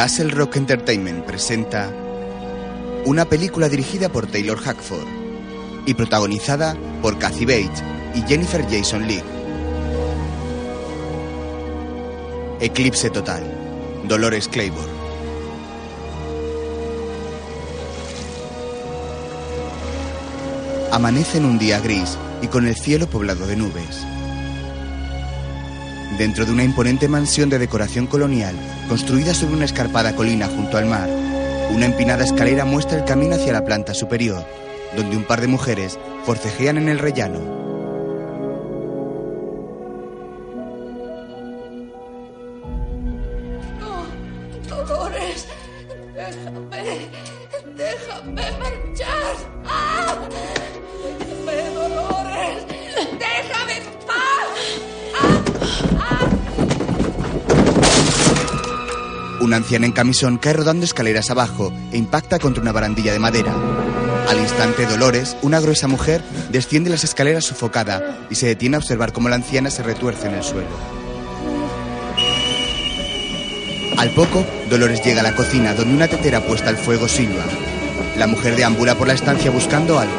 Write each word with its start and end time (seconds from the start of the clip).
Castle 0.00 0.30
Rock 0.30 0.56
Entertainment 0.56 1.26
presenta 1.26 1.92
una 3.04 3.26
película 3.26 3.68
dirigida 3.68 4.08
por 4.08 4.26
Taylor 4.26 4.56
Hackford 4.56 5.06
y 5.84 5.92
protagonizada 5.92 6.74
por 7.02 7.18
Kathy 7.18 7.44
Bates 7.44 7.84
y 8.14 8.22
Jennifer 8.22 8.62
Jason 8.62 9.06
Leigh. 9.06 9.22
Eclipse 12.60 13.10
Total, 13.10 13.42
Dolores 14.08 14.48
Claiborne. 14.48 14.90
Amanece 20.92 21.36
en 21.36 21.44
un 21.44 21.58
día 21.58 21.78
gris 21.78 22.16
y 22.40 22.46
con 22.46 22.66
el 22.66 22.74
cielo 22.74 23.06
poblado 23.06 23.46
de 23.46 23.56
nubes. 23.56 24.06
Dentro 26.20 26.44
de 26.44 26.52
una 26.52 26.64
imponente 26.64 27.08
mansión 27.08 27.48
de 27.48 27.58
decoración 27.58 28.06
colonial, 28.06 28.54
construida 28.90 29.32
sobre 29.32 29.54
una 29.54 29.64
escarpada 29.64 30.14
colina 30.14 30.48
junto 30.48 30.76
al 30.76 30.84
mar, 30.84 31.08
una 31.70 31.86
empinada 31.86 32.24
escalera 32.24 32.66
muestra 32.66 32.98
el 32.98 33.06
camino 33.06 33.36
hacia 33.36 33.54
la 33.54 33.64
planta 33.64 33.94
superior, 33.94 34.44
donde 34.94 35.16
un 35.16 35.24
par 35.24 35.40
de 35.40 35.46
mujeres 35.46 35.98
forcejean 36.26 36.76
en 36.76 36.90
el 36.90 36.98
rellano. 36.98 37.69
En 59.90 59.94
camisón 59.94 60.38
cae 60.38 60.52
rodando 60.52 60.84
escaleras 60.84 61.30
abajo 61.30 61.72
e 61.90 61.96
impacta 61.96 62.38
contra 62.38 62.62
una 62.62 62.70
barandilla 62.70 63.12
de 63.12 63.18
madera. 63.18 63.52
Al 64.28 64.38
instante, 64.38 64.86
Dolores, 64.86 65.36
una 65.42 65.58
gruesa 65.58 65.88
mujer, 65.88 66.22
desciende 66.48 66.90
las 66.90 67.02
escaleras 67.02 67.44
sofocada 67.44 68.20
y 68.30 68.36
se 68.36 68.46
detiene 68.46 68.76
a 68.76 68.78
observar 68.78 69.12
cómo 69.12 69.28
la 69.28 69.34
anciana 69.34 69.68
se 69.68 69.82
retuerce 69.82 70.28
en 70.28 70.34
el 70.34 70.44
suelo. 70.44 70.68
Al 73.98 74.10
poco, 74.10 74.46
Dolores 74.70 75.02
llega 75.04 75.22
a 75.22 75.24
la 75.24 75.34
cocina 75.34 75.74
donde 75.74 75.92
una 75.92 76.06
tetera 76.06 76.40
puesta 76.40 76.68
al 76.68 76.76
fuego 76.76 77.08
silba. 77.08 77.42
La 78.16 78.28
mujer 78.28 78.54
deambula 78.54 78.94
por 78.94 79.08
la 79.08 79.14
estancia 79.14 79.50
buscando 79.50 79.98
algo. 79.98 80.14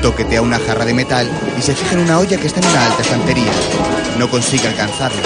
Toquetea 0.00 0.40
una 0.40 0.58
jarra 0.58 0.86
de 0.86 0.94
metal 0.94 1.30
y 1.58 1.60
se 1.60 1.74
fija 1.74 1.96
en 1.96 2.00
una 2.00 2.18
olla 2.18 2.38
que 2.38 2.46
está 2.46 2.60
en 2.60 2.66
una 2.66 2.86
alta 2.86 3.02
estantería. 3.02 4.05
No 4.18 4.30
consigue 4.30 4.66
alcanzarla. 4.68 5.22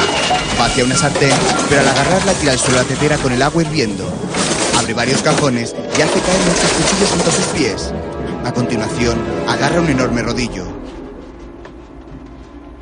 Va 0.58 0.66
hacia 0.66 0.84
una 0.84 0.96
sartén, 0.96 1.32
pero 1.68 1.80
al 1.80 1.88
agarrarla 1.88 2.32
tira 2.34 2.52
al 2.52 2.58
suelo 2.58 2.78
la 2.78 2.84
tetera 2.84 3.16
con 3.18 3.32
el 3.32 3.42
agua 3.42 3.62
hirviendo. 3.62 4.04
Abre 4.78 4.94
varios 4.94 5.22
cajones 5.22 5.74
y 5.96 6.02
hace 6.02 6.20
caer 6.20 6.40
muchos 6.40 6.70
cuchillos 6.72 7.10
junto 7.10 7.30
a 7.30 7.32
sus 7.32 7.44
pies. 7.46 7.92
A 8.44 8.52
continuación, 8.52 9.18
agarra 9.46 9.80
un 9.80 9.88
enorme 9.90 10.22
rodillo. 10.22 10.66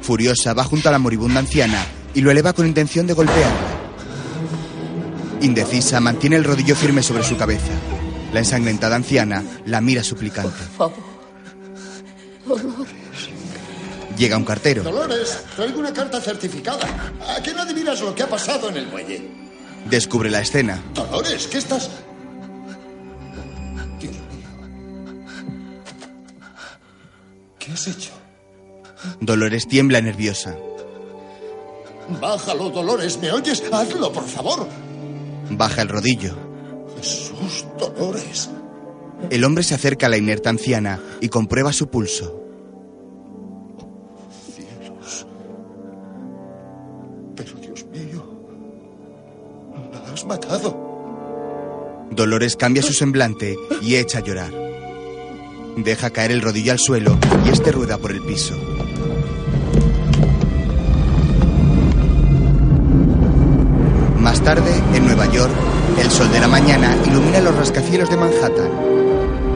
Furiosa, 0.01 0.55
va 0.55 0.65
junto 0.65 0.89
a 0.89 0.93
la 0.93 0.99
moribunda 0.99 1.41
anciana 1.41 1.85
y 2.15 2.23
lo 2.23 2.31
eleva 2.31 2.55
con 2.55 2.67
intención 2.67 3.07
de 3.07 3.13
golpearla. 3.13 3.79
Indecisa, 5.43 6.01
mantiene 6.01 6.37
el 6.37 6.45
rodillo 6.45 6.75
firme 6.75 7.03
sobre 7.03 7.23
su 7.23 7.37
cabeza. 7.37 7.73
La 8.33 8.41
ensangrentada 8.41 8.97
anciana 8.97 9.45
la 9.67 9.81
mira 9.81 10.03
suplicante. 10.03 10.57
Llega 14.19 14.37
un 14.37 14.45
cartero. 14.45 14.83
Dolores, 14.83 15.45
traigo 15.55 15.79
una 15.79 15.93
carta 15.93 16.21
certificada. 16.21 17.13
¿A 17.37 17.41
qué 17.41 17.55
no 17.55 17.63
adivinas 17.63 18.01
lo 18.01 18.15
que 18.15 18.25
ha 18.25 18.29
pasado 18.29 18.69
en 18.69 18.77
el 18.77 18.89
muelle? 18.89 19.31
Descubre 19.89 20.29
la 20.29 20.41
escena. 20.41 20.83
Dolores, 20.93 21.47
¿qué 21.47 21.59
estás...? 21.59 21.89
Dios 24.01 24.13
mío. 24.13 24.49
¿Qué 27.61 27.73
has 27.73 27.87
hecho? 27.87 28.11
Dolores 29.21 29.69
tiembla 29.69 30.01
nerviosa. 30.01 30.57
Bájalo, 32.21 32.71
Dolores, 32.71 33.19
¿me 33.19 33.31
oyes? 33.31 33.63
Hazlo, 33.71 34.13
por 34.13 34.27
favor. 34.27 34.67
Baja 35.51 35.83
el 35.83 35.89
rodillo. 35.89 36.35
Jesús, 36.97 37.67
Dolores. 37.79 38.51
El 39.31 39.45
hombre 39.45 39.63
se 39.63 39.77
acerca 39.77 40.07
a 40.07 40.09
la 40.09 40.17
inerte 40.17 40.49
anciana 40.49 41.01
y 41.21 41.29
comprueba 41.29 41.73
su 41.73 41.89
pulso. 41.89 42.48
Matado. 50.29 50.87
Dolores 52.11 52.57
cambia 52.57 52.83
su 52.83 52.93
semblante 52.93 53.57
y 53.83 53.97
echa 53.97 54.19
a 54.19 54.23
llorar. 54.23 54.53
Deja 55.77 56.11
caer 56.11 56.31
el 56.33 56.41
rodillo 56.43 56.73
al 56.73 56.79
suelo 56.79 57.19
y 57.45 57.51
este 57.51 57.73
rueda 57.73 57.99
por 57.99 58.11
el 58.13 58.21
piso. 58.23 58.55
Más 64.19 64.43
tarde, 64.43 64.71
en 64.95 65.07
Nueva 65.07 65.27
York, 65.33 65.53
el 65.99 66.11
sol 66.11 66.31
de 66.33 66.41
la 66.41 66.49
mañana 66.49 66.97
ilumina 67.07 67.41
los 67.41 67.55
rascacielos 67.57 68.11
de 68.11 68.17
Manhattan. 68.17 68.71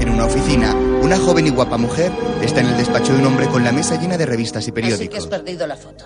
En 0.01 0.09
una 0.09 0.25
oficina, 0.25 0.75
una 0.75 1.19
joven 1.19 1.47
y 1.47 1.51
guapa 1.51 1.77
mujer 1.77 2.13
está 2.43 2.61
en 2.61 2.67
el 2.67 2.77
despacho 2.77 3.13
de 3.13 3.19
un 3.21 3.27
hombre 3.27 3.47
con 3.49 3.65
la 3.65 3.73
mesa 3.73 4.01
llena 4.01 4.17
de 4.17 4.27
revistas 4.27 4.63
y 4.67 4.71
Así 4.71 4.73
que 4.73 4.81
periódicos. 4.81 5.19
has 5.19 5.27
perdido 5.27 5.67
la 5.67 5.77
foto. 5.77 6.05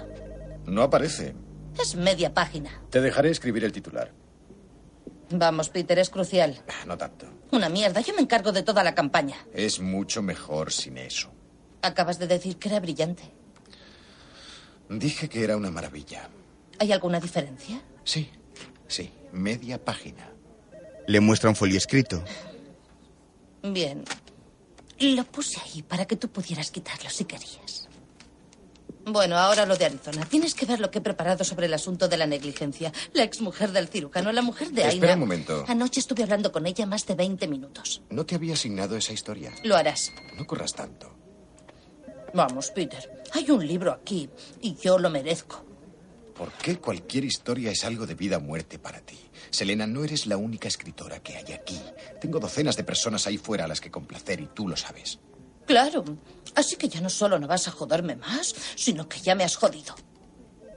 No 0.66 0.82
aparece. 0.82 1.34
Es 1.80 1.94
media 1.96 2.32
página. 2.32 2.70
Te 2.90 3.00
dejaré 3.00 3.30
escribir 3.30 3.64
el 3.64 3.72
titular. 3.72 4.10
Vamos, 5.30 5.68
Peter, 5.68 5.98
es 5.98 6.10
crucial. 6.10 6.62
Ah, 6.68 6.84
No 6.86 6.96
tanto. 6.96 7.26
Una 7.52 7.68
mierda, 7.68 8.00
yo 8.00 8.14
me 8.14 8.20
encargo 8.22 8.52
de 8.52 8.62
toda 8.62 8.82
la 8.84 8.94
campaña. 8.94 9.36
Es 9.52 9.80
mucho 9.80 10.22
mejor 10.22 10.72
sin 10.72 10.98
eso. 10.98 11.30
Acabas 11.82 12.18
de 12.18 12.26
decir 12.26 12.56
que 12.58 12.68
era 12.68 12.80
brillante. 12.80 13.22
Dije 14.88 15.28
que 15.28 15.42
era 15.42 15.56
una 15.56 15.70
maravilla. 15.70 16.28
¿Hay 16.78 16.92
alguna 16.92 17.20
diferencia? 17.20 17.80
Sí, 18.04 18.30
sí. 18.86 19.10
Media 19.32 19.82
página. 19.84 20.30
Le 21.06 21.20
muestra 21.20 21.50
un 21.50 21.56
folio 21.56 21.76
escrito. 21.78 22.22
Bien. 23.62 24.04
Lo 24.98 25.24
puse 25.24 25.60
ahí 25.60 25.82
para 25.82 26.06
que 26.06 26.16
tú 26.16 26.28
pudieras 26.28 26.70
quitarlo 26.70 27.10
si 27.10 27.24
querías. 27.24 27.88
Bueno, 29.08 29.38
ahora 29.38 29.66
lo 29.66 29.76
de 29.76 29.84
Arizona. 29.84 30.26
Tienes 30.28 30.52
que 30.52 30.66
ver 30.66 30.80
lo 30.80 30.90
que 30.90 30.98
he 30.98 31.00
preparado 31.00 31.44
sobre 31.44 31.66
el 31.66 31.74
asunto 31.74 32.08
de 32.08 32.16
la 32.16 32.26
negligencia. 32.26 32.92
La 33.12 33.22
exmujer 33.22 33.70
del 33.70 33.86
cirujano, 33.86 34.32
la 34.32 34.42
mujer 34.42 34.72
de 34.72 34.82
Aina. 34.82 34.94
Espera 34.94 35.14
un 35.14 35.20
momento. 35.20 35.64
Anoche 35.68 36.00
estuve 36.00 36.24
hablando 36.24 36.50
con 36.50 36.66
ella 36.66 36.86
más 36.86 37.06
de 37.06 37.14
20 37.14 37.46
minutos. 37.46 38.02
No 38.10 38.26
te 38.26 38.34
había 38.34 38.54
asignado 38.54 38.96
esa 38.96 39.12
historia. 39.12 39.52
Lo 39.62 39.76
harás. 39.76 40.12
No 40.36 40.44
corras 40.44 40.74
tanto. 40.74 41.14
Vamos, 42.34 42.72
Peter. 42.72 43.22
Hay 43.32 43.48
un 43.48 43.64
libro 43.64 43.92
aquí 43.92 44.28
y 44.60 44.74
yo 44.74 44.98
lo 44.98 45.08
merezco. 45.08 45.64
¿Por 46.36 46.50
qué 46.54 46.78
cualquier 46.78 47.24
historia 47.24 47.70
es 47.70 47.84
algo 47.84 48.06
de 48.06 48.16
vida 48.16 48.38
o 48.38 48.40
muerte 48.40 48.80
para 48.80 49.00
ti? 49.00 49.18
Selena, 49.50 49.86
no 49.86 50.02
eres 50.02 50.26
la 50.26 50.36
única 50.36 50.66
escritora 50.66 51.20
que 51.20 51.36
hay 51.36 51.52
aquí. 51.52 51.80
Tengo 52.20 52.40
docenas 52.40 52.76
de 52.76 52.82
personas 52.82 53.28
ahí 53.28 53.38
fuera 53.38 53.66
a 53.66 53.68
las 53.68 53.80
que 53.80 53.90
complacer 53.90 54.40
y 54.40 54.48
tú 54.48 54.68
lo 54.68 54.76
sabes. 54.76 55.20
Claro. 55.66 56.04
Así 56.54 56.76
que 56.76 56.88
ya 56.88 57.00
no 57.00 57.10
solo 57.10 57.38
no 57.38 57.46
vas 57.46 57.68
a 57.68 57.70
joderme 57.70 58.16
más, 58.16 58.54
sino 58.76 59.08
que 59.08 59.20
ya 59.20 59.34
me 59.34 59.44
has 59.44 59.56
jodido. 59.56 59.94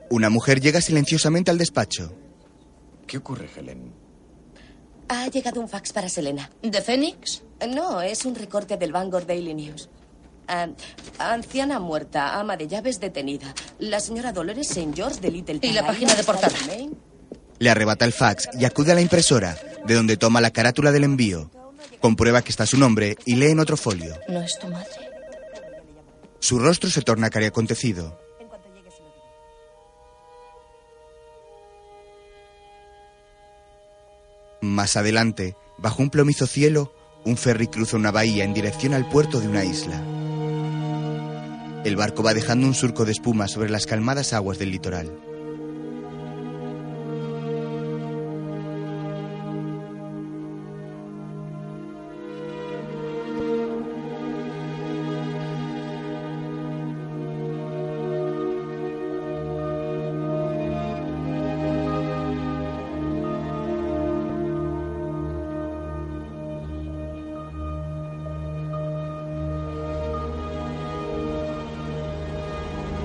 Una 0.09 0.30
mujer 0.30 0.59
llega 0.59 0.81
silenciosamente 0.81 1.51
al 1.51 1.57
despacho. 1.57 2.13
¿Qué 3.07 3.18
ocurre, 3.18 3.50
Helen? 3.56 3.94
Ha 5.07 5.27
llegado 5.27 5.62
un 5.62 5.69
fax 5.69 5.94
para 5.94 6.09
Selena. 6.09 6.50
¿De 6.62 6.81
Fénix? 6.81 7.44
No, 7.68 8.01
es 8.01 8.25
un 8.25 8.36
recorte 8.36 8.77
del 8.77 8.91
Bangor 8.91 9.25
Daily 9.25 9.53
News. 9.53 9.89
Ah, 10.47 10.68
anciana 11.19 11.80
muerta, 11.80 12.39
ama 12.39 12.57
de 12.57 12.68
llaves 12.68 13.00
detenida. 13.00 13.53
La 13.77 14.00
señora 14.00 14.31
Dolores 14.31 14.69
St. 14.71 14.91
George 14.95 15.19
de 15.19 15.31
Little 15.31 15.59
¿Y 15.62 15.74
la 15.74 15.86
página 15.86 16.15
de 16.15 16.24
portada? 16.24 16.56
Le 17.59 17.69
arrebata 17.69 18.06
el 18.06 18.13
fax 18.13 18.50
y 18.57 18.65
acude 18.65 18.91
a 18.91 18.95
la 18.95 19.01
impresora, 19.01 19.57
de 19.86 19.94
donde 19.94 20.18
toma 20.18 20.41
la 20.41 20.51
carátula 20.51 20.91
del 20.91 21.03
envío. 21.03 21.51
Comprueba 22.01 22.42
que 22.42 22.51
está 22.51 22.66
su 22.66 22.78
nombre 22.78 23.18
y 23.25 23.36
lee 23.36 23.51
en 23.51 23.60
otro 23.60 23.78
folio. 23.78 24.16
No 24.28 24.42
es 24.42 24.57
tu 24.57 24.68
madre. 24.68 25.10
Su 26.40 26.60
rostro 26.60 26.90
se 26.90 27.01
torna 27.01 27.30
cariacontecido. 27.30 28.18
Más 34.62 34.98
adelante, 34.98 35.56
bajo 35.78 36.01
un 36.01 36.10
plomizo 36.10 36.48
cielo, 36.48 36.94
un 37.25 37.38
ferry 37.38 37.68
cruza 37.68 37.98
una 37.98 38.12
bahía 38.12 38.44
en 38.44 38.54
dirección 38.54 38.94
al 38.94 39.07
puerto 39.10 39.40
de 39.40 39.48
una 39.48 39.63
isla. 39.63 40.01
El 41.86 41.96
barco 41.96 42.24
va 42.24 42.34
dejando 42.34 42.68
un 42.68 42.74
surco 42.74 43.06
de 43.06 43.13
espuma 43.13 43.48
sobre 43.48 43.69
las 43.69 43.86
calmadas 43.86 44.34
aguas 44.34 44.60
del 44.60 44.72
litoral. 44.72 45.28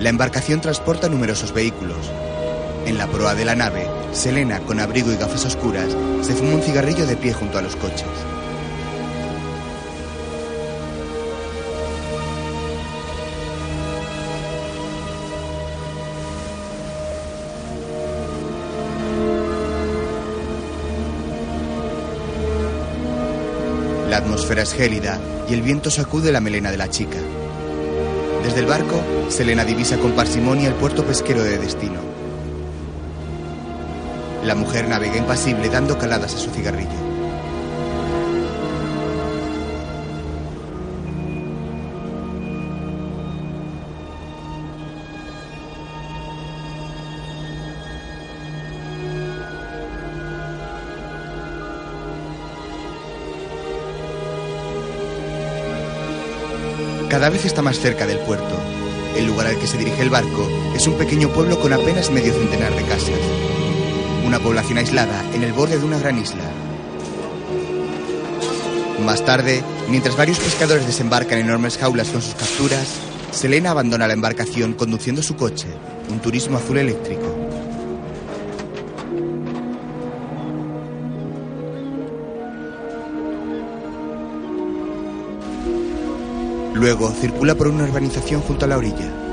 La 0.04 0.10
embarcación 0.10 0.60
transporta 0.60 1.08
numerosos 1.08 1.54
vehículos. 1.54 2.12
En 2.84 2.98
la 2.98 3.06
proa 3.06 3.34
de 3.34 3.46
la 3.46 3.54
nave, 3.54 3.88
Selena, 4.12 4.60
con 4.60 4.78
abrigo 4.78 5.10
y 5.10 5.16
gafas 5.16 5.46
oscuras, 5.46 5.96
se 6.20 6.34
fuma 6.34 6.56
un 6.56 6.60
cigarrillo 6.60 7.06
de 7.06 7.16
pie 7.16 7.32
junto 7.32 7.56
a 7.56 7.62
los 7.62 7.74
coches. 7.74 8.04
La 24.10 24.18
atmósfera 24.18 24.64
es 24.64 24.74
gélida 24.74 25.18
y 25.48 25.54
el 25.54 25.62
viento 25.62 25.90
sacude 25.90 26.30
la 26.30 26.42
melena 26.42 26.70
de 26.70 26.76
la 26.76 26.90
chica. 26.90 27.16
Desde 28.44 28.60
el 28.60 28.66
barco, 28.66 29.02
Selena 29.30 29.64
divisa 29.64 29.96
con 29.96 30.12
parsimonia 30.12 30.68
el 30.68 30.74
puerto 30.74 31.02
pesquero 31.02 31.42
de 31.42 31.56
destino. 31.56 31.98
La 34.44 34.54
mujer 34.54 34.86
navega 34.86 35.16
impasible 35.16 35.70
dando 35.70 35.96
caladas 35.96 36.34
a 36.34 36.38
su 36.38 36.50
cigarrillo. 36.50 37.13
Cada 57.24 57.36
vez 57.36 57.46
está 57.46 57.62
más 57.62 57.80
cerca 57.80 58.06
del 58.06 58.18
puerto. 58.18 58.54
El 59.16 59.24
lugar 59.26 59.46
al 59.46 59.58
que 59.58 59.66
se 59.66 59.78
dirige 59.78 60.02
el 60.02 60.10
barco 60.10 60.46
es 60.76 60.86
un 60.86 60.98
pequeño 60.98 61.30
pueblo 61.30 61.58
con 61.58 61.72
apenas 61.72 62.10
medio 62.10 62.34
centenar 62.34 62.76
de 62.76 62.82
casas. 62.82 63.18
Una 64.26 64.40
población 64.40 64.76
aislada 64.76 65.24
en 65.32 65.42
el 65.42 65.54
borde 65.54 65.78
de 65.78 65.86
una 65.86 65.98
gran 65.98 66.18
isla. 66.18 66.44
Más 69.06 69.24
tarde, 69.24 69.62
mientras 69.88 70.18
varios 70.18 70.38
pescadores 70.38 70.86
desembarcan 70.86 71.38
enormes 71.38 71.78
jaulas 71.78 72.10
con 72.10 72.20
sus 72.20 72.34
capturas, 72.34 72.88
Selena 73.30 73.70
abandona 73.70 74.06
la 74.06 74.12
embarcación 74.12 74.74
conduciendo 74.74 75.22
su 75.22 75.34
coche, 75.34 75.68
un 76.10 76.20
turismo 76.20 76.58
azul 76.58 76.76
eléctrico. 76.76 77.33
Luego 86.74 87.12
circula 87.12 87.54
por 87.54 87.68
una 87.68 87.84
urbanización 87.84 88.40
junto 88.40 88.64
a 88.64 88.68
la 88.68 88.76
orilla. 88.76 89.24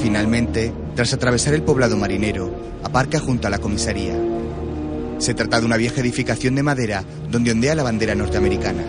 Finalmente, 0.00 0.72
tras 0.94 1.12
atravesar 1.12 1.54
el 1.54 1.62
poblado 1.62 1.96
marinero, 1.96 2.54
aparca 2.84 3.18
junto 3.18 3.48
a 3.48 3.50
la 3.50 3.58
comisaría. 3.58 4.14
Se 5.18 5.34
trata 5.34 5.58
de 5.58 5.66
una 5.66 5.76
vieja 5.76 6.00
edificación 6.00 6.54
de 6.54 6.62
madera 6.62 7.02
donde 7.28 7.50
ondea 7.50 7.74
la 7.74 7.82
bandera 7.82 8.14
norteamericana. 8.14 8.84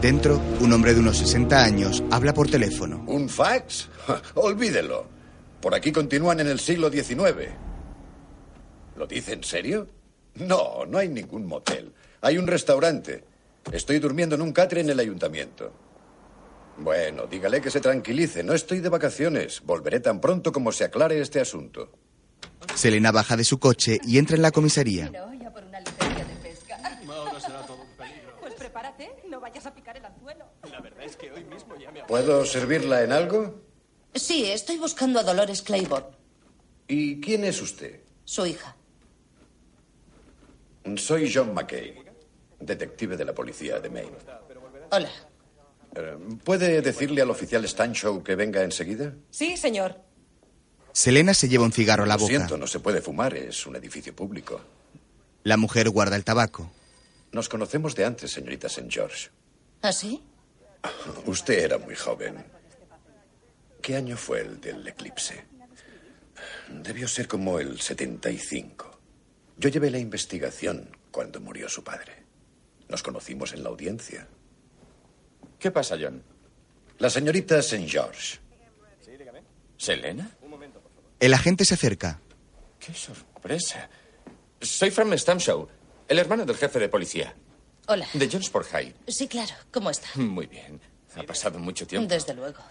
Dentro, 0.00 0.40
un 0.60 0.72
hombre 0.72 0.94
de 0.94 1.00
unos 1.00 1.18
60 1.18 1.62
años 1.62 2.04
habla 2.10 2.32
por 2.32 2.48
teléfono. 2.48 3.02
¿Un 3.30 3.36
fax? 3.36 3.88
Olvídelo. 4.34 5.06
Por 5.60 5.72
aquí 5.72 5.92
continúan 5.92 6.40
en 6.40 6.48
el 6.48 6.58
siglo 6.58 6.90
XIX. 6.90 7.52
¿Lo 8.96 9.06
dice 9.06 9.34
en 9.34 9.44
serio? 9.44 9.86
No, 10.34 10.84
no 10.84 10.98
hay 10.98 11.08
ningún 11.08 11.46
motel. 11.46 11.92
Hay 12.22 12.38
un 12.38 12.48
restaurante. 12.48 13.22
Estoy 13.70 14.00
durmiendo 14.00 14.34
en 14.34 14.42
un 14.42 14.52
catre 14.52 14.80
en 14.80 14.90
el 14.90 14.98
ayuntamiento. 14.98 15.72
Bueno, 16.78 17.28
dígale 17.28 17.60
que 17.60 17.70
se 17.70 17.80
tranquilice. 17.80 18.42
No 18.42 18.52
estoy 18.52 18.80
de 18.80 18.88
vacaciones. 18.88 19.60
Volveré 19.64 20.00
tan 20.00 20.20
pronto 20.20 20.50
como 20.50 20.72
se 20.72 20.82
aclare 20.82 21.20
este 21.20 21.40
asunto. 21.40 21.92
Selena 22.74 23.12
baja 23.12 23.36
de 23.36 23.44
su 23.44 23.60
coche 23.60 24.00
y 24.02 24.18
entra 24.18 24.34
en 24.34 24.42
la 24.42 24.50
comisaría. 24.50 25.08
Pues 28.40 28.54
prepárate, 28.54 29.08
no 29.28 29.38
vayas 29.38 29.66
a 29.66 29.74
picar 29.74 29.96
el 29.96 30.04
anzuelo. 30.04 30.46
¿Puedo 32.10 32.44
servirla 32.44 33.04
en 33.04 33.12
algo? 33.12 33.62
Sí, 34.16 34.44
estoy 34.50 34.78
buscando 34.78 35.20
a 35.20 35.22
Dolores 35.22 35.62
Claiborne, 35.62 36.08
¿Y 36.88 37.20
quién 37.20 37.44
es 37.44 37.62
usted? 37.62 38.00
su 38.24 38.44
hija. 38.46 38.74
Soy 40.96 41.32
John 41.32 41.54
McKay, 41.54 42.02
detective 42.58 43.16
de 43.16 43.24
la 43.24 43.32
policía 43.32 43.78
de 43.78 43.90
Maine. 43.90 44.10
Hola. 44.90 45.08
Eh, 45.94 46.16
¿Puede 46.42 46.82
decirle 46.82 47.22
al 47.22 47.30
oficial 47.30 47.64
Stanchow 47.68 48.24
que 48.24 48.34
venga 48.34 48.64
enseguida? 48.64 49.14
Sí, 49.30 49.56
señor. 49.56 49.94
Selena 50.92 51.32
se 51.32 51.48
lleva 51.48 51.64
un 51.64 51.72
cigarro 51.72 52.02
a 52.02 52.06
la 52.08 52.14
Lo 52.14 52.22
boca. 52.22 52.30
siento, 52.34 52.58
no 52.58 52.66
se 52.66 52.80
puede 52.80 53.00
fumar, 53.00 53.36
es 53.36 53.64
un 53.68 53.76
edificio 53.76 54.16
público. 54.16 54.60
La 55.44 55.56
mujer 55.56 55.88
guarda 55.90 56.16
el 56.16 56.24
tabaco. 56.24 56.72
Nos 57.30 57.48
conocemos 57.48 57.94
de 57.94 58.04
antes, 58.04 58.32
señorita 58.32 58.66
St. 58.66 58.88
George. 58.90 59.28
¿Ah, 59.82 59.92
sí? 59.92 60.24
Usted 61.26 61.64
era 61.64 61.78
muy 61.78 61.94
joven. 61.94 62.44
¿Qué 63.82 63.96
año 63.96 64.16
fue 64.16 64.40
el 64.40 64.60
del 64.60 64.86
eclipse? 64.86 65.44
Debió 66.68 67.08
ser 67.08 67.28
como 67.28 67.58
el 67.58 67.80
75. 67.80 68.98
Yo 69.56 69.68
llevé 69.68 69.90
la 69.90 69.98
investigación 69.98 70.96
cuando 71.10 71.40
murió 71.40 71.68
su 71.68 71.84
padre. 71.84 72.24
Nos 72.88 73.02
conocimos 73.02 73.52
en 73.52 73.62
la 73.62 73.68
audiencia. 73.68 74.26
¿Qué 75.58 75.70
pasa, 75.70 75.96
John? 76.00 76.22
La 76.98 77.10
señorita 77.10 77.58
St. 77.58 77.86
George. 77.86 78.38
¿Selena? 79.76 80.30
El 81.18 81.34
agente 81.34 81.64
se 81.64 81.74
acerca. 81.74 82.20
¡Qué 82.78 82.94
sorpresa! 82.94 83.88
Soy 84.60 84.90
Frank 84.90 85.14
Stamshaw, 85.14 85.68
el 86.08 86.18
hermano 86.18 86.44
del 86.44 86.56
jefe 86.56 86.78
de 86.78 86.88
policía, 86.88 87.34
Hola. 87.92 88.06
de 88.14 88.28
Jonesport 88.28 88.68
High. 88.68 88.94
Sí, 89.08 89.26
claro. 89.26 89.52
¿Cómo 89.72 89.90
está? 89.90 90.08
Muy 90.14 90.46
bien. 90.46 90.80
Ha 91.16 91.24
pasado 91.24 91.58
mucho 91.58 91.88
tiempo. 91.88 92.08
Desde 92.08 92.34
luego. 92.34 92.62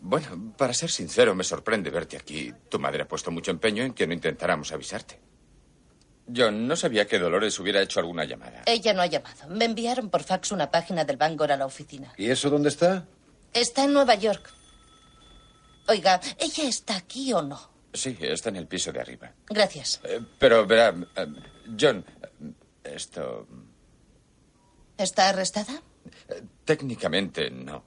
Bueno, 0.00 0.52
para 0.58 0.74
ser 0.74 0.90
sincero, 0.90 1.32
me 1.32 1.44
sorprende 1.44 1.90
verte 1.90 2.16
aquí. 2.16 2.52
Tu 2.68 2.80
madre 2.80 3.04
ha 3.04 3.08
puesto 3.08 3.30
mucho 3.30 3.52
empeño 3.52 3.84
en 3.84 3.94
que 3.94 4.04
no 4.04 4.14
intentáramos 4.14 4.72
avisarte. 4.72 5.20
John, 6.34 6.66
no 6.66 6.74
sabía 6.74 7.06
que 7.06 7.20
Dolores 7.20 7.56
hubiera 7.60 7.80
hecho 7.80 8.00
alguna 8.00 8.24
llamada. 8.24 8.62
Ella 8.66 8.92
no 8.94 9.02
ha 9.02 9.06
llamado. 9.06 9.48
Me 9.48 9.64
enviaron 9.64 10.10
por 10.10 10.24
fax 10.24 10.50
una 10.50 10.68
página 10.68 11.04
del 11.04 11.16
Bangor 11.16 11.52
a 11.52 11.56
la 11.56 11.66
oficina. 11.66 12.12
¿Y 12.16 12.30
eso 12.30 12.50
dónde 12.50 12.68
está? 12.68 13.06
Está 13.52 13.84
en 13.84 13.92
Nueva 13.92 14.16
York. 14.16 14.50
Oiga, 15.86 16.20
¿ella 16.38 16.68
está 16.68 16.96
aquí 16.96 17.32
o 17.32 17.42
no? 17.42 17.70
Sí, 17.94 18.16
está 18.20 18.48
en 18.48 18.56
el 18.56 18.66
piso 18.66 18.90
de 18.92 19.00
arriba. 19.00 19.32
Gracias. 19.46 20.00
Eh, 20.04 20.20
pero 20.38 20.66
verá, 20.66 20.94
eh, 21.16 21.26
John, 21.78 22.04
esto 22.84 23.46
¿Está 24.98 25.30
arrestada? 25.30 25.82
eh, 26.28 26.42
técnicamente 26.64 27.50
no. 27.50 27.84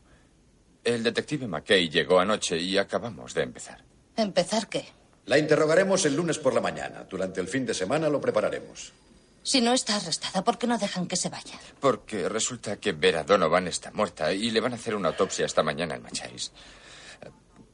El 0.84 1.04
detective 1.04 1.48
McKay 1.48 1.90
llegó 1.90 2.20
anoche 2.20 2.58
y 2.58 2.78
acabamos 2.78 3.34
de 3.34 3.44
empezar. 3.44 3.84
¿Empezar 4.16 4.68
qué? 4.70 4.86
La 5.26 5.38
interrogaremos 5.40 6.06
el 6.06 6.16
lunes 6.16 6.38
por 6.38 6.54
la 6.54 6.62
mañana. 6.62 7.04
Durante 7.10 7.42
el 7.42 7.48
fin 7.48 7.66
de 7.66 7.74
semana 7.74 8.10
lo 8.10 8.22
prepararemos. 8.22 8.94
Si 9.42 9.62
no 9.62 9.74
está 9.74 9.96
arrestada, 9.96 10.44
¿por 10.44 10.58
qué 10.58 10.68
no 10.68 10.78
dejan 10.78 11.08
que 11.08 11.16
se 11.16 11.30
vaya? 11.30 11.60
Porque 11.80 12.30
resulta 12.30 12.78
que 12.78 12.92
Vera 12.94 13.24
Donovan 13.24 13.68
está 13.68 13.92
muerta 13.92 14.32
y 14.34 14.52
le 14.52 14.60
van 14.60 14.74
a 14.74 14.76
hacer 14.76 14.96
una 14.96 15.10
autopsia 15.10 15.46
esta 15.46 15.64
mañana 15.64 15.96
en 15.96 16.04
Machais. 16.04 16.52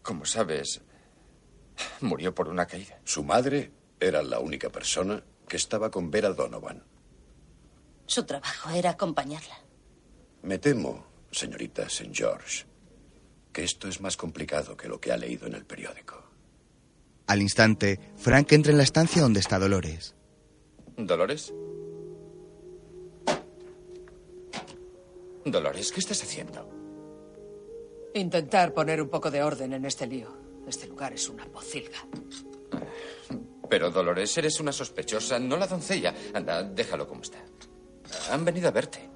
Como 0.01 0.25
sabes, 0.25 0.81
murió 2.01 2.33
por 2.33 2.47
una 2.47 2.65
caída. 2.65 2.99
Su 3.03 3.23
madre 3.23 3.71
era 3.99 4.21
la 4.21 4.39
única 4.39 4.69
persona 4.69 5.21
que 5.47 5.57
estaba 5.57 5.91
con 5.91 6.11
Vera 6.11 6.29
Donovan. 6.29 6.83
Su 8.11 8.25
trabajo 8.25 8.69
era 8.71 8.89
acompañarla. 8.89 9.57
Me 10.41 10.59
temo, 10.59 11.05
señorita 11.31 11.83
St. 11.83 12.11
George, 12.13 12.65
que 13.53 13.63
esto 13.63 13.87
es 13.87 14.01
más 14.01 14.17
complicado 14.17 14.75
que 14.75 14.89
lo 14.89 14.99
que 14.99 15.13
ha 15.13 15.17
leído 15.17 15.47
en 15.47 15.55
el 15.55 15.63
periódico. 15.63 16.21
Al 17.27 17.41
instante, 17.41 18.01
Frank 18.17 18.51
entra 18.51 18.73
en 18.73 18.79
la 18.79 18.83
estancia 18.83 19.21
donde 19.21 19.39
está 19.39 19.59
Dolores. 19.59 20.13
¿Dolores? 20.97 21.53
Dolores, 25.45 25.93
¿qué 25.93 26.01
estás 26.01 26.21
haciendo? 26.21 26.69
Intentar 28.13 28.73
poner 28.73 29.01
un 29.01 29.07
poco 29.07 29.31
de 29.31 29.41
orden 29.41 29.71
en 29.71 29.85
este 29.85 30.05
lío. 30.05 30.35
Este 30.67 30.85
lugar 30.85 31.13
es 31.13 31.29
una 31.29 31.45
pocilga. 31.45 32.05
Pero, 33.69 33.89
Dolores, 33.89 34.37
eres 34.37 34.59
una 34.59 34.73
sospechosa, 34.73 35.39
no 35.39 35.55
la 35.55 35.65
doncella. 35.65 36.13
Anda, 36.33 36.61
déjalo 36.61 37.07
como 37.07 37.21
está. 37.21 37.37
Han 38.31 38.45
venido 38.45 38.67
a 38.67 38.71
verte. 38.71 39.09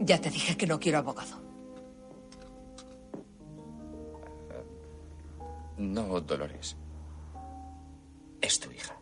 Ya 0.00 0.20
te 0.20 0.30
dije 0.30 0.56
que 0.56 0.66
no 0.66 0.78
quiero 0.78 0.98
abogado. 0.98 1.40
No, 5.76 6.20
Dolores. 6.20 6.76
es 8.40 8.58
tu 8.60 8.70
hija. 8.72 8.96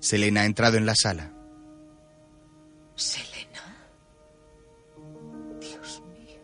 Selena 0.00 0.42
ha 0.42 0.44
entrado 0.44 0.76
en 0.76 0.86
la 0.86 0.94
sala. 0.94 1.32
Selena. 2.94 3.76
Dios 5.60 6.02
mío. 6.12 6.40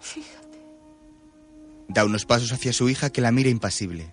Fíjate. 0.00 0.58
Da 1.88 2.04
unos 2.04 2.26
pasos 2.26 2.52
hacia 2.52 2.72
su 2.72 2.88
hija 2.88 3.10
que 3.10 3.20
la 3.20 3.32
mira 3.32 3.48
impasible. 3.50 4.12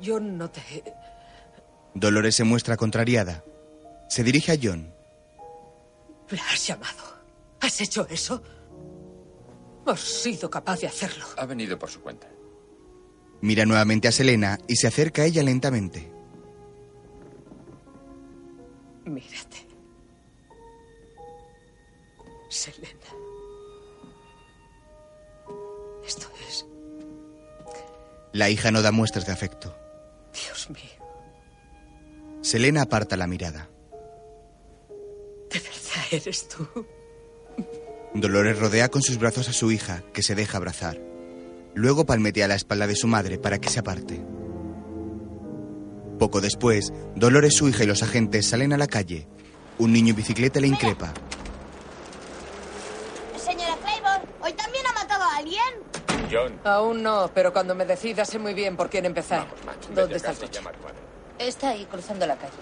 Yo 0.00 0.18
no 0.20 0.50
te... 0.50 0.60
Dolores 1.94 2.34
se 2.34 2.44
muestra 2.44 2.76
contrariada. 2.76 3.44
Se 4.08 4.22
dirige 4.22 4.52
a 4.52 4.58
John. 4.60 4.92
¿La 6.30 6.42
has 6.52 6.66
llamado? 6.66 7.20
¿Has 7.60 7.80
hecho 7.80 8.06
eso? 8.08 8.42
Has 9.86 10.00
sido 10.00 10.48
capaz 10.48 10.80
de 10.80 10.86
hacerlo. 10.86 11.24
Ha 11.36 11.46
venido 11.46 11.78
por 11.78 11.90
su 11.90 12.00
cuenta. 12.00 12.28
Mira 13.40 13.64
nuevamente 13.64 14.08
a 14.08 14.12
Selena 14.12 14.58
y 14.68 14.76
se 14.76 14.86
acerca 14.86 15.22
a 15.22 15.24
ella 15.26 15.42
lentamente. 15.42 16.12
Mírate. 19.04 19.66
Selena. 22.48 22.90
Esto 26.06 26.26
es... 26.48 26.66
La 28.32 28.50
hija 28.50 28.70
no 28.70 28.82
da 28.82 28.92
muestras 28.92 29.26
de 29.26 29.32
afecto. 29.32 29.76
Dios 30.72 30.98
mío. 30.98 31.06
Selena 32.42 32.82
aparta 32.82 33.16
la 33.16 33.26
mirada. 33.26 33.68
¿De 35.50 35.58
verdad 35.58 36.04
eres 36.10 36.48
tú? 36.48 36.66
Dolores 38.14 38.58
rodea 38.58 38.88
con 38.88 39.02
sus 39.02 39.18
brazos 39.18 39.48
a 39.48 39.52
su 39.52 39.70
hija, 39.70 40.02
que 40.12 40.22
se 40.22 40.34
deja 40.34 40.56
abrazar. 40.56 40.98
Luego 41.74 42.06
palmetea 42.06 42.48
la 42.48 42.54
espalda 42.54 42.86
de 42.86 42.96
su 42.96 43.06
madre 43.06 43.38
para 43.38 43.58
que 43.58 43.68
se 43.68 43.80
aparte. 43.80 44.20
Poco 46.18 46.40
después, 46.40 46.92
Dolores, 47.14 47.54
su 47.54 47.68
hija 47.68 47.84
y 47.84 47.86
los 47.86 48.02
agentes 48.02 48.46
salen 48.46 48.72
a 48.72 48.78
la 48.78 48.86
calle. 48.86 49.28
Un 49.78 49.92
niño 49.92 50.10
en 50.10 50.16
bicicleta 50.16 50.60
le 50.60 50.66
increpa. 50.66 51.14
Señora 53.38 53.76
Claiborne, 53.76 54.26
¿hoy 54.42 54.52
también 54.52 54.86
ha 54.86 54.92
matado 54.92 55.24
a 55.24 55.36
alguien? 55.36 55.62
John. 56.30 56.60
Aún 56.64 57.02
no, 57.02 57.30
pero 57.34 57.52
cuando 57.52 57.74
me 57.74 57.86
decida 57.86 58.24
sé 58.24 58.38
muy 58.38 58.54
bien 58.54 58.76
por 58.76 58.90
quién 58.90 59.06
empezar. 59.06 59.46
¿Dónde 59.94 60.16
está 60.16 60.30
el 60.30 60.38
coche? 60.38 60.60
Está 61.38 61.70
ahí 61.70 61.86
cruzando 61.86 62.26
la 62.26 62.36
calle. 62.36 62.52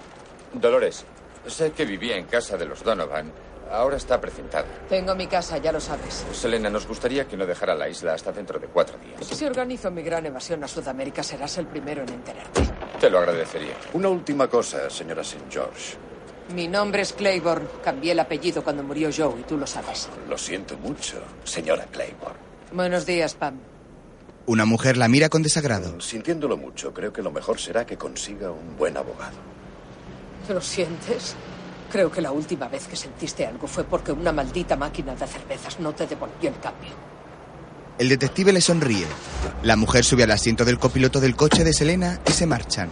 Dolores, 0.53 1.05
sé 1.47 1.73
que 1.73 1.85
vivía 1.85 2.17
en 2.17 2.27
casa 2.27 2.57
de 2.57 2.65
los 2.65 2.83
Donovan. 2.83 3.33
Ahora 3.71 3.99
está 3.99 4.19
precintada. 4.19 4.67
Tengo 4.89 5.15
mi 5.15 5.27
casa, 5.27 5.59
ya 5.59 5.73
lo 5.73 5.81
sabes. 5.81 6.25
Selena, 6.33 6.71
nos 6.71 6.87
gustaría 6.87 7.27
que 7.29 7.37
no 7.37 7.45
dejara 7.45 7.75
la 7.75 7.89
isla 7.89 8.15
hasta 8.15 8.33
dentro 8.33 8.59
de 8.59 8.67
cuatro 8.67 8.97
días. 8.99 9.27
Si 9.27 9.45
organizo 9.45 9.91
mi 9.91 10.03
gran 10.03 10.25
evasión 10.25 10.65
a 10.65 10.69
Sudamérica, 10.69 11.23
serás 11.23 11.59
el 11.59 11.67
primero 11.67 12.03
en 12.03 12.09
enterarte. 12.09 12.63
Te 12.99 13.11
lo 13.11 13.19
agradecería. 13.19 13.75
Una 13.93 14.09
última 14.09 14.49
cosa, 14.49 14.89
señora 14.89 15.21
St. 15.21 15.45
George. 15.51 15.97
Mi 16.55 16.67
nombre 16.67 17.03
es 17.03 17.13
Claiborne. 17.13 17.69
Cambié 17.85 18.13
el 18.13 18.21
apellido 18.21 18.65
cuando 18.65 18.83
murió 18.83 19.11
Joe 19.15 19.41
y 19.41 19.43
tú 19.43 19.59
lo 19.59 19.67
sabes. 19.67 20.09
Lo 20.29 20.39
siento 20.39 20.79
mucho, 20.79 21.19
señora 21.45 21.85
Claiborne. 21.93 22.39
Buenos 22.73 23.05
días, 23.05 23.35
Pam. 23.35 23.59
Una 24.49 24.65
mujer 24.65 24.97
la 24.97 25.09
mira 25.09 25.29
con 25.29 25.43
desagrado. 25.43 26.01
Sintiéndolo 26.01 26.57
mucho, 26.57 26.95
creo 26.95 27.13
que 27.13 27.21
lo 27.21 27.31
mejor 27.31 27.61
será 27.61 27.85
que 27.85 27.99
consiga 27.99 28.51
un 28.51 28.79
buen 28.79 28.97
abogado. 28.97 29.37
¿Lo 30.49 30.63
sientes? 30.63 31.35
Creo 31.93 32.11
que 32.11 32.23
la 32.23 32.33
última 32.33 32.67
vez 32.67 32.87
que 32.87 32.97
sentiste 32.97 33.45
algo 33.45 33.67
fue 33.67 33.85
porque 33.85 34.11
una 34.11 34.33
maldita 34.33 34.75
máquina 34.75 35.15
de 35.15 35.27
cervezas 35.27 35.79
no 35.81 35.95
te 35.95 36.07
devolvió 36.07 36.49
el 36.49 36.59
cambio. 36.61 36.93
El 37.99 38.09
detective 38.09 38.55
le 38.55 38.63
sonríe. 38.63 39.05
La 39.65 39.77
mujer 39.77 40.03
sube 40.03 40.23
al 40.23 40.31
asiento 40.31 40.65
del 40.65 40.79
copiloto 40.79 41.21
del 41.21 41.37
coche 41.37 41.63
de 41.63 41.75
Selena 41.75 42.19
y 42.27 42.33
se 42.33 42.47
marchan. 42.47 42.89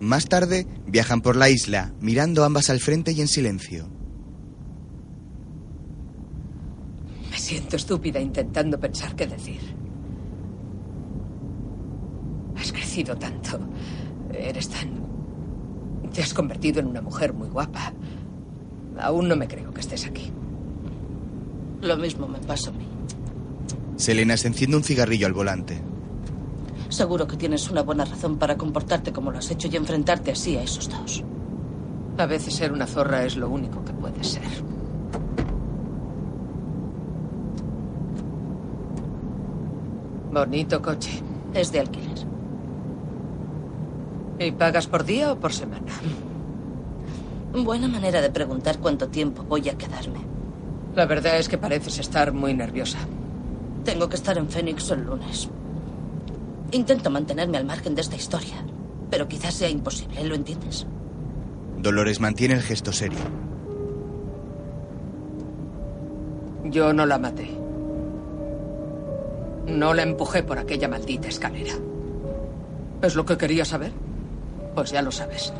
Más 0.00 0.24
tarde, 0.30 0.66
viajan 0.86 1.20
por 1.20 1.36
la 1.36 1.50
isla, 1.50 1.92
mirando 2.00 2.42
ambas 2.42 2.70
al 2.70 2.80
frente 2.80 3.12
y 3.12 3.20
en 3.20 3.28
silencio. 3.28 3.90
Me 7.33 7.33
siento 7.44 7.76
estúpida 7.76 8.20
intentando 8.20 8.80
pensar 8.80 9.14
qué 9.14 9.26
decir. 9.26 9.60
Has 12.56 12.72
crecido 12.72 13.16
tanto. 13.16 13.60
Eres 14.32 14.68
tan... 14.70 15.04
Te 16.12 16.22
has 16.22 16.32
convertido 16.32 16.80
en 16.80 16.86
una 16.86 17.02
mujer 17.02 17.34
muy 17.34 17.48
guapa. 17.48 17.92
Aún 18.98 19.28
no 19.28 19.36
me 19.36 19.46
creo 19.46 19.74
que 19.74 19.80
estés 19.80 20.06
aquí. 20.06 20.32
Lo 21.82 21.96
mismo 21.98 22.26
me 22.26 22.38
pasa 22.38 22.70
a 22.70 22.72
mí. 22.72 22.86
Selena 23.96 24.36
se 24.36 24.48
enciende 24.48 24.78
un 24.78 24.84
cigarrillo 24.84 25.26
al 25.26 25.34
volante. 25.34 25.82
Seguro 26.88 27.26
que 27.26 27.36
tienes 27.36 27.70
una 27.70 27.82
buena 27.82 28.06
razón 28.06 28.38
para 28.38 28.56
comportarte 28.56 29.12
como 29.12 29.30
lo 29.30 29.38
has 29.38 29.50
hecho 29.50 29.68
y 29.68 29.76
enfrentarte 29.76 30.30
así 30.30 30.56
a 30.56 30.62
esos 30.62 30.88
dos. 30.88 31.22
A 32.16 32.26
veces 32.26 32.54
ser 32.54 32.72
una 32.72 32.86
zorra 32.86 33.24
es 33.24 33.36
lo 33.36 33.50
único 33.50 33.84
que 33.84 33.92
puedes 33.92 34.28
ser. 34.28 34.74
Bonito 40.34 40.82
coche. 40.82 41.22
Es 41.54 41.70
de 41.70 41.78
alquiler. 41.78 42.18
¿Y 44.40 44.50
pagas 44.50 44.88
por 44.88 45.04
día 45.04 45.30
o 45.30 45.38
por 45.38 45.52
semana? 45.52 45.92
Buena 47.52 47.86
manera 47.86 48.20
de 48.20 48.30
preguntar 48.30 48.80
cuánto 48.80 49.06
tiempo 49.06 49.44
voy 49.44 49.68
a 49.68 49.78
quedarme. 49.78 50.18
La 50.96 51.06
verdad 51.06 51.38
es 51.38 51.48
que 51.48 51.56
pareces 51.56 52.00
estar 52.00 52.32
muy 52.32 52.52
nerviosa. 52.52 52.98
Tengo 53.84 54.08
que 54.08 54.16
estar 54.16 54.36
en 54.36 54.48
Phoenix 54.48 54.90
el 54.90 55.04
lunes. 55.04 55.48
Intento 56.72 57.10
mantenerme 57.10 57.58
al 57.58 57.64
margen 57.64 57.94
de 57.94 58.00
esta 58.00 58.16
historia, 58.16 58.56
pero 59.10 59.28
quizás 59.28 59.54
sea 59.54 59.70
imposible, 59.70 60.24
¿lo 60.24 60.34
entiendes? 60.34 60.84
Dolores 61.78 62.18
mantiene 62.18 62.54
el 62.54 62.62
gesto 62.62 62.92
serio. 62.92 63.20
Yo 66.64 66.92
no 66.92 67.06
la 67.06 67.18
maté. 67.18 67.63
No 69.66 69.94
la 69.94 70.02
empujé 70.02 70.42
por 70.42 70.58
aquella 70.58 70.88
maldita 70.88 71.28
escalera. 71.28 71.74
¿Es 73.02 73.14
lo 73.14 73.24
que 73.24 73.36
quería 73.36 73.64
saber? 73.64 73.92
Pues 74.74 74.90
ya 74.90 75.02
lo 75.02 75.10
sabes. 75.10 75.52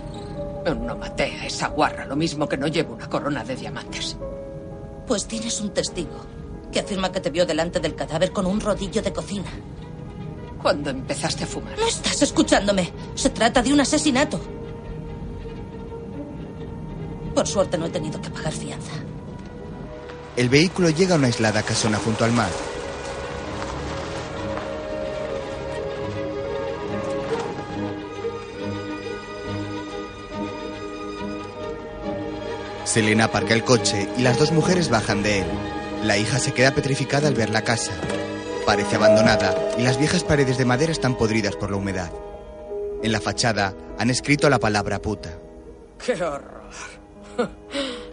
No 0.64 0.96
maté 0.96 1.24
a 1.24 1.46
esa 1.46 1.68
guarra, 1.68 2.06
lo 2.06 2.16
mismo 2.16 2.48
que 2.48 2.56
no 2.56 2.66
llevo 2.66 2.94
una 2.94 3.08
corona 3.08 3.44
de 3.44 3.56
diamantes. 3.56 4.16
Pues 5.06 5.26
tienes 5.26 5.60
un 5.60 5.70
testigo 5.70 6.24
que 6.72 6.80
afirma 6.80 7.12
que 7.12 7.20
te 7.20 7.30
vio 7.30 7.46
delante 7.46 7.80
del 7.80 7.94
cadáver 7.94 8.32
con 8.32 8.46
un 8.46 8.60
rodillo 8.60 9.02
de 9.02 9.12
cocina. 9.12 9.50
Cuando 10.62 10.90
empezaste 10.90 11.44
a 11.44 11.46
fumar. 11.46 11.78
No 11.78 11.86
estás 11.86 12.22
escuchándome. 12.22 12.90
Se 13.14 13.30
trata 13.30 13.62
de 13.62 13.72
un 13.72 13.80
asesinato. 13.80 14.40
Por 17.34 17.46
suerte 17.46 17.76
no 17.76 17.86
he 17.86 17.90
tenido 17.90 18.20
que 18.20 18.30
pagar 18.30 18.52
fianza. 18.52 18.92
El 20.36 20.48
vehículo 20.48 20.90
llega 20.90 21.14
a 21.14 21.18
una 21.18 21.26
aislada 21.26 21.62
casona 21.62 21.98
junto 21.98 22.24
al 22.24 22.32
mar. 22.32 22.50
Selena 32.94 33.24
aparca 33.24 33.54
el 33.54 33.64
coche 33.64 34.08
y 34.16 34.22
las 34.22 34.38
dos 34.38 34.52
mujeres 34.52 34.88
bajan 34.88 35.24
de 35.24 35.40
él. 35.40 35.46
La 36.04 36.16
hija 36.16 36.38
se 36.38 36.52
queda 36.52 36.76
petrificada 36.76 37.26
al 37.26 37.34
ver 37.34 37.50
la 37.50 37.62
casa. 37.62 37.90
Parece 38.64 38.94
abandonada 38.94 39.52
y 39.76 39.82
las 39.82 39.98
viejas 39.98 40.22
paredes 40.22 40.58
de 40.58 40.64
madera 40.64 40.92
están 40.92 41.16
podridas 41.16 41.56
por 41.56 41.72
la 41.72 41.76
humedad. 41.76 42.12
En 43.02 43.10
la 43.10 43.20
fachada 43.20 43.74
han 43.98 44.10
escrito 44.10 44.48
la 44.48 44.60
palabra 44.60 45.02
puta. 45.02 45.36
¡Qué 46.06 46.12
horror! 46.22 46.62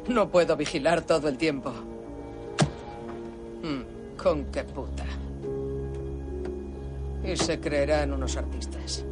No 0.09 0.31
puedo 0.31 0.57
vigilar 0.57 1.03
todo 1.03 1.29
el 1.29 1.38
tiempo. 1.38 1.71
Mm, 3.61 4.17
¿Con 4.17 4.45
qué 4.45 4.63
puta? 4.63 5.05
Y 7.23 7.38
se 7.38 7.59
creerán 7.59 8.13
unos 8.13 8.35
artistas. 8.35 9.05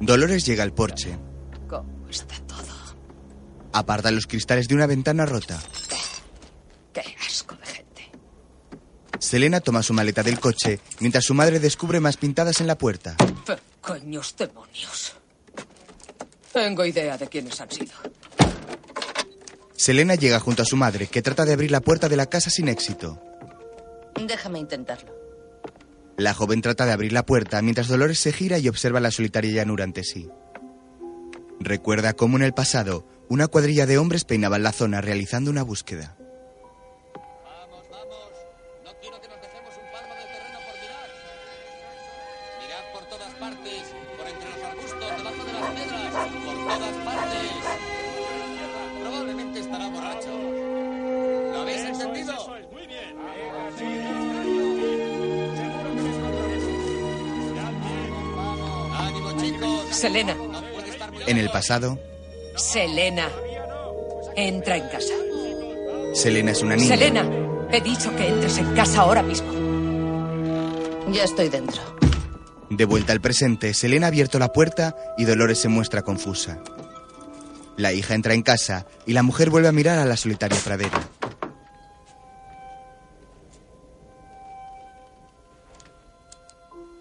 Dolores 0.00 0.46
llega 0.46 0.62
al 0.62 0.72
porche. 0.72 1.18
¿Cómo 1.68 2.08
está 2.08 2.34
todo? 2.46 2.75
Aparta 3.72 4.10
los 4.10 4.26
cristales 4.26 4.68
de 4.68 4.74
una 4.74 4.86
ventana 4.86 5.26
rota. 5.26 5.60
¡Qué 6.92 7.02
asco 7.26 7.54
de 7.56 7.66
gente! 7.66 8.10
Selena 9.18 9.60
toma 9.60 9.82
su 9.82 9.92
maleta 9.92 10.22
del 10.22 10.40
coche 10.40 10.80
mientras 11.00 11.24
su 11.24 11.34
madre 11.34 11.60
descubre 11.60 12.00
más 12.00 12.16
pintadas 12.16 12.60
en 12.60 12.66
la 12.66 12.78
puerta. 12.78 13.16
¡Pequeños 13.44 14.34
demonios! 14.36 15.14
Tengo 16.52 16.84
idea 16.84 17.18
de 17.18 17.28
quiénes 17.28 17.60
han 17.60 17.70
sido. 17.70 17.92
Selena 19.76 20.14
llega 20.14 20.40
junto 20.40 20.62
a 20.62 20.66
su 20.66 20.76
madre, 20.76 21.06
que 21.06 21.20
trata 21.20 21.44
de 21.44 21.52
abrir 21.52 21.70
la 21.70 21.82
puerta 21.82 22.08
de 22.08 22.16
la 22.16 22.26
casa 22.26 22.48
sin 22.48 22.68
éxito. 22.68 23.20
Déjame 24.26 24.58
intentarlo. 24.58 25.14
La 26.16 26.32
joven 26.32 26.62
trata 26.62 26.86
de 26.86 26.92
abrir 26.92 27.12
la 27.12 27.26
puerta 27.26 27.60
mientras 27.60 27.88
Dolores 27.88 28.18
se 28.18 28.32
gira 28.32 28.58
y 28.58 28.68
observa 28.68 29.00
la 29.00 29.10
solitaria 29.10 29.52
llanura 29.52 29.84
ante 29.84 30.02
sí. 30.02 30.30
Recuerda 31.60 32.14
cómo 32.14 32.38
en 32.38 32.42
el 32.42 32.54
pasado 32.54 33.06
una 33.28 33.48
cuadrilla 33.48 33.86
de 33.86 33.98
hombres 33.98 34.24
peinaban 34.24 34.62
la 34.62 34.72
zona 34.72 35.00
realizando 35.00 35.50
una 35.50 35.62
búsqueda. 35.62 36.16
Vamos, 37.44 37.84
vamos. 37.90 38.30
No 38.84 38.92
quiero 39.00 39.20
que 39.20 39.28
nos 39.28 39.40
dejemos 39.40 39.74
un 39.76 39.92
palmo 39.92 40.14
del 40.14 40.28
terreno 40.28 40.58
por 40.66 40.74
mirar. 40.80 41.08
Mirad 42.62 42.92
por 42.92 43.04
todas 43.08 43.34
partes, 43.34 43.82
por 44.16 44.26
entre 44.28 44.50
los 44.50 44.62
arbustos, 44.64 45.10
debajo 45.18 45.44
de 45.44 45.52
las 45.52 45.70
piedras, 45.70 46.12
por 46.44 46.56
todas 46.66 46.96
partes. 47.04 47.50
Probablemente 49.00 49.60
estará 49.60 49.88
borracho. 49.88 50.32
¿Lo 51.52 51.60
habéis 51.62 51.82
entendido? 51.84 52.34
Muy 52.72 52.86
bien. 52.86 53.16
Ánimo, 58.98 59.32
chicos. 59.40 59.96
Selena, 59.96 60.36
En 61.26 61.38
el 61.38 61.50
pasado, 61.50 61.98
Selena. 62.56 63.28
Entra 64.34 64.76
en 64.76 64.88
casa. 64.88 65.12
Selena 66.14 66.52
es 66.52 66.62
una 66.62 66.76
niña. 66.76 66.88
Selena, 66.88 67.68
he 67.70 67.80
dicho 67.82 68.14
que 68.16 68.28
entres 68.28 68.56
en 68.56 68.74
casa 68.74 69.02
ahora 69.02 69.22
mismo. 69.22 69.52
Ya 71.12 71.24
estoy 71.24 71.50
dentro. 71.50 71.82
De 72.70 72.84
vuelta 72.86 73.12
al 73.12 73.20
presente, 73.20 73.74
Selena 73.74 74.06
ha 74.06 74.08
abierto 74.08 74.38
la 74.38 74.52
puerta 74.52 74.96
y 75.18 75.24
Dolores 75.24 75.58
se 75.58 75.68
muestra 75.68 76.02
confusa. 76.02 76.62
La 77.76 77.92
hija 77.92 78.14
entra 78.14 78.32
en 78.32 78.42
casa 78.42 78.86
y 79.04 79.12
la 79.12 79.22
mujer 79.22 79.50
vuelve 79.50 79.68
a 79.68 79.72
mirar 79.72 79.98
a 79.98 80.06
la 80.06 80.16
solitaria 80.16 80.58
pradera. 80.64 81.08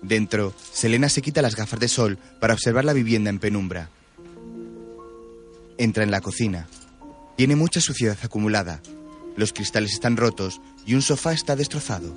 Dentro, 0.01 0.53
Selena 0.73 1.07
se 1.07 1.21
quita 1.21 1.41
las 1.41 1.55
gafas 1.55 1.79
de 1.79 1.87
sol 1.87 2.19
para 2.41 2.53
observar 2.53 2.83
la 2.83 2.93
vivienda 2.93 3.29
en 3.29 3.39
penumbra. 3.39 3.89
Entra 5.77 6.03
en 6.03 6.11
la 6.11 6.21
cocina. 6.21 6.67
Tiene 7.35 7.55
mucha 7.55 7.81
suciedad 7.81 8.17
acumulada. 8.23 8.81
Los 9.35 9.51
cristales 9.51 9.93
están 9.93 10.15
rotos 10.15 10.61
y 10.85 10.93
un 10.95 11.01
sofá 11.01 11.33
está 11.33 11.55
destrozado. 11.55 12.15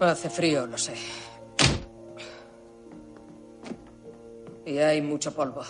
Hace 0.00 0.30
frío, 0.30 0.66
lo 0.66 0.78
sé. 0.78 0.94
Y 4.66 4.78
hay 4.78 5.00
mucho 5.00 5.34
polvo. 5.34 5.64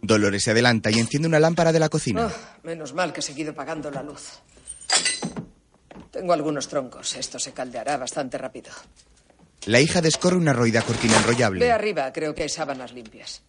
Dolores 0.00 0.42
se 0.42 0.50
adelanta 0.50 0.90
y 0.90 0.98
enciende 0.98 1.28
una 1.28 1.38
lámpara 1.38 1.72
de 1.72 1.78
la 1.78 1.88
cocina. 1.88 2.28
Ah, 2.28 2.58
menos 2.64 2.92
mal 2.92 3.12
que 3.12 3.20
he 3.20 3.22
seguido 3.22 3.54
pagando 3.54 3.90
la 3.90 4.02
luz. 4.02 4.40
Tengo 6.10 6.32
algunos 6.32 6.68
troncos. 6.68 7.16
Esto 7.16 7.38
se 7.38 7.52
caldeará 7.52 7.96
bastante 7.96 8.36
rápido. 8.36 8.70
La 9.66 9.80
hija 9.80 10.00
descorre 10.00 10.36
una 10.36 10.52
roída 10.52 10.82
cortina 10.82 11.14
Ve 11.14 11.20
enrollable. 11.20 11.70
arriba, 11.70 12.12
creo 12.12 12.34
que 12.34 12.42
hay 12.42 12.48
sábanas 12.48 12.92
limpias. 12.92 13.42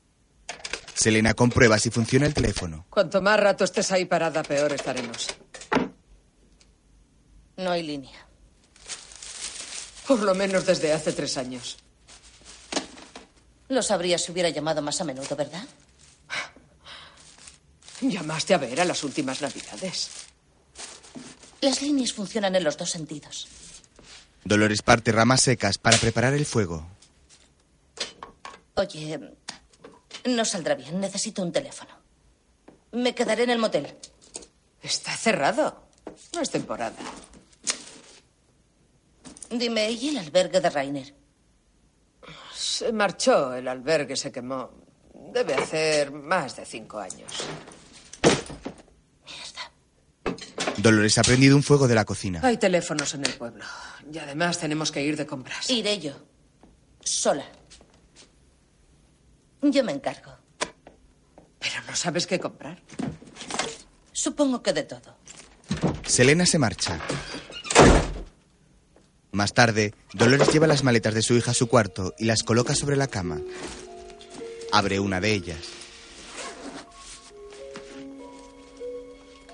Selena 0.94 1.34
comprueba 1.34 1.80
si 1.80 1.90
funciona 1.90 2.26
el 2.28 2.34
teléfono. 2.34 2.86
Cuanto 2.90 3.22
más 3.22 3.40
rato 3.40 3.64
estés 3.64 3.92
ahí 3.92 4.06
parada, 4.06 4.44
peor 4.44 4.72
estaremos. 4.74 5.28
No 7.58 7.72
hay 7.72 7.84
línea. 7.84 8.28
Por 10.08 10.20
lo 10.22 10.36
menos 10.36 10.66
desde 10.66 10.94
hace 10.94 11.14
tres 11.14 11.38
años. 11.38 11.78
Lo 13.70 13.82
sabría 13.82 14.18
si 14.18 14.32
hubiera 14.32 14.50
llamado 14.50 14.82
más 14.82 15.02
a 15.02 15.04
menudo, 15.04 15.36
¿verdad? 15.36 15.64
Llamaste 18.02 18.54
a 18.54 18.58
ver 18.58 18.80
a 18.82 18.86
las 18.86 19.04
últimas 19.04 19.42
navidades. 19.42 20.10
Las 21.62 21.82
líneas 21.82 22.14
funcionan 22.14 22.56
en 22.56 22.64
los 22.64 22.78
dos 22.78 22.90
sentidos. 22.92 23.48
Dolores 24.46 24.82
parte 24.82 25.12
ramas 25.12 25.42
secas 25.42 25.78
para 25.78 25.98
preparar 25.98 26.34
el 26.34 26.46
fuego. 26.46 26.86
Oye, 28.76 29.20
no 30.26 30.46
saldrá 30.46 30.76
bien. 30.76 31.00
Necesito 31.00 31.42
un 31.42 31.52
teléfono. 31.52 31.92
Me 32.92 33.16
quedaré 33.16 33.44
en 33.44 33.52
el 33.52 33.60
motel. 33.60 33.96
Está 34.82 35.16
cerrado. 35.16 35.84
No 36.34 36.42
es 36.42 36.50
temporada. 36.50 36.96
Dime, 39.50 39.92
¿y 39.92 40.10
el 40.10 40.18
albergue 40.18 40.60
de 40.60 40.70
Rainer? 40.70 41.16
Se 42.54 42.92
marchó, 42.92 43.54
el 43.54 43.68
albergue 43.68 44.16
se 44.16 44.32
quemó. 44.32 44.72
Debe 45.32 45.54
hacer 45.54 46.12
más 46.12 46.56
de 46.56 46.66
cinco 46.66 47.00
años. 47.00 47.32
Dolores 50.84 51.18
ha 51.18 51.22
prendido 51.22 51.56
un 51.56 51.64
fuego 51.64 51.88
de 51.88 51.96
la 51.96 52.04
cocina. 52.04 52.42
Hay 52.44 52.58
teléfonos 52.58 53.14
en 53.14 53.26
el 53.26 53.34
pueblo. 53.36 53.64
Y 54.12 54.18
además 54.18 54.60
tenemos 54.60 54.92
que 54.92 55.02
ir 55.02 55.16
de 55.16 55.26
compras. 55.26 55.70
Iré 55.70 55.98
yo. 55.98 56.12
Sola. 57.00 57.46
Yo 59.62 59.82
me 59.86 59.94
encargo. 59.94 60.34
Pero 61.58 61.76
no 61.88 61.96
sabes 61.96 62.28
qué 62.28 62.38
comprar. 62.38 62.84
Supongo 64.12 64.62
que 64.62 64.74
de 64.74 64.84
todo. 64.84 65.16
Selena 66.06 66.46
se 66.46 66.60
marcha. 66.60 67.00
Más 69.32 69.54
tarde, 69.54 69.94
Dolores 70.12 70.52
lleva 70.52 70.68
las 70.68 70.84
maletas 70.84 71.14
de 71.14 71.22
su 71.22 71.34
hija 71.36 71.52
a 71.52 71.54
su 71.56 71.70
cuarto 71.70 72.14
y 72.20 72.26
las 72.26 72.44
coloca 72.44 72.76
sobre 72.76 72.98
la 72.98 73.08
cama. 73.08 73.40
Abre 74.74 75.00
una 75.00 75.22
de 75.22 75.32
ellas. 75.32 75.83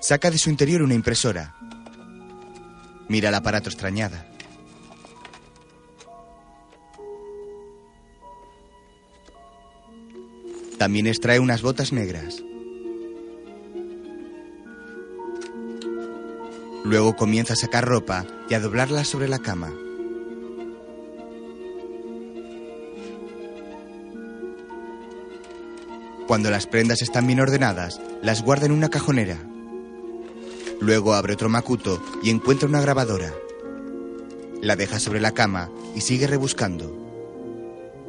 Saca 0.01 0.31
de 0.31 0.37
su 0.37 0.49
interior 0.49 0.81
una 0.81 0.93
impresora. 0.93 1.55
Mira 3.09 3.29
el 3.29 3.35
aparato 3.35 3.69
extrañada. 3.69 4.25
También 10.77 11.07
extrae 11.07 11.39
unas 11.39 11.61
botas 11.61 11.91
negras. 11.91 12.41
Luego 16.85 17.17
comienza 17.17 17.53
a 17.53 17.57
sacar 17.57 17.85
ropa 17.85 18.25
y 18.49 18.53
a 18.53 18.61
doblarla 18.61 19.03
sobre 19.03 19.27
la 19.27 19.39
cama. 19.39 19.73
Cuando 26.25 26.49
las 26.49 26.67
prendas 26.67 27.01
están 27.01 27.27
bien 27.27 27.41
ordenadas, 27.41 27.99
las 28.21 28.43
guarda 28.43 28.67
en 28.67 28.71
una 28.71 28.89
cajonera. 28.89 29.37
Luego 30.79 31.13
abre 31.13 31.33
otro 31.33 31.49
macuto 31.49 32.01
y 32.23 32.29
encuentra 32.29 32.67
una 32.67 32.81
grabadora. 32.81 33.33
La 34.61 34.75
deja 34.75 34.99
sobre 34.99 35.19
la 35.19 35.33
cama 35.33 35.69
y 35.95 36.01
sigue 36.01 36.27
rebuscando. 36.27 36.95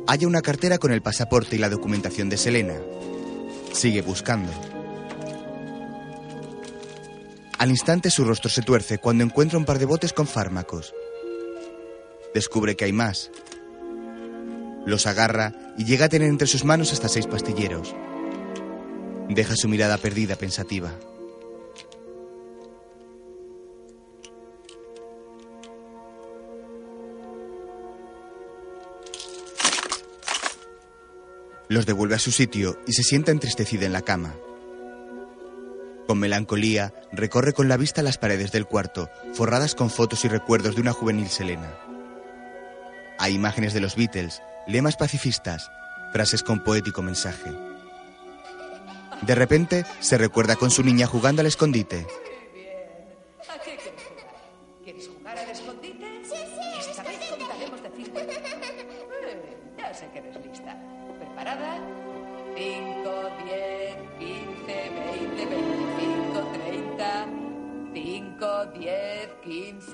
Halla 0.07 0.27
una 0.27 0.43
cartera 0.43 0.79
con 0.79 0.93
el 0.93 1.03
pasaporte 1.03 1.57
y 1.57 1.59
la 1.59 1.69
documentación 1.69 2.29
de 2.29 2.37
Selena. 2.37 2.75
Sigue 3.73 4.03
buscando. 4.03 4.53
Al 7.59 7.71
instante 7.71 8.11
su 8.11 8.25
rostro 8.25 8.49
se 8.49 8.63
tuerce 8.63 8.99
cuando 8.99 9.23
encuentra 9.23 9.59
un 9.59 9.65
par 9.65 9.79
de 9.79 9.85
botes 9.85 10.13
con 10.13 10.27
fármacos. 10.27 10.95
Descubre 12.33 12.77
que 12.77 12.87
hay 12.87 12.93
más. 12.93 13.31
Los 14.87 15.07
agarra 15.07 15.53
y 15.77 15.85
llega 15.85 16.07
a 16.07 16.09
tener 16.09 16.29
entre 16.29 16.47
sus 16.47 16.65
manos 16.65 16.93
hasta 16.93 17.09
seis 17.09 17.27
pastilleros. 17.27 17.95
Deja 19.29 19.55
su 19.57 19.69
mirada 19.69 19.99
perdida, 19.99 20.37
pensativa. 20.37 20.93
Los 31.71 31.87
devuelve 31.87 32.17
a 32.17 32.19
su 32.19 32.33
sitio 32.33 32.81
y 32.85 32.95
se 32.95 33.05
sienta 33.05 33.31
entristecida 33.31 33.87
en 33.87 33.93
la 33.93 34.03
cama. 34.03 34.35
Con 36.09 36.19
melancolía, 36.19 36.93
recorre 37.13 37.53
con 37.53 37.69
la 37.69 37.77
vista 37.77 38.03
las 38.03 38.19
paredes 38.19 38.51
del 38.51 38.67
cuarto, 38.67 39.09
forradas 39.35 39.77
con 39.77 39.89
fotos 39.89 40.25
y 40.25 40.29
recuerdos 40.29 40.75
de 40.75 40.81
una 40.81 40.93
juvenil 40.93 41.29
Selena. 41.29 41.73
Hay 43.21 43.35
imágenes 43.35 43.73
de 43.73 43.81
los 43.81 43.95
Beatles, 43.95 44.43
lemas 44.67 44.97
pacifistas, 44.97 45.71
frases 46.13 46.43
con 46.43 46.65
poético 46.65 47.03
mensaje. 47.03 47.53
De 49.23 49.37
repente, 49.37 49.87
se 50.01 50.19
recuerda 50.19 50.57
con 50.57 50.73
su 50.73 50.83
niña 50.83 51.07
jugando 51.07 51.41
al 51.41 51.47
escondite. 51.47 52.05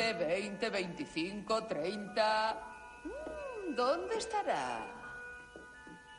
15, 0.07 0.14
20, 0.14 0.71
25, 0.71 1.64
30. 1.64 2.55
Mm, 3.05 3.75
¿Dónde 3.75 4.16
estará? 4.19 4.87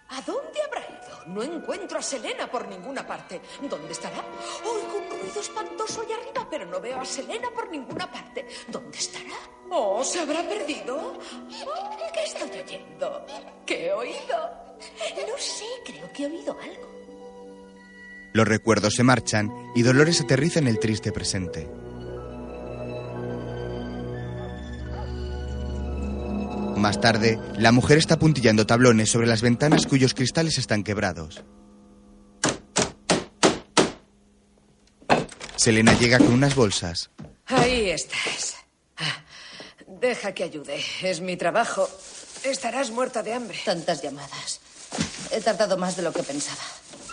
¿A 0.10 0.22
dónde 0.22 0.62
habrá 0.62 0.82
ido? 0.82 1.26
No 1.28 1.44
encuentro 1.44 2.00
a 2.00 2.02
Selena 2.02 2.52
por 2.52 2.68
ninguna 2.68 3.08
parte. 3.08 3.40
¿Dónde 3.62 3.92
estará? 3.92 4.24
Oigo 4.66 4.98
un 4.98 5.22
ruido 5.22 5.40
espantoso 5.40 6.02
allá 6.02 6.16
arriba, 6.16 6.48
pero 6.50 6.58
pero 6.58 6.66
no 6.66 6.82
veo 6.82 7.00
a 7.00 7.06
Selena 7.06 7.50
por 7.54 7.70
ninguna 7.70 8.12
parte. 8.12 8.46
¿Dónde 8.68 8.98
estará? 8.98 9.38
¿Oh, 9.70 10.04
se 10.04 10.20
habrá 10.20 10.44
perdido? 10.44 11.18
Oh, 11.66 11.90
¿Qué 12.14 12.24
estoy 12.24 12.60
oyendo? 12.60 13.26
¿Qué 13.66 13.88
he 13.88 13.94
oído? 13.94 14.38
No 15.30 15.38
sé, 15.38 15.66
creo 15.86 16.12
que 16.12 16.24
he 16.24 16.26
oído 16.26 16.58
algo. 16.60 16.98
Los 18.34 18.48
recuerdos 18.48 18.96
se 18.96 19.04
marchan 19.04 19.50
y 19.76 19.82
Dolores 19.82 20.22
aterriza 20.22 20.60
en 20.60 20.68
el 20.68 20.80
triste 20.80 21.12
presente. 21.12 21.87
Más 26.78 27.02
tarde, 27.02 27.40
la 27.58 27.72
mujer 27.72 27.98
está 27.98 28.20
puntillando 28.20 28.68
tablones 28.68 29.10
sobre 29.10 29.28
las 29.28 29.42
ventanas 29.42 29.88
cuyos 29.88 30.14
cristales 30.14 30.58
están 30.58 30.84
quebrados. 30.84 31.44
Selena 35.56 35.94
llega 35.98 36.20
con 36.20 36.32
unas 36.34 36.56
bolsas. 36.56 37.10
Ahí 37.48 37.90
estás. 37.90 38.56
Ah, 38.98 39.24
Deja 39.88 40.34
que 40.34 40.44
ayude. 40.44 40.80
Es 41.02 41.20
mi 41.20 41.36
trabajo. 41.36 41.90
Estarás 42.44 42.92
muerta 42.92 43.24
de 43.24 43.34
hambre. 43.34 43.58
Tantas 43.66 44.02
llamadas. 44.04 44.62
He 45.32 45.42
tardado 45.42 45.78
más 45.78 45.98
de 45.98 46.04
lo 46.04 46.14
que 46.14 46.24
pensaba. 46.24 46.62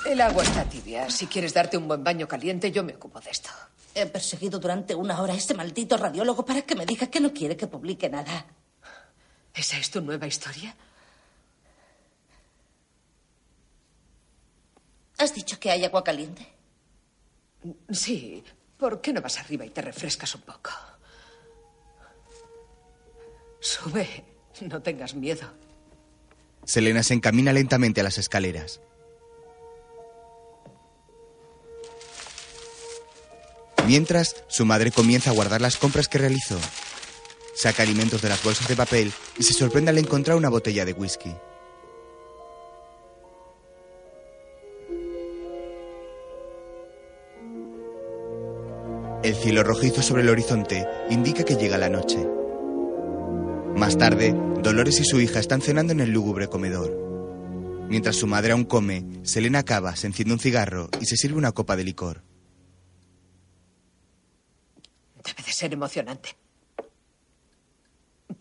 El 0.07 0.21
agua 0.21 0.43
está 0.43 0.65
tibia. 0.65 1.09
Si 1.11 1.27
quieres 1.27 1.55
darte 1.55 1.79
un 1.79 1.89
buen 1.89 2.05
baño 2.05 2.29
caliente, 2.29 2.71
yo 2.71 2.85
me 2.85 2.95
ocupo 2.95 3.19
de 3.21 3.31
esto. 3.31 3.49
He 3.95 4.07
perseguido 4.07 4.59
durante 4.59 4.95
una 4.95 5.21
hora 5.23 5.33
a 5.33 5.37
ese 5.37 5.55
maldito 5.55 5.97
radiólogo 5.97 6.45
para 6.45 6.63
que 6.63 6.75
me 6.75 6.85
diga 6.85 7.07
que 7.07 7.21
no 7.21 7.33
quiere 7.33 7.57
que 7.57 7.67
publique 7.67 8.11
nada. 8.11 8.47
¿Esa 9.55 9.79
es 9.79 9.91
tu 9.91 10.01
nueva 10.01 10.27
historia? 10.27 10.75
¿Has 15.19 15.35
dicho 15.35 15.59
que 15.61 15.71
hay 15.71 15.85
agua 15.85 16.03
caliente? 16.03 16.47
Sí. 17.91 18.43
¿Por 18.77 19.01
qué 19.01 19.13
no 19.13 19.23
vas 19.23 19.39
arriba 19.39 19.65
y 19.65 19.71
te 19.71 19.81
refrescas 19.81 20.35
un 20.35 20.43
poco? 20.43 20.71
Sube. 23.61 24.25
No 24.61 24.83
tengas 24.83 25.15
miedo. 25.15 25.49
Selena 26.65 27.03
se 27.03 27.15
encamina 27.15 27.53
lentamente 27.53 28.01
a 28.01 28.05
las 28.05 28.19
escaleras. 28.19 28.81
Mientras, 33.87 34.45
su 34.49 34.65
madre 34.65 34.91
comienza 34.91 35.31
a 35.31 35.35
guardar 35.35 35.61
las 35.61 35.77
compras 35.77 36.09
que 36.09 36.19
realizó. 36.19 36.59
Saca 37.55 37.83
alimentos 37.83 38.21
de 38.21 38.29
las 38.29 38.43
bolsas 38.43 38.69
de 38.69 38.77
papel 38.77 39.13
y 39.39 39.43
se 39.43 39.55
sorprende 39.55 39.91
al 39.91 39.99
encontrar 39.99 40.37
una 40.37 40.49
botella 40.49 40.85
de 40.85 40.93
whisky. 40.93 41.35
El 49.23 49.35
cielo 49.37 49.63
rojizo 49.63 50.03
sobre 50.03 50.23
el 50.23 50.29
horizonte 50.29 50.87
indica 51.09 51.45
que 51.45 51.57
llega 51.57 51.79
la 51.79 51.89
noche. 51.89 52.19
Más 53.75 53.97
tarde, 53.97 54.35
Dolores 54.63 55.01
y 55.01 55.05
su 55.05 55.21
hija 55.21 55.41
están 55.41 55.63
cenando 55.63 55.93
en 55.93 56.01
el 56.01 56.11
lúgubre 56.11 56.49
comedor. 56.49 56.95
Mientras 57.89 58.17
su 58.17 58.27
madre 58.27 58.53
aún 58.53 58.65
come, 58.65 59.07
Selena 59.23 59.61
acaba, 59.61 59.97
se 59.97 60.09
enciende 60.09 60.35
un 60.35 60.41
cigarro 60.41 60.91
y 61.01 61.07
se 61.07 61.17
sirve 61.17 61.39
una 61.39 61.53
copa 61.53 61.75
de 61.77 61.85
licor. 61.85 62.23
Debe 65.25 65.43
de 65.43 65.53
ser 65.53 65.73
emocionante. 65.73 66.37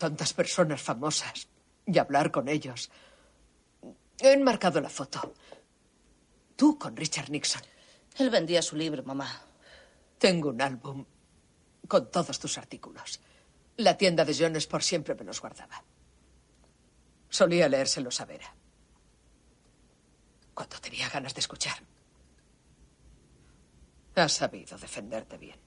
Tantas 0.04 0.34
personas 0.34 0.82
famosas 0.82 1.48
y 1.86 1.98
hablar 1.98 2.30
con 2.30 2.50
ellos. 2.50 2.92
He 4.20 4.34
enmarcado 4.34 4.82
la 4.82 4.90
foto. 4.90 5.34
Tú 6.58 6.78
con 6.78 6.98
Richard 6.98 7.30
Nixon. 7.30 7.62
Él 8.18 8.30
vendía 8.30 8.62
su 8.62 8.76
libro, 8.76 9.02
mamá. 9.04 9.32
Tengo 10.18 10.50
un 10.50 10.62
álbum 10.62 11.06
con 11.88 12.12
todos 12.12 12.38
tus 12.38 12.58
artículos. 12.58 13.22
La 13.78 13.96
tienda 13.96 14.26
de 14.26 14.36
Jones 14.38 14.68
por 14.68 14.84
siempre 14.84 15.16
me 15.16 15.24
los 15.24 15.40
guardaba. 15.40 15.82
Solía 17.30 17.70
leérselos 17.70 18.20
a 18.20 18.26
Vera. 18.26 18.54
Cuando 20.54 20.82
tenía 20.82 21.08
ganas 21.08 21.34
de 21.34 21.40
escuchar. 21.40 21.78
Has 24.16 24.34
sabido 24.34 24.78
defenderte 24.78 25.38
bien. 25.38 25.62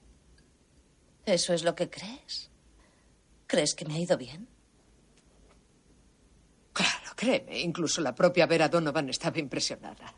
¿Eso 1.25 1.55
es 1.55 1.63
lo 1.63 1.73
que 1.73 1.89
crees? 1.89 2.51
¿Crees 3.47 3.73
que 3.73 3.85
me 3.85 3.95
ha 3.95 3.99
ido 3.99 4.17
bien? 4.17 4.47
Claro, 6.73 7.15
créeme, 7.15 7.59
incluso 7.59 8.01
la 8.01 8.13
propia 8.13 8.45
Vera 8.45 8.69
Donovan 8.69 9.09
estaba 9.09 9.39
impresionada. 9.39 10.13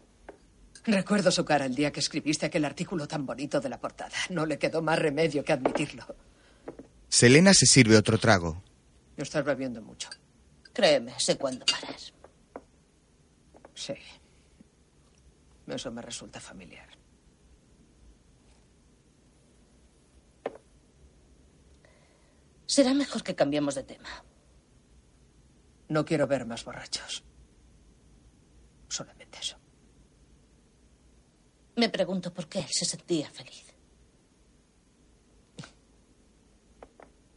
Recuerdo 0.83 1.31
su 1.31 1.45
cara 1.45 1.65
el 1.65 1.75
día 1.75 1.91
que 1.91 1.99
escribiste 1.99 2.47
aquel 2.47 2.65
artículo 2.65 3.07
tan 3.07 3.25
bonito 3.25 3.59
de 3.61 3.69
la 3.69 3.79
portada. 3.79 4.15
No 4.29 4.45
le 4.45 4.57
quedó 4.57 4.81
más 4.81 4.97
remedio 4.97 5.43
que 5.43 5.53
admitirlo. 5.53 6.05
Selena 7.07 7.53
se 7.53 7.65
sirve 7.65 7.95
otro 7.95 8.17
trago. 8.17 8.63
Estás 9.15 9.45
bebiendo 9.45 9.81
mucho. 9.81 10.09
Créeme, 10.73 11.13
sé 11.19 11.37
cuándo 11.37 11.65
paras. 11.65 12.13
Sí. 13.75 13.93
Eso 15.67 15.91
me 15.91 16.01
resulta 16.01 16.39
familiar. 16.39 16.87
Será 22.69 22.93
mejor 22.93 23.23
que 23.23 23.33
cambiemos 23.33 23.73
de 23.73 23.81
tema. 23.81 24.23
No 25.87 26.05
quiero 26.05 26.27
ver 26.27 26.45
más 26.45 26.63
borrachos. 26.63 27.23
Solamente 28.87 29.39
eso. 29.41 29.57
Me 31.77 31.89
pregunto 31.89 32.31
por 32.31 32.47
qué 32.47 32.59
él 32.59 32.67
se 32.69 32.85
sentía 32.85 33.27
feliz. 33.31 33.73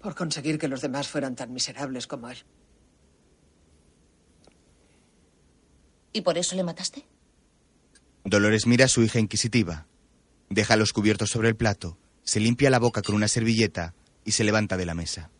Por 0.03 0.15
conseguir 0.15 0.59
que 0.59 0.69
los 0.69 0.83
demás 0.83 1.09
fueran 1.09 1.35
tan 1.35 1.51
miserables 1.51 2.07
como 2.07 2.29
él. 2.29 2.45
¿Y 6.13 6.21
por 6.21 6.37
eso 6.37 6.57
le 6.57 6.63
mataste? 6.63 7.07
Dolores 8.23 8.67
mira 8.67 8.85
a 8.85 8.89
su 8.89 9.03
hija 9.03 9.19
inquisitiva. 9.19 9.87
Deja 10.51 10.77
los 10.77 10.93
cubiertos 10.93 11.31
sobre 11.31 11.49
el 11.49 11.57
plato, 11.57 11.97
se 12.23 12.39
limpia 12.39 12.69
la 12.69 12.79
boca 12.79 13.01
con 13.01 13.15
una 13.15 13.29
servilleta 13.29 13.95
y 14.25 14.33
se 14.33 14.45
levanta 14.45 14.77
de 14.77 14.87
la 14.87 14.95
mesa. 14.95 15.31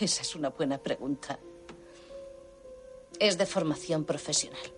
Esa 0.00 0.22
es 0.22 0.34
una 0.34 0.48
buena 0.48 0.78
pregunta. 0.78 1.38
Es 3.20 3.38
de 3.38 3.46
formación 3.46 4.04
profesional. 4.04 4.72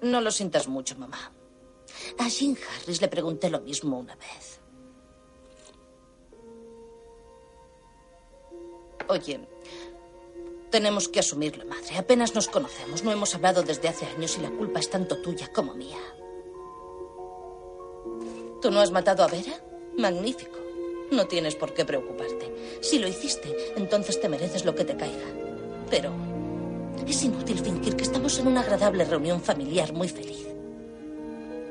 No 0.00 0.22
lo 0.22 0.30
sientas 0.30 0.68
mucho, 0.68 0.96
mamá. 0.96 1.32
A 2.18 2.28
Jean 2.28 2.56
Harris 2.56 3.02
le 3.02 3.08
pregunté 3.08 3.50
lo 3.50 3.60
mismo 3.60 3.98
una 3.98 4.16
vez. 4.16 4.60
Oye, 9.08 9.46
tenemos 10.74 11.08
que 11.08 11.20
asumirlo, 11.20 11.64
madre. 11.66 11.96
Apenas 11.96 12.34
nos 12.34 12.48
conocemos, 12.48 13.04
no 13.04 13.12
hemos 13.12 13.32
hablado 13.36 13.62
desde 13.62 13.86
hace 13.86 14.06
años 14.06 14.36
y 14.36 14.42
la 14.42 14.50
culpa 14.50 14.80
es 14.80 14.90
tanto 14.90 15.18
tuya 15.18 15.46
como 15.52 15.72
mía. 15.72 16.00
¿Tú 18.60 18.72
no 18.72 18.80
has 18.80 18.90
matado 18.90 19.22
a 19.22 19.28
Vera? 19.28 19.52
Magnífico. 19.96 20.58
No 21.12 21.28
tienes 21.28 21.54
por 21.54 21.74
qué 21.74 21.84
preocuparte. 21.84 22.52
Si 22.80 22.98
lo 22.98 23.06
hiciste, 23.06 23.54
entonces 23.76 24.20
te 24.20 24.28
mereces 24.28 24.64
lo 24.64 24.74
que 24.74 24.84
te 24.84 24.96
caiga. 24.96 25.28
Pero 25.90 26.12
es 27.06 27.22
inútil 27.22 27.60
fingir 27.60 27.94
que 27.94 28.02
estamos 28.02 28.36
en 28.40 28.48
una 28.48 28.62
agradable 28.62 29.04
reunión 29.04 29.40
familiar 29.40 29.92
muy 29.92 30.08
feliz. 30.08 30.48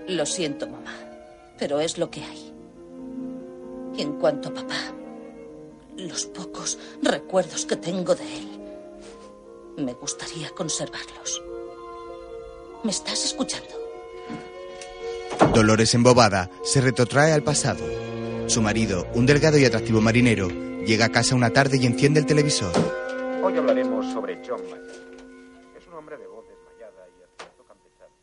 Lo 0.08 0.26
siento, 0.26 0.66
mamá, 0.66 0.96
pero 1.60 1.82
es 1.82 1.98
lo 1.98 2.10
que 2.10 2.24
hay. 2.24 2.54
Y 3.98 4.02
en 4.02 4.14
cuanto 4.14 4.48
a 4.48 4.54
papá, 4.54 4.94
los 5.98 6.26
pocos 6.28 6.80
recuerdos 7.02 7.66
que 7.66 7.76
tengo 7.76 8.16
de 8.16 8.38
él, 8.38 8.53
me 9.78 9.94
gustaría 9.94 10.50
conservarlos. 10.52 11.42
¿Me 12.84 12.92
estás 12.92 13.26
escuchando? 13.26 13.70
Dolores 15.54 15.94
embobada 15.94 16.50
se 16.64 16.82
retrotrae 16.82 17.32
al 17.32 17.44
pasado. 17.44 17.84
Su 18.48 18.62
marido, 18.62 19.08
un 19.14 19.26
delgado 19.26 19.58
y 19.58 19.66
atractivo 19.66 20.02
marinero, 20.02 20.50
llega 20.86 21.06
a 21.06 21.12
casa 21.12 21.36
una 21.36 21.52
tarde 21.52 21.78
y 21.78 21.86
enciende 21.86 22.20
el 22.20 22.26
televisor. 22.26 22.74
Hoy 23.42 23.58
hablaremos 23.58 24.06
sobre 24.12 24.42
John 24.46 24.62
Mayer. 24.70 25.04
Es 25.78 25.88
un 25.88 25.94
hombre 25.94 26.18
de 26.18 26.28
voz 26.28 26.46
desmayada 26.48 27.08
y 27.08 27.24
acento 27.24 27.64
campesano. 27.66 28.14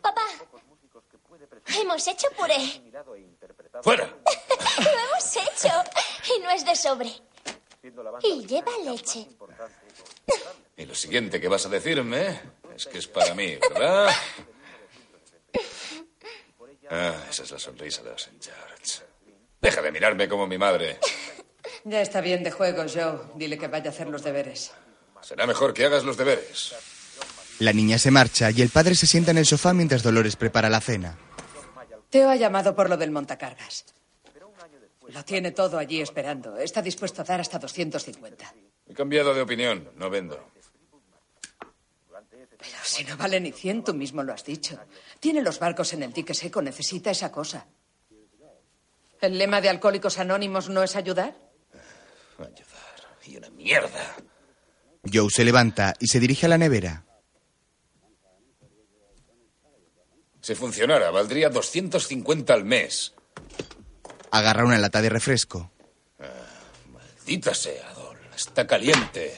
Papá, 0.00 0.26
hemos 1.80 2.06
hecho 2.06 2.28
puré. 2.36 2.82
¡Fuera! 3.82 4.04
Lo 4.78 4.90
hemos 4.90 5.36
hecho. 5.36 5.74
Y 6.36 6.40
no 6.40 6.50
es 6.50 6.64
de 6.64 6.76
sobre. 6.76 7.10
Y 8.22 8.46
lleva 8.46 8.72
leche. 8.84 9.26
Y 10.76 10.86
lo 10.86 10.94
siguiente 10.94 11.40
que 11.40 11.48
vas 11.48 11.66
a 11.66 11.68
decirme 11.68 12.40
es 12.74 12.86
que 12.86 12.98
es 12.98 13.06
para 13.06 13.34
mí, 13.34 13.56
¿verdad? 13.72 14.10
Ah, 16.90 17.14
esa 17.30 17.42
es 17.42 17.50
la 17.50 17.58
sonrisa 17.58 18.02
de 18.02 18.10
los 18.10 18.22
St. 18.22 18.36
George. 18.40 19.02
Deja 19.60 19.80
de 19.80 19.92
mirarme 19.92 20.28
como 20.28 20.46
mi 20.46 20.58
madre. 20.58 20.98
Ya 21.84 22.00
está 22.00 22.20
bien 22.20 22.42
de 22.42 22.50
juego, 22.50 22.84
Joe. 22.92 23.20
Dile 23.36 23.58
que 23.58 23.68
vaya 23.68 23.90
a 23.90 23.92
hacer 23.92 24.08
los 24.08 24.22
deberes. 24.22 24.72
Será 25.20 25.46
mejor 25.46 25.72
que 25.72 25.84
hagas 25.84 26.04
los 26.04 26.16
deberes. 26.16 26.74
La 27.60 27.72
niña 27.72 27.98
se 27.98 28.10
marcha 28.10 28.50
y 28.50 28.60
el 28.60 28.70
padre 28.70 28.94
se 28.94 29.06
sienta 29.06 29.30
en 29.30 29.38
el 29.38 29.46
sofá 29.46 29.72
mientras 29.72 30.02
Dolores 30.02 30.36
prepara 30.36 30.68
la 30.68 30.80
cena. 30.80 31.16
Teo 32.10 32.28
ha 32.28 32.36
llamado 32.36 32.74
por 32.74 32.90
lo 32.90 32.96
del 32.96 33.10
montacargas. 33.10 33.84
Lo 35.08 35.24
tiene 35.24 35.52
todo 35.52 35.78
allí 35.78 36.00
esperando. 36.00 36.56
Está 36.58 36.82
dispuesto 36.82 37.22
a 37.22 37.24
dar 37.24 37.40
hasta 37.40 37.58
250. 37.58 38.54
He 38.88 38.94
cambiado 38.94 39.32
de 39.32 39.42
opinión. 39.42 39.90
No 39.96 40.10
vendo. 40.10 40.52
Pero 42.62 42.78
si 42.84 43.02
no 43.02 43.16
vale 43.16 43.40
ni 43.40 43.50
100, 43.50 43.82
tú 43.82 43.92
mismo 43.92 44.22
lo 44.22 44.32
has 44.32 44.44
dicho. 44.44 44.78
Tiene 45.18 45.42
los 45.42 45.58
barcos 45.58 45.92
en 45.94 46.04
el 46.04 46.12
dique 46.12 46.32
seco. 46.32 46.62
Necesita 46.62 47.10
esa 47.10 47.32
cosa. 47.32 47.66
¿El 49.20 49.36
lema 49.36 49.60
de 49.60 49.68
Alcohólicos 49.68 50.18
Anónimos 50.18 50.68
no 50.68 50.84
es 50.84 50.94
ayudar? 50.94 51.36
Ayudar. 52.38 52.56
Y 53.26 53.36
una 53.36 53.50
mierda. 53.50 54.14
Joe 55.12 55.28
se 55.28 55.44
levanta 55.44 55.94
y 55.98 56.06
se 56.06 56.20
dirige 56.20 56.46
a 56.46 56.50
la 56.50 56.58
nevera. 56.58 57.04
Si 60.40 60.54
funcionara, 60.54 61.10
valdría 61.10 61.50
250 61.50 62.54
al 62.54 62.64
mes. 62.64 63.12
Agarra 64.30 64.64
una 64.64 64.78
lata 64.78 65.02
de 65.02 65.08
refresco. 65.08 65.72
Maldita 66.92 67.54
sea, 67.54 67.92
Dol. 67.94 68.18
Está 68.36 68.68
caliente. 68.68 69.36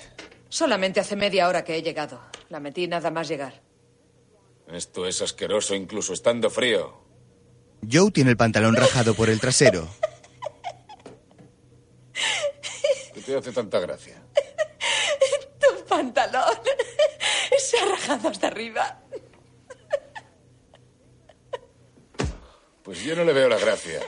Solamente 0.50 1.00
hace 1.00 1.16
media 1.16 1.48
hora 1.48 1.64
que 1.64 1.76
he 1.76 1.82
llegado. 1.82 2.34
La 2.55 2.61
metí 2.61 2.87
nada 2.87 3.11
más 3.11 3.27
llegar. 3.27 3.53
Esto 4.69 5.09
es 5.09 5.21
asqueroso 5.23 5.75
incluso 5.75 6.12
estando 6.12 6.49
frío. 6.51 6.97
Joe 7.90 8.12
tiene 8.12 8.31
el 8.31 8.37
pantalón 8.37 8.77
rajado 8.77 9.12
por 9.14 9.29
el 9.29 9.40
trasero. 9.40 9.88
¿Qué 13.12 13.21
te 13.23 13.37
hace 13.37 13.51
tanta 13.51 13.81
gracia? 13.81 14.23
Tu 15.59 15.85
pantalón 15.87 16.61
se 17.59 17.77
ha 17.77 17.87
rajado 17.87 18.29
hasta 18.29 18.47
arriba. 18.47 19.03
Pues 22.85 23.03
yo 23.03 23.17
no 23.17 23.25
le 23.25 23.33
veo 23.33 23.49
la 23.49 23.59
gracia. 23.59 24.01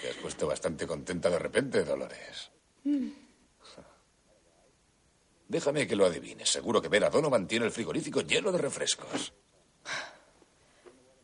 Te 0.00 0.08
has 0.08 0.16
puesto 0.16 0.46
bastante 0.46 0.86
contenta 0.86 1.28
de 1.28 1.38
repente, 1.38 1.84
Dolores. 1.84 2.50
Déjame 5.50 5.84
que 5.88 5.96
lo 5.96 6.06
adivine. 6.06 6.46
Seguro 6.46 6.80
que 6.80 6.88
ver 6.88 7.02
a 7.02 7.10
Donovan 7.10 7.48
tiene 7.48 7.66
el 7.66 7.72
frigorífico 7.72 8.20
lleno 8.20 8.52
de 8.52 8.58
refrescos. 8.58 9.32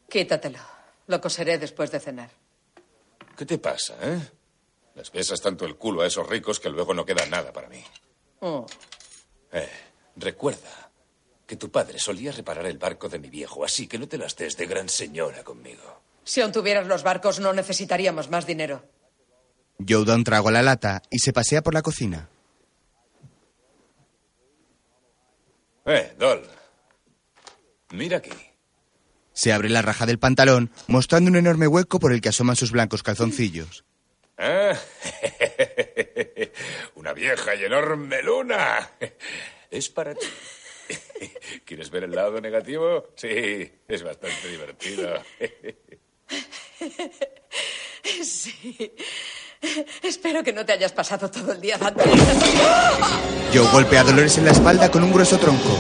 Quítatelo. 0.08 0.58
Lo 1.06 1.20
coseré 1.20 1.58
después 1.58 1.92
de 1.92 2.00
cenar. 2.00 2.30
¿Qué 3.36 3.46
te 3.46 3.58
pasa, 3.58 3.94
eh? 4.02 4.18
Les 4.96 5.12
besas 5.12 5.40
tanto 5.40 5.64
el 5.64 5.76
culo 5.76 6.02
a 6.02 6.08
esos 6.08 6.28
ricos 6.28 6.58
que 6.58 6.68
luego 6.68 6.92
no 6.92 7.06
queda 7.06 7.24
nada 7.26 7.52
para 7.52 7.68
mí. 7.68 7.84
Oh. 8.40 8.66
Eh, 9.52 9.70
recuerda 10.16 10.90
que 11.46 11.54
tu 11.54 11.70
padre 11.70 12.00
solía 12.00 12.32
reparar 12.32 12.66
el 12.66 12.78
barco 12.78 13.08
de 13.08 13.20
mi 13.20 13.30
viejo, 13.30 13.64
así 13.64 13.86
que 13.86 13.98
no 13.98 14.08
te 14.08 14.18
las 14.18 14.34
des 14.34 14.56
de 14.56 14.66
gran 14.66 14.88
señora 14.88 15.44
conmigo. 15.44 16.00
Si 16.24 16.40
aún 16.40 16.50
tuvieras 16.50 16.88
los 16.88 17.04
barcos, 17.04 17.38
no 17.38 17.52
necesitaríamos 17.52 18.28
más 18.28 18.44
dinero. 18.44 18.82
Joe 19.88 20.04
da 20.04 20.16
un 20.16 20.24
trago 20.24 20.48
a 20.48 20.52
la 20.52 20.62
lata 20.62 21.02
y 21.10 21.20
se 21.20 21.32
pasea 21.32 21.62
por 21.62 21.74
la 21.74 21.82
cocina. 21.82 22.28
Eh, 25.87 26.12
Dol. 26.18 26.42
Mira 27.92 28.18
aquí. 28.18 28.31
Se 29.33 29.53
abre 29.53 29.68
la 29.68 29.83
raja 29.83 30.07
del 30.07 30.18
pantalón, 30.18 30.70
mostrando 30.88 31.31
un 31.31 31.37
enorme 31.37 31.68
hueco 31.68 32.01
por 32.01 32.12
el 32.12 32.20
que 32.20 32.31
asoman 32.31 32.57
sus 32.57 32.72
blancos 32.72 33.03
calzoncillos. 33.03 33.85
¿Eh? 34.38 34.75
Una 36.96 37.12
vieja 37.12 37.55
y 37.55 37.64
enorme 37.64 38.22
luna. 38.22 38.90
Es 39.70 39.88
para 39.88 40.14
ti. 40.14 40.27
¿Quieres 41.64 41.90
ver 41.90 42.05
el 42.05 42.12
lado 42.12 42.40
negativo? 42.40 43.09
Sí, 43.16 43.72
es 43.87 44.03
bastante 44.03 44.49
divertido. 44.49 45.22
Sí. 48.22 48.92
Espero 50.03 50.42
que 50.42 50.53
no 50.53 50.64
te 50.64 50.73
hayas 50.73 50.92
pasado 50.92 51.31
todo 51.31 51.53
el 51.53 51.61
día 51.61 51.79
dando. 51.79 52.03
Joe 53.53 53.66
golpea 53.73 54.01
a 54.01 54.05
Dolores 54.05 54.38
en 54.38 54.45
la 54.45 54.53
espalda 54.53 54.90
con 54.90 55.05
un 55.05 55.12
grueso 55.12 55.38
tronco. 55.38 55.77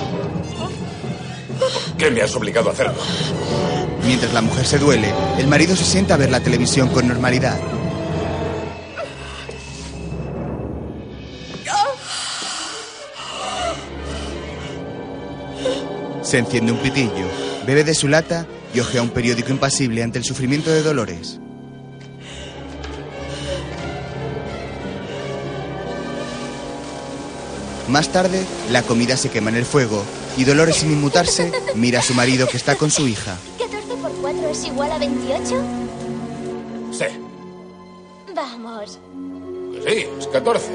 ¿Por 1.58 1.96
qué 1.96 2.10
me 2.10 2.22
has 2.22 2.34
obligado 2.34 2.70
a 2.70 2.72
hacerlo? 2.72 2.94
Mientras 4.04 4.32
la 4.32 4.40
mujer 4.40 4.66
se 4.66 4.78
duele, 4.78 5.12
el 5.38 5.46
marido 5.48 5.74
se 5.74 5.84
sienta 5.84 6.14
a 6.14 6.16
ver 6.16 6.30
la 6.30 6.40
televisión 6.40 6.88
con 6.88 7.08
normalidad. 7.08 7.58
Se 16.22 16.38
enciende 16.38 16.72
un 16.72 16.78
pitillo, 16.78 17.28
bebe 17.66 17.84
de 17.84 17.94
su 17.94 18.08
lata 18.08 18.46
y 18.74 18.80
ojea 18.80 19.00
un 19.00 19.10
periódico 19.10 19.52
impasible 19.52 20.02
ante 20.02 20.18
el 20.18 20.24
sufrimiento 20.24 20.70
de 20.70 20.82
Dolores. 20.82 21.40
Más 27.88 28.08
tarde, 28.10 28.44
la 28.70 28.82
comida 28.82 29.16
se 29.16 29.30
quema 29.30 29.50
en 29.50 29.56
el 29.56 29.64
fuego 29.64 30.02
y 30.36 30.44
Dolores, 30.44 30.76
sin 30.76 30.90
inmutarse, 30.92 31.52
mira 31.74 32.00
a 32.00 32.02
su 32.02 32.14
marido 32.14 32.48
que 32.48 32.56
está 32.56 32.74
con 32.76 32.90
su 32.90 33.06
hija. 33.06 33.36
14 33.58 33.86
por 34.02 34.10
4 34.20 34.48
es 34.50 34.64
igual 34.64 34.92
a 34.92 34.98
28. 34.98 35.54
Sí, 36.92 37.04
Vamos. 38.34 38.98
sí, 39.86 40.06
es 40.18 40.26
14. 40.28 40.66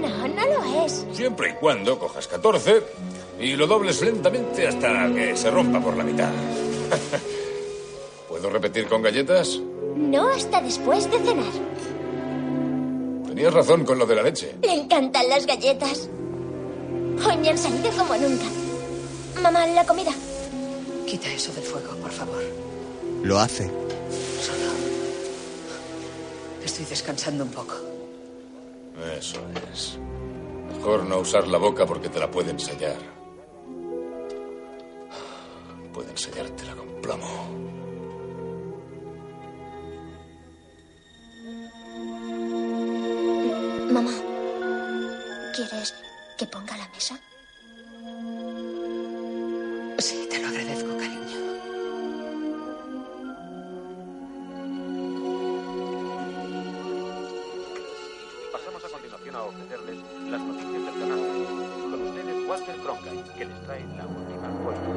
No, 0.00 0.28
no 0.28 0.46
lo 0.46 0.84
es. 0.84 1.06
Siempre 1.12 1.50
y 1.50 1.54
cuando 1.54 1.98
cojas 1.98 2.28
14 2.28 2.82
y 3.40 3.56
lo 3.56 3.66
dobles 3.66 4.00
lentamente 4.02 4.68
hasta 4.68 5.12
que 5.14 5.36
se 5.36 5.50
rompa 5.50 5.80
por 5.80 5.96
la 5.96 6.04
mitad. 6.04 6.28
¿Puedo 8.28 8.50
repetir 8.50 8.86
con 8.86 9.02
galletas? 9.02 9.58
No 9.96 10.28
hasta 10.28 10.60
después 10.60 11.10
de 11.10 11.18
cenar. 11.18 11.52
Tenías 13.26 13.52
razón 13.54 13.84
con 13.84 13.98
lo 13.98 14.06
de 14.06 14.14
la 14.14 14.22
leche. 14.22 14.54
Le 14.62 14.74
encantan 14.74 15.28
las 15.28 15.46
galletas. 15.46 16.08
Hoy 17.26 17.36
me 17.36 17.50
han 17.50 17.58
salido 17.58 17.90
como 17.96 18.16
nunca. 18.16 18.44
Mamá, 19.42 19.66
la 19.66 19.84
comida. 19.84 20.12
Quita 21.06 21.32
eso 21.32 21.52
del 21.52 21.64
fuego, 21.64 21.94
por 21.96 22.10
favor. 22.10 22.42
Lo 23.22 23.38
hace. 23.38 23.64
Solo. 23.66 24.70
Estoy 26.64 26.84
descansando 26.84 27.44
un 27.44 27.50
poco. 27.50 27.74
Eso 29.18 29.40
es. 29.72 29.98
Mejor 30.76 31.04
no 31.04 31.18
usar 31.18 31.48
la 31.48 31.58
boca 31.58 31.86
porque 31.86 32.08
te 32.08 32.18
la 32.18 32.30
pueden 32.30 32.58
sellar. 32.58 32.98
Pueden 35.92 36.16
sellártela 36.16 36.74
con 36.76 36.88
plomo. 37.00 37.48
Mamá, 43.90 44.12
¿quieres 45.54 45.94
que 46.38 46.46
ponga 46.46 46.76
la 46.76 46.88
mesa? 46.90 47.18
Sí, 49.98 50.28
te 50.30 50.38
lo 50.40 50.46
agradezco, 50.48 50.96
cariño. 50.96 51.38
Pasamos 58.52 58.84
a 58.84 58.88
continuación 58.88 59.34
a 59.34 59.42
ofrecerles 59.42 59.96
las 60.30 60.40
noticias 60.40 60.72
del 60.72 60.94
canal. 61.00 61.18
Con 61.90 62.02
ustedes, 62.06 62.48
Walter 62.48 62.76
Cronkite, 62.76 63.32
que 63.36 63.44
les 63.44 63.62
trae 63.64 63.84
la 63.96 64.06
última 64.06 64.48
encuesta. 64.48 64.88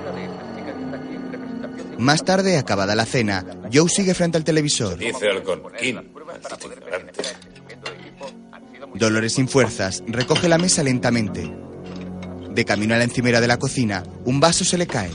Una 0.00 0.12
de 0.12 0.24
estas 0.24 0.56
chicas 0.56 0.76
está 0.80 0.96
aquí 0.96 1.14
en 1.14 1.32
representación 1.32 1.90
de... 1.90 1.96
Más 1.98 2.24
tarde, 2.24 2.56
acabada 2.56 2.94
la 2.94 3.04
cena, 3.04 3.44
Joe 3.70 3.90
sigue 3.90 4.14
frente 4.14 4.38
al 4.38 4.44
televisor. 4.44 4.96
Dice 4.96 5.28
Algonquín, 5.28 5.96
maldito 6.24 6.72
ignorante. 6.72 7.22
Dolores 8.98 9.34
sin 9.34 9.48
fuerzas 9.48 10.02
recoge 10.06 10.48
la 10.48 10.58
mesa 10.58 10.82
lentamente. 10.82 11.50
De 12.50 12.64
camino 12.64 12.94
a 12.94 12.98
la 12.98 13.04
encimera 13.04 13.40
de 13.40 13.46
la 13.48 13.58
cocina, 13.58 14.02
un 14.24 14.40
vaso 14.40 14.64
se 14.64 14.76
le 14.76 14.86
cae. 14.86 15.12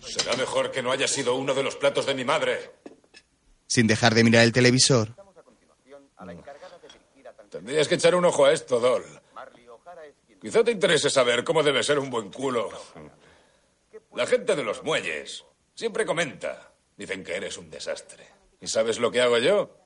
Será 0.00 0.36
mejor 0.36 0.70
que 0.70 0.82
no 0.82 0.90
haya 0.90 1.06
sido 1.06 1.34
uno 1.36 1.54
de 1.54 1.62
los 1.62 1.76
platos 1.76 2.06
de 2.06 2.14
mi 2.14 2.24
madre. 2.24 2.72
Sin 3.66 3.86
dejar 3.86 4.14
de 4.14 4.24
mirar 4.24 4.44
el 4.44 4.52
televisor, 4.52 5.14
Tendrías 7.50 7.88
que 7.88 7.96
echar 7.96 8.14
un 8.14 8.24
ojo 8.24 8.44
a 8.44 8.52
esto, 8.52 8.78
Dol. 8.78 9.04
Quizá 10.40 10.62
te 10.62 10.70
interese 10.70 11.10
saber 11.10 11.42
cómo 11.44 11.62
debe 11.62 11.82
ser 11.82 11.98
un 11.98 12.08
buen 12.08 12.30
culo. 12.30 12.70
La 14.14 14.26
gente 14.26 14.54
de 14.54 14.62
los 14.62 14.82
muelles 14.84 15.44
siempre 15.74 16.06
comenta. 16.06 16.72
Dicen 16.96 17.24
que 17.24 17.34
eres 17.34 17.58
un 17.58 17.68
desastre. 17.68 18.26
¿Y 18.60 18.68
sabes 18.68 18.98
lo 18.98 19.10
que 19.10 19.20
hago 19.20 19.38
yo? 19.38 19.79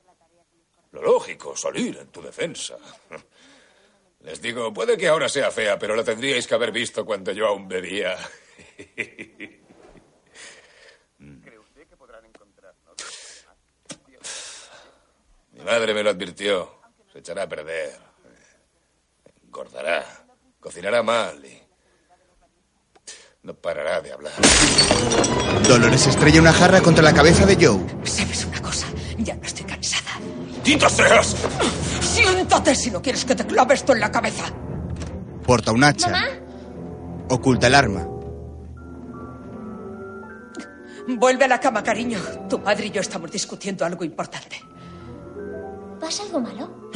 Lo 0.95 1.01
lógico, 1.01 1.57
salir 1.57 1.97
en 1.97 2.07
tu 2.07 2.21
defensa. 2.21 2.77
Les 4.21 4.41
digo, 4.41 4.73
puede 4.73 4.97
que 4.97 5.09
ahora 5.09 5.27
sea 5.27 5.51
fea, 5.51 5.77
pero 5.77 5.93
la 5.93 6.05
tendríais 6.05 6.47
que 6.47 6.55
haber 6.55 6.71
visto 6.71 7.05
cuando 7.05 7.33
yo 7.33 7.47
aún 7.47 7.67
bebía. 7.67 8.17
Mi 15.51 15.63
madre 15.65 15.93
me 15.93 16.01
lo 16.01 16.11
advirtió. 16.11 16.79
Se 17.11 17.19
echará 17.19 17.43
a 17.43 17.49
perder. 17.49 17.99
Engordará. 19.43 20.25
Cocinará 20.61 21.03
mal 21.03 21.43
y. 21.45 21.61
No 23.43 23.53
parará 23.53 23.99
de 24.01 24.13
hablar. 24.13 24.33
Dolores 25.67 26.07
estrella 26.07 26.39
una 26.39 26.53
jarra 26.53 26.81
contra 26.81 27.03
la 27.03 27.13
cabeza 27.13 27.45
de 27.45 27.55
Joe. 27.55 27.85
¿Sabes 28.05 28.45
una 28.45 28.61
cosa? 28.61 28.87
Ya 29.17 29.35
no 29.35 29.43
estoy 29.43 29.64
¡Tita 30.65 30.89
seas! 30.89 31.35
Siéntate 32.01 32.73
si 32.73 32.89
no 32.89 32.99
quieres 32.99 33.23
que 33.23 33.35
te 33.35 33.45
clave 33.45 33.75
esto 33.75 33.93
en 33.93 33.99
la 33.99 34.11
cabeza. 34.11 34.45
Porta 35.45 35.71
un 35.71 35.83
hacha. 35.83 36.11
Oculta 37.29 37.67
el 37.67 37.75
arma. 37.75 38.07
Vuelve 41.07 41.45
a 41.45 41.47
la 41.47 41.59
cama, 41.59 41.83
cariño. 41.83 42.19
Tu 42.49 42.57
madre 42.57 42.87
y 42.87 42.91
yo 42.91 43.01
estamos 43.01 43.29
discutiendo 43.31 43.85
algo 43.85 44.03
importante. 44.03 44.59
¿Pasa 45.99 46.23
algo 46.23 46.41
malo? 46.41 46.89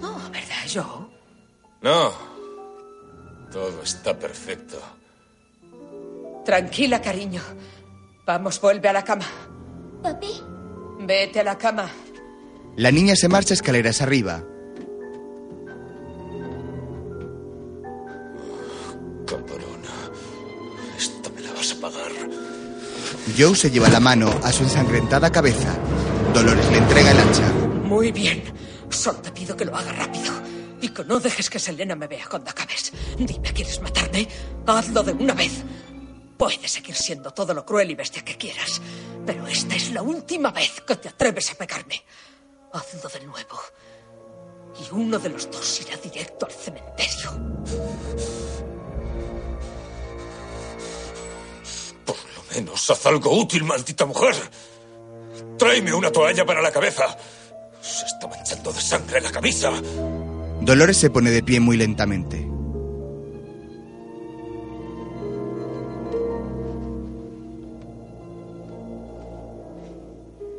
No, 0.00 0.16
¿verdad, 0.30 0.64
Joe? 0.72 1.06
No. 1.82 2.12
Todo 3.50 3.82
está 3.82 4.18
perfecto. 4.18 4.78
Tranquila, 6.46 7.02
cariño. 7.02 7.42
Vamos, 8.24 8.58
vuelve 8.58 8.88
a 8.88 8.94
la 8.94 9.04
cama. 9.04 9.26
Papi, 10.02 10.42
Vete 11.04 11.40
a 11.40 11.44
la 11.44 11.58
cama. 11.58 11.90
La 12.76 12.90
niña 12.90 13.16
se 13.16 13.28
marcha 13.28 13.54
escaleras 13.54 14.00
arriba. 14.02 14.44
Cabrona. 19.26 19.94
Esta 20.96 21.28
me 21.30 21.40
la 21.40 21.52
vas 21.52 21.72
a 21.72 21.80
pagar. 21.80 22.12
Joe 23.36 23.56
se 23.56 23.70
lleva 23.70 23.88
la 23.88 24.00
mano 24.00 24.30
a 24.44 24.52
su 24.52 24.62
ensangrentada 24.62 25.30
cabeza. 25.30 25.76
Dolores 26.32 26.70
le 26.70 26.78
entrega 26.78 27.10
el 27.10 27.18
hacha. 27.18 27.48
Muy 27.84 28.12
bien. 28.12 28.44
Solo 28.88 29.18
te 29.18 29.32
pido 29.32 29.56
que 29.56 29.64
lo 29.64 29.76
haga 29.76 29.92
rápido. 29.92 30.32
Y 30.80 30.88
que 30.88 31.04
no 31.04 31.18
dejes 31.18 31.50
que 31.50 31.58
Selena 31.58 31.96
me 31.96 32.06
vea 32.06 32.26
cuando 32.30 32.50
acabes. 32.50 32.92
Dime, 33.18 33.52
¿quieres 33.52 33.80
matarme? 33.82 34.28
Hazlo 34.66 35.02
de 35.02 35.12
una 35.12 35.34
vez. 35.34 35.62
Puedes 36.36 36.72
seguir 36.72 36.94
siendo 36.94 37.30
todo 37.32 37.54
lo 37.54 37.64
cruel 37.64 37.90
y 37.90 37.94
bestia 37.94 38.24
que 38.24 38.36
quieras. 38.36 38.80
Pero 39.26 39.46
esta 39.46 39.74
es 39.74 39.90
la 39.92 40.02
última 40.02 40.50
vez 40.50 40.80
que 40.86 40.96
te 40.96 41.08
atreves 41.08 41.52
a 41.52 41.54
pegarme. 41.54 42.02
Hazlo 42.72 43.08
de 43.08 43.26
nuevo. 43.26 43.60
Y 44.80 44.94
uno 44.94 45.18
de 45.18 45.28
los 45.28 45.50
dos 45.50 45.80
irá 45.82 45.96
directo 45.98 46.46
al 46.46 46.52
cementerio. 46.52 47.30
Por 52.04 52.16
lo 52.16 52.54
menos 52.54 52.90
haz 52.90 53.06
algo 53.06 53.38
útil, 53.38 53.64
maldita 53.64 54.06
mujer. 54.06 54.34
Tráeme 55.58 55.92
una 55.92 56.10
toalla 56.10 56.44
para 56.44 56.62
la 56.62 56.72
cabeza. 56.72 57.16
Se 57.80 58.06
está 58.06 58.26
manchando 58.26 58.72
de 58.72 58.80
sangre 58.80 59.20
la 59.20 59.30
camisa. 59.30 59.70
Dolores 60.60 60.96
se 60.96 61.10
pone 61.10 61.30
de 61.30 61.42
pie 61.42 61.60
muy 61.60 61.76
lentamente. 61.76 62.48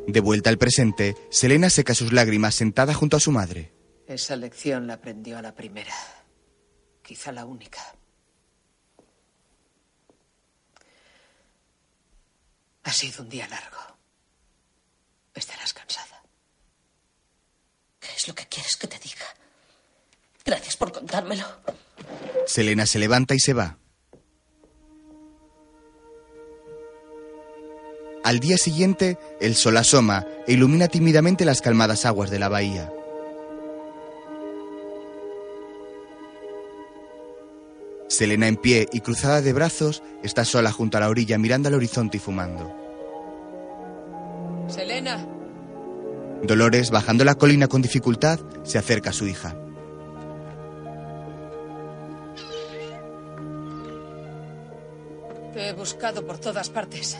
De 0.06 0.20
vuelta 0.20 0.50
al 0.50 0.58
presente, 0.58 1.16
Selena 1.30 1.70
seca 1.70 1.94
sus 1.94 2.12
lágrimas 2.12 2.54
sentada 2.54 2.94
junto 2.94 3.16
a 3.16 3.20
su 3.20 3.32
madre. 3.32 3.72
Esa 4.06 4.36
lección 4.36 4.86
la 4.86 4.94
aprendió 4.94 5.38
a 5.38 5.42
la 5.42 5.54
primera. 5.54 5.94
Quizá 7.02 7.32
la 7.32 7.46
única. 7.46 7.80
Ha 12.82 12.92
sido 12.92 13.22
un 13.22 13.30
día 13.30 13.48
largo. 13.48 13.78
Estarás 15.34 15.72
cansada. 15.72 16.22
¿Qué 17.98 18.08
es 18.14 18.28
lo 18.28 18.34
que 18.34 18.46
quieres 18.46 18.76
que 18.76 18.86
te 18.86 18.98
diga? 18.98 19.26
Gracias 20.44 20.76
por 20.76 20.92
contármelo. 20.92 21.46
Selena 22.46 22.86
se 22.86 22.98
levanta 22.98 23.34
y 23.34 23.40
se 23.40 23.54
va. 23.54 23.78
Al 28.24 28.40
día 28.40 28.56
siguiente, 28.56 29.18
el 29.38 29.54
sol 29.54 29.76
asoma 29.76 30.26
e 30.46 30.54
ilumina 30.54 30.88
tímidamente 30.88 31.44
las 31.44 31.60
calmadas 31.60 32.06
aguas 32.06 32.30
de 32.30 32.38
la 32.38 32.48
bahía. 32.48 32.90
Selena 38.08 38.48
en 38.48 38.56
pie 38.56 38.88
y 38.92 39.00
cruzada 39.00 39.42
de 39.42 39.52
brazos 39.52 40.02
está 40.22 40.44
sola 40.44 40.72
junto 40.72 40.96
a 40.96 41.00
la 41.00 41.10
orilla 41.10 41.36
mirando 41.36 41.68
al 41.68 41.74
horizonte 41.74 42.16
y 42.16 42.20
fumando. 42.20 42.74
Selena, 44.68 45.26
Dolores, 46.42 46.90
bajando 46.90 47.24
la 47.24 47.34
colina 47.34 47.68
con 47.68 47.82
dificultad, 47.82 48.40
se 48.64 48.78
acerca 48.78 49.10
a 49.10 49.14
su 49.14 49.26
hija. 49.26 49.54
te 55.54 55.68
he 55.68 55.72
buscado 55.72 56.26
por 56.26 56.38
todas 56.38 56.68
partes. 56.68 57.16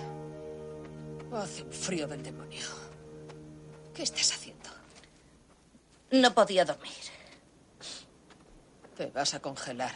Hace 1.35 1.63
un 1.65 1.73
frío 1.73 2.07
del 2.07 2.23
demonio. 2.23 2.65
¿Qué 3.93 4.05
estás 4.05 4.33
haciendo? 4.33 4.71
No 6.13 6.33
podía 6.33 6.65
dormir. 6.65 6.93
Te 8.97 9.07
vas 9.07 9.35
a 9.35 9.41
congelar. 9.41 9.93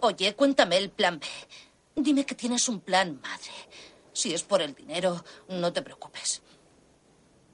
Oye, 0.00 0.34
cuéntame 0.34 0.76
el 0.76 0.90
plan 0.90 1.18
B. 1.18 1.26
Dime 1.96 2.26
que 2.26 2.34
tienes 2.34 2.68
un 2.68 2.80
plan, 2.80 3.18
madre. 3.22 3.50
Si 4.12 4.34
es 4.34 4.42
por 4.42 4.60
el 4.60 4.74
dinero, 4.74 5.24
no 5.48 5.72
te 5.72 5.80
preocupes. 5.80 6.42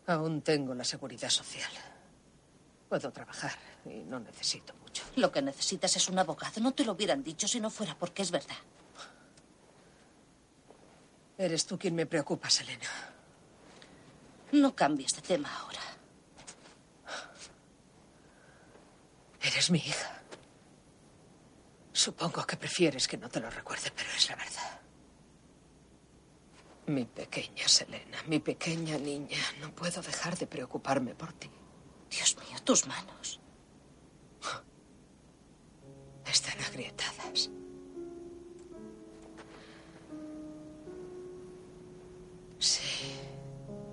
Aún 0.06 0.42
tengo 0.42 0.74
la 0.74 0.84
seguridad 0.84 1.30
social. 1.30 1.70
Puedo 2.88 3.12
trabajar 3.12 3.52
y 3.84 4.00
no 4.04 4.18
necesito 4.18 4.74
mucho. 4.74 5.04
Lo 5.16 5.30
que 5.30 5.42
necesitas 5.42 5.94
es 5.96 6.08
un 6.08 6.18
abogado. 6.18 6.60
No 6.60 6.72
te 6.72 6.84
lo 6.84 6.92
hubieran 6.92 7.22
dicho 7.22 7.46
si 7.46 7.60
no 7.60 7.70
fuera 7.70 7.96
porque 7.96 8.22
es 8.22 8.30
verdad. 8.30 8.56
Eres 11.38 11.66
tú 11.66 11.78
quien 11.78 11.94
me 11.94 12.06
preocupa, 12.06 12.48
Selena. 12.48 12.88
No 14.52 14.74
cambies 14.74 15.14
de 15.14 15.22
tema 15.22 15.54
ahora. 15.58 15.80
Eres 19.42 19.70
mi 19.70 19.78
hija. 19.78 20.22
Supongo 21.92 22.46
que 22.46 22.56
prefieres 22.56 23.06
que 23.06 23.16
no 23.16 23.28
te 23.28 23.40
lo 23.40 23.50
recuerde, 23.50 23.90
pero 23.94 24.08
es 24.16 24.28
la 24.28 24.36
verdad. 24.36 24.80
Mi 26.86 27.04
pequeña 27.04 27.66
Selena, 27.66 28.22
mi 28.26 28.38
pequeña 28.38 28.96
niña, 28.96 29.38
no 29.60 29.74
puedo 29.74 30.00
dejar 30.02 30.38
de 30.38 30.46
preocuparme 30.46 31.14
por 31.14 31.32
ti. 31.32 31.50
Dios 32.10 32.36
mío, 32.36 32.58
tus 32.64 32.86
manos. 32.86 33.40
Están 36.24 36.60
agrietadas. 36.60 37.50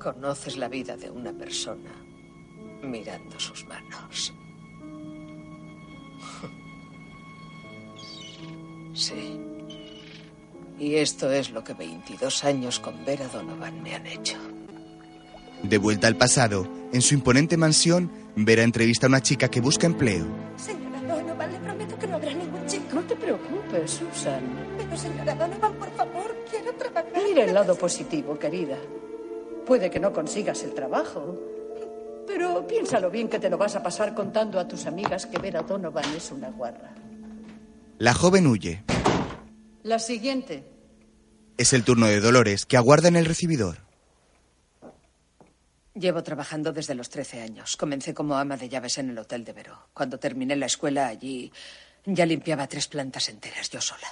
Conoces 0.03 0.57
la 0.57 0.67
vida 0.67 0.97
de 0.97 1.09
una 1.09 1.31
persona 1.31 1.91
mirando 2.83 3.39
sus 3.39 3.65
manos. 3.65 4.33
Sí. 8.95 9.39
Y 10.77 10.97
esto 10.97 11.31
es 11.31 11.49
lo 11.49 11.63
que 11.63 11.73
22 11.73 12.43
años 12.43 12.79
con 12.79 13.03
Vera 13.03 13.27
Donovan 13.27 13.81
me 13.81 13.95
han 13.95 14.05
hecho. 14.05 14.37
De 15.63 15.79
vuelta 15.79 16.05
al 16.05 16.15
pasado, 16.15 16.67
en 16.93 17.01
su 17.01 17.15
imponente 17.15 17.57
mansión, 17.57 18.11
Vera 18.35 18.61
entrevista 18.61 19.07
a 19.07 19.09
una 19.09 19.21
chica 19.23 19.49
que 19.49 19.61
busca 19.61 19.87
empleo. 19.87 20.27
Señora 20.57 21.01
Donovan, 21.01 21.53
le 21.53 21.59
prometo 21.59 21.97
que 21.97 22.05
no 22.05 22.17
habrá 22.17 22.33
ningún 22.35 22.67
chico. 22.67 22.83
No 22.93 23.01
te 23.01 23.15
preocupes, 23.15 23.91
Susan. 23.91 24.43
Pero 24.77 24.95
señora 24.95 25.33
Donovan, 25.33 25.73
por 25.73 25.91
favor, 25.95 26.35
quiero 26.51 26.73
trabajar. 26.73 27.11
Mira 27.27 27.45
el 27.45 27.53
lado 27.55 27.75
positivo, 27.75 28.37
querida. 28.37 28.77
Puede 29.65 29.89
que 29.89 29.99
no 29.99 30.11
consigas 30.11 30.63
el 30.63 30.73
trabajo, 30.73 31.39
pero 32.27 32.65
piénsalo 32.67 33.09
bien 33.09 33.29
que 33.29 33.39
te 33.39 33.49
lo 33.49 33.57
vas 33.57 33.75
a 33.75 33.83
pasar 33.83 34.13
contando 34.13 34.59
a 34.59 34.67
tus 34.67 34.85
amigas 34.85 35.25
que 35.25 35.37
Vera 35.37 35.61
Donovan 35.61 36.13
es 36.15 36.31
una 36.31 36.49
guarra. 36.49 36.93
La 37.97 38.13
joven 38.13 38.47
huye. 38.47 38.83
La 39.83 39.99
siguiente. 39.99 40.65
Es 41.57 41.73
el 41.73 41.83
turno 41.83 42.07
de 42.07 42.19
Dolores, 42.19 42.65
que 42.65 42.77
aguarda 42.77 43.07
en 43.07 43.15
el 43.15 43.25
recibidor. 43.25 43.77
Llevo 45.93 46.23
trabajando 46.23 46.73
desde 46.73 46.95
los 46.95 47.09
13 47.09 47.41
años. 47.41 47.77
Comencé 47.77 48.13
como 48.13 48.35
ama 48.35 48.57
de 48.57 48.67
llaves 48.67 48.97
en 48.97 49.11
el 49.11 49.17
Hotel 49.19 49.45
de 49.45 49.53
Veró. 49.53 49.89
Cuando 49.93 50.17
terminé 50.17 50.55
la 50.55 50.65
escuela 50.65 51.07
allí, 51.07 51.51
ya 52.05 52.25
limpiaba 52.25 52.67
tres 52.67 52.87
plantas 52.87 53.29
enteras 53.29 53.69
yo 53.69 53.79
sola. 53.79 54.07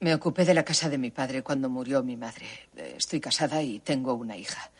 Me 0.00 0.14
ocupé 0.14 0.44
de 0.44 0.54
la 0.54 0.64
casa 0.64 0.88
de 0.88 0.98
mi 0.98 1.10
padre 1.10 1.42
cuando 1.42 1.68
murió 1.68 2.02
mi 2.02 2.16
madre. 2.16 2.46
Eh, 2.76 2.94
Estoy 2.96 3.20
casada 3.20 3.62
y 3.62 3.80
tengo 3.80 4.14
una 4.14 4.36
hija. 4.36 4.70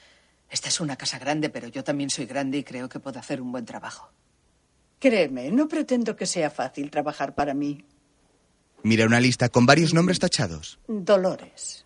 Esta 0.48 0.68
es 0.68 0.80
una 0.80 0.96
casa 0.96 1.18
grande, 1.18 1.50
pero 1.50 1.68
yo 1.68 1.82
también 1.84 2.08
soy 2.08 2.26
grande 2.26 2.58
y 2.58 2.64
creo 2.64 2.88
que 2.88 3.00
puedo 3.00 3.18
hacer 3.18 3.40
un 3.40 3.50
buen 3.52 3.64
trabajo. 3.64 4.10
Créeme, 4.98 5.50
no 5.50 5.68
pretendo 5.68 6.16
que 6.16 6.26
sea 6.26 6.50
fácil 6.50 6.90
trabajar 6.90 7.34
para 7.34 7.52
mí. 7.52 7.84
Mira 8.82 9.06
una 9.06 9.20
lista 9.20 9.48
con 9.48 9.66
varios 9.66 9.92
nombres 9.92 10.18
tachados. 10.18 10.78
Dolores. 10.86 11.84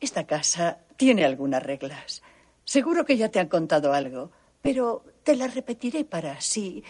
Esta 0.00 0.26
casa 0.26 0.78
tiene 0.96 1.24
algunas 1.24 1.62
reglas. 1.62 2.22
Seguro 2.64 3.04
que 3.04 3.16
ya 3.16 3.30
te 3.30 3.40
han 3.40 3.48
contado 3.48 3.92
algo, 3.92 4.30
pero 4.60 5.04
te 5.22 5.34
las 5.34 5.54
repetiré 5.54 6.04
para 6.04 6.32
así 6.32 6.84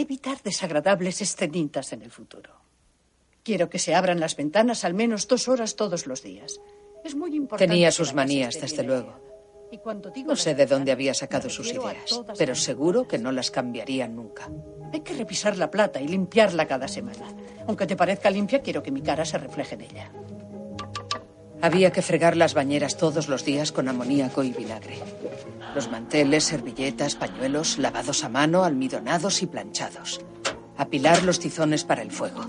evitar 0.00 0.40
desagradables 0.42 1.20
escenitas 1.20 1.92
en 1.92 2.02
el 2.02 2.10
futuro. 2.10 2.54
Quiero 3.42 3.68
que 3.68 3.78
se 3.78 3.94
abran 3.94 4.20
las 4.20 4.36
ventanas 4.36 4.84
al 4.84 4.94
menos 4.94 5.26
dos 5.26 5.48
horas 5.48 5.74
todos 5.74 6.06
los 6.06 6.22
días. 6.22 6.60
Es 7.04 7.14
muy 7.14 7.34
importante. 7.34 7.66
Tenía 7.66 7.90
sus 7.90 8.14
manías, 8.14 8.60
desde 8.60 8.82
luego. 8.84 9.14
Y 9.70 9.78
cuando 9.78 10.10
digo 10.10 10.28
No 10.28 10.36
sé 10.36 10.54
de 10.54 10.66
dónde 10.66 10.92
había 10.92 11.14
sacado 11.14 11.50
sus 11.50 11.72
ideas, 11.72 12.20
pero 12.38 12.54
seguro 12.54 13.06
que 13.06 13.18
no 13.18 13.32
las 13.32 13.50
cambiaría 13.50 14.08
nunca. 14.08 14.50
Hay 14.92 15.00
que 15.00 15.14
repisar 15.14 15.58
la 15.58 15.70
plata 15.70 16.00
y 16.00 16.08
limpiarla 16.08 16.66
cada 16.66 16.88
semana. 16.88 17.34
Aunque 17.66 17.86
te 17.86 17.96
parezca 17.96 18.30
limpia, 18.30 18.62
quiero 18.62 18.82
que 18.82 18.90
mi 18.90 19.02
cara 19.02 19.24
se 19.24 19.36
refleje 19.36 19.74
en 19.74 19.80
ella. 19.82 20.12
Había 21.60 21.90
que 21.90 22.02
fregar 22.02 22.36
las 22.36 22.54
bañeras 22.54 22.96
todos 22.96 23.28
los 23.28 23.44
días 23.44 23.72
con 23.72 23.88
amoníaco 23.88 24.44
y 24.44 24.52
vinagre. 24.52 24.98
Los 25.74 25.90
manteles, 25.90 26.44
servilletas, 26.44 27.16
pañuelos, 27.16 27.78
lavados 27.78 28.22
a 28.22 28.28
mano, 28.28 28.64
almidonados 28.64 29.42
y 29.42 29.46
planchados. 29.46 30.20
Apilar 30.76 31.24
los 31.24 31.40
tizones 31.40 31.82
para 31.82 32.02
el 32.02 32.12
fuego. 32.12 32.46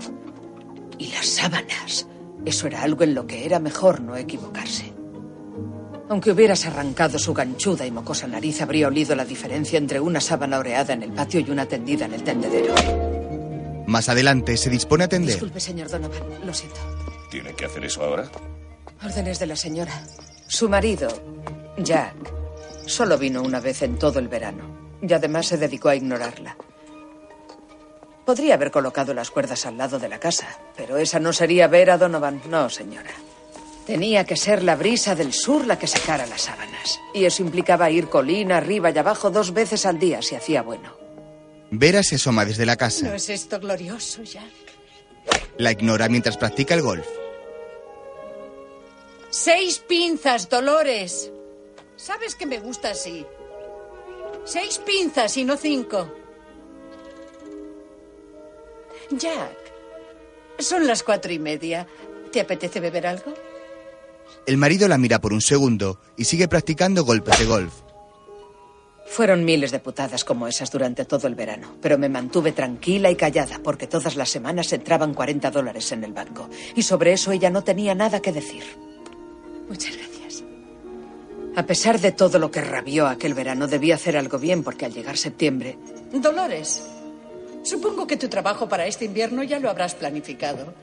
Y 0.98 1.08
las 1.08 1.26
sábanas. 1.26 2.06
Eso 2.44 2.68
era 2.68 2.82
algo 2.82 3.02
en 3.02 3.14
lo 3.14 3.26
que 3.26 3.44
era 3.44 3.58
mejor 3.58 4.00
no 4.00 4.16
equivocarse. 4.16 4.92
Aunque 6.08 6.30
hubieras 6.30 6.66
arrancado 6.66 7.18
su 7.18 7.34
ganchuda 7.34 7.86
y 7.86 7.90
mocosa 7.90 8.26
nariz, 8.26 8.62
habría 8.62 8.88
olido 8.88 9.14
la 9.14 9.24
diferencia 9.24 9.78
entre 9.78 10.00
una 10.00 10.20
sábana 10.20 10.58
oreada 10.58 10.94
en 10.94 11.02
el 11.02 11.12
patio 11.12 11.40
y 11.40 11.50
una 11.50 11.66
tendida 11.66 12.06
en 12.06 12.14
el 12.14 12.22
tendedero. 12.22 12.74
Más 13.86 14.08
adelante 14.08 14.56
se 14.56 14.70
dispone 14.70 15.04
a 15.04 15.06
atender. 15.06 15.34
Disculpe, 15.34 15.60
señor 15.60 15.88
Donovan, 15.88 16.22
lo 16.44 16.54
siento. 16.54 16.80
¿Tiene 17.30 17.54
que 17.54 17.64
hacer 17.64 17.84
eso 17.84 18.02
ahora? 18.02 18.30
Órdenes 19.04 19.38
de 19.38 19.46
la 19.46 19.56
señora. 19.56 20.02
Su 20.46 20.68
marido, 20.68 21.08
Jack, 21.78 22.14
solo 22.86 23.16
vino 23.16 23.42
una 23.42 23.60
vez 23.60 23.82
en 23.82 23.98
todo 23.98 24.18
el 24.18 24.28
verano 24.28 24.98
y 25.02 25.12
además 25.12 25.46
se 25.46 25.56
dedicó 25.56 25.88
a 25.88 25.96
ignorarla. 25.96 26.56
Podría 28.26 28.54
haber 28.54 28.70
colocado 28.70 29.14
las 29.14 29.30
cuerdas 29.30 29.64
al 29.66 29.78
lado 29.78 29.98
de 29.98 30.08
la 30.08 30.20
casa, 30.20 30.46
pero 30.76 30.98
esa 30.98 31.18
no 31.18 31.32
sería 31.32 31.66
ver 31.66 31.90
a 31.90 31.98
Donovan. 31.98 32.42
No, 32.48 32.68
señora. 32.68 33.10
Tenía 33.86 34.24
que 34.24 34.36
ser 34.36 34.62
la 34.62 34.76
brisa 34.76 35.14
del 35.14 35.32
sur 35.32 35.66
la 35.66 35.78
que 35.78 35.86
secara 35.86 36.26
las 36.26 36.42
sábanas. 36.42 37.00
Y 37.14 37.24
eso 37.24 37.42
implicaba 37.42 37.90
ir 37.90 38.08
colina 38.08 38.58
arriba 38.58 38.90
y 38.90 38.98
abajo 38.98 39.30
dos 39.30 39.52
veces 39.52 39.86
al 39.86 39.98
día 39.98 40.22
si 40.22 40.36
hacía 40.36 40.62
bueno. 40.62 40.94
Vera 41.70 42.02
se 42.02 42.16
asoma 42.16 42.44
desde 42.44 42.66
la 42.66 42.74
¿No 42.74 42.78
casa. 42.78 43.14
es 43.16 43.30
esto 43.30 43.58
glorioso, 43.58 44.22
Jack? 44.22 44.44
La 45.56 45.72
ignora 45.72 46.08
mientras 46.08 46.36
practica 46.36 46.74
el 46.74 46.82
golf. 46.82 47.06
Seis 49.30 49.78
pinzas, 49.78 50.48
Dolores. 50.48 51.30
Sabes 51.96 52.34
que 52.34 52.46
me 52.46 52.58
gusta 52.58 52.90
así. 52.90 53.24
Seis 54.44 54.78
pinzas 54.78 55.36
y 55.36 55.44
no 55.44 55.56
cinco. 55.56 56.12
Jack, 59.12 59.56
son 60.58 60.84
las 60.86 61.04
cuatro 61.04 61.32
y 61.32 61.38
media. 61.38 61.86
¿Te 62.32 62.40
apetece 62.40 62.80
beber 62.80 63.06
algo? 63.06 63.32
El 64.46 64.56
marido 64.56 64.88
la 64.88 64.98
mira 64.98 65.20
por 65.20 65.32
un 65.32 65.40
segundo 65.40 66.00
y 66.16 66.24
sigue 66.24 66.48
practicando 66.48 67.04
golpes 67.04 67.38
de 67.38 67.44
golf. 67.44 67.72
Fueron 69.06 69.44
miles 69.44 69.70
de 69.70 69.78
putadas 69.80 70.24
como 70.24 70.48
esas 70.48 70.70
durante 70.72 71.04
todo 71.04 71.28
el 71.28 71.34
verano, 71.36 71.76
pero 71.80 71.98
me 71.98 72.08
mantuve 72.08 72.52
tranquila 72.52 73.10
y 73.10 73.16
callada 73.16 73.60
porque 73.62 73.86
todas 73.86 74.16
las 74.16 74.28
semanas 74.28 74.72
entraban 74.72 75.14
40 75.14 75.50
dólares 75.50 75.92
en 75.92 76.02
el 76.02 76.12
banco. 76.12 76.48
Y 76.74 76.82
sobre 76.82 77.12
eso 77.12 77.30
ella 77.30 77.50
no 77.50 77.62
tenía 77.62 77.94
nada 77.94 78.20
que 78.20 78.32
decir. 78.32 78.89
Muchas 79.70 79.96
gracias. 79.96 80.42
A 81.54 81.64
pesar 81.64 82.00
de 82.00 82.10
todo 82.10 82.40
lo 82.40 82.50
que 82.50 82.60
rabió 82.60 83.06
aquel 83.06 83.34
verano, 83.34 83.68
debía 83.68 83.94
hacer 83.94 84.16
algo 84.16 84.36
bien 84.36 84.64
porque 84.64 84.84
al 84.84 84.92
llegar 84.92 85.16
septiembre 85.16 85.78
Dolores, 86.12 86.82
supongo 87.62 88.04
que 88.04 88.16
tu 88.16 88.28
trabajo 88.28 88.68
para 88.68 88.86
este 88.86 89.04
invierno 89.04 89.44
ya 89.44 89.60
lo 89.60 89.70
habrás 89.70 89.94
planificado. 89.94 90.74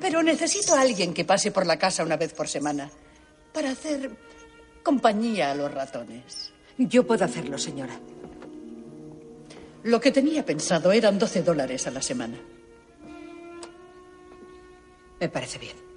Pero 0.00 0.20
necesito 0.24 0.74
a 0.74 0.80
alguien 0.80 1.14
que 1.14 1.24
pase 1.24 1.52
por 1.52 1.64
la 1.64 1.78
casa 1.78 2.02
una 2.02 2.16
vez 2.16 2.34
por 2.34 2.48
semana 2.48 2.90
para 3.52 3.70
hacer 3.70 4.10
compañía 4.82 5.52
a 5.52 5.54
los 5.54 5.72
ratones. 5.72 6.52
Yo 6.76 7.06
puedo 7.06 7.24
hacerlo, 7.24 7.56
señora. 7.56 7.96
Lo 9.84 10.00
que 10.00 10.10
tenía 10.10 10.44
pensado 10.44 10.90
eran 10.90 11.20
12 11.20 11.42
dólares 11.44 11.86
a 11.86 11.92
la 11.92 12.02
semana. 12.02 12.36
Me 15.20 15.28
parece 15.28 15.58
bien. 15.58 15.93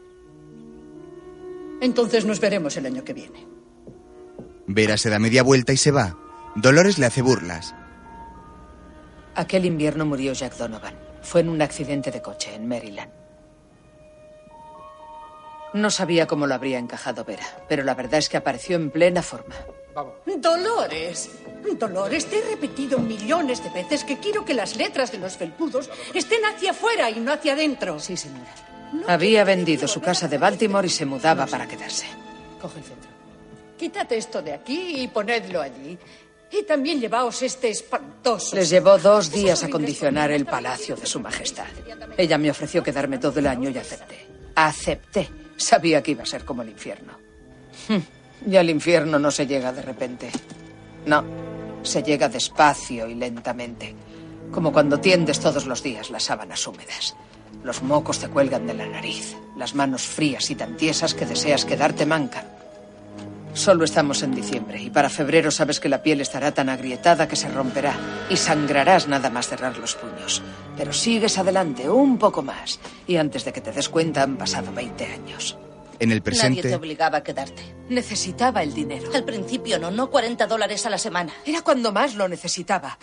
Entonces 1.81 2.25
nos 2.25 2.39
veremos 2.39 2.75
el 2.77 2.85
año 2.85 3.03
que 3.03 3.13
viene. 3.13 3.47
Vera 4.67 4.97
se 4.97 5.09
da 5.09 5.19
media 5.19 5.43
vuelta 5.43 5.73
y 5.73 5.77
se 5.77 5.91
va. 5.91 6.17
Dolores 6.55 6.97
le 6.97 7.05
hace 7.05 7.21
burlas. 7.21 7.73
Aquel 9.35 9.65
invierno 9.65 10.05
murió 10.05 10.33
Jack 10.33 10.57
Donovan. 10.57 10.95
Fue 11.21 11.41
en 11.41 11.49
un 11.49 11.61
accidente 11.61 12.11
de 12.11 12.21
coche 12.21 12.55
en 12.55 12.67
Maryland. 12.67 13.11
No 15.73 15.91
sabía 15.91 16.25
cómo 16.25 16.47
lo 16.47 16.55
habría 16.55 16.79
encajado 16.79 17.23
Vera, 17.23 17.45
pero 17.69 17.83
la 17.83 17.93
verdad 17.93 18.19
es 18.19 18.29
que 18.29 18.37
apareció 18.37 18.77
en 18.77 18.89
plena 18.89 19.21
forma. 19.21 19.55
Dolores, 20.37 21.31
Dolores, 21.77 22.25
te 22.27 22.39
he 22.39 22.49
repetido 22.49 22.99
millones 22.99 23.63
de 23.63 23.69
veces 23.69 24.03
que 24.03 24.19
quiero 24.19 24.45
que 24.45 24.53
las 24.53 24.75
letras 24.75 25.11
de 25.11 25.17
los 25.17 25.37
felpudos 25.37 25.89
estén 26.13 26.45
hacia 26.45 26.71
afuera 26.71 27.09
y 27.09 27.19
no 27.19 27.33
hacia 27.33 27.53
adentro. 27.53 27.99
Sí, 27.99 28.15
señora. 28.15 28.53
Había 29.07 29.43
vendido 29.43 29.87
su 29.87 30.01
casa 30.01 30.27
de 30.27 30.37
Baltimore 30.37 30.87
y 30.87 30.89
se 30.89 31.05
mudaba 31.05 31.45
para 31.45 31.67
quedarse. 31.67 32.05
Coge 32.61 32.79
el 32.79 32.85
centro. 32.85 33.09
Quítate 33.77 34.17
esto 34.17 34.41
de 34.41 34.53
aquí 34.53 35.01
y 35.01 35.07
ponedlo 35.07 35.61
allí. 35.61 35.97
Y 36.49 36.63
también 36.63 36.99
llevaos 37.01 37.41
este 37.41 37.69
espantoso. 37.69 38.55
Les 38.55 38.69
llevó 38.69 38.97
dos 38.97 39.29
días 39.31 39.63
acondicionar 39.63 40.31
el 40.31 40.45
palacio 40.45 40.95
de 40.95 41.05
su 41.05 41.19
majestad. 41.19 41.65
Ella 42.17 42.37
me 42.37 42.49
ofreció 42.49 42.81
quedarme 42.81 43.17
todo 43.17 43.39
el 43.39 43.47
año 43.47 43.69
y 43.69 43.77
acepté. 43.77 44.25
Acepté. 44.55 45.29
Sabía 45.57 46.01
que 46.01 46.11
iba 46.11 46.23
a 46.23 46.25
ser 46.25 46.45
como 46.45 46.61
el 46.61 46.69
infierno. 46.69 47.13
Hm, 47.89 48.49
Y 48.49 48.55
al 48.55 48.69
infierno 48.69 49.19
no 49.19 49.29
se 49.29 49.45
llega 49.45 49.73
de 49.73 49.81
repente. 49.81 50.29
No, 51.05 51.23
se 51.83 52.01
llega 52.01 52.29
despacio 52.29 53.07
y 53.07 53.15
lentamente. 53.15 53.93
Como 54.51 54.71
cuando 54.71 54.99
tiendes 54.99 55.39
todos 55.39 55.65
los 55.65 55.83
días 55.83 56.09
las 56.09 56.23
sábanas 56.23 56.65
húmedas. 56.65 57.15
Los 57.63 57.81
mocos 57.81 58.19
te 58.19 58.29
cuelgan 58.29 58.67
de 58.67 58.73
la 58.73 58.87
nariz, 58.87 59.35
las 59.57 59.75
manos 59.75 60.03
frías 60.03 60.49
y 60.49 60.55
tan 60.55 60.77
tiesas 60.77 61.13
que 61.13 61.25
deseas 61.25 61.65
quedarte 61.65 62.05
manca. 62.05 62.45
Solo 63.53 63.85
estamos 63.85 64.21
en 64.21 64.35
diciembre 64.35 64.79
y 64.79 64.91
para 64.91 65.09
febrero 65.09 65.49
sabes 65.49 65.79
que 65.79 65.89
la 65.89 66.03
piel 66.03 66.21
estará 66.21 66.53
tan 66.53 66.69
agrietada 66.69 67.27
que 67.27 67.35
se 67.35 67.49
romperá 67.49 67.95
y 68.29 68.37
sangrarás 68.37 69.07
nada 69.07 69.31
más 69.31 69.47
cerrar 69.47 69.77
los 69.79 69.95
puños. 69.95 70.43
Pero 70.77 70.93
sigues 70.93 71.39
adelante 71.39 71.89
un 71.89 72.19
poco 72.19 72.43
más 72.43 72.79
y 73.07 73.15
antes 73.17 73.45
de 73.45 73.53
que 73.53 73.61
te 73.61 73.71
des 73.71 73.89
cuenta 73.89 74.21
han 74.21 74.37
pasado 74.37 74.71
20 74.71 75.05
años. 75.05 75.57
En 75.99 76.11
el 76.11 76.19
Nadie 76.19 76.21
te 76.21 76.21
presente, 76.21 76.75
obligaba 76.75 77.17
a 77.17 77.23
quedarte. 77.23 77.63
Necesitaba 77.89 78.61
el 78.61 78.75
dinero. 78.75 79.09
Al 79.15 79.23
principio 79.23 79.79
no, 79.79 79.89
no 79.89 80.11
40 80.11 80.45
dólares 80.45 80.85
a 80.85 80.91
la 80.91 80.99
semana. 80.99 81.33
Era 81.43 81.63
cuando 81.63 81.91
más 81.91 82.13
lo 82.13 82.27
necesitaba. 82.27 82.99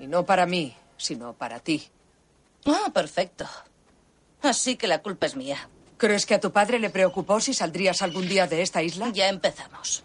Y 0.00 0.08
no 0.08 0.26
para 0.26 0.46
mí, 0.46 0.74
sino 0.96 1.34
para 1.34 1.60
ti. 1.60 1.88
Ah, 2.66 2.90
perfecto. 2.92 3.46
Así 4.42 4.76
que 4.76 4.86
la 4.86 5.02
culpa 5.02 5.26
es 5.26 5.36
mía. 5.36 5.68
¿Crees 5.98 6.26
que 6.26 6.34
a 6.34 6.40
tu 6.40 6.52
padre 6.52 6.78
le 6.78 6.90
preocupó 6.90 7.40
si 7.40 7.54
saldrías 7.54 8.02
algún 8.02 8.28
día 8.28 8.46
de 8.46 8.62
esta 8.62 8.82
isla? 8.82 9.08
Ya 9.12 9.28
empezamos. 9.28 10.04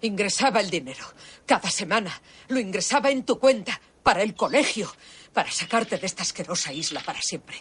Ingresaba 0.00 0.60
el 0.60 0.70
dinero. 0.70 1.04
Cada 1.46 1.68
semana. 1.70 2.10
Lo 2.48 2.58
ingresaba 2.58 3.10
en 3.10 3.24
tu 3.24 3.38
cuenta. 3.38 3.80
Para 4.02 4.22
el 4.22 4.34
colegio. 4.34 4.90
Para 5.34 5.50
sacarte 5.50 5.98
de 5.98 6.06
esta 6.06 6.22
asquerosa 6.22 6.72
isla 6.72 7.00
para 7.04 7.20
siempre. 7.20 7.56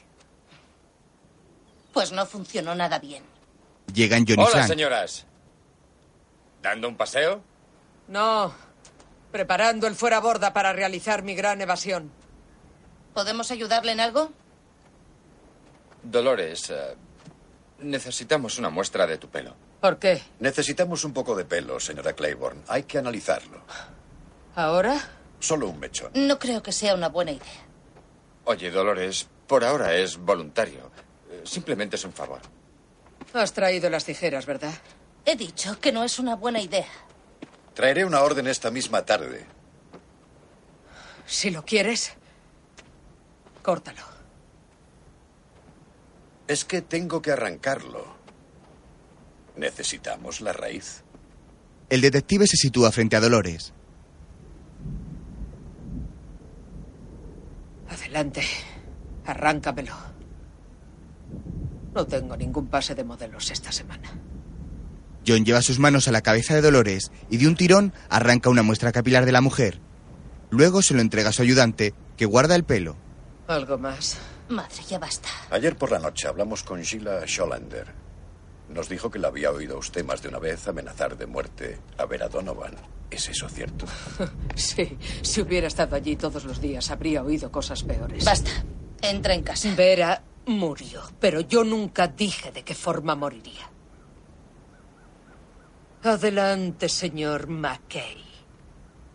Pues 1.94 2.12
no 2.12 2.26
funcionó 2.26 2.76
nada 2.76 3.00
bien. 3.00 3.24
llegan 3.94 4.26
John 4.28 4.40
y 4.40 4.44
Hola, 4.44 4.52
Frank. 4.52 4.68
señoras. 4.68 5.26
¿Dando 6.62 6.88
un 6.88 6.96
paseo? 6.96 7.42
No. 8.08 8.54
Preparando 9.32 9.88
el 9.88 9.96
fuera 9.96 10.20
borda 10.20 10.54
para 10.54 10.72
realizar 10.72 11.24
mi 11.24 11.36
gran 11.36 11.62
evasión. 11.62 12.12
¿Podemos 13.20 13.52
ayudarle 13.52 13.92
en 13.92 14.00
algo? 14.00 14.32
Dolores, 16.04 16.70
eh, 16.70 16.96
necesitamos 17.80 18.58
una 18.58 18.70
muestra 18.70 19.06
de 19.06 19.18
tu 19.18 19.28
pelo. 19.28 19.58
¿Por 19.82 20.00
qué? 20.00 20.22
Necesitamos 20.40 21.04
un 21.04 21.12
poco 21.12 21.36
de 21.36 21.44
pelo, 21.44 21.82
señora 21.82 22.14
Claiborne. 22.14 22.62
Hay 22.70 22.84
que 22.84 22.98
analizarlo. 22.98 23.60
¿Ahora? 24.56 24.98
Solo 25.42 25.68
un 25.68 25.82
mechón. 25.82 26.12
No 26.14 26.40
creo 26.40 26.64
que 26.64 26.72
sea 26.72 26.96
una 26.96 27.10
buena 27.10 27.32
idea. 27.32 27.66
Oye, 28.46 28.72
Dolores, 28.72 29.28
por 29.48 29.66
ahora 29.66 29.94
es 29.96 30.16
voluntario. 30.16 30.90
Eh, 31.30 31.42
Simplemente 31.44 31.98
es 31.98 32.06
un 32.06 32.14
favor. 32.14 32.40
Has 33.34 33.52
traído 33.52 33.90
las 33.90 34.06
tijeras, 34.06 34.46
¿verdad? 34.46 34.74
He 35.26 35.36
dicho 35.36 35.78
que 35.82 35.92
no 35.92 36.06
es 36.06 36.20
una 36.20 36.38
buena 36.38 36.62
idea. 36.62 36.88
Traeré 37.74 38.06
una 38.06 38.22
orden 38.22 38.48
esta 38.48 38.72
misma 38.72 39.04
tarde. 39.06 39.46
Si 41.26 41.50
lo 41.52 41.66
quieres, 41.66 42.14
córtalo. 43.62 44.04
Es 46.48 46.66
que 46.66 46.82
tengo 46.82 47.22
que 47.22 47.32
arrancarlo. 47.32 48.06
Necesitamos 49.56 50.42
la 50.42 50.54
raíz. 50.54 51.04
El 51.90 52.02
detective 52.02 52.48
se 52.48 52.58
sitúa 52.58 52.92
frente 52.92 53.16
a 53.16 53.20
Dolores. 53.20 53.74
Adelante. 57.90 58.44
Arráncamelo. 59.26 59.96
No 61.94 62.06
tengo 62.06 62.38
ningún 62.38 62.68
pase 62.68 62.96
de 62.96 63.04
modelos 63.04 63.52
esta 63.52 63.72
semana. 63.72 64.10
John 65.28 65.46
lleva 65.46 65.62
sus 65.62 65.80
manos 65.80 66.08
a 66.08 66.12
la 66.12 66.22
cabeza 66.22 66.56
de 66.56 66.62
Dolores 66.62 67.12
y 67.30 67.38
de 67.38 67.48
un 67.48 67.56
tirón 67.56 67.94
arranca 68.10 68.50
una 68.50 68.64
muestra 68.64 68.92
capilar 68.92 69.26
de 69.26 69.32
la 69.32 69.42
mujer. 69.42 69.80
Luego 70.50 70.82
se 70.82 70.94
lo 70.94 71.02
entrega 71.02 71.30
a 71.30 71.34
su 71.34 71.42
ayudante, 71.42 71.94
que 72.18 72.26
guarda 72.26 72.56
el 72.56 72.64
pelo. 72.64 72.96
¿Algo 73.50 73.80
más? 73.80 74.16
Madre, 74.50 74.84
ya 74.88 75.00
basta. 75.00 75.28
Ayer 75.50 75.76
por 75.76 75.90
la 75.90 75.98
noche 75.98 76.28
hablamos 76.28 76.62
con 76.62 76.84
Sheila 76.84 77.26
Scholander. 77.26 77.88
Nos 78.70 78.88
dijo 78.88 79.10
que 79.10 79.18
la 79.18 79.30
había 79.30 79.50
oído 79.50 79.76
a 79.76 79.80
usted 79.80 80.06
más 80.06 80.22
de 80.22 80.30
una 80.30 80.38
vez 80.38 80.68
amenazar 80.68 81.18
de 81.18 81.26
muerte 81.26 81.80
a 81.98 82.06
Vera 82.06 82.30
Donovan. 82.30 82.76
¿Es 83.10 83.28
eso 83.28 83.50
cierto? 83.50 83.88
Sí, 84.56 85.00
si 85.24 85.42
hubiera 85.42 85.66
estado 85.66 85.96
allí 85.96 86.16
todos 86.16 86.46
los 86.46 86.62
días 86.62 86.92
habría 86.92 87.24
oído 87.24 87.52
cosas 87.52 87.82
peores. 87.82 88.24
Basta. 88.24 88.52
Entra 89.02 89.34
en 89.34 89.42
casa. 89.42 89.74
Vera 89.76 90.22
murió, 90.46 91.02
pero 91.20 91.42
yo 91.42 91.64
nunca 91.64 92.08
dije 92.08 92.52
de 92.52 92.62
qué 92.64 92.76
forma 92.76 93.16
moriría. 93.16 93.68
Adelante, 96.04 96.88
señor 96.88 97.48
McKay. 97.48 98.24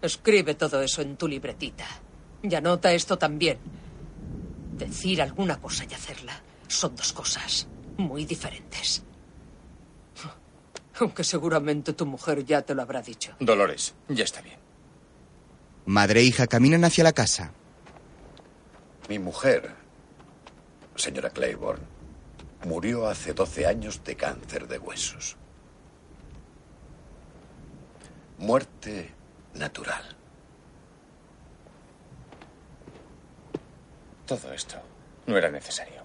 Escribe 0.02 0.56
todo 0.56 0.82
eso 0.82 1.02
en 1.02 1.16
tu 1.16 1.28
libretita. 1.28 1.86
Y 2.42 2.52
anota 2.52 2.92
esto 2.92 3.16
también. 3.16 3.83
Decir 4.74 5.22
alguna 5.22 5.60
cosa 5.60 5.84
y 5.88 5.94
hacerla 5.94 6.40
son 6.66 6.96
dos 6.96 7.12
cosas 7.12 7.68
muy 7.96 8.24
diferentes. 8.24 9.04
Aunque 10.98 11.22
seguramente 11.22 11.92
tu 11.92 12.06
mujer 12.06 12.44
ya 12.44 12.62
te 12.62 12.74
lo 12.74 12.82
habrá 12.82 13.00
dicho. 13.00 13.34
Dolores, 13.38 13.94
ya 14.08 14.24
está 14.24 14.40
bien. 14.40 14.58
Madre 15.86 16.20
e 16.20 16.22
hija 16.24 16.48
caminan 16.48 16.84
hacia 16.84 17.04
la 17.04 17.12
casa. 17.12 17.52
Mi 19.08 19.20
mujer, 19.20 19.74
señora 20.96 21.30
Claiborne, 21.30 21.84
murió 22.64 23.06
hace 23.08 23.32
12 23.32 23.66
años 23.66 24.02
de 24.02 24.16
cáncer 24.16 24.66
de 24.66 24.78
huesos. 24.78 25.36
Muerte 28.38 29.12
natural. 29.54 30.16
Todo 34.26 34.52
esto 34.52 34.76
no 35.26 35.36
era 35.36 35.50
necesario. 35.50 36.02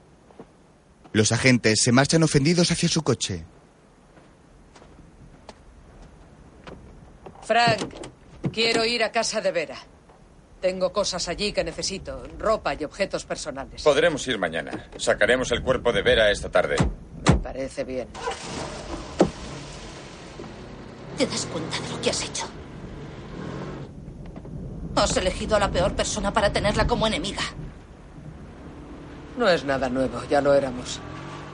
Los 1.13 1.31
agentes 1.31 1.81
se 1.81 1.91
marchan 1.91 2.23
ofendidos 2.23 2.71
hacia 2.71 2.89
su 2.89 3.01
coche. 3.01 3.43
Frank, 7.41 7.93
quiero 8.53 8.85
ir 8.85 9.03
a 9.03 9.11
casa 9.11 9.41
de 9.41 9.51
Vera. 9.51 9.77
Tengo 10.61 10.91
cosas 10.91 11.27
allí 11.29 11.53
que 11.53 11.63
necesito, 11.63 12.23
ropa 12.37 12.75
y 12.75 12.83
objetos 12.83 13.23
personales. 13.25 13.81
Podremos 13.81 14.27
ir 14.27 14.37
mañana. 14.37 14.89
Sacaremos 14.97 15.51
el 15.51 15.63
cuerpo 15.63 15.91
de 15.93 16.01
Vera 16.01 16.29
esta 16.29 16.51
tarde. 16.51 16.75
Me 17.27 17.35
parece 17.37 17.83
bien. 17.85 18.07
¿Te 21.17 21.25
das 21.25 21.45
cuenta 21.47 21.79
de 21.79 21.89
lo 21.89 22.01
que 22.01 22.09
has 22.09 22.23
hecho? 22.23 22.45
Has 24.95 25.15
elegido 25.17 25.55
a 25.55 25.59
la 25.59 25.71
peor 25.71 25.95
persona 25.95 26.31
para 26.33 26.51
tenerla 26.51 26.85
como 26.85 27.07
enemiga. 27.07 27.43
No 29.39 29.47
es 29.47 29.63
nada 29.63 29.87
nuevo, 29.87 30.19
ya 30.29 30.41
lo 30.41 30.53
éramos. 30.53 30.99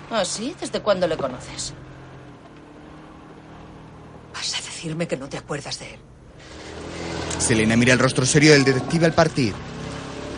¿Ah, 0.10 0.26
sí? 0.26 0.56
¿Desde 0.60 0.82
cuándo 0.82 1.08
le 1.08 1.16
conoces? 1.16 1.72
¿Vas 4.34 4.56
a 4.56 4.58
decirme 4.58 5.08
que 5.08 5.16
no 5.16 5.30
te 5.30 5.38
acuerdas 5.38 5.78
de 5.78 5.94
él? 5.94 6.00
Selena 7.38 7.76
mira 7.76 7.94
el 7.94 8.00
rostro 8.00 8.26
serio 8.26 8.54
del 8.54 8.64
detective 8.64 9.06
al 9.06 9.14
partir. 9.14 9.54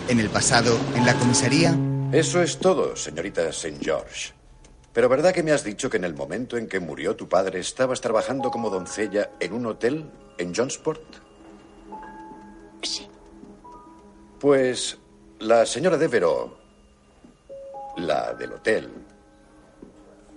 En 0.10 0.20
el 0.20 0.30
pasado, 0.30 0.78
en 0.94 1.06
la 1.06 1.14
comisaría, 1.14 1.74
Eso 2.12 2.42
es 2.42 2.60
todo, 2.60 2.98
señorita 2.98 3.48
St. 3.48 3.78
George. 3.82 4.34
Pero 4.92 5.08
¿verdad 5.08 5.34
que 5.34 5.44
me 5.44 5.54
has 5.54 5.64
dicho 5.64 5.90
que 5.90 5.98
en 5.98 6.04
el 6.04 6.16
momento 6.16 6.58
en 6.58 6.68
que 6.68 6.82
murió 6.82 7.16
tu 7.16 7.30
padre 7.30 7.62
estabas 7.62 8.02
trabajando 8.02 8.52
como 8.52 8.70
doncella 8.70 9.32
en 9.40 9.54
un 9.54 9.68
hotel 9.68 10.12
en 10.38 10.54
Johnsport? 10.54 11.02
Sí. 12.82 13.08
Pues 14.38 14.98
la 15.40 15.66
señora 15.66 15.98
Devereux, 15.98 16.67
la 17.98 18.34
del 18.34 18.54
hotel, 18.54 18.92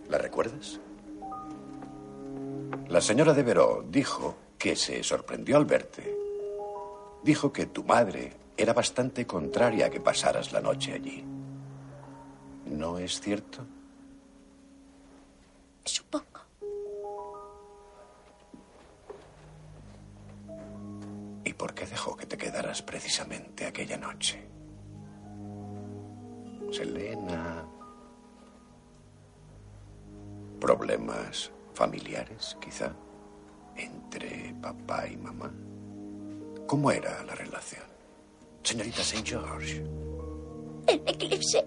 ¿la 0.08 0.18
recuerdas? 0.18 0.80
La 2.88 3.00
señora 3.00 3.34
Devereux 3.34 3.84
dijo 3.90 4.36
que 4.58 4.74
se 4.74 5.02
sorprendió 5.04 5.56
al 5.56 5.66
verte. 5.66 6.16
Dijo 7.22 7.52
que 7.52 7.66
tu 7.66 7.84
madre 7.84 8.32
era 8.56 8.72
bastante 8.72 9.26
contraria 9.26 9.86
a 9.86 9.90
que 9.90 10.00
pasaras 10.00 10.52
la 10.52 10.60
noche 10.60 10.94
allí. 10.94 11.24
¿No 12.66 12.98
es 12.98 13.20
cierto? 13.20 13.64
Supongo. 15.84 16.24
¿Y 21.44 21.52
por 21.52 21.74
qué 21.74 21.86
dejó 21.86 22.16
que 22.16 22.26
te 22.26 22.38
quedaras 22.38 22.80
precisamente 22.82 23.66
aquella 23.66 23.98
noche? 23.98 24.49
Selena. 26.70 27.64
¿Problemas 30.60 31.50
familiares, 31.74 32.56
quizá? 32.60 32.92
¿Entre 33.76 34.54
papá 34.60 35.06
y 35.08 35.16
mamá? 35.16 35.52
¿Cómo 36.66 36.90
era 36.90 37.22
la 37.24 37.34
relación? 37.34 37.84
Señorita 38.62 39.00
St. 39.00 39.28
George. 39.28 39.82
El 40.86 41.02
eclipse. 41.06 41.64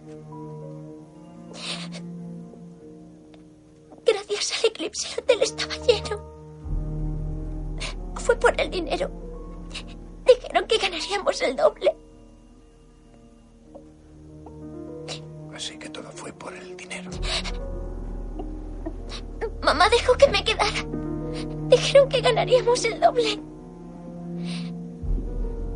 Gracias 4.05 4.59
al 4.59 4.69
eclipse 4.69 5.07
el 5.13 5.23
hotel 5.23 5.41
estaba 5.41 5.75
lleno. 5.77 6.33
Fue 8.15 8.35
por 8.37 8.59
el 8.59 8.69
dinero. 8.69 9.09
Dijeron 10.25 10.67
que 10.67 10.77
ganaríamos 10.77 11.41
el 11.41 11.55
doble. 11.55 11.95
Así 15.55 15.77
que 15.77 15.89
todo 15.89 16.11
fue 16.11 16.33
por 16.33 16.53
el 16.53 16.75
dinero. 16.75 17.11
Mamá 19.61 19.87
dejó 19.89 20.13
que 20.17 20.27
me 20.27 20.43
quedara. 20.43 20.85
Dijeron 21.67 22.09
que 22.09 22.21
ganaríamos 22.21 22.83
el 22.85 22.99
doble. 22.99 23.39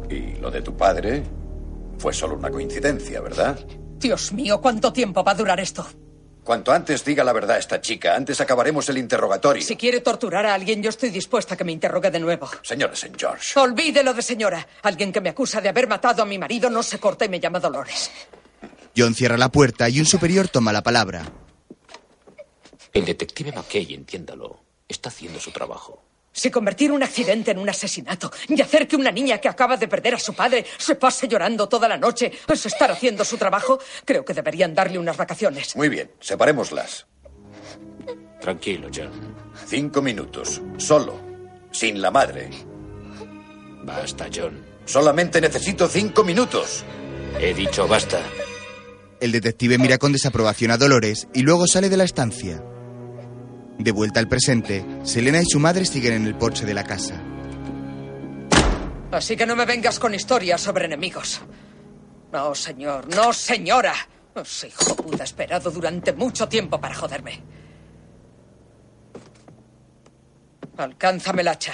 Y 0.10 0.36
lo 0.40 0.52
de 0.52 0.62
tu 0.62 0.76
padre 0.76 1.24
fue 1.98 2.14
solo 2.14 2.36
una 2.36 2.50
coincidencia, 2.50 3.22
¿verdad? 3.22 3.60
Dios 3.98 4.32
mío, 4.34 4.62
¿cuánto 4.62 4.94
tiempo 4.94 5.24
va 5.24 5.32
a 5.32 5.36
durar 5.36 5.60
esto? 5.60 5.86
Cuanto 6.44 6.72
antes 6.72 7.04
diga 7.04 7.26
la 7.26 7.34
verdad 7.34 7.58
esta 7.58 7.82
chica, 7.82 8.16
antes 8.16 8.40
acabaremos 8.40 8.88
el 8.88 8.98
interrogatorio. 8.98 9.62
Si 9.62 9.76
quiere 9.76 10.00
torturar 10.00 10.46
a 10.46 10.54
alguien, 10.54 10.82
yo 10.82 10.90
estoy 10.90 11.10
dispuesta 11.10 11.56
a 11.56 11.58
que 11.58 11.66
me 11.66 11.74
interrogue 11.74 12.10
de 12.10 12.20
nuevo. 12.22 12.48
Señora 12.62 12.94
St. 12.94 13.18
George. 13.18 13.60
Olvídelo 13.60 14.14
de 14.14 14.22
señora. 14.22 14.66
Alguien 14.84 15.12
que 15.12 15.20
me 15.20 15.30
acusa 15.30 15.60
de 15.60 15.68
haber 15.68 15.88
matado 15.90 16.24
a 16.24 16.26
mi 16.26 16.38
marido 16.38 16.70
no 16.70 16.84
se 16.84 17.00
corta 17.00 17.26
y 17.26 17.30
me 17.30 17.42
llama 17.42 17.60
Dolores. 17.60 18.12
John 18.98 19.14
cierra 19.14 19.38
la 19.38 19.50
puerta 19.52 19.88
y 19.90 20.00
un 20.00 20.06
superior 20.08 20.48
toma 20.48 20.74
la 20.74 20.82
palabra. 20.82 21.24
El 22.94 23.06
detective 23.06 23.52
McKay, 23.52 23.94
entiéndalo, 23.94 24.60
está 24.88 25.10
haciendo 25.10 25.40
su 25.40 25.52
trabajo. 25.52 26.02
Si 26.32 26.50
convertir 26.52 26.92
un 26.92 27.04
accidente 27.04 27.52
en 27.52 27.60
un 27.60 27.70
asesinato 27.70 28.32
y 28.48 28.60
hacer 28.62 28.88
que 28.88 28.96
una 28.96 29.12
niña 29.12 29.40
que 29.40 29.50
acaba 29.50 29.78
de 29.78 29.88
perder 29.88 30.16
a 30.16 30.20
su 30.20 30.34
padre 30.34 30.66
se 30.78 30.96
pase 30.96 31.28
llorando 31.28 31.68
toda 31.70 31.88
la 31.88 31.98
noche 31.98 32.32
es 32.48 32.66
estar 32.66 32.92
haciendo 32.92 33.24
su 33.24 33.38
trabajo, 33.38 33.80
creo 34.06 34.24
que 34.26 34.34
deberían 34.34 34.74
darle 34.74 35.00
unas 35.00 35.18
vacaciones. 35.18 35.76
Muy 35.76 35.90
bien, 35.90 36.12
separémoslas. 36.20 37.06
Tranquilo, 38.40 38.90
John. 38.94 39.12
Cinco 39.66 40.02
minutos, 40.02 40.62
solo, 40.78 41.20
sin 41.72 42.02
la 42.02 42.12
madre. 42.12 42.50
Basta, 43.84 44.28
John. 44.34 44.64
Solamente 44.86 45.42
necesito 45.42 45.88
cinco 45.88 46.24
minutos. 46.24 46.84
He 47.40 47.54
dicho 47.54 47.88
basta. 47.88 48.22
El 49.20 49.32
detective 49.32 49.80
mira 49.80 49.98
con 49.98 50.12
desaprobación 50.12 50.70
a 50.70 50.78
Dolores 50.78 51.28
y 51.34 51.42
luego 51.42 51.66
sale 51.66 51.90
de 51.90 51.98
la 51.98 52.04
estancia. 52.04 52.64
De 53.80 53.92
vuelta 53.92 54.20
al 54.20 54.28
presente, 54.28 54.86
Selena 55.04 55.42
y 55.42 55.46
su 55.46 55.60
madre 55.60 55.86
siguen 55.86 56.14
en 56.14 56.28
el 56.28 56.36
porche 56.36 56.66
de 56.66 56.74
la 56.76 56.84
casa. 56.84 57.24
Así 59.12 59.36
que 59.36 59.46
no 59.46 59.56
me 59.56 59.66
vengas 59.66 59.98
con 59.98 60.14
historias 60.14 60.62
sobre 60.62 60.86
enemigos. 60.86 61.42
No, 62.32 62.54
señor, 62.54 63.08
no, 63.16 63.34
señora. 63.34 63.94
Ese 64.36 64.68
hijo 64.68 64.96
puta 64.96 65.24
ha 65.24 65.26
esperado 65.26 65.72
durante 65.72 66.14
mucho 66.14 66.48
tiempo 66.48 66.80
para 66.80 66.94
joderme. 66.94 67.42
Alcánzame 70.78 71.42
el 71.42 71.48
hacha. 71.48 71.74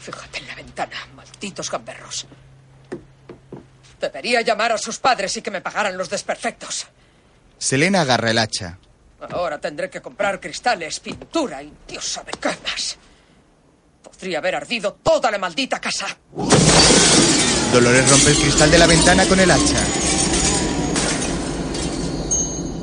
Fíjate 0.00 0.38
en 0.38 0.46
la 0.46 0.54
ventana, 0.54 0.96
malditos 1.14 1.70
gamberros. 1.70 2.26
Debería 4.00 4.40
llamar 4.40 4.72
a 4.72 4.78
sus 4.78 4.98
padres 4.98 5.36
y 5.36 5.42
que 5.42 5.50
me 5.50 5.60
pagaran 5.60 5.96
los 5.96 6.08
desperfectos. 6.08 6.86
Selena 7.58 8.00
agarra 8.00 8.30
el 8.30 8.38
hacha. 8.38 8.78
Ahora 9.30 9.60
tendré 9.60 9.90
que 9.90 10.00
comprar 10.00 10.40
cristales, 10.40 10.98
pintura 11.00 11.62
y 11.62 11.70
Dios 11.86 12.04
sabe 12.04 12.32
qué 12.40 12.48
más. 12.48 12.96
Podría 14.02 14.38
haber 14.38 14.54
ardido 14.54 14.94
toda 14.94 15.30
la 15.30 15.36
maldita 15.36 15.78
casa. 15.78 16.06
Dolores 17.72 18.10
rompe 18.10 18.30
el 18.30 18.36
cristal 18.38 18.70
de 18.70 18.78
la 18.78 18.86
ventana 18.86 19.26
con 19.26 19.38
el 19.38 19.50
hacha. 19.50 19.84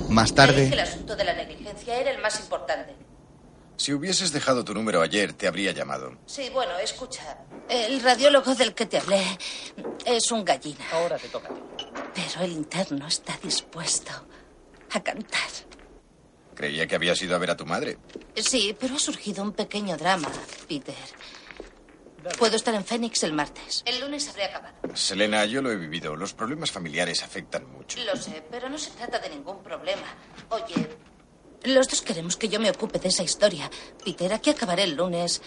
Más 0.10 0.34
tarde, 0.34 0.68
que 0.70 0.74
el 0.74 0.80
asunto 0.80 1.16
de 1.16 1.24
la 1.24 1.34
negligencia 1.34 1.96
era 2.00 2.12
el 2.12 2.22
más 2.22 2.40
importante. 2.40 2.94
Si 3.78 3.94
hubieses 3.94 4.32
dejado 4.32 4.64
tu 4.66 4.74
número 4.74 5.02
ayer, 5.02 5.34
te 5.34 5.48
habría 5.48 5.72
llamado. 5.72 6.18
Sí, 6.26 6.50
bueno, 6.50 6.78
escucha. 6.80 7.38
El 7.70 8.02
radiólogo 8.02 8.56
del 8.56 8.74
que 8.74 8.88
te 8.88 8.98
hablé 8.98 9.24
es 10.04 10.32
un 10.32 10.44
gallina. 10.44 10.84
Ahora 10.92 11.18
te 11.18 11.30
toca. 11.30 11.50
Pero 12.14 12.42
el 12.44 12.52
interno 12.54 13.08
está 13.08 13.38
dispuesto 13.42 14.12
a 14.92 15.04
cantar. 15.04 15.50
Creía 16.56 16.88
que 16.88 16.96
habías 16.96 17.22
ido 17.22 17.36
a 17.36 17.40
ver 17.40 17.52
a 17.52 17.56
tu 17.58 17.68
madre. 17.68 18.00
Sí, 18.36 18.76
pero 18.80 18.96
ha 18.96 19.00
surgido 19.00 19.44
un 19.44 19.54
pequeño 19.54 19.96
drama, 19.96 20.32
Peter. 20.68 20.96
Puedo 22.40 22.56
estar 22.56 22.74
en 22.74 22.84
Phoenix 22.84 23.22
el 23.24 23.34
martes. 23.34 23.84
El 23.86 24.00
lunes 24.02 24.28
habré 24.28 24.46
acabado. 24.46 24.74
Selena, 24.96 25.46
yo 25.46 25.62
lo 25.62 25.72
he 25.72 25.76
vivido. 25.78 26.16
Los 26.16 26.34
problemas 26.34 26.72
familiares 26.72 27.22
afectan 27.22 27.72
mucho. 27.72 28.00
Lo 28.04 28.16
sé, 28.16 28.44
pero 28.50 28.70
no 28.70 28.78
se 28.80 28.90
trata 28.92 29.20
de 29.20 29.30
ningún 29.30 29.62
problema. 29.62 30.08
Oye, 30.50 30.90
los 31.64 31.88
dos 31.88 32.02
queremos 32.02 32.38
que 32.38 32.50
yo 32.50 32.60
me 32.60 32.70
ocupe 32.70 33.00
de 33.00 33.10
esa 33.10 33.24
historia. 33.24 33.70
Peter, 34.04 34.34
aquí 34.34 34.50
acabaré 34.50 34.84
el 34.84 34.96
lunes. 34.96 35.42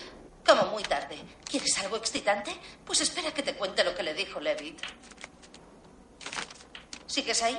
Como 0.47 0.67
muy 0.67 0.83
tarde. 0.83 1.17
¿Quieres 1.49 1.79
algo 1.79 1.97
excitante? 1.97 2.57
Pues 2.85 3.01
espera 3.01 3.33
que 3.33 3.43
te 3.43 3.55
cuente 3.55 3.85
lo 3.85 3.95
que 3.95 4.03
le 4.03 4.15
dijo 4.15 4.41
Levitt. 4.41 4.81
¿Sigues 7.07 7.43
ahí? 7.43 7.59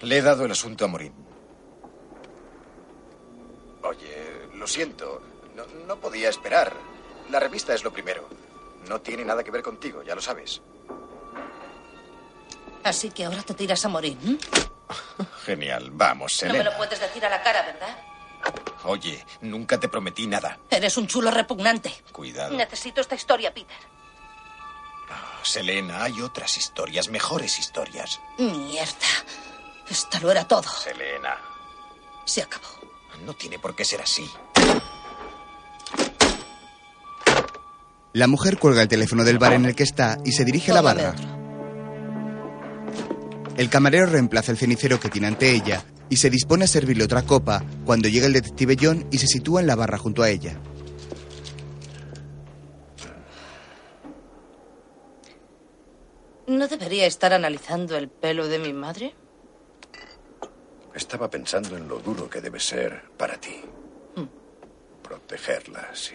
Le 0.00 0.18
he 0.18 0.22
dado 0.22 0.44
el 0.44 0.52
asunto 0.52 0.84
a 0.84 0.88
Morín. 0.88 1.12
Oye, 3.82 4.48
lo 4.54 4.66
siento. 4.66 5.22
No, 5.54 5.64
no 5.86 6.00
podía 6.00 6.28
esperar. 6.28 6.74
La 7.30 7.40
revista 7.40 7.74
es 7.74 7.82
lo 7.82 7.92
primero. 7.92 8.28
No 8.88 9.00
tiene 9.00 9.24
nada 9.24 9.42
que 9.42 9.50
ver 9.50 9.62
contigo, 9.62 10.02
ya 10.02 10.14
lo 10.14 10.20
sabes. 10.20 10.60
Así 12.84 13.10
que 13.10 13.24
ahora 13.24 13.42
te 13.42 13.54
tiras 13.54 13.84
a 13.84 13.88
morir. 13.88 14.16
¿m? 14.22 14.38
Genial. 15.44 15.90
Vamos, 15.92 16.32
No 16.42 16.46
me 16.48 16.52
Selena. 16.52 16.70
lo 16.70 16.76
puedes 16.76 17.00
decir 17.00 17.24
a 17.24 17.28
la 17.30 17.42
cara, 17.42 17.62
¿verdad? 17.62 17.96
Oye, 18.84 19.24
nunca 19.40 19.78
te 19.80 19.88
prometí 19.88 20.26
nada. 20.26 20.58
Eres 20.70 20.96
un 20.96 21.06
chulo 21.06 21.30
repugnante. 21.30 21.92
Cuidado. 22.12 22.54
Necesito 22.56 23.00
esta 23.00 23.14
historia, 23.14 23.52
Peter. 23.52 23.76
Selena, 25.42 26.02
hay 26.02 26.20
otras 26.22 26.56
historias, 26.58 27.08
mejores 27.08 27.58
historias. 27.58 28.20
Mierda. 28.38 29.06
Esta 29.88 30.18
lo 30.18 30.30
era 30.32 30.46
todo. 30.46 30.64
Selena, 30.68 31.36
Se 32.24 32.42
acabó. 32.42 32.66
no 33.24 33.32
tiene 33.34 33.58
por 33.58 33.74
qué 33.76 33.84
ser 33.84 34.02
así. 34.02 34.28
la 38.12 38.26
mujer 38.26 38.58
cuelga 38.58 38.82
el 38.82 38.88
teléfono 38.88 39.24
del 39.24 39.38
bar 39.38 39.52
en 39.52 39.66
el 39.66 39.76
que 39.76 39.82
está 39.82 40.16
y 40.24 40.32
se 40.32 40.44
dirige 40.44 40.70
a 40.70 40.74
la 40.74 40.80
barra. 40.82 41.14
El 43.56 43.70
camarero 43.70 44.04
reemplaza 44.04 44.52
el 44.52 44.58
cenicero 44.58 45.00
que 45.00 45.08
tiene 45.08 45.28
ante 45.28 45.50
ella 45.50 45.82
y 46.10 46.16
se 46.16 46.28
dispone 46.28 46.64
a 46.64 46.68
servirle 46.68 47.04
otra 47.04 47.22
copa 47.22 47.64
cuando 47.86 48.08
llega 48.08 48.26
el 48.26 48.34
detective 48.34 48.76
John 48.78 49.06
y 49.10 49.16
se 49.16 49.26
sitúa 49.26 49.62
en 49.62 49.66
la 49.66 49.76
barra 49.76 49.96
junto 49.96 50.22
a 50.22 50.28
ella. 50.28 50.58
¿No 56.46 56.68
debería 56.68 57.06
estar 57.06 57.32
analizando 57.32 57.96
el 57.96 58.08
pelo 58.08 58.46
de 58.46 58.58
mi 58.58 58.74
madre? 58.74 59.14
Estaba 60.94 61.28
pensando 61.30 61.76
en 61.76 61.88
lo 61.88 61.98
duro 61.98 62.28
que 62.28 62.40
debe 62.42 62.60
ser 62.60 63.04
para 63.16 63.40
ti. 63.40 63.62
Hmm. 64.14 64.28
Protegerla, 65.02 65.90
sí. 65.94 66.14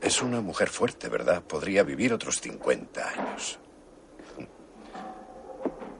Es 0.00 0.22
una 0.22 0.40
mujer 0.40 0.68
fuerte, 0.68 1.08
¿verdad? 1.08 1.42
Podría 1.42 1.82
vivir 1.82 2.12
otros 2.12 2.40
50 2.40 3.08
años. 3.08 3.58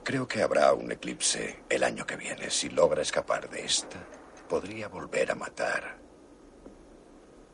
Creo 0.09 0.27
que 0.27 0.41
habrá 0.43 0.73
un 0.73 0.91
eclipse 0.91 1.65
el 1.69 1.85
año 1.85 2.07
que 2.07 2.17
viene. 2.17 2.49
Si 2.49 2.71
logra 2.71 3.03
escapar 3.03 3.51
de 3.51 3.67
esta, 3.67 3.99
podría 4.49 4.89
volver 4.89 5.31
a 5.31 5.35
matar 5.35 5.99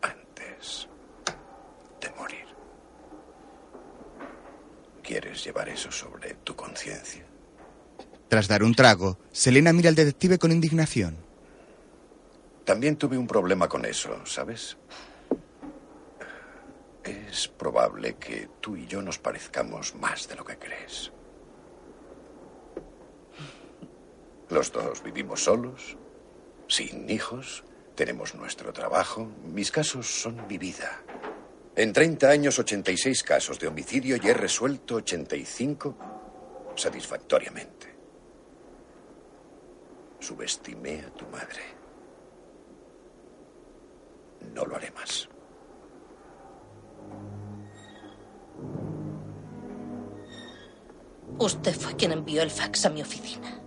antes 0.01 0.89
de 2.01 2.11
morir. 2.11 2.47
¿Quieres 5.03 5.45
llevar 5.45 5.69
eso 5.69 5.91
sobre 5.91 6.35
tu 6.45 6.55
conciencia? 6.55 7.27
Tras 8.29 8.47
dar 8.47 8.63
un 8.63 8.77
trago, 8.77 9.19
Selena 9.33 9.73
mira 9.73 9.89
al 9.89 9.97
detective 9.97 10.39
con 10.39 10.53
indignación. 10.53 11.17
También 12.65 12.95
tuve 12.95 13.19
un 13.19 13.27
problema 13.27 13.69
con 13.69 13.85
eso, 13.85 14.25
¿sabes? 14.27 14.77
Es 17.03 17.49
probable 17.49 18.15
que 18.15 18.49
tú 18.61 18.77
y 18.77 18.87
yo 18.87 19.03
nos 19.03 19.19
parezcamos 19.19 19.97
más 19.97 20.29
de 20.29 20.37
lo 20.37 20.45
que 20.45 20.57
crees. 20.57 21.11
Los 24.55 24.71
dos 24.71 25.03
vivimos 25.03 25.43
solos, 25.43 25.97
sin 26.69 27.11
hijos, 27.11 27.65
tenemos 27.97 28.37
nuestro 28.37 28.73
trabajo. 28.73 29.27
Mis 29.43 29.73
casos 29.73 30.07
son 30.07 30.47
mi 30.47 30.59
vida. 30.59 31.03
En 31.75 31.93
30 31.93 32.29
años, 32.29 32.57
86 32.61 33.25
casos 33.25 33.59
de 33.59 33.67
homicidio 33.67 34.15
y 34.15 34.29
he 34.29 34.33
resuelto 34.33 34.95
85 34.95 35.97
satisfactoriamente. 36.77 37.97
Subestimé 40.21 41.01
a 41.01 41.11
tu 41.11 41.27
madre. 41.27 41.63
No 44.55 44.65
lo 44.67 44.77
haré 44.77 44.93
más. 44.93 45.29
Usted 51.39 51.75
fue 51.75 51.97
quien 51.97 52.13
envió 52.13 52.41
el 52.43 52.53
fax 52.53 52.87
a 52.87 52.91
mi 52.91 53.03
oficina. 53.03 53.64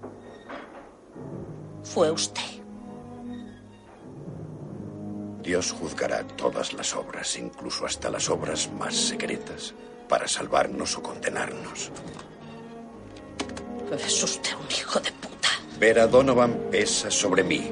Fue 1.93 2.11
usted. 2.11 2.41
Dios 5.41 5.71
juzgará 5.71 6.27
todas 6.27 6.73
las 6.73 6.93
obras, 6.95 7.37
incluso 7.37 7.85
hasta 7.85 8.09
las 8.09 8.29
obras 8.29 8.69
más 8.77 8.95
secretas, 8.95 9.73
para 10.09 10.27
salvarnos 10.27 10.97
o 10.97 11.01
condenarnos. 11.01 11.91
Es 14.05 14.23
usted 14.23 14.51
un 14.55 14.69
hijo 14.69 14.99
de 14.99 15.11
puta. 15.13 15.49
Vera 15.79 16.07
Donovan 16.07 16.67
pesa 16.69 17.09
sobre 17.09 17.43
mí. 17.43 17.71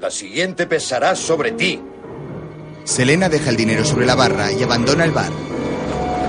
La 0.00 0.10
siguiente 0.10 0.66
pesará 0.66 1.14
sobre 1.14 1.52
ti. 1.52 1.80
Selena 2.84 3.28
deja 3.28 3.50
el 3.50 3.56
dinero 3.56 3.84
sobre 3.84 4.06
la 4.06 4.16
barra 4.16 4.50
y 4.50 4.62
abandona 4.62 5.04
el 5.04 5.12
bar. 5.12 5.30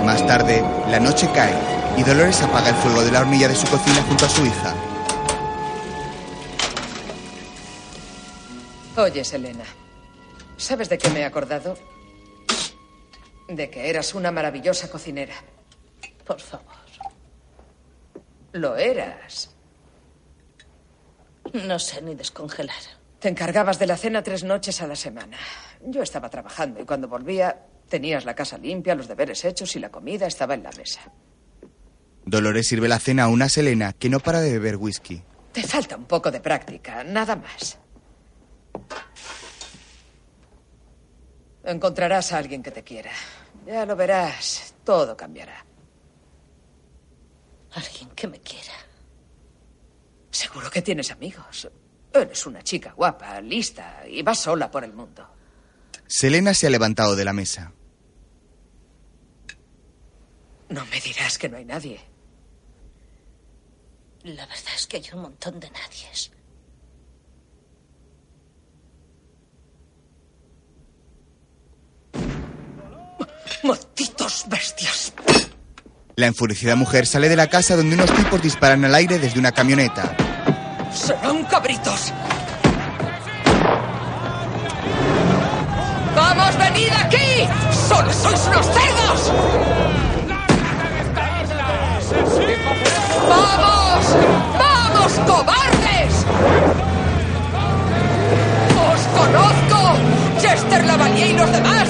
Más 0.05 0.25
tarde, 0.27 0.63
la 0.89 0.99
noche 0.99 1.29
cae 1.33 1.55
y 1.97 2.03
Dolores 2.03 2.41
apaga 2.43 2.69
el 2.69 2.75
fuego 2.75 3.03
de 3.03 3.11
la 3.11 3.21
hornilla 3.21 3.47
de 3.47 3.55
su 3.55 3.67
cocina 3.67 4.03
junto 4.07 4.25
a 4.25 4.29
su 4.29 4.45
hija. 4.45 4.75
Oye, 8.97 9.23
Selena, 9.23 9.63
¿sabes 10.57 10.89
de 10.89 10.97
qué 10.97 11.09
me 11.11 11.19
he 11.19 11.25
acordado? 11.25 11.77
De 13.47 13.69
que 13.69 13.89
eras 13.89 14.15
una 14.15 14.31
maravillosa 14.31 14.89
cocinera. 14.89 15.35
Por 16.25 16.41
favor. 16.41 16.75
Lo 18.53 18.75
eras. 18.75 19.55
No 21.53 21.77
sé 21.77 22.01
ni 22.01 22.15
descongelar. 22.15 22.75
Te 23.19 23.29
encargabas 23.29 23.77
de 23.77 23.85
la 23.85 23.97
cena 23.97 24.23
tres 24.23 24.43
noches 24.43 24.81
a 24.81 24.87
la 24.87 24.95
semana. 24.95 25.37
Yo 25.85 26.01
estaba 26.01 26.29
trabajando 26.29 26.81
y 26.81 26.85
cuando 26.85 27.07
volvía 27.07 27.55
tenías 27.87 28.25
la 28.25 28.33
casa 28.33 28.57
limpia, 28.57 28.95
los 28.95 29.07
deberes 29.07 29.45
hechos 29.45 29.75
y 29.75 29.79
la 29.79 29.89
comida 29.89 30.25
estaba 30.25 30.55
en 30.55 30.63
la 30.63 30.71
mesa. 30.71 31.01
Dolores 32.25 32.67
sirve 32.67 32.87
la 32.87 32.99
cena 32.99 33.25
a 33.25 33.27
una 33.27 33.47
Selena 33.47 33.93
que 33.93 34.09
no 34.09 34.19
para 34.19 34.41
de 34.41 34.53
beber 34.53 34.77
whisky. 34.77 35.21
Te 35.53 35.61
falta 35.61 35.95
un 35.95 36.05
poco 36.05 36.31
de 36.31 36.41
práctica, 36.41 37.03
nada 37.03 37.35
más. 37.35 37.79
Encontrarás 41.63 42.31
a 42.31 42.37
alguien 42.37 42.63
que 42.63 42.71
te 42.71 42.83
quiera. 42.83 43.11
Ya 43.65 43.85
lo 43.85 43.95
verás, 43.95 44.73
todo 44.83 45.17
cambiará. 45.17 45.65
Alguien 47.71 48.09
que 48.11 48.27
me 48.27 48.39
quiera. 48.39 48.73
Seguro 50.31 50.69
que 50.69 50.81
tienes 50.81 51.11
amigos. 51.11 51.69
Eres 52.13 52.45
una 52.45 52.63
chica 52.63 52.93
guapa, 52.93 53.41
lista 53.41 54.03
y 54.07 54.21
vas 54.21 54.39
sola 54.39 54.71
por 54.71 54.83
el 54.83 54.93
mundo. 54.93 55.27
Selena 56.07 56.53
se 56.53 56.67
ha 56.67 56.69
levantado 56.69 57.15
de 57.15 57.25
la 57.25 57.33
mesa. 57.33 57.73
No 60.69 60.85
me 60.85 61.01
dirás 61.01 61.37
que 61.37 61.49
no 61.49 61.57
hay 61.57 61.65
nadie. 61.65 61.99
La 64.23 64.45
verdad 64.45 64.73
es 64.75 64.87
que 64.87 64.97
hay 64.97 65.09
un 65.13 65.21
montón 65.21 65.59
de 65.59 65.69
nadies. 65.69 66.31
¡Malditos 73.63 74.45
bestias! 74.47 75.13
La 76.15 76.27
enfurecida 76.27 76.75
mujer 76.75 77.05
sale 77.05 77.29
de 77.29 77.35
la 77.35 77.47
casa 77.47 77.75
donde 77.75 77.95
unos 77.95 78.11
tipos 78.13 78.41
disparan 78.41 78.85
al 78.85 78.95
aire 78.95 79.19
desde 79.19 79.39
una 79.39 79.51
camioneta. 79.51 80.15
¡Serán 80.93 81.43
cabritos! 81.45 82.13
¡Vamos, 86.15 86.57
venid 86.57 86.89
aquí! 87.03 87.47
¡Solo 87.87 88.11
sois 88.13 88.41
unos 88.47 88.65
cerdos! 88.65 89.33
¡Vamos! 93.29 94.05
¡Vamos, 94.57 95.13
cobardes! 95.27 96.25
¡Os 98.89 99.01
conozco! 99.19 99.97
¡Chester 100.41 100.85
Lavalier 100.85 101.27
y 101.27 101.33
los 101.33 101.51
demás! 101.51 101.87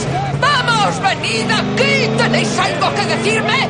¡Vamos, 0.87 1.01
venid 1.01 1.51
aquí! 1.51 2.17
¿Tenéis 2.17 2.57
algo 2.57 2.95
que 2.95 3.05
decirme? 3.05 3.67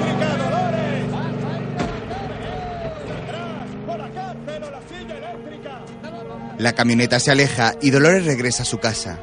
La 6.59 6.73
camioneta 6.73 7.19
se 7.19 7.31
aleja 7.31 7.73
y 7.81 7.89
Dolores 7.89 8.25
regresa 8.25 8.61
a 8.61 8.65
su 8.67 8.77
casa. 8.77 9.19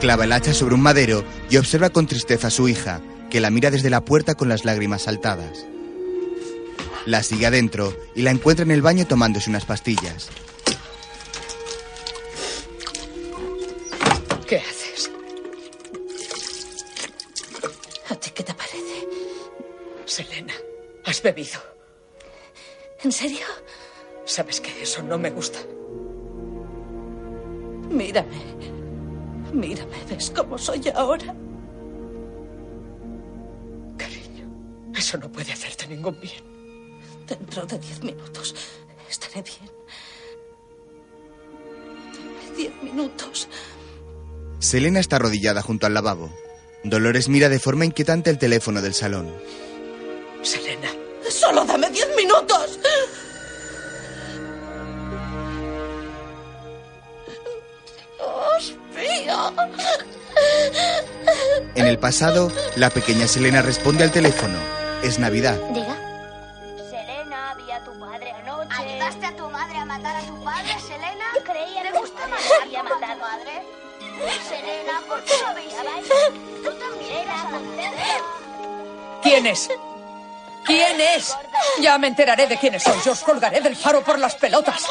Clava 0.00 0.22
el 0.22 0.32
hacha 0.32 0.54
sobre 0.54 0.76
un 0.76 0.82
madero 0.82 1.24
y 1.48 1.56
observa 1.56 1.90
con 1.90 2.06
tristeza 2.06 2.46
a 2.46 2.50
su 2.50 2.68
hija, 2.68 3.00
que 3.28 3.40
la 3.40 3.50
mira 3.50 3.72
desde 3.72 3.90
la 3.90 4.04
puerta 4.04 4.36
con 4.36 4.48
las 4.48 4.64
lágrimas 4.64 5.02
saltadas. 5.02 5.66
La 7.06 7.24
sigue 7.24 7.46
adentro 7.46 7.96
y 8.14 8.22
la 8.22 8.30
encuentra 8.30 8.64
en 8.64 8.70
el 8.70 8.82
baño 8.82 9.04
tomándose 9.04 9.50
unas 9.50 9.64
pastillas. 9.64 10.30
¿Qué 14.50 14.56
haces? 14.56 15.08
¿A 18.08 18.16
ti 18.16 18.30
qué 18.30 18.42
te 18.42 18.52
parece? 18.52 19.06
Selena, 20.06 20.54
has 21.04 21.22
bebido. 21.22 21.60
¿En 23.04 23.12
serio? 23.12 23.46
Sabes 24.24 24.60
que 24.60 24.82
eso 24.82 25.04
no 25.04 25.18
me 25.18 25.30
gusta. 25.30 25.60
Mírame. 27.90 28.40
Mírame, 29.52 30.04
¿ves 30.08 30.32
cómo 30.34 30.58
soy 30.58 30.82
ahora? 30.96 31.32
Eso 34.96 35.16
no 35.18 35.30
puede 35.30 35.52
hacerte 35.52 35.86
ningún 35.86 36.20
bien. 36.20 36.42
Dentro 37.24 37.66
de 37.66 37.78
diez 37.78 38.02
minutos 38.02 38.56
estaré 39.08 39.42
bien. 39.42 39.70
Dame 42.14 42.56
diez 42.56 42.82
minutos. 42.82 43.48
Selena 44.60 45.00
está 45.00 45.16
arrodillada 45.16 45.62
junto 45.62 45.86
al 45.86 45.94
lavabo. 45.94 46.30
Dolores 46.84 47.28
mira 47.28 47.48
de 47.48 47.58
forma 47.58 47.86
inquietante 47.86 48.28
el 48.30 48.38
teléfono 48.38 48.82
del 48.82 48.94
salón. 48.94 49.34
Selena. 50.42 50.90
¡Solo 51.28 51.64
dame 51.64 51.90
diez 51.90 52.08
minutos! 52.16 52.78
¡Os 58.18 58.74
pío! 58.94 59.54
En 61.74 61.86
el 61.86 61.98
pasado, 61.98 62.52
la 62.76 62.90
pequeña 62.90 63.26
Selena 63.26 63.62
responde 63.62 64.04
al 64.04 64.12
teléfono. 64.12 64.58
Es 65.02 65.18
Navidad. 65.18 65.58
Selena, 74.48 75.00
¿por 75.08 75.22
qué 75.24 75.32
lo 75.46 75.54
veis? 75.54 75.74
Tú 76.62 76.72
también 76.78 77.16
eras 77.22 77.44
una 77.46 77.60
¿Quién 79.22 79.46
es? 79.46 79.68
¿Quién 80.64 81.00
es? 81.00 81.36
Ya 81.80 81.98
me 81.98 82.08
enteraré 82.08 82.46
de 82.46 82.58
quiénes 82.58 82.82
son. 82.82 83.00
Yo 83.04 83.12
os 83.12 83.20
colgaré 83.20 83.60
del 83.60 83.76
faro 83.76 84.02
por 84.02 84.18
las 84.18 84.34
pelotas. 84.34 84.86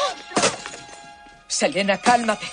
Selena, 1.46 1.98
cálmate. 1.98 2.46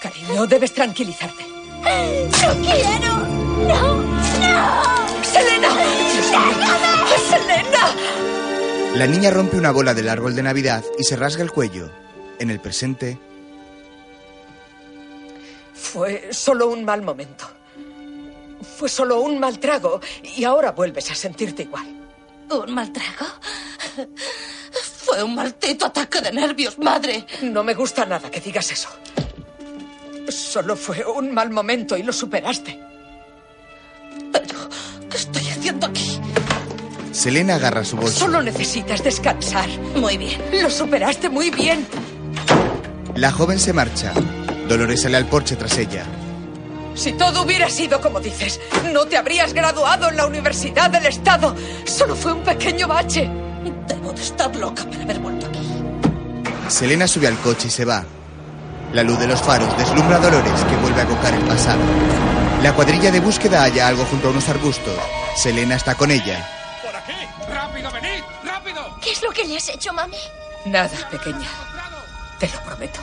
Cariño, 0.00 0.46
debes 0.46 0.72
tranquilizarte. 0.74 1.44
¡No 1.44 2.54
quiero! 2.62 3.14
¡No! 3.68 3.94
¡No! 3.94 5.24
¡Selena! 5.24 5.68
¡Selena! 7.30 7.94
La 8.94 9.06
niña 9.06 9.30
rompe 9.30 9.56
una 9.56 9.70
bola 9.72 9.92
del 9.94 10.08
árbol 10.08 10.36
de 10.36 10.42
Navidad 10.42 10.84
y 10.98 11.04
se 11.04 11.16
rasga 11.16 11.42
el 11.42 11.50
cuello. 11.50 11.90
En 12.38 12.50
el 12.50 12.60
presente, 12.60 13.18
Fue 15.84 16.32
solo 16.32 16.68
un 16.68 16.84
mal 16.84 17.02
momento. 17.02 17.44
Fue 18.76 18.88
solo 18.88 19.20
un 19.20 19.38
mal 19.38 19.58
trago 19.60 20.00
y 20.36 20.42
ahora 20.44 20.72
vuelves 20.72 21.10
a 21.10 21.14
sentirte 21.14 21.62
igual. 21.62 21.86
¿Un 22.50 22.74
mal 22.74 22.90
trago? 22.92 23.26
Fue 25.04 25.22
un 25.22 25.34
maldito 25.34 25.86
ataque 25.86 26.20
de 26.20 26.32
nervios, 26.32 26.78
madre. 26.78 27.26
No 27.42 27.62
me 27.62 27.74
gusta 27.74 28.04
nada 28.04 28.30
que 28.30 28.40
digas 28.40 28.72
eso. 28.72 28.88
Solo 30.28 30.74
fue 30.74 31.04
un 31.04 31.32
mal 31.32 31.50
momento 31.50 31.96
y 31.96 32.02
lo 32.02 32.12
superaste. 32.12 32.80
¿Qué 35.10 35.16
estoy 35.16 35.46
haciendo 35.48 35.86
aquí? 35.86 36.18
Selena 37.12 37.56
agarra 37.56 37.84
su 37.84 37.96
bolso. 37.96 38.20
Solo 38.20 38.42
necesitas 38.42 39.04
descansar. 39.04 39.68
Muy 39.94 40.16
bien. 40.16 40.40
Lo 40.60 40.70
superaste 40.70 41.28
muy 41.28 41.50
bien. 41.50 41.86
La 43.14 43.30
joven 43.30 43.60
se 43.60 43.72
marcha. 43.72 44.12
Dolores 44.68 45.02
sale 45.02 45.16
al 45.16 45.26
porche 45.26 45.56
tras 45.56 45.76
ella. 45.78 46.04
Si 46.94 47.12
todo 47.12 47.42
hubiera 47.42 47.68
sido 47.68 48.00
como 48.00 48.20
dices, 48.20 48.60
no 48.92 49.04
te 49.06 49.16
habrías 49.16 49.52
graduado 49.52 50.08
en 50.08 50.16
la 50.16 50.26
Universidad 50.26 50.90
del 50.90 51.06
Estado. 51.06 51.54
Solo 51.84 52.14
fue 52.14 52.32
un 52.32 52.42
pequeño 52.42 52.86
bache. 52.86 53.28
Debo 53.88 54.12
de 54.12 54.22
estar 54.22 54.54
loca 54.56 54.84
para 54.84 55.02
haber 55.02 55.18
vuelto 55.18 55.46
aquí. 55.46 55.58
Selena 56.68 57.06
sube 57.06 57.26
al 57.26 57.38
coche 57.38 57.68
y 57.68 57.70
se 57.70 57.84
va. 57.84 58.04
La 58.92 59.02
luz 59.02 59.18
de 59.18 59.26
los 59.26 59.42
faros 59.42 59.76
deslumbra 59.76 60.16
a 60.16 60.20
Dolores, 60.20 60.64
que 60.64 60.76
vuelve 60.76 61.02
a 61.02 61.06
cocar 61.06 61.34
el 61.34 61.42
pasado. 61.42 61.80
La 62.62 62.72
cuadrilla 62.72 63.10
de 63.10 63.20
búsqueda 63.20 63.62
halla 63.62 63.88
algo 63.88 64.04
junto 64.04 64.28
a 64.28 64.30
unos 64.30 64.48
arbustos. 64.48 64.94
Selena 65.36 65.74
está 65.74 65.96
con 65.96 66.10
ella. 66.10 66.48
¡Rápido, 67.48 67.90
venid! 67.90 68.22
¡Rápido! 68.44 68.96
¿Qué 69.02 69.10
es 69.10 69.22
lo 69.22 69.30
que 69.32 69.44
le 69.44 69.56
has 69.56 69.68
hecho, 69.68 69.92
mami? 69.92 70.16
Nada, 70.64 70.96
pequeña. 71.10 71.48
Te 72.38 72.48
lo 72.48 72.60
prometo. 72.62 73.00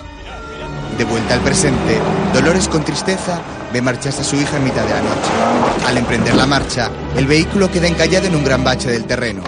De 0.97 1.03
vuelta 1.05 1.33
al 1.33 1.39
presente, 1.39 1.99
Dolores 2.33 2.67
con 2.67 2.83
tristeza 2.83 3.39
ve 3.73 3.81
marcharse 3.81 4.21
a 4.21 4.23
su 4.23 4.35
hija 4.35 4.57
en 4.57 4.65
mitad 4.65 4.83
de 4.83 4.93
la 4.93 5.01
noche. 5.01 5.87
Al 5.87 5.97
emprender 5.97 6.35
la 6.35 6.45
marcha, 6.45 6.91
el 7.15 7.25
vehículo 7.25 7.71
queda 7.71 7.87
encallado 7.87 8.27
en 8.27 8.35
un 8.35 8.43
gran 8.43 8.63
bache 8.63 8.91
del 8.91 9.05
terreno. 9.05 9.43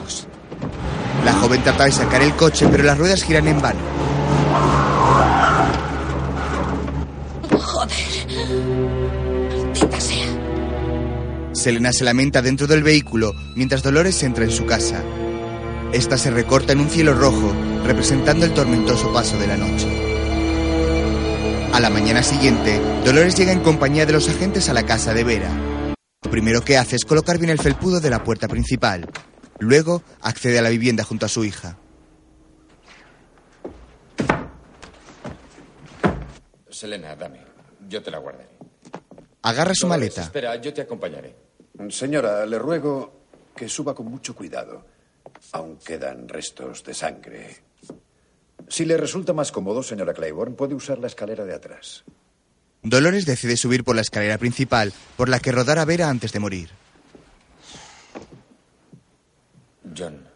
La 1.25 1.33
joven 1.33 1.61
trata 1.63 1.85
de 1.85 1.91
sacar 1.91 2.21
el 2.21 2.33
coche, 2.35 2.67
pero 2.71 2.83
las 2.83 2.97
ruedas 2.97 3.23
giran 3.23 3.47
en 3.47 3.61
vano. 3.61 3.79
Joder. 7.51 7.97
Maldita 9.57 9.99
sea. 9.99 10.27
Selena 11.53 11.93
se 11.93 12.03
lamenta 12.03 12.41
dentro 12.41 12.67
del 12.67 12.83
vehículo 12.83 13.33
mientras 13.55 13.83
Dolores 13.83 14.21
entra 14.23 14.43
en 14.43 14.51
su 14.51 14.65
casa. 14.65 15.01
Esta 15.93 16.17
se 16.17 16.31
recorta 16.31 16.73
en 16.73 16.79
un 16.79 16.89
cielo 16.89 17.13
rojo, 17.13 17.53
representando 17.85 18.47
el 18.47 18.53
tormentoso 18.55 19.13
paso 19.13 19.37
de 19.37 19.45
la 19.45 19.57
noche. 19.57 19.87
A 21.71 21.79
la 21.79 21.91
mañana 21.91 22.23
siguiente, 22.23 22.81
Dolores 23.05 23.35
llega 23.37 23.51
en 23.51 23.59
compañía 23.59 24.07
de 24.07 24.13
los 24.13 24.27
agentes 24.27 24.69
a 24.69 24.73
la 24.73 24.87
casa 24.87 25.13
de 25.13 25.23
Vera. 25.23 25.51
Lo 26.23 26.31
primero 26.31 26.61
que 26.61 26.79
hace 26.79 26.95
es 26.95 27.05
colocar 27.05 27.37
bien 27.37 27.51
el 27.51 27.59
felpudo 27.59 27.99
de 27.99 28.09
la 28.09 28.23
puerta 28.23 28.47
principal. 28.47 29.07
Luego 29.59 30.01
accede 30.21 30.57
a 30.57 30.63
la 30.63 30.69
vivienda 30.69 31.03
junto 31.03 31.27
a 31.27 31.29
su 31.29 31.45
hija. 31.45 31.77
Selena, 36.71 37.15
dame. 37.15 37.39
Yo 37.87 38.01
te 38.01 38.09
la 38.09 38.17
guardaré. 38.17 38.49
Agarra 39.43 39.75
su 39.75 39.85
Dolores, 39.85 40.09
maleta. 40.09 40.21
Espera, 40.23 40.55
yo 40.55 40.73
te 40.73 40.81
acompañaré. 40.81 41.35
Señora, 41.89 42.47
le 42.47 42.57
ruego 42.57 43.27
que 43.55 43.69
suba 43.69 43.93
con 43.93 44.07
mucho 44.07 44.35
cuidado. 44.35 44.92
Aún 45.53 45.77
quedan 45.77 46.27
restos 46.27 46.83
de 46.83 46.93
sangre. 46.93 47.63
Si 48.67 48.85
le 48.85 48.97
resulta 48.97 49.33
más 49.33 49.51
cómodo, 49.51 49.83
señora 49.83 50.13
Claiborne, 50.13 50.55
puede 50.55 50.73
usar 50.73 50.99
la 50.99 51.07
escalera 51.07 51.45
de 51.45 51.53
atrás. 51.53 52.03
Dolores 52.81 53.25
decide 53.25 53.55
subir 53.55 53.83
por 53.83 53.95
la 53.95 54.01
escalera 54.01 54.37
principal 54.37 54.91
por 55.15 55.29
la 55.29 55.39
que 55.39 55.51
rodara 55.51 55.85
Vera 55.85 56.09
antes 56.09 56.33
de 56.33 56.39
morir. 56.39 56.69
John, 59.95 60.27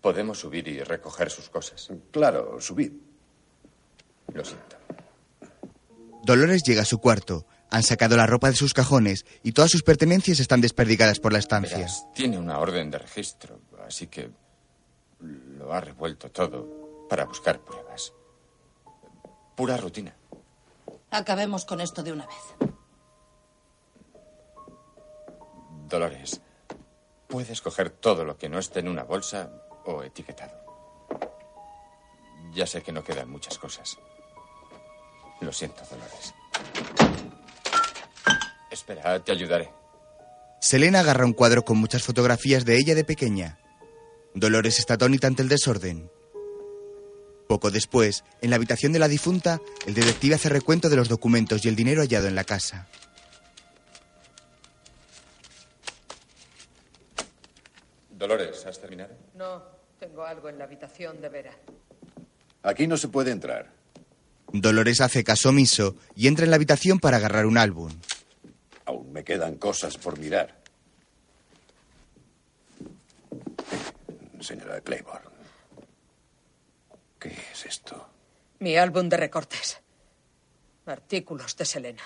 podemos 0.00 0.38
subir 0.38 0.66
y 0.68 0.82
recoger 0.82 1.30
sus 1.30 1.48
cosas. 1.48 1.90
Claro, 2.10 2.60
subid. 2.60 2.92
Lo 4.32 4.44
siento. 4.44 4.76
Dolores 6.24 6.62
llega 6.64 6.82
a 6.82 6.86
su 6.86 6.98
cuarto. 6.98 7.46
Han 7.70 7.82
sacado 7.82 8.16
la 8.16 8.26
ropa 8.26 8.50
de 8.50 8.56
sus 8.56 8.74
cajones 8.74 9.24
y 9.44 9.52
todas 9.52 9.70
sus 9.70 9.82
pertenencias 9.82 10.40
están 10.40 10.60
desperdigadas 10.60 11.20
por 11.20 11.32
la 11.32 11.38
estancia. 11.38 11.76
Verás, 11.76 12.04
tiene 12.14 12.36
una 12.36 12.58
orden 12.58 12.90
de 12.90 12.98
registro, 12.98 13.60
así 13.90 14.06
que 14.06 14.30
lo 15.18 15.72
ha 15.72 15.80
revuelto 15.80 16.30
todo 16.30 17.06
para 17.08 17.24
buscar 17.24 17.58
pruebas. 17.58 18.12
Pura 19.56 19.76
rutina. 19.76 20.14
Acabemos 21.10 21.64
con 21.64 21.80
esto 21.80 22.04
de 22.04 22.12
una 22.12 22.24
vez. 22.24 22.70
Dolores, 25.88 26.40
puedes 27.26 27.60
coger 27.60 27.90
todo 27.90 28.24
lo 28.24 28.38
que 28.38 28.48
no 28.48 28.60
esté 28.60 28.78
en 28.78 28.88
una 28.88 29.02
bolsa 29.02 29.50
o 29.84 30.04
etiquetado. 30.04 30.56
Ya 32.54 32.68
sé 32.68 32.80
que 32.80 32.92
no 32.92 33.02
quedan 33.02 33.28
muchas 33.28 33.58
cosas. 33.58 33.98
Lo 35.40 35.52
siento, 35.52 35.82
Dolores. 35.90 36.32
Espera, 38.70 39.18
te 39.18 39.32
ayudaré. 39.32 39.68
Selena 40.60 41.00
agarra 41.00 41.26
un 41.26 41.32
cuadro 41.32 41.64
con 41.64 41.76
muchas 41.76 42.04
fotografías 42.04 42.64
de 42.64 42.76
ella 42.76 42.94
de 42.94 43.02
pequeña. 43.02 43.59
Dolores 44.34 44.78
está 44.78 44.94
atónita 44.94 45.26
ante 45.26 45.42
el 45.42 45.48
desorden. 45.48 46.10
Poco 47.48 47.70
después, 47.72 48.22
en 48.40 48.50
la 48.50 48.56
habitación 48.56 48.92
de 48.92 49.00
la 49.00 49.08
difunta, 49.08 49.60
el 49.86 49.94
detective 49.94 50.36
hace 50.36 50.48
recuento 50.48 50.88
de 50.88 50.96
los 50.96 51.08
documentos 51.08 51.64
y 51.64 51.68
el 51.68 51.74
dinero 51.74 52.02
hallado 52.02 52.28
en 52.28 52.36
la 52.36 52.44
casa. 52.44 52.86
Dolores, 58.10 58.64
¿has 58.66 58.80
terminado? 58.80 59.14
No, 59.34 59.62
tengo 59.98 60.24
algo 60.24 60.48
en 60.48 60.58
la 60.58 60.64
habitación 60.64 61.20
de 61.20 61.28
Vera. 61.28 61.58
Aquí 62.62 62.86
no 62.86 62.96
se 62.96 63.08
puede 63.08 63.32
entrar. 63.32 63.72
Dolores 64.52 65.00
hace 65.00 65.24
caso 65.24 65.48
omiso 65.48 65.96
y 66.14 66.28
entra 66.28 66.44
en 66.44 66.50
la 66.50 66.56
habitación 66.56 67.00
para 67.00 67.16
agarrar 67.16 67.46
un 67.46 67.58
álbum. 67.58 67.90
Aún 68.84 69.12
me 69.12 69.24
quedan 69.24 69.56
cosas 69.56 69.96
por 69.96 70.18
mirar. 70.18 70.59
Señora 74.40 74.80
Claiborne. 74.80 75.30
¿Qué 77.18 77.36
es 77.52 77.66
esto? 77.66 78.08
Mi 78.58 78.76
álbum 78.76 79.08
de 79.08 79.16
recortes. 79.16 79.80
Artículos 80.86 81.56
de 81.56 81.64
Selena. 81.64 82.02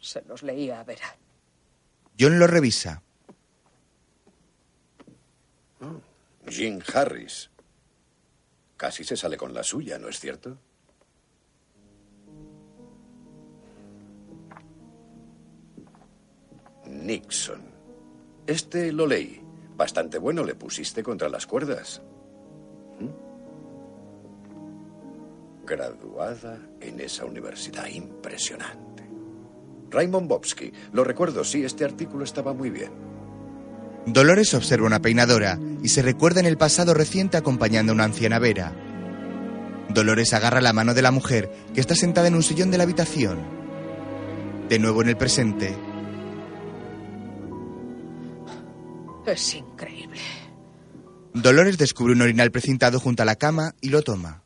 Se 0.00 0.22
los 0.22 0.42
leía 0.42 0.80
a 0.80 0.84
Vera. 0.84 1.16
John 2.18 2.38
lo 2.38 2.46
revisa. 2.46 3.02
Jean 6.46 6.82
Harris. 6.92 7.50
Casi 8.76 9.04
se 9.04 9.16
sale 9.16 9.36
con 9.36 9.54
la 9.54 9.62
suya, 9.62 9.98
¿no 9.98 10.08
es 10.08 10.20
cierto? 10.20 10.58
Nixon. 16.86 17.62
Este 18.46 18.92
lo 18.92 19.06
leí. 19.06 19.43
Bastante 19.76 20.18
bueno 20.18 20.44
le 20.44 20.54
pusiste 20.54 21.02
contra 21.02 21.28
las 21.28 21.46
cuerdas. 21.46 22.00
¿Mm? 23.00 23.08
Graduada 25.66 26.58
en 26.80 27.00
esa 27.00 27.24
universidad 27.24 27.86
impresionante. 27.86 29.08
Raymond 29.90 30.28
Bobsky. 30.28 30.72
Lo 30.92 31.04
recuerdo, 31.04 31.44
sí, 31.44 31.64
este 31.64 31.84
artículo 31.84 32.24
estaba 32.24 32.52
muy 32.52 32.70
bien. 32.70 32.92
Dolores 34.06 34.52
observa 34.52 34.86
una 34.86 35.00
peinadora 35.00 35.58
y 35.82 35.88
se 35.88 36.02
recuerda 36.02 36.40
en 36.40 36.46
el 36.46 36.58
pasado 36.58 36.92
reciente 36.92 37.36
acompañando 37.36 37.92
a 37.92 37.94
una 37.94 38.04
anciana 38.04 38.38
Vera. 38.38 38.72
Dolores 39.88 40.34
agarra 40.34 40.60
la 40.60 40.72
mano 40.72 40.92
de 40.92 41.02
la 41.02 41.10
mujer 41.10 41.50
que 41.72 41.80
está 41.80 41.94
sentada 41.94 42.28
en 42.28 42.34
un 42.34 42.42
sillón 42.42 42.70
de 42.70 42.78
la 42.78 42.84
habitación. 42.84 43.38
De 44.68 44.78
nuevo 44.78 45.02
en 45.02 45.08
el 45.08 45.16
presente, 45.16 45.74
Es 49.26 49.54
increíble. 49.54 50.20
Dolores 51.32 51.78
descubre 51.78 52.12
un 52.12 52.22
orinal 52.22 52.50
precintado 52.50 53.00
junto 53.00 53.22
a 53.22 53.26
la 53.26 53.36
cama 53.36 53.74
y 53.80 53.88
lo 53.88 54.02
toma. 54.02 54.42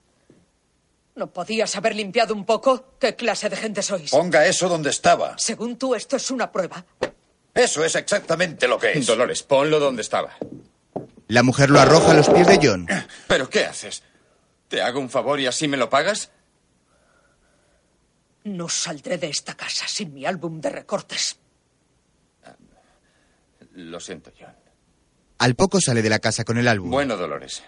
¿No 1.17 1.33
podías 1.33 1.75
haber 1.77 1.97
limpiado 1.97 2.33
un 2.33 2.45
poco? 2.45 2.95
¿Qué 3.01 3.17
clase 3.17 3.49
de 3.49 3.57
gente 3.57 3.83
sois? 3.83 4.11
Ponga 4.11 4.47
eso 4.47 4.69
donde 4.69 4.91
estaba. 4.91 5.37
Según 5.37 5.77
tú, 5.77 5.95
esto 5.95 6.17
es 6.17 6.31
una 6.31 6.53
prueba. 6.53 6.87
Eso 7.55 7.85
es 7.85 7.97
exactamente 7.97 8.69
lo 8.69 8.79
que 8.79 8.93
es. 8.93 9.07
Dolores, 9.07 9.43
ponlo 9.43 9.81
donde 9.81 10.03
estaba. 10.03 10.37
La 11.27 11.43
mujer 11.43 11.71
lo 11.71 11.81
arroja 11.81 12.13
a 12.13 12.15
los 12.15 12.29
pies 12.29 12.47
de 12.47 12.61
John. 12.63 12.87
¿Pero 13.27 13.51
qué 13.51 13.65
haces? 13.65 14.03
¿Te 14.69 14.81
hago 14.81 15.01
un 15.01 15.11
favor 15.11 15.41
y 15.41 15.47
así 15.47 15.67
me 15.67 15.77
lo 15.77 15.91
pagas? 15.91 16.31
No 18.45 18.69
saldré 18.69 19.19
de 19.19 19.29
esta 19.29 19.55
casa 19.55 19.89
sin 19.89 20.15
mi 20.15 20.25
álbum 20.25 20.61
de 20.61 20.71
recortes. 20.71 21.37
Lo 23.73 24.01
siento, 24.01 24.33
John. 24.39 24.55
Al 25.39 25.55
poco 25.55 25.81
sale 25.81 26.03
de 26.03 26.11
la 26.11 26.19
casa 26.19 26.45
con 26.45 26.59
el 26.59 26.67
álbum. 26.69 26.91
Bueno, 26.91 27.17
Dolores. 27.17 27.63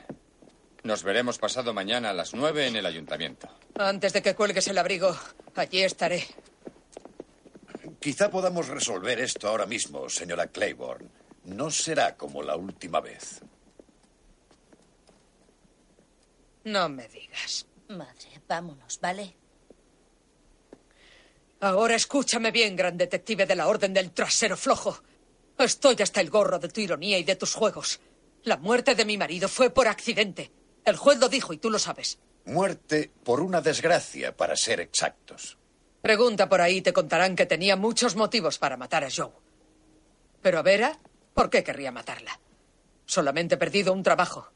Nos 0.83 1.03
veremos 1.03 1.39
pasado 1.39 1.73
mañana 1.75 2.11
a 2.11 2.15
las 2.15 2.35
nueve 2.35 2.67
en 2.67 2.75
el 2.77 2.87
ayuntamiento. 2.87 3.49
Antes 3.79 4.13
de 4.13 4.23
que 4.23 4.35
cuelgues 4.35 4.67
el 4.69 4.79
abrigo, 4.79 5.17
allí 5.55 5.83
estaré. 5.83 6.27
Quizá 8.01 8.31
podamos 8.31 8.69
resolver 8.69 9.21
esto 9.21 9.49
ahora 9.49 9.67
mismo, 9.67 10.09
señora 10.09 10.47
Claiborne. 10.49 11.09
No 11.45 11.71
será 11.71 12.17
como 12.17 12.43
la 12.43 12.57
última 12.57 13.01
vez. 13.01 13.41
No 16.65 16.89
me 16.89 17.09
digas. 17.09 17.67
Madre, 17.89 18.41
vámonos, 18.49 18.99
¿vale? 19.01 19.35
Ahora 21.61 21.95
escúchame 21.95 22.51
bien, 22.51 22.75
gran 22.75 22.97
detective 22.97 23.45
de 23.45 23.55
la 23.57 23.69
Orden 23.69 23.93
del 23.93 24.13
Trasero 24.13 24.57
Flojo. 24.57 25.03
Estoy 25.65 25.97
hasta 26.01 26.21
el 26.21 26.31
gorro 26.31 26.59
de 26.59 26.69
tu 26.69 26.81
ironía 26.81 27.19
y 27.19 27.25
de 27.25 27.37
tus 27.37 27.55
juegos. 27.55 28.01
La 28.45 28.57
muerte 28.57 28.95
de 28.95 29.05
mi 29.05 29.19
marido 29.19 29.49
fue 29.49 29.71
por 29.71 29.89
accidente. 29.89 30.51
El 30.85 30.97
juez 30.97 31.19
lo 31.19 31.29
dijo 31.29 31.53
y 31.53 31.59
tú 31.59 31.71
lo 31.71 31.79
sabes. 31.79 32.19
Muerte 32.47 33.11
por 33.23 33.41
una 33.41 33.61
desgracia, 33.61 34.35
para 34.35 34.57
ser 34.57 34.81
exactos. 34.81 35.59
Pregunta 36.01 36.49
por 36.49 36.63
ahí 36.63 36.81
te 36.81 36.95
contarán 36.95 37.37
que 37.37 37.45
tenía 37.45 37.77
muchos 37.77 38.17
motivos 38.17 38.59
para 38.59 38.79
matar 38.79 39.05
a 39.05 39.11
Joe. 39.15 39.31
Pero 40.41 40.59
a 40.59 40.63
Vera, 40.63 40.99
¿por 41.35 41.51
qué 41.51 41.63
querría 41.63 41.93
matarla? 41.93 42.41
Solamente 43.05 43.57
he 43.57 43.59
perdido 43.59 43.93
un 43.93 44.03
trabajo 44.03 44.51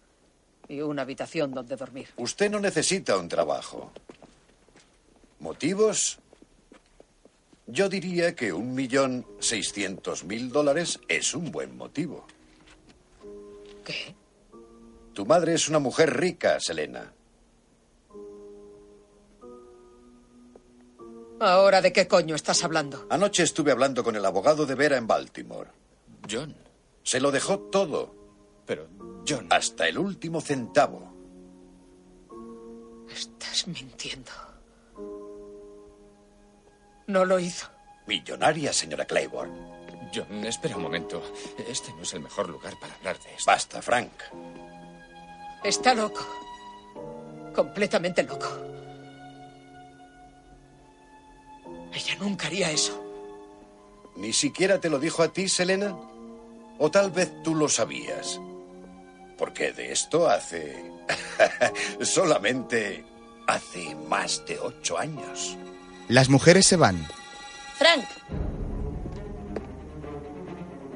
y 0.68 0.80
una 0.80 1.02
habitación 1.02 1.52
donde 1.52 1.76
dormir. 1.76 2.08
Usted 2.16 2.50
no 2.50 2.60
necesita 2.60 3.18
un 3.18 3.28
trabajo. 3.28 3.92
¿Motivos? 5.40 6.18
Yo 7.66 7.88
diría 7.88 8.34
que 8.34 8.52
un 8.52 8.74
millón 8.74 9.26
seiscientos 9.38 10.24
mil 10.24 10.50
dólares 10.50 11.00
es 11.08 11.34
un 11.34 11.50
buen 11.50 11.76
motivo. 11.76 12.26
¿Qué? 13.84 14.14
Tu 15.14 15.24
madre 15.24 15.54
es 15.54 15.68
una 15.68 15.78
mujer 15.78 16.18
rica, 16.18 16.58
Selena. 16.60 17.12
¿Ahora 21.40 21.80
de 21.80 21.92
qué 21.92 22.06
coño 22.06 22.34
estás 22.34 22.64
hablando? 22.64 23.06
Anoche 23.10 23.42
estuve 23.42 23.70
hablando 23.70 24.04
con 24.04 24.16
el 24.16 24.24
abogado 24.24 24.66
de 24.66 24.74
Vera 24.74 24.96
en 24.96 25.06
Baltimore. 25.06 25.70
John. 26.30 26.54
Se 27.02 27.20
lo 27.20 27.30
dejó 27.30 27.58
todo. 27.58 28.14
Pero, 28.66 28.88
John. 29.28 29.48
Hasta 29.50 29.88
el 29.88 29.98
último 29.98 30.40
centavo. 30.40 31.12
Estás 33.10 33.66
mintiendo. 33.66 34.32
No 37.06 37.24
lo 37.24 37.38
hizo. 37.38 37.68
Millonaria, 38.06 38.72
señora 38.72 39.04
Claiborne. 39.04 39.74
John, 40.14 40.44
espera 40.44 40.76
un 40.76 40.82
momento. 40.82 41.22
Este 41.68 41.92
no 41.92 42.02
es 42.02 42.14
el 42.14 42.20
mejor 42.20 42.48
lugar 42.48 42.78
para 42.78 42.94
hablar 42.94 43.18
de 43.18 43.34
esto. 43.34 43.50
Basta, 43.50 43.82
Frank. 43.82 44.12
Está 45.62 45.94
loco. 45.94 46.26
Completamente 47.54 48.22
loco. 48.22 48.48
Ella 51.92 52.16
nunca 52.20 52.46
haría 52.46 52.70
eso. 52.70 53.02
¿Ni 54.16 54.32
siquiera 54.32 54.80
te 54.80 54.90
lo 54.90 54.98
dijo 54.98 55.22
a 55.22 55.32
ti, 55.32 55.48
Selena? 55.48 55.96
¿O 56.78 56.90
tal 56.90 57.10
vez 57.10 57.42
tú 57.42 57.54
lo 57.54 57.68
sabías? 57.68 58.40
Porque 59.38 59.72
de 59.72 59.92
esto 59.92 60.28
hace... 60.28 60.92
solamente 62.00 63.04
hace 63.46 63.94
más 63.94 64.44
de 64.46 64.58
ocho 64.58 64.98
años. 64.98 65.56
Las 66.08 66.28
mujeres 66.28 66.66
se 66.66 66.76
van. 66.76 67.06
Frank, 67.76 68.04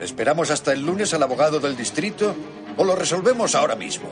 ¿Esperamos 0.00 0.50
hasta 0.50 0.72
el 0.72 0.86
lunes 0.86 1.12
al 1.12 1.22
abogado 1.22 1.58
del 1.58 1.76
distrito 1.76 2.34
o 2.76 2.84
lo 2.84 2.94
resolvemos 2.94 3.54
ahora 3.54 3.74
mismo? 3.74 4.08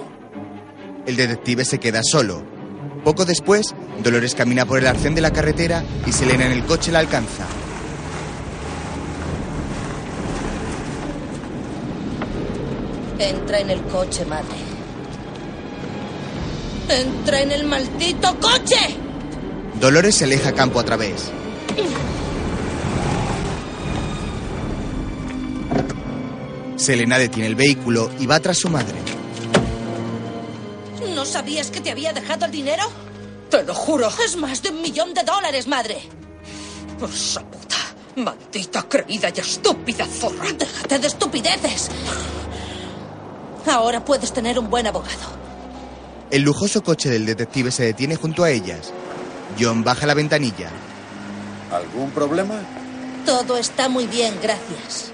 El 1.07 1.17
detective 1.17 1.65
se 1.65 1.79
queda 1.79 2.03
solo. 2.03 2.45
Poco 3.05 3.25
después, 3.25 3.73
Dolores 4.03 4.35
camina 4.35 4.67
por 4.67 4.79
el 4.79 4.87
arcén 4.89 5.15
de 5.15 5.21
la 5.21 5.33
carretera 5.33 5.85
y 6.05 6.13
Selena 6.13 6.47
en 6.47 6.53
el 6.53 6.65
coche 6.65 6.91
la 6.91 6.99
alcanza. 6.99 7.47
entra 13.19 13.61
en 13.61 13.71
el 13.71 13.83
coche, 13.85 14.25
madre. 14.27 14.57
¡Entra 16.89 17.41
en 17.41 17.53
el 17.53 17.65
maldito 17.65 18.39
coche! 18.39 19.06
Dolores 19.81 20.15
se 20.15 20.25
aleja 20.25 20.53
campo 20.53 20.81
a 20.81 20.85
través. 20.85 21.31
Selena 26.77 27.19
detiene 27.19 27.47
el 27.49 27.55
vehículo 27.55 28.11
y 28.19 28.27
va 28.27 28.41
tras 28.41 28.59
su 28.59 28.69
madre. 28.69 28.95
¿No 31.15 31.25
sabías 31.25 31.71
que 31.71 31.81
te 31.81 31.91
había 31.91 32.13
dejado 32.13 32.47
el 32.47 32.53
dinero? 32.53 32.85
Te 33.51 33.63
lo 33.65 33.75
juro. 33.75 34.09
Es 34.25 34.37
más 34.37 34.63
de 34.63 34.71
un 34.71 34.83
millón 34.83 35.13
de 35.15 35.23
dólares, 35.23 35.67
madre. 35.67 35.99
Por 36.99 37.13
su 37.13 37.41
puta. 37.41 37.77
Maldita, 38.17 38.83
creída 38.83 39.31
y 39.35 39.41
estúpida 39.41 40.07
zorra. 40.07 40.53
Déjate 40.53 40.99
de 40.99 41.07
estupideces. 41.07 41.91
Ahora 43.67 44.05
puedes 44.05 44.33
tener 44.33 44.59
un 44.59 44.71
buen 44.71 44.87
abogado. 44.87 45.37
El 46.31 46.43
lujoso 46.43 46.83
coche 46.83 47.11
del 47.11 47.27
detective 47.27 47.71
se 47.71 47.85
detiene 47.85 48.17
junto 48.17 48.43
a 48.43 48.51
ellas. 48.51 48.93
John 49.59 49.83
baja 49.85 50.07
la 50.07 50.15
ventanilla. 50.15 50.71
¿Algún 51.73 52.11
problema? 52.11 52.61
Todo 53.25 53.57
está 53.57 53.89
muy 53.89 54.07
bien, 54.07 54.35
gracias. 54.43 55.13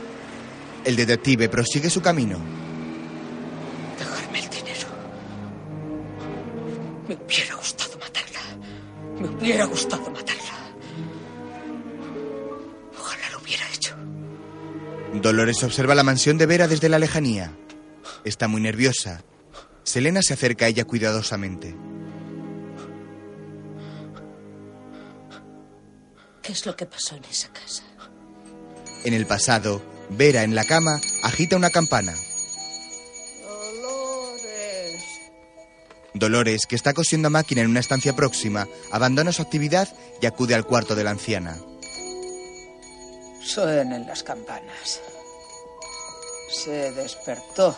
El 0.85 0.97
detective 0.97 1.49
prosigue 1.49 1.89
su 1.89 2.03
camino. 2.03 2.39
Dejarme 3.99 4.41
el 4.41 4.51
dinero. 4.51 4.89
Me 7.09 7.15
hubiera 7.15 7.55
gustado 7.55 7.99
matarla. 7.99 8.41
Me 9.21 9.29
hubiera 9.29 9.65
gustado 9.65 10.11
matarla. 10.11 10.43
Ojalá 12.99 13.31
lo 13.31 13.39
hubiera 13.39 13.65
hecho. 13.73 13.95
Dolores 15.15 15.63
observa 15.63 15.95
la 15.95 16.03
mansión 16.03 16.37
de 16.37 16.47
Vera 16.47 16.69
desde 16.69 16.89
la 16.89 16.99
lejanía. 16.99 17.53
Está 18.25 18.49
muy 18.49 18.61
nerviosa. 18.61 19.23
Selena 19.85 20.21
se 20.23 20.35
acerca 20.35 20.67
a 20.67 20.69
ella 20.69 20.85
cuidadosamente. 20.85 21.75
¿Qué 26.53 26.59
es 26.59 26.67
lo 26.67 26.77
que 26.77 26.85
pasó 26.85 27.17
en 27.17 27.25
esa 27.25 27.49
casa? 27.49 27.83
En 29.05 29.15
el 29.15 29.25
pasado, 29.25 29.81
Vera 30.11 30.43
en 30.43 30.55
la 30.55 30.67
cama 30.67 31.01
agita 31.23 31.57
una 31.57 31.71
campana. 31.71 32.15
Dolores. 33.43 35.03
Dolores, 36.13 36.67
que 36.67 36.77
está 36.77 36.93
cosiendo 36.93 37.29
a 37.29 37.31
máquina 37.31 37.63
en 37.63 37.71
una 37.71 37.81
estancia 37.81 38.15
próxima, 38.15 38.69
abandona 38.91 39.33
su 39.33 39.41
actividad 39.41 39.89
y 40.21 40.27
acude 40.27 40.55
al 40.55 40.67
cuarto 40.67 40.95
de 40.95 41.05
la 41.05 41.13
anciana. 41.13 41.57
Suenen 43.41 44.07
las 44.07 44.23
campanas. 44.23 45.01
Se 46.51 46.93
despertó. 46.93 47.75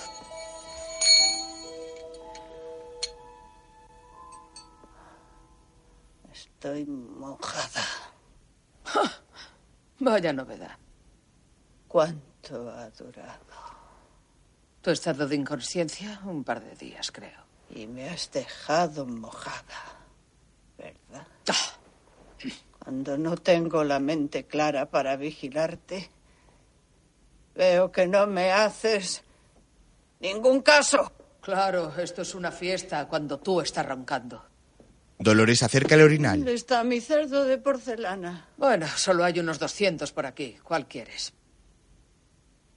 Estoy 6.32 6.84
mojada. 6.86 8.03
Vaya 10.00 10.32
novedad. 10.32 10.76
¿Cuánto 11.88 12.70
ha 12.70 12.90
durado? 12.90 13.38
Tu 14.82 14.90
estado 14.90 15.26
de 15.26 15.36
inconsciencia, 15.36 16.20
un 16.24 16.44
par 16.44 16.62
de 16.62 16.74
días, 16.74 17.10
creo. 17.10 17.44
Y 17.70 17.86
me 17.86 18.08
has 18.08 18.30
dejado 18.30 19.06
mojada, 19.06 19.98
¿verdad? 20.76 21.26
Ah. 21.48 21.78
Cuando 22.78 23.16
no 23.16 23.36
tengo 23.36 23.82
la 23.82 23.98
mente 23.98 24.44
clara 24.44 24.90
para 24.90 25.16
vigilarte, 25.16 26.10
veo 27.54 27.90
que 27.90 28.06
no 28.06 28.26
me 28.26 28.52
haces 28.52 29.22
ningún 30.20 30.60
caso. 30.60 31.10
Claro, 31.40 31.94
esto 31.96 32.22
es 32.22 32.34
una 32.34 32.52
fiesta 32.52 33.06
cuando 33.08 33.38
tú 33.38 33.62
estás 33.62 33.86
roncando. 33.86 34.44
Dolores 35.24 35.62
acerca 35.62 35.94
el 35.94 36.02
orinal. 36.02 36.36
¿Dónde 36.36 36.52
está 36.52 36.84
mi 36.84 37.00
cerdo 37.00 37.44
de 37.44 37.56
porcelana? 37.56 38.46
Bueno, 38.58 38.86
solo 38.94 39.24
hay 39.24 39.40
unos 39.40 39.58
200 39.58 40.12
por 40.12 40.26
aquí. 40.26 40.58
¿Cuál 40.62 40.86
quieres? 40.86 41.32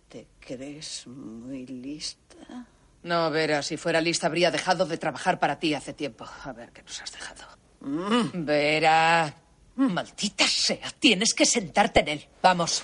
¿Te 0.07 0.27
crees 0.39 1.05
muy 1.07 1.65
lista? 1.67 2.65
No, 3.03 3.29
Vera, 3.29 3.61
si 3.61 3.75
fuera 3.75 3.99
lista 3.99 4.27
habría 4.27 4.49
dejado 4.49 4.85
de 4.85 4.97
trabajar 4.97 5.39
para 5.39 5.59
ti 5.59 5.73
hace 5.73 5.91
tiempo. 5.93 6.25
A 6.45 6.53
ver 6.53 6.71
qué 6.71 6.81
nos 6.83 7.01
has 7.01 7.11
dejado. 7.11 7.43
Mm. 7.81 8.45
Vera, 8.45 9.35
maldita 9.75 10.47
sea, 10.47 10.89
tienes 10.97 11.33
que 11.33 11.45
sentarte 11.45 11.99
en 11.99 12.07
él. 12.07 12.25
Vamos. 12.41 12.81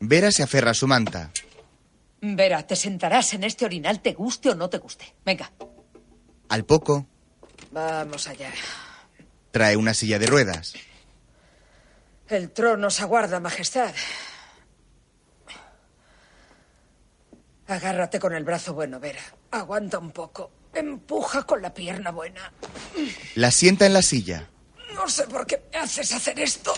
Vera 0.00 0.32
se 0.32 0.42
aferra 0.42 0.70
a 0.70 0.74
su 0.74 0.86
manta. 0.86 1.30
Vera, 2.22 2.66
te 2.66 2.76
sentarás 2.76 3.34
en 3.34 3.44
este 3.44 3.66
orinal, 3.66 4.00
te 4.00 4.14
guste 4.14 4.48
o 4.48 4.54
no 4.54 4.70
te 4.70 4.78
guste. 4.78 5.04
Venga, 5.24 5.50
Al 6.48 6.64
poco, 6.64 7.06
vamos 7.70 8.28
allá. 8.28 8.52
trae 9.50 9.76
una 9.76 9.94
silla 9.94 10.18
de 10.18 10.26
ruedas. 10.26 10.74
El 12.28 12.50
trono 12.50 12.86
os 12.86 13.00
aguarda, 13.00 13.40
Majestad. 13.40 13.92
Agárrate 17.66 18.18
con 18.18 18.34
el 18.34 18.44
brazo 18.44 18.74
bueno, 18.74 18.98
Vera. 19.00 19.22
Aguanta 19.50 19.98
un 19.98 20.10
poco. 20.12 20.50
Empuja 20.72 21.42
con 21.42 21.62
la 21.62 21.74
pierna 21.74 22.10
buena. 22.10 22.52
La 23.34 23.50
sienta 23.50 23.86
en 23.86 23.92
la 23.92 24.02
silla. 24.02 24.48
No 24.94 25.08
sé 25.08 25.24
por 25.24 25.46
qué 25.46 25.62
me 25.72 25.78
haces 25.78 26.12
hacer 26.12 26.38
esto. 26.38 26.72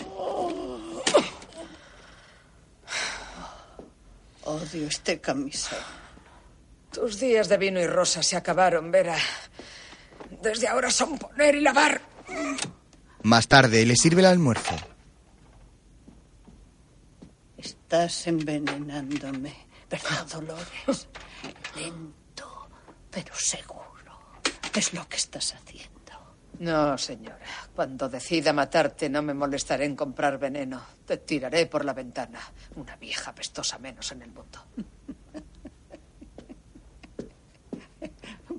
Odio 4.45 4.87
este 4.87 5.21
camisón. 5.21 5.79
Tus 6.91 7.19
días 7.19 7.49
de 7.49 7.57
vino 7.57 7.79
y 7.79 7.87
rosa 7.87 8.21
se 8.21 8.35
acabaron, 8.35 8.91
Vera. 8.91 9.17
Desde 10.43 10.67
ahora 10.67 10.91
son 10.91 11.17
poner 11.17 11.55
y 11.55 11.61
lavar. 11.61 12.01
Más 13.23 13.47
tarde 13.47 13.85
le 13.85 13.95
sirve 13.95 14.19
el 14.19 14.27
almuerzo. 14.27 14.75
Estás 17.57 18.27
envenenándome, 18.27 19.55
¿verdad, 19.89 20.27
Dolores? 20.27 21.07
Lento, 21.77 22.67
pero 23.09 23.33
seguro. 23.35 24.41
Es 24.75 24.93
lo 24.93 25.07
que 25.07 25.15
estás 25.15 25.55
haciendo. 25.55 25.93
No, 26.59 26.97
señora. 26.97 27.39
Cuando 27.73 28.09
decida 28.09 28.51
matarte, 28.51 29.09
no 29.09 29.21
me 29.21 29.33
molestaré 29.33 29.85
en 29.85 29.95
comprar 29.95 30.37
veneno. 30.37 30.81
Te 31.05 31.15
tiraré 31.17 31.67
por 31.67 31.85
la 31.85 31.93
ventana. 31.93 32.41
Una 32.75 32.97
vieja 32.97 33.33
pestosa 33.33 33.77
menos 33.79 34.11
en 34.11 34.23
el 34.23 34.31
mundo. 34.31 34.65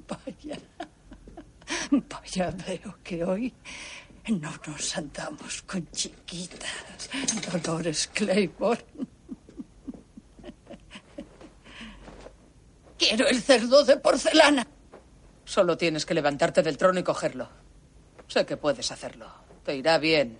Vaya. 0.09 0.59
Vaya, 1.91 2.51
veo 2.67 2.99
que 3.03 3.25
hoy 3.25 3.55
no 4.29 4.53
nos 4.67 4.97
andamos 4.97 5.63
con 5.63 5.87
chiquitas. 5.91 7.11
Dolores 7.63 8.09
Claiborne. 8.09 8.85
Quiero 12.99 13.29
el 13.29 13.43
cerdo 13.43 13.85
de 13.85 13.97
porcelana. 13.99 14.67
Solo 15.45 15.77
tienes 15.77 16.07
que 16.07 16.15
levantarte 16.15 16.63
del 16.63 16.79
trono 16.79 17.01
y 17.01 17.03
cogerlo. 17.03 17.49
Sé 18.27 18.47
que 18.47 18.57
puedes 18.57 18.91
hacerlo. 18.91 19.31
Te 19.63 19.77
irá 19.77 19.99
bien. 19.99 20.39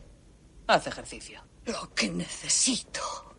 Haz 0.67 0.87
ejercicio. 0.87 1.43
Lo 1.67 1.95
que 1.95 2.09
necesito 2.09 3.37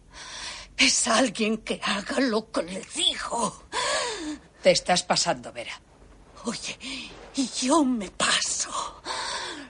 es 0.78 1.08
alguien 1.08 1.60
que 1.60 1.80
haga 1.84 2.20
lo 2.20 2.52
que 2.52 2.64
le 2.64 2.82
digo. 2.96 3.64
Te 4.62 4.72
estás 4.72 5.04
pasando, 5.04 5.52
Vera. 5.52 5.80
Oye, 6.46 6.78
y 7.36 7.50
yo 7.66 7.84
me 7.84 8.10
paso 8.12 9.02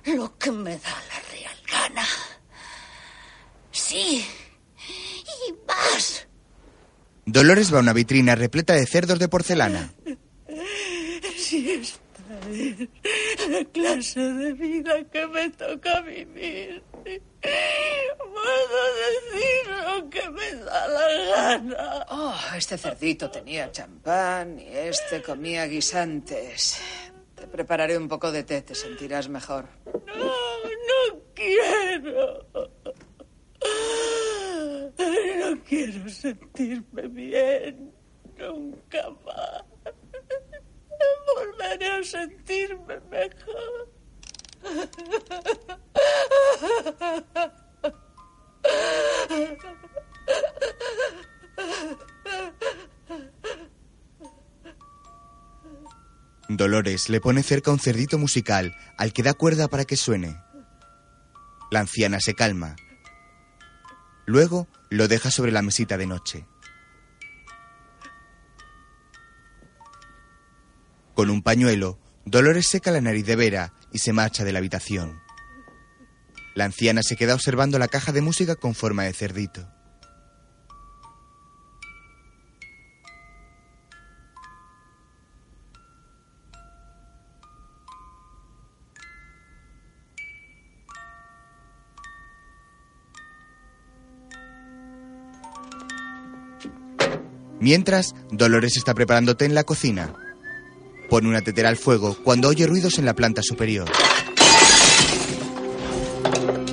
lo 0.06 0.38
que 0.38 0.52
me 0.52 0.78
da 0.78 1.04
la 1.10 1.20
real 1.32 1.58
gana. 1.72 2.06
Sí, 3.72 4.26
y 5.48 5.54
más. 5.68 6.28
Dolores 7.26 7.74
va 7.74 7.78
a 7.78 7.82
una 7.82 7.94
vitrina 7.94 8.36
repleta 8.36 8.74
de 8.74 8.86
cerdos 8.86 9.20
de 9.20 9.28
porcelana. 9.28 9.94
Si 11.38 11.72
esta 11.72 12.05
la 12.46 13.66
clase 13.74 14.20
de 14.20 14.54
vida 14.54 15.04
que 15.12 15.28
me 15.28 15.50
toca 15.50 16.02
vivir, 16.02 16.84
puedo 17.04 18.82
decir 19.04 19.68
lo 19.84 20.10
que 20.10 20.30
me 20.30 20.56
da 20.56 20.88
la 20.88 21.08
gana. 21.36 22.06
Oh, 22.10 22.36
este 22.56 22.78
cerdito 22.78 23.30
tenía 23.30 23.72
champán 23.72 24.60
y 24.60 24.68
este 24.68 25.22
comía 25.22 25.66
guisantes. 25.66 26.82
Te 27.36 27.48
prepararé 27.48 27.98
un 27.98 28.08
poco 28.08 28.32
de 28.32 28.44
té, 28.44 28.62
te 28.62 28.76
sentirás 28.76 29.28
mejor. 29.30 29.66
No, 30.08 30.26
no 30.26 31.22
quiero. 31.34 32.46
No 34.98 35.62
quiero 35.64 36.10
sentirme 36.10 37.08
bien. 37.08 37.94
Nunca 38.38 39.10
más. 39.26 39.75
Volveré 41.36 41.92
a 41.92 42.04
sentirme 42.04 43.00
mejor. 43.12 43.90
Dolores 56.48 57.10
le 57.10 57.20
pone 57.20 57.44
cerca 57.44 57.72
un 57.72 57.80
cerdito 57.80 58.18
musical 58.18 58.74
al 58.98 59.12
que 59.12 59.24
da 59.24 59.34
cuerda 59.34 59.68
para 59.68 59.84
que 59.84 59.98
suene. 59.98 60.42
La 61.70 61.82
anciana 61.82 62.20
se 62.22 62.34
calma. 62.34 62.76
Luego 64.26 64.68
lo 64.90 65.08
deja 65.10 65.32
sobre 65.32 65.52
la 65.52 65.62
mesita 65.62 65.98
de 65.98 66.06
noche. 66.06 66.46
Con 71.16 71.30
un 71.30 71.42
pañuelo, 71.42 71.98
Dolores 72.26 72.68
seca 72.68 72.92
la 72.92 73.00
nariz 73.00 73.26
de 73.26 73.38
Vera 73.38 73.72
y 73.94 74.00
se 74.00 74.12
marcha 74.12 74.44
de 74.44 74.52
la 74.52 74.60
habitación. 74.60 75.22
La 76.56 76.66
anciana 76.66 77.04
se 77.04 77.16
queda 77.16 77.34
observando 77.34 77.80
la 77.80 77.88
caja 77.88 78.12
de 78.12 78.22
música 78.22 78.58
con 78.58 78.76
forma 78.76 79.04
de 79.04 79.14
cerdito. 79.14 79.66
Mientras, 97.62 98.14
Dolores 98.32 98.76
está 98.76 98.94
preparando 98.94 99.38
té 99.38 99.46
en 99.46 99.56
la 99.56 99.64
cocina. 99.64 100.14
Pone 101.10 101.30
una 101.30 101.42
tetera 101.42 101.70
al 101.70 101.78
fuego 101.78 102.18
cuando 102.24 102.50
oye 102.50 102.68
ruidos 102.68 102.98
en 103.00 103.06
la 103.06 103.14
planta 103.14 103.42
superior. 103.42 103.90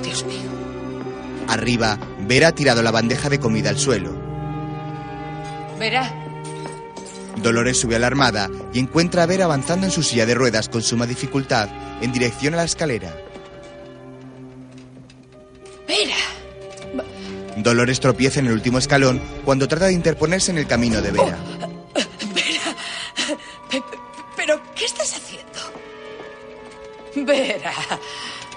Dios 0.01 0.25
mío. 0.25 0.49
Arriba, 1.47 1.99
Vera 2.27 2.49
ha 2.49 2.55
tirado 2.55 2.81
la 2.81 2.91
bandeja 2.91 3.29
de 3.29 3.39
comida 3.39 3.69
al 3.69 3.77
suelo. 3.77 4.11
Verá, 5.79 6.23
Dolores 7.43 7.77
sube 7.79 7.95
alarmada 7.95 8.49
y 8.73 8.79
encuentra 8.79 9.23
a 9.23 9.25
Vera 9.25 9.45
avanzando 9.45 9.85
en 9.85 9.91
su 9.91 10.03
silla 10.03 10.25
de 10.25 10.33
ruedas 10.35 10.69
con 10.69 10.81
suma 10.81 11.05
dificultad 11.05 11.69
en 12.01 12.11
dirección 12.11 12.53
a 12.53 12.57
la 12.57 12.63
escalera. 12.63 13.13
Vera. 15.87 16.15
Dolores 17.57 17.99
tropieza 17.99 18.39
en 18.39 18.47
el 18.47 18.53
último 18.53 18.77
escalón 18.77 19.21
cuando 19.43 19.67
trata 19.67 19.87
de 19.87 19.93
interponerse 19.93 20.51
en 20.51 20.57
el 20.57 20.67
camino 20.67 21.01
de 21.01 21.11
Vera. 21.11 21.37
Vera. 21.59 21.62
Vera. 27.25 27.73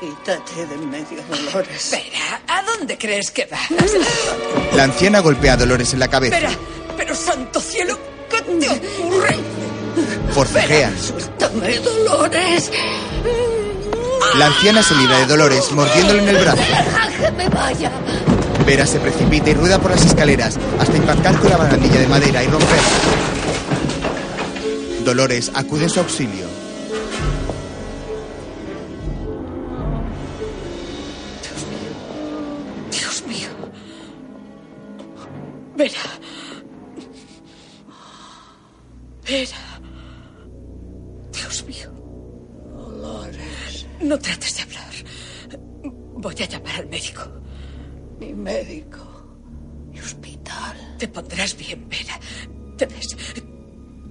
Quítate 0.01 0.67
de 0.67 0.75
en 0.75 0.91
medio, 0.91 1.23
Dolores. 1.29 1.91
Vera, 1.91 2.41
¿a 2.49 2.63
dónde 2.63 2.99
crees 2.99 3.31
que 3.31 3.47
vas? 3.47 3.71
La 4.75 4.85
anciana 4.85 5.21
golpea 5.21 5.55
a 5.55 5.57
Dolores 5.57 5.93
en 5.95 6.01
la 6.01 6.09
cabeza. 6.09 6.37
Vera, 6.37 6.51
pero 6.97 7.15
santo 7.15 7.61
cielo, 7.61 7.99
¿qué 8.31 8.43
te 8.43 8.69
ocurre? 8.69 9.37
Forcejean. 10.33 10.95
¡Dame 11.39 11.79
Dolores! 11.79 12.71
La 14.39 14.47
anciana 14.47 14.83
se 14.83 14.95
libra 14.97 15.19
de 15.19 15.27
Dolores 15.27 15.73
mordiéndole 15.73 16.23
en 16.23 16.29
el 16.29 16.37
brazo. 16.37 16.63
¡Que 17.19 17.31
me 17.31 17.49
vaya! 17.49 17.91
Vera 18.67 18.87
se 18.87 18.99
precipita 18.99 19.51
y 19.51 19.55
rueda 19.55 19.79
por 19.79 19.93
las 19.93 20.05
escaleras 20.05 20.59
hasta 20.79 20.97
impactar 20.97 21.39
con 21.39 21.49
la 21.51 21.57
barandilla 21.57 22.01
de 22.01 22.07
madera 22.07 22.43
y 22.43 22.49
romperla. 22.49 22.89
Dolores 25.05 25.51
acude 25.55 25.85
en 25.85 25.91
su 25.91 26.01
auxilio. 26.01 26.56
Vera. 35.77 36.01
Vera. 39.25 39.59
Dios 41.33 41.65
mío. 41.67 41.91
Dolores. 42.75 43.87
No 44.01 44.19
trates 44.19 44.57
de 44.57 44.63
hablar. 44.63 44.95
Voy 46.15 46.35
a 46.35 46.47
llamar 46.49 46.77
al 46.77 46.87
médico. 46.89 47.23
Ni 48.19 48.33
médico. 48.33 49.05
Ni 49.93 50.01
hospital. 50.01 50.97
Te 50.99 51.09
pondrás 51.09 51.55
bien, 51.55 51.87
Vera. 51.91 52.19
Te 52.79 52.87
ves. 52.87 53.15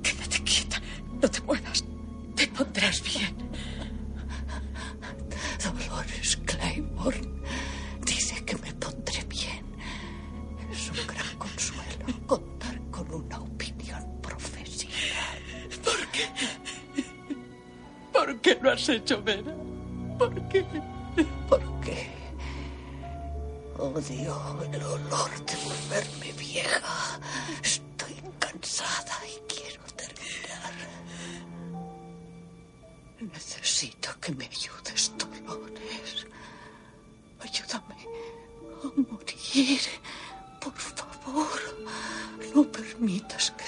Quédate 0.03 0.43
quieta. 0.43 0.79
No 1.19 1.27
te 1.29 1.41
muevas. 1.41 1.83
Te 2.35 2.47
pondrás 2.47 3.01
bien. 3.01 3.34
Lo 18.65 18.71
has 18.71 18.89
hecho, 18.89 19.21
Vera? 19.21 19.53
¿Por 20.17 20.33
qué? 20.49 20.65
Porque 21.47 22.09
odio 23.77 24.63
el 24.73 24.83
olor 24.83 25.31
de 25.45 25.55
volverme 25.65 26.33
vieja. 26.33 27.19
Estoy 27.61 28.15
cansada 28.39 29.17
y 29.27 29.53
quiero 29.53 29.83
terminar. 29.95 30.73
Necesito 33.19 34.09
que 34.19 34.31
me 34.33 34.45
ayudes, 34.45 35.11
Dolores. 35.15 36.25
Ayúdame 37.41 37.97
a 38.83 39.11
morir. 39.11 39.81
Por 40.59 40.73
favor, 40.73 41.61
no 42.55 42.63
permitas 42.63 43.51
que 43.51 43.65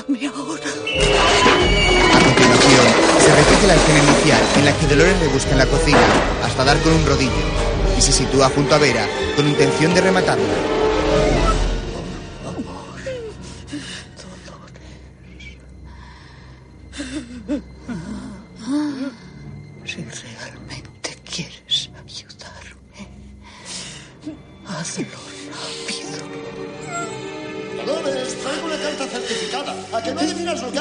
mátame 0.00 0.26
ahora. 0.26 0.70
A 2.14 2.20
continuación, 2.24 2.86
se 3.20 3.34
repite 3.34 3.66
la 3.66 3.74
escena 3.74 3.98
inicial 3.98 4.42
en 4.56 4.64
la 4.64 4.76
que 4.76 4.86
Dolores 4.86 5.20
le 5.20 5.28
busca 5.28 5.50
en 5.52 5.58
la 5.58 5.66
cocina 5.66 5.98
hasta 6.42 6.64
dar 6.64 6.78
con 6.80 6.92
un 6.92 7.06
rodillo 7.06 7.32
y 7.98 8.00
se 8.00 8.12
sitúa 8.12 8.48
junto 8.48 8.74
a 8.74 8.78
Vera 8.78 9.06
con 9.36 9.46
intención 9.46 9.94
de 9.94 10.00
rematarla. 10.00 10.44
Si 19.84 19.96
realmente 19.96 21.16
quieres 21.24 21.62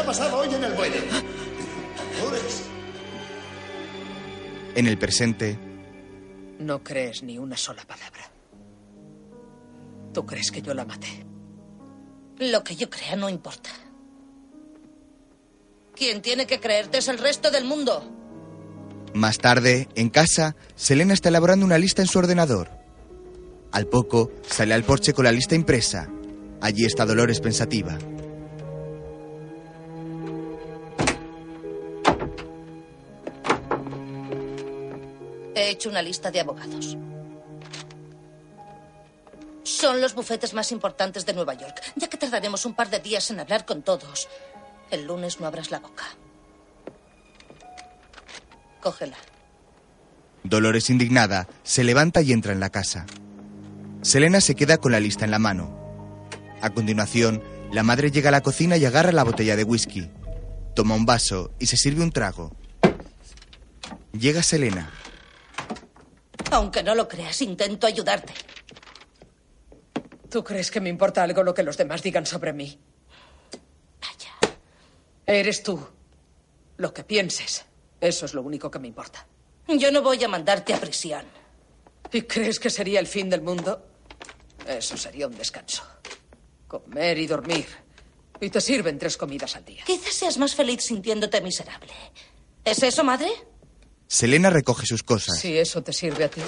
pasado 0.09 0.37
hoy 0.39 0.51
en 0.51 0.63
el 0.63 0.73
muelle? 0.73 1.01
Dolores. 2.19 2.63
En 4.73 4.87
el 4.87 4.97
presente, 4.97 5.59
No 6.57 6.83
crees 6.83 7.21
ni 7.21 7.37
una 7.37 7.55
sola 7.55 7.83
palabra. 7.85 8.23
¿Tú 10.11 10.25
crees 10.25 10.49
que 10.49 10.63
yo 10.63 10.73
la 10.73 10.83
maté? 10.83 11.27
Lo 12.39 12.63
que 12.63 12.75
yo 12.75 12.89
crea 12.89 13.15
no 13.17 13.29
importa. 13.29 13.69
Quien 15.95 16.23
tiene 16.23 16.47
que 16.47 16.59
creerte 16.59 16.97
es 16.97 17.07
el 17.07 17.19
resto 17.19 17.51
del 17.51 17.65
mundo. 17.65 18.03
más 19.13 19.37
tarde, 19.37 19.89
en 19.93 20.09
casa, 20.09 20.55
Selena 20.75 21.13
está 21.13 21.29
elaborando 21.29 21.67
una 21.67 21.77
lista 21.77 22.01
en 22.01 22.07
su 22.07 22.17
ordenador. 22.17 22.69
Al 23.71 23.85
poco, 23.85 24.31
sale 24.47 24.73
al 24.73 24.83
porche 24.83 25.13
con 25.13 25.25
la 25.25 25.31
lista 25.31 25.53
impresa. 25.53 26.09
Allí 26.61 26.85
está 26.85 27.05
Dolores 27.05 27.41
pensativa. 27.41 27.95
He 35.59 35.71
hecho 35.71 35.89
una 35.89 36.01
lista 36.01 36.31
de 36.31 36.39
abogados. 36.39 36.97
Son 39.63 39.99
los 39.99 40.15
bufetes 40.15 40.53
más 40.53 40.71
importantes 40.71 41.25
de 41.25 41.33
Nueva 41.33 41.53
York, 41.53 41.81
ya 41.97 42.07
que 42.07 42.15
tardaremos 42.15 42.65
un 42.65 42.73
par 42.73 42.89
de 42.89 43.01
días 43.01 43.29
en 43.29 43.41
hablar 43.41 43.65
con 43.65 43.81
todos. 43.81 44.29
El 44.89 45.05
lunes 45.05 45.41
no 45.41 45.47
abras 45.47 45.69
la 45.69 45.79
boca. 45.79 46.05
Cógela. 48.79 49.17
Dolores, 50.45 50.89
indignada, 50.89 51.49
se 51.63 51.83
levanta 51.83 52.21
y 52.21 52.31
entra 52.31 52.53
en 52.53 52.61
la 52.61 52.69
casa. 52.69 53.05
Selena 54.01 54.39
se 54.39 54.55
queda 54.55 54.77
con 54.77 54.93
la 54.93 55.01
lista 55.01 55.25
en 55.25 55.31
la 55.31 55.39
mano. 55.39 56.25
A 56.61 56.69
continuación, 56.69 57.43
la 57.73 57.83
madre 57.83 58.11
llega 58.11 58.29
a 58.29 58.31
la 58.31 58.41
cocina 58.41 58.77
y 58.77 58.85
agarra 58.85 59.11
la 59.11 59.25
botella 59.25 59.57
de 59.57 59.65
whisky. 59.65 60.09
Toma 60.73 60.95
un 60.95 61.05
vaso 61.05 61.51
y 61.59 61.65
se 61.65 61.75
sirve 61.75 62.01
un 62.01 62.13
trago. 62.13 62.55
Llega 64.13 64.41
Selena. 64.41 64.89
Aunque 66.51 66.83
no 66.83 66.95
lo 66.95 67.07
creas, 67.07 67.41
intento 67.41 67.87
ayudarte. 67.87 68.33
¿Tú 70.29 70.43
crees 70.43 70.69
que 70.69 70.79
me 70.79 70.89
importa 70.89 71.23
algo 71.23 71.43
lo 71.43 71.53
que 71.53 71.63
los 71.63 71.77
demás 71.77 72.03
digan 72.03 72.25
sobre 72.25 72.53
mí? 72.53 72.79
Vaya. 74.01 74.55
Eres 75.25 75.63
tú. 75.63 75.79
Lo 76.77 76.93
que 76.93 77.03
pienses. 77.03 77.65
Eso 77.99 78.25
es 78.25 78.33
lo 78.33 78.41
único 78.41 78.69
que 78.69 78.79
me 78.79 78.87
importa. 78.87 79.25
Yo 79.67 79.91
no 79.91 80.01
voy 80.01 80.23
a 80.23 80.27
mandarte 80.27 80.73
a 80.73 80.79
prisión. 80.79 81.25
¿Y 82.11 82.23
crees 82.23 82.59
que 82.59 82.69
sería 82.69 82.99
el 82.99 83.07
fin 83.07 83.29
del 83.29 83.41
mundo? 83.41 83.85
Eso 84.65 84.97
sería 84.97 85.27
un 85.27 85.35
descanso. 85.35 85.83
Comer 86.67 87.17
y 87.17 87.27
dormir. 87.27 87.67
Y 88.39 88.49
te 88.49 88.61
sirven 88.61 88.97
tres 88.97 89.17
comidas 89.17 89.55
al 89.55 89.65
día. 89.65 89.83
Quizás 89.85 90.13
seas 90.13 90.37
más 90.37 90.55
feliz 90.55 90.81
sintiéndote 90.83 91.41
miserable. 91.41 91.91
¿Es 92.63 92.81
eso, 92.83 93.03
madre? 93.03 93.29
Selena 94.11 94.49
recoge 94.49 94.87
sus 94.87 95.03
cosas. 95.03 95.39
Si 95.39 95.55
eso 95.55 95.83
te 95.83 95.93
sirve 95.93 96.23
a 96.23 96.29
ti. 96.31 96.41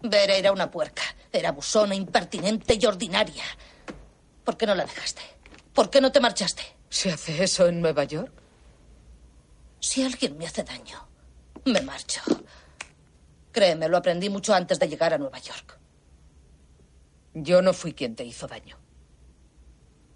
Vera 0.00 0.36
era 0.36 0.52
una 0.52 0.70
puerca. 0.70 1.02
Era 1.32 1.48
abusona, 1.48 1.92
impertinente 1.96 2.78
y 2.80 2.86
ordinaria. 2.86 3.42
¿Por 4.44 4.56
qué 4.56 4.64
no 4.64 4.76
la 4.76 4.84
dejaste? 4.84 5.20
¿Por 5.74 5.90
qué 5.90 6.00
no 6.00 6.12
te 6.12 6.20
marchaste? 6.20 6.62
¿Se 6.88 7.10
hace 7.10 7.42
eso 7.42 7.66
en 7.66 7.80
Nueva 7.80 8.04
York? 8.04 8.32
Si 9.80 10.04
alguien 10.04 10.38
me 10.38 10.46
hace 10.46 10.62
daño, 10.62 11.04
me 11.64 11.80
marcho. 11.80 12.22
Créeme, 13.50 13.88
lo 13.88 13.96
aprendí 13.96 14.30
mucho 14.30 14.54
antes 14.54 14.78
de 14.78 14.88
llegar 14.88 15.12
a 15.12 15.18
Nueva 15.18 15.40
York. 15.40 15.76
Yo 17.34 17.60
no 17.60 17.72
fui 17.74 17.92
quien 17.92 18.14
te 18.14 18.24
hizo 18.24 18.46
daño. 18.46 18.78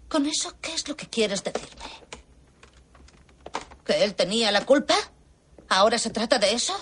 ¿Con 0.07 0.25
eso 0.27 0.55
qué 0.61 0.73
es 0.73 0.87
lo 0.87 0.95
que 0.95 1.07
quieres 1.09 1.43
decirme? 1.43 1.91
¿Que 3.85 4.01
él 4.05 4.15
tenía 4.15 4.49
la 4.49 4.65
culpa? 4.65 4.95
¿Ahora 5.75 5.97
se 5.97 6.11
trata 6.11 6.37
de 6.37 6.53
eso? 6.53 6.79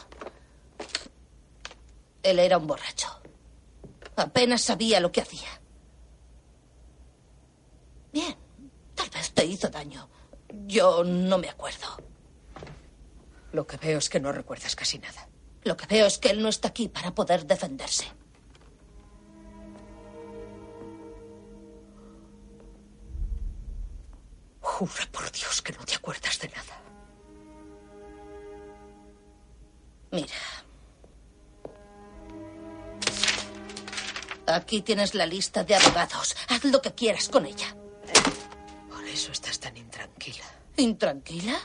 Él 2.24 2.40
era 2.40 2.58
un 2.58 2.68
borracho. 2.68 3.08
Apenas 4.18 4.64
sabía 4.64 5.00
lo 5.00 5.14
que 5.14 5.22
hacía. 5.22 5.48
Bien, 8.12 8.36
tal 8.94 9.10
vez 9.12 9.32
te 9.32 9.46
hizo 9.46 9.70
daño. 9.70 10.10
Yo 10.68 11.06
no 11.06 11.38
me 11.38 11.48
acuerdo. 11.48 11.88
Lo 13.54 13.66
que 13.66 13.78
veo 13.78 13.98
es 13.98 14.10
que 14.10 14.20
no 14.20 14.34
recuerdas 14.34 14.76
casi 14.76 15.00
nada. 15.00 15.30
Lo 15.64 15.78
que 15.78 15.86
veo 15.86 16.06
es 16.06 16.18
que 16.18 16.32
él 16.32 16.42
no 16.42 16.50
está 16.50 16.68
aquí 16.68 16.90
para 16.90 17.16
poder 17.16 17.46
defenderse. 17.46 18.12
Jura 24.60 25.08
por 25.14 25.32
Dios 25.32 25.62
que 25.62 25.72
no 25.72 25.86
te 25.86 25.96
acuerdas 25.96 26.38
de 26.40 26.50
nada. 26.50 26.81
Mira. 30.12 30.36
Aquí 34.48 34.82
tienes 34.82 35.16
la 35.16 35.26
lista 35.26 35.64
de 35.64 35.76
abogados. 35.76 36.36
Haz 36.50 36.64
lo 36.66 36.82
que 36.82 36.94
quieras 36.94 37.30
con 37.30 37.46
ella. 37.46 37.76
Por 38.90 39.06
eso 39.06 39.32
estás 39.32 39.60
tan 39.60 39.78
intranquila. 39.78 40.44
¿Intranquila? 40.78 41.58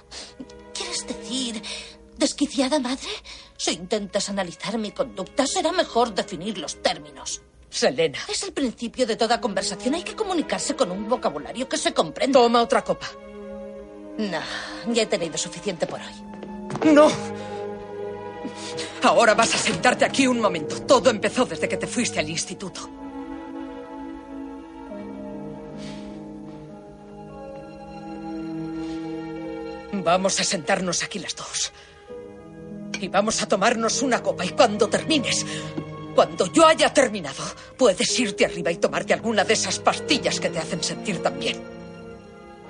¿Quieres 0.73 1.07
decir 1.07 1.63
desquiciada 2.17 2.79
madre? 2.79 3.09
Si 3.57 3.73
intentas 3.73 4.29
analizar 4.29 4.79
mi 4.79 4.93
conducta, 4.93 5.47
será 5.47 5.73
mejor 5.73 6.15
definir 6.15 6.59
los 6.59 6.81
términos. 6.83 7.43
Selena. 7.69 8.19
Es 8.29 8.43
el 8.45 8.53
principio 8.53 9.07
de 9.07 9.17
toda 9.17 9.41
conversación. 9.41 9.95
Hay 9.95 10.03
que 10.03 10.15
comunicarse 10.15 10.77
con 10.77 10.91
un 10.93 11.09
vocabulario 11.09 11.69
que 11.69 11.77
se 11.77 11.93
comprenda. 11.93 12.39
Toma 12.41 12.63
otra 12.63 12.85
copa. 12.85 13.09
No, 14.19 14.41
ya 14.93 15.03
he 15.03 15.07
tenido 15.07 15.37
suficiente 15.37 15.87
por 15.87 16.01
hoy. 16.01 16.93
No. 16.93 17.09
Ahora 19.03 19.35
vas 19.35 19.55
a 19.55 19.59
sentarte 19.59 20.05
aquí 20.05 20.27
un 20.27 20.41
momento. 20.41 20.83
Todo 20.83 21.11
empezó 21.11 21.45
desde 21.45 21.69
que 21.69 21.77
te 21.77 21.87
fuiste 21.87 22.19
al 22.19 22.29
instituto. 22.29 22.89
Vamos 29.93 30.41
a 30.41 30.45
sentarnos 30.45 31.03
aquí 31.03 31.19
las 31.19 31.35
dos. 31.35 31.73
Y 33.01 33.09
vamos 33.09 33.43
a 33.43 33.49
tomarnos 33.49 34.03
una 34.03 34.23
copa. 34.23 34.45
Y 34.45 34.51
cuando 34.51 34.89
termines, 34.89 35.45
cuando 36.15 36.51
yo 36.53 36.67
haya 36.67 36.93
terminado, 36.93 37.43
puedes 37.77 38.19
irte 38.19 38.45
arriba 38.45 38.73
y 38.73 38.77
tomarte 38.77 39.13
alguna 39.13 39.45
de 39.45 39.55
esas 39.55 39.79
pastillas 39.79 40.41
que 40.41 40.49
te 40.49 40.59
hacen 40.59 40.83
sentir 40.83 41.23
tan 41.23 41.39
bien. 41.39 41.63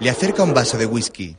Le 0.00 0.10
acerca 0.10 0.42
un 0.42 0.52
vaso 0.52 0.76
de 0.76 0.86
whisky. 0.86 1.36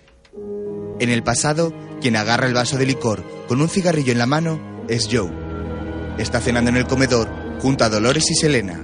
En 1.00 1.10
el 1.10 1.24
pasado, 1.24 1.74
quien 2.02 2.16
agarra 2.16 2.48
el 2.48 2.54
vaso 2.54 2.78
de 2.78 2.86
licor 2.86 3.24
con 3.48 3.62
un 3.62 3.70
cigarrillo 3.70 4.12
en 4.12 4.18
la 4.18 4.26
mano 4.26 4.86
es 4.88 5.08
Joe. 5.12 5.32
Está 6.18 6.42
cenando 6.42 6.70
en 6.70 6.78
el 6.78 6.88
comedor 6.88 7.30
junto 7.60 7.84
a 7.84 7.90
Dolores 7.90 8.30
y 8.32 8.36
Selena. 8.36 8.84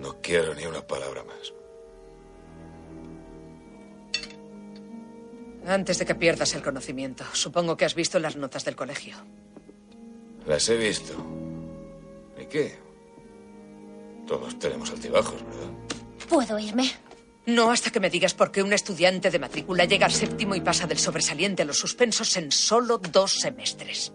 No 0.00 0.20
quiero 0.22 0.54
ni 0.54 0.64
una 0.66 0.86
palabra 0.86 1.24
más. 1.24 1.52
Antes 5.66 5.98
de 5.98 6.06
que 6.06 6.14
pierdas 6.14 6.54
el 6.54 6.62
conocimiento, 6.62 7.24
supongo 7.32 7.76
que 7.76 7.84
has 7.84 7.94
visto 7.94 8.18
las 8.18 8.36
notas 8.36 8.64
del 8.64 8.76
colegio. 8.76 9.16
Las 10.46 10.68
he 10.68 10.76
visto. 10.76 11.14
¿Y 12.40 12.46
qué? 12.46 12.87
Todos 14.28 14.58
tenemos 14.58 14.90
altibajos, 14.90 15.42
¿verdad? 15.42 15.70
¿Puedo 16.28 16.58
irme? 16.58 16.92
No 17.46 17.70
hasta 17.70 17.90
que 17.90 17.98
me 17.98 18.10
digas 18.10 18.34
por 18.34 18.52
qué 18.52 18.62
un 18.62 18.74
estudiante 18.74 19.30
de 19.30 19.38
matrícula 19.38 19.86
llega 19.86 20.04
al 20.04 20.12
séptimo 20.12 20.54
y 20.54 20.60
pasa 20.60 20.86
del 20.86 20.98
sobresaliente 20.98 21.62
a 21.62 21.64
los 21.64 21.78
suspensos 21.78 22.36
en 22.36 22.52
solo 22.52 22.98
dos 22.98 23.32
semestres. 23.40 24.12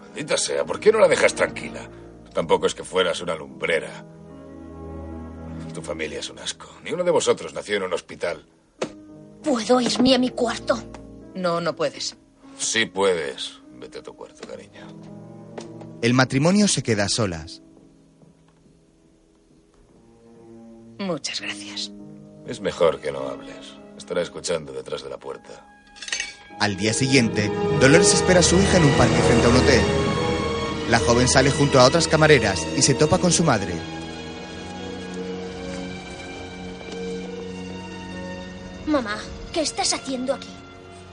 Maldita 0.00 0.36
sea, 0.36 0.64
¿por 0.64 0.78
qué 0.78 0.92
no 0.92 1.00
la 1.00 1.08
dejas 1.08 1.34
tranquila? 1.34 1.90
Tampoco 2.32 2.66
es 2.66 2.74
que 2.76 2.84
fueras 2.84 3.20
una 3.20 3.34
lumbrera. 3.34 4.06
Tu 5.74 5.82
familia 5.82 6.20
es 6.20 6.30
un 6.30 6.38
asco. 6.38 6.68
Ni 6.84 6.92
uno 6.92 7.02
de 7.02 7.10
vosotros 7.10 7.52
nació 7.52 7.76
en 7.76 7.82
un 7.82 7.92
hospital. 7.92 8.46
¿Puedo 9.42 9.80
irme 9.80 10.14
a 10.14 10.18
mi 10.18 10.30
cuarto? 10.30 10.80
No, 11.34 11.60
no 11.60 11.74
puedes. 11.74 12.16
Sí 12.56 12.86
puedes. 12.86 13.58
Vete 13.74 13.98
a 13.98 14.02
tu 14.02 14.14
cuarto, 14.14 14.46
cariño. 14.46 14.86
El 16.02 16.14
matrimonio 16.14 16.68
se 16.68 16.84
queda 16.84 17.04
a 17.04 17.08
solas. 17.08 17.62
Muchas 20.98 21.40
gracias. 21.40 21.92
Es 22.46 22.60
mejor 22.60 23.00
que 23.00 23.12
no 23.12 23.20
hables. 23.28 23.76
Estará 23.96 24.22
escuchando 24.22 24.72
detrás 24.72 25.02
de 25.02 25.10
la 25.10 25.18
puerta. 25.18 25.66
Al 26.60 26.76
día 26.76 26.92
siguiente, 26.92 27.50
Dolores 27.80 28.14
espera 28.14 28.40
a 28.40 28.42
su 28.42 28.58
hija 28.58 28.78
en 28.78 28.84
un 28.84 28.92
parque 28.92 29.14
frente 29.14 29.46
a 29.46 29.48
un 29.48 29.56
hotel. 29.56 29.82
La 30.90 30.98
joven 30.98 31.28
sale 31.28 31.50
junto 31.50 31.78
a 31.78 31.84
otras 31.84 32.08
camareras 32.08 32.66
y 32.76 32.82
se 32.82 32.94
topa 32.94 33.18
con 33.18 33.30
su 33.30 33.44
madre. 33.44 33.74
Mamá, 38.86 39.18
¿qué 39.52 39.60
estás 39.60 39.92
haciendo 39.92 40.34
aquí? 40.34 40.48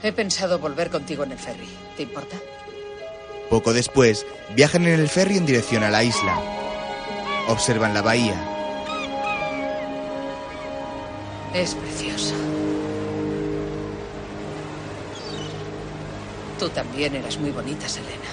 He 0.02 0.12
pensado 0.12 0.58
volver 0.58 0.90
contigo 0.90 1.24
en 1.24 1.32
el 1.32 1.38
ferry. 1.38 1.68
¿Te 1.96 2.04
importa? 2.04 2.36
Poco 3.50 3.72
después, 3.72 4.26
viajan 4.54 4.86
en 4.86 4.98
el 4.98 5.08
ferry 5.08 5.36
en 5.36 5.46
dirección 5.46 5.84
a 5.84 5.90
la 5.90 6.02
isla. 6.02 6.40
Observan 7.48 7.94
la 7.94 8.02
bahía. 8.02 8.55
Es 11.56 11.74
precioso. 11.74 12.34
Tú 16.58 16.68
también 16.68 17.14
eras 17.16 17.38
muy 17.38 17.50
bonita, 17.50 17.88
Selena. 17.88 18.28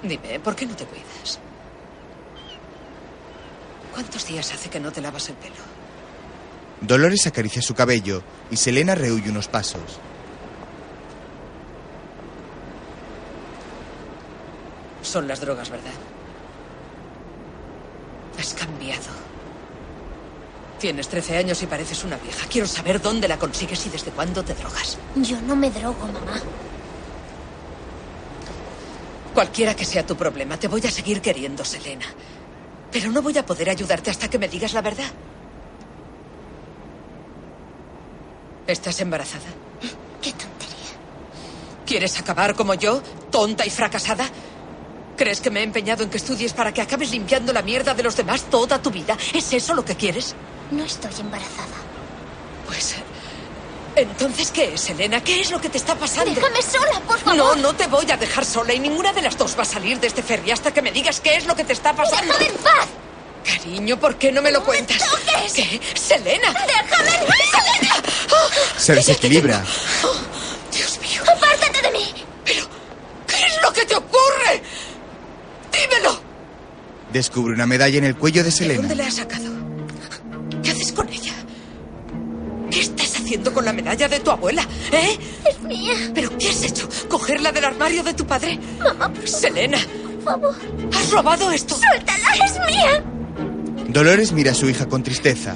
Dime, 0.00 0.38
¿por 0.38 0.54
qué 0.54 0.64
no 0.64 0.76
te 0.76 0.84
cuidas? 0.84 1.40
¿Cuántos 3.92 4.28
días 4.28 4.54
hace 4.54 4.70
que 4.70 4.78
no 4.78 4.92
te 4.92 5.00
lavas 5.00 5.28
el 5.28 5.34
pelo? 5.34 5.56
Dolores 6.82 7.26
acaricia 7.26 7.62
su 7.62 7.74
cabello 7.74 8.22
y 8.52 8.56
Selena 8.56 8.94
rehuye 8.94 9.30
unos 9.30 9.48
pasos. 9.48 9.98
Son 15.02 15.26
las 15.26 15.40
drogas, 15.40 15.68
¿verdad? 15.68 15.90
Has 18.38 18.54
cambiado. 18.54 19.25
Tienes 20.78 21.08
13 21.08 21.38
años 21.38 21.62
y 21.62 21.66
pareces 21.66 22.04
una 22.04 22.16
vieja. 22.18 22.46
Quiero 22.48 22.66
saber 22.66 23.00
dónde 23.00 23.28
la 23.28 23.38
consigues 23.38 23.86
y 23.86 23.90
desde 23.90 24.10
cuándo 24.10 24.44
te 24.44 24.54
drogas. 24.54 24.98
Yo 25.16 25.40
no 25.40 25.56
me 25.56 25.70
drogo, 25.70 26.06
mamá. 26.06 26.40
Cualquiera 29.32 29.74
que 29.74 29.84
sea 29.84 30.06
tu 30.06 30.16
problema, 30.16 30.58
te 30.58 30.68
voy 30.68 30.80
a 30.86 30.90
seguir 30.90 31.20
queriendo, 31.20 31.64
Selena. 31.64 32.06
Pero 32.90 33.10
no 33.10 33.22
voy 33.22 33.36
a 33.36 33.44
poder 33.44 33.70
ayudarte 33.70 34.10
hasta 34.10 34.28
que 34.28 34.38
me 34.38 34.48
digas 34.48 34.72
la 34.72 34.82
verdad. 34.82 35.10
¿Estás 38.66 39.00
embarazada? 39.00 39.44
Qué 40.20 40.30
tontería. 40.32 40.76
¿Quieres 41.84 42.18
acabar 42.18 42.54
como 42.54 42.74
yo, 42.74 43.02
tonta 43.30 43.64
y 43.64 43.70
fracasada? 43.70 44.28
¿Crees 45.16 45.40
que 45.40 45.50
me 45.50 45.60
he 45.60 45.62
empeñado 45.62 46.02
en 46.04 46.10
que 46.10 46.18
estudies 46.18 46.52
para 46.52 46.72
que 46.72 46.82
acabes 46.82 47.10
limpiando 47.10 47.52
la 47.52 47.62
mierda 47.62 47.94
de 47.94 48.02
los 48.02 48.16
demás 48.16 48.42
toda 48.50 48.80
tu 48.80 48.90
vida? 48.90 49.16
¿Es 49.32 49.52
eso 49.52 49.74
lo 49.74 49.84
que 49.84 49.96
quieres? 49.96 50.34
No 50.70 50.84
estoy 50.84 51.12
embarazada. 51.20 51.76
Pues... 52.66 52.96
Entonces, 53.96 54.50
¿qué 54.50 54.74
es, 54.74 54.90
Elena? 54.90 55.24
¿Qué 55.24 55.40
es 55.40 55.50
lo 55.50 55.58
que 55.58 55.70
te 55.70 55.78
está 55.78 55.94
pasando? 55.94 56.34
Déjame 56.34 56.60
sola, 56.60 57.00
por 57.00 57.18
favor. 57.18 57.34
No, 57.34 57.54
no 57.56 57.74
te 57.74 57.86
voy 57.86 58.10
a 58.10 58.18
dejar 58.18 58.44
sola 58.44 58.74
y 58.74 58.78
ninguna 58.78 59.14
de 59.14 59.22
las 59.22 59.38
dos 59.38 59.56
va 59.58 59.62
a 59.62 59.64
salir 59.64 59.98
de 59.98 60.08
este 60.08 60.22
ferry 60.22 60.50
hasta 60.50 60.70
que 60.70 60.82
me 60.82 60.92
digas 60.92 61.20
qué 61.20 61.36
es 61.36 61.46
lo 61.46 61.56
que 61.56 61.64
te 61.64 61.72
está 61.72 61.94
pasando. 61.96 62.34
¡Déjame 62.34 62.46
en 62.48 62.56
paz! 62.62 62.88
Cariño, 63.42 63.98
¿por 63.98 64.16
qué 64.16 64.30
no 64.32 64.42
me 64.42 64.50
lo 64.50 64.62
cuentas? 64.62 64.98
toques! 64.98 65.54
¿Qué? 65.54 65.80
¡Selena! 65.94 66.52
¡Déjame 66.52 67.14
en 67.14 67.26
paz! 67.26 67.48
¡Selena! 67.80 68.02
Se 68.76 68.94
desequilibra. 68.94 69.64
Dios 70.70 71.00
mío. 71.00 71.22
¡Apártate 71.22 71.80
de 71.80 71.90
mí! 71.92 72.14
Pero, 72.44 72.66
¿qué 73.26 73.46
es 73.46 73.62
lo 73.62 73.72
que 73.72 73.86
te 73.86 73.96
ocurre? 73.96 74.62
¡Dímelo! 75.80 76.20
Descubre 77.12 77.54
una 77.54 77.66
medalla 77.66 77.98
en 77.98 78.04
el 78.04 78.16
cuello 78.16 78.42
de 78.42 78.50
¿De 78.50 78.52
Selena. 78.52 78.80
dónde 78.80 78.94
la 78.96 79.06
has 79.06 79.14
sacado? 79.14 79.44
¿Qué 80.62 80.70
haces 80.70 80.92
con 80.92 81.08
ella? 81.08 81.32
¿Qué 82.70 82.80
estás 82.80 83.16
haciendo 83.20 83.52
con 83.52 83.64
la 83.64 83.72
medalla 83.72 84.08
de 84.08 84.20
tu 84.20 84.30
abuela? 84.30 84.66
¿Eh? 84.92 85.18
Es 85.48 85.60
mía. 85.62 85.94
¿Pero 86.14 86.36
qué 86.36 86.48
has 86.48 86.62
hecho? 86.64 86.88
¿Cogerla 87.08 87.52
del 87.52 87.64
armario 87.64 88.02
de 88.02 88.14
tu 88.14 88.26
padre? 88.26 88.58
Mamá, 88.80 89.12
por 89.12 89.28
Selena, 89.28 89.78
favor. 90.24 90.54
¿has 90.94 91.10
robado 91.10 91.50
esto? 91.52 91.76
¡Suéltala! 91.76 92.28
¡Es 92.44 92.58
mía! 92.66 93.04
Dolores 93.88 94.32
mira 94.32 94.50
a 94.50 94.54
su 94.54 94.68
hija 94.68 94.86
con 94.86 95.02
tristeza. 95.02 95.54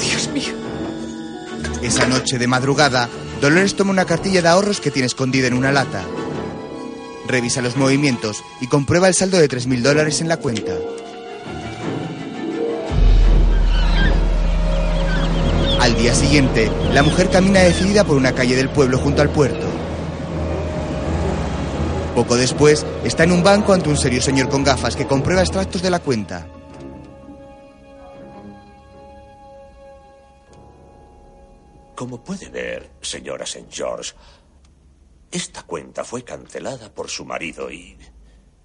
Dios 0.00 0.28
mío. 0.28 0.52
Esa 1.82 2.06
noche 2.06 2.38
de 2.38 2.46
madrugada, 2.46 3.08
Dolores 3.40 3.76
toma 3.76 3.90
una 3.90 4.04
cartilla 4.04 4.42
de 4.42 4.48
ahorros 4.48 4.80
que 4.80 4.90
tiene 4.90 5.06
escondida 5.06 5.46
en 5.46 5.54
una 5.54 5.72
lata. 5.72 6.02
Revisa 7.26 7.62
los 7.62 7.76
movimientos 7.76 8.42
y 8.60 8.66
comprueba 8.66 9.08
el 9.08 9.14
saldo 9.14 9.38
de 9.38 9.48
3.000 9.48 9.82
dólares 9.82 10.20
en 10.20 10.28
la 10.28 10.36
cuenta. 10.36 10.72
día 16.04 16.14
siguiente, 16.14 16.70
la 16.92 17.02
mujer 17.02 17.30
camina 17.30 17.60
decidida 17.60 18.04
por 18.04 18.18
una 18.18 18.34
calle 18.34 18.56
del 18.56 18.68
pueblo 18.68 18.98
junto 18.98 19.22
al 19.22 19.30
puerto. 19.30 19.66
Poco 22.14 22.36
después, 22.36 22.84
está 23.04 23.24
en 23.24 23.32
un 23.32 23.42
banco 23.42 23.72
ante 23.72 23.88
un 23.88 23.96
serio 23.96 24.20
señor 24.20 24.50
con 24.50 24.64
gafas 24.64 24.96
que 24.96 25.06
comprueba 25.06 25.40
extractos 25.40 25.80
de 25.80 25.88
la 25.88 26.00
cuenta. 26.00 26.46
Como 31.94 32.22
puede 32.22 32.48
ver, 32.48 32.90
señora 33.00 33.44
St. 33.44 33.68
George, 33.70 34.12
esta 35.30 35.62
cuenta 35.62 36.04
fue 36.04 36.24
cancelada 36.24 36.92
por 36.92 37.08
su 37.08 37.24
marido 37.24 37.70
y... 37.70 37.96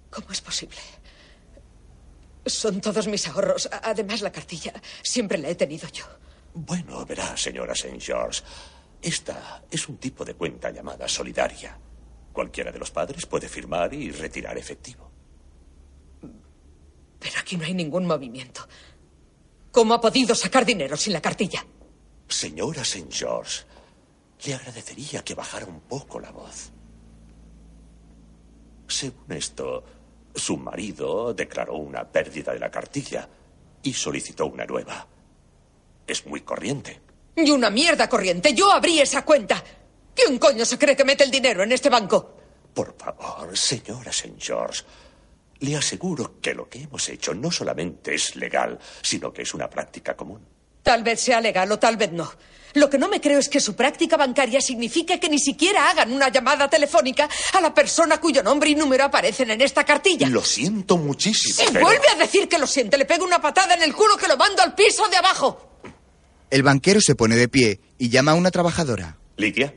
¿Cómo 0.09 0.31
es 0.31 0.41
posible? 0.41 0.77
Son 2.45 2.81
todos 2.81 3.07
mis 3.07 3.27
ahorros. 3.27 3.69
Además, 3.83 4.21
la 4.21 4.31
cartilla 4.31 4.73
siempre 5.03 5.37
la 5.37 5.49
he 5.49 5.55
tenido 5.55 5.87
yo. 5.89 6.05
Bueno, 6.53 7.05
verá, 7.05 7.37
señora 7.37 7.73
St. 7.73 7.99
George, 7.99 8.41
esta 9.01 9.63
es 9.69 9.87
un 9.87 9.97
tipo 9.97 10.25
de 10.25 10.33
cuenta 10.33 10.71
llamada 10.71 11.07
solidaria. 11.07 11.77
Cualquiera 12.33 12.71
de 12.71 12.79
los 12.79 12.91
padres 12.91 13.25
puede 13.25 13.47
firmar 13.47 13.93
y 13.93 14.11
retirar 14.11 14.57
efectivo. 14.57 15.11
Pero 17.19 17.39
aquí 17.39 17.57
no 17.57 17.65
hay 17.65 17.73
ningún 17.73 18.05
movimiento. 18.05 18.67
¿Cómo 19.71 19.93
ha 19.93 20.01
podido 20.01 20.33
sacar 20.33 20.65
dinero 20.65 20.97
sin 20.97 21.13
la 21.13 21.21
cartilla? 21.21 21.65
Señora 22.29 22.83
St. 22.83 23.07
George, 23.11 23.63
le 24.45 24.53
agradecería 24.53 25.23
que 25.23 25.33
bajara 25.33 25.65
un 25.65 25.81
poco 25.81 26.19
la 26.19 26.31
voz. 26.31 26.71
Según 28.87 29.31
esto, 29.31 29.83
su 30.33 30.55
marido 30.57 31.33
declaró 31.33 31.75
una 31.75 32.07
pérdida 32.07 32.53
de 32.53 32.59
la 32.59 32.69
cartilla 32.71 33.27
y 33.81 33.93
solicitó 33.93 34.45
una 34.45 34.65
nueva. 34.65 35.07
Es 36.05 36.25
muy 36.25 36.41
corriente. 36.41 37.01
Y 37.35 37.49
una 37.51 37.69
mierda 37.69 38.07
corriente. 38.07 38.53
Yo 38.53 38.71
abrí 38.71 38.99
esa 38.99 39.25
cuenta. 39.25 39.63
¿Quién 40.15 40.37
coño 40.37 40.65
se 40.65 40.77
cree 40.77 40.95
que 40.95 41.05
mete 41.05 41.23
el 41.23 41.31
dinero 41.31 41.63
en 41.63 41.71
este 41.71 41.89
banco? 41.89 42.35
Por 42.73 42.95
favor, 42.95 43.57
señora 43.57 44.11
St. 44.11 44.35
George, 44.39 44.83
le 45.59 45.75
aseguro 45.75 46.39
que 46.39 46.53
lo 46.53 46.69
que 46.69 46.83
hemos 46.83 47.09
hecho 47.09 47.33
no 47.33 47.51
solamente 47.51 48.13
es 48.13 48.35
legal, 48.35 48.79
sino 49.01 49.33
que 49.33 49.41
es 49.41 49.53
una 49.53 49.69
práctica 49.69 50.15
común. 50.15 50.58
Tal 50.89 51.03
vez 51.03 51.21
sea 51.21 51.39
legal 51.39 51.71
o 51.71 51.77
tal 51.77 51.97
vez 51.97 52.11
no. 52.11 52.33
Lo 52.73 52.89
que 52.89 52.97
no 52.97 53.09
me 53.09 53.21
creo 53.21 53.37
es 53.37 53.47
que 53.47 53.59
su 53.59 53.75
práctica 53.75 54.17
bancaria 54.17 54.59
signifique 54.59 55.19
que 55.19 55.29
ni 55.29 55.37
siquiera 55.37 55.87
hagan 55.91 56.11
una 56.11 56.29
llamada 56.29 56.67
telefónica 56.67 57.29
a 57.53 57.61
la 57.61 57.71
persona 57.75 58.19
cuyo 58.19 58.41
nombre 58.41 58.71
y 58.71 58.75
número 58.75 59.03
aparecen 59.03 59.51
en 59.51 59.61
esta 59.61 59.83
cartilla. 59.83 60.27
Lo 60.29 60.43
siento 60.43 60.97
muchísimo. 60.97 61.53
Si 61.63 61.71
pero- 61.71 61.85
vuelve 61.85 62.07
a 62.11 62.15
decir 62.15 62.49
que 62.49 62.57
lo 62.57 62.65
siente, 62.65 62.97
le 62.97 63.05
pego 63.05 63.23
una 63.23 63.39
patada 63.39 63.75
en 63.75 63.83
el 63.83 63.93
culo 63.93 64.17
que 64.17 64.27
lo 64.27 64.35
mando 64.35 64.63
al 64.63 64.73
piso 64.73 65.07
de 65.09 65.17
abajo. 65.17 65.77
El 66.49 66.63
banquero 66.63 67.01
se 67.01 67.13
pone 67.13 67.35
de 67.35 67.47
pie 67.47 67.81
y 67.99 68.09
llama 68.09 68.31
a 68.31 68.33
una 68.33 68.49
trabajadora. 68.49 69.15
Lidia. 69.37 69.75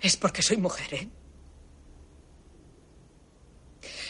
Es 0.00 0.16
porque 0.16 0.42
soy 0.42 0.56
mujer, 0.56 0.94
¿eh? 0.94 1.08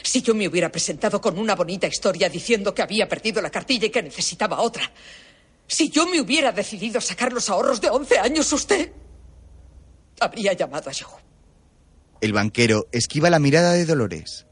Si 0.02 0.23
yo 0.23 0.35
me 0.35 0.48
hubiera 0.48 0.70
presentado 0.70 1.20
con 1.20 1.39
una 1.39 1.55
bonita 1.55 1.86
historia 1.86 2.28
diciendo 2.28 2.74
que 2.74 2.82
había 2.82 3.09
perdido 3.09 3.43
la 3.43 3.51
cartilla 3.51 3.86
y 3.86 3.90
que 3.90 4.02
necesitaba 4.02 4.60
otra. 4.60 4.90
Si 5.66 5.90
yo 5.90 6.06
me 6.06 6.20
hubiera 6.20 6.52
decidido 6.52 7.01
sacar 7.01 7.32
los 7.32 7.51
ahorros 7.51 7.81
de 7.81 7.90
11 7.90 8.19
años, 8.19 8.52
usted 8.52 8.93
habría 10.20 10.55
llamado 10.55 10.89
a 10.89 10.93
Joe. 10.94 11.20
El 12.20 12.32
banquero 12.32 12.89
esquiva 12.90 13.28
la 13.28 13.39
mirada 13.39 13.73
de 13.73 13.85
Dolores. 13.85 14.48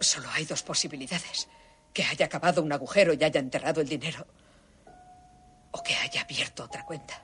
Solo 0.00 0.28
hay 0.30 0.46
dos 0.46 0.62
posibilidades. 0.62 1.46
Que 1.92 2.04
haya 2.04 2.28
cavado 2.28 2.62
un 2.62 2.72
agujero 2.72 3.12
y 3.12 3.22
haya 3.24 3.40
enterrado 3.40 3.80
el 3.80 3.88
dinero. 3.88 4.26
O 5.72 5.82
que 5.82 5.94
haya 5.94 6.22
abierto 6.22 6.64
otra 6.64 6.84
cuenta. 6.84 7.22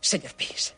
Señor 0.00 0.34
Peace. 0.34 0.74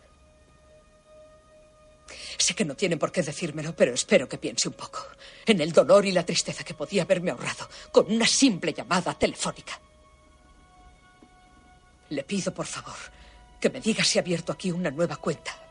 Sé 2.39 2.55
que 2.55 2.65
no 2.65 2.77
tiene 2.77 2.97
por 2.97 3.11
qué 3.11 3.23
decírmelo, 3.23 3.75
pero 3.75 3.93
espero 3.93 4.29
que 4.29 4.39
piense 4.39 4.69
un 4.69 4.75
poco 4.75 5.05
en 5.45 5.61
el 5.61 5.73
dolor 5.73 6.07
y 6.07 6.13
la 6.13 6.25
tristeza 6.25 6.63
que 6.63 6.75
podía 6.75 7.03
haberme 7.03 7.31
ahorrado 7.31 7.69
con 7.91 8.11
una 8.13 8.27
simple 8.27 8.73
llamada 8.73 9.15
telefónica. 9.15 9.81
Le 12.11 12.23
pido, 12.23 12.55
por 12.55 12.67
favor, 12.67 12.95
que 13.61 13.69
me 13.69 13.81
diga 13.81 14.05
si 14.05 14.19
ha 14.19 14.23
abierto 14.23 14.53
aquí 14.53 14.71
una 14.71 14.91
nueva 14.91 15.17
cuenta. 15.17 15.66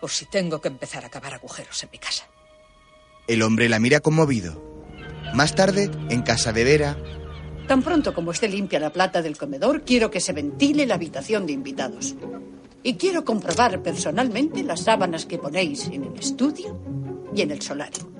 O 0.00 0.08
si 0.08 0.26
tengo 0.26 0.60
que 0.60 0.68
empezar 0.68 1.04
a 1.04 1.08
cavar 1.10 1.34
agujeros 1.34 1.82
en 1.82 1.90
mi 1.92 1.98
casa. 1.98 2.24
El 3.26 3.42
hombre 3.42 3.68
la 3.68 3.78
mira 3.78 4.00
conmovido. 4.00 4.62
Más 5.34 5.54
tarde, 5.54 5.90
en 6.08 6.22
casa 6.22 6.52
de 6.52 6.64
Vera, 6.64 6.96
Tan 7.68 7.82
pronto 7.82 8.14
como 8.14 8.30
esté 8.30 8.48
limpia 8.48 8.80
la 8.80 8.90
plata 8.90 9.20
del 9.20 9.36
comedor, 9.36 9.82
quiero 9.82 10.10
que 10.10 10.20
se 10.20 10.32
ventile 10.32 10.86
la 10.86 10.94
habitación 10.94 11.44
de 11.44 11.52
invitados. 11.52 12.14
Y 12.82 12.94
quiero 12.94 13.26
comprobar 13.26 13.82
personalmente 13.82 14.62
las 14.62 14.84
sábanas 14.84 15.26
que 15.26 15.36
ponéis 15.36 15.86
en 15.88 16.04
el 16.04 16.18
estudio 16.18 16.80
y 17.34 17.42
en 17.42 17.50
el 17.50 17.60
solario. 17.60 18.10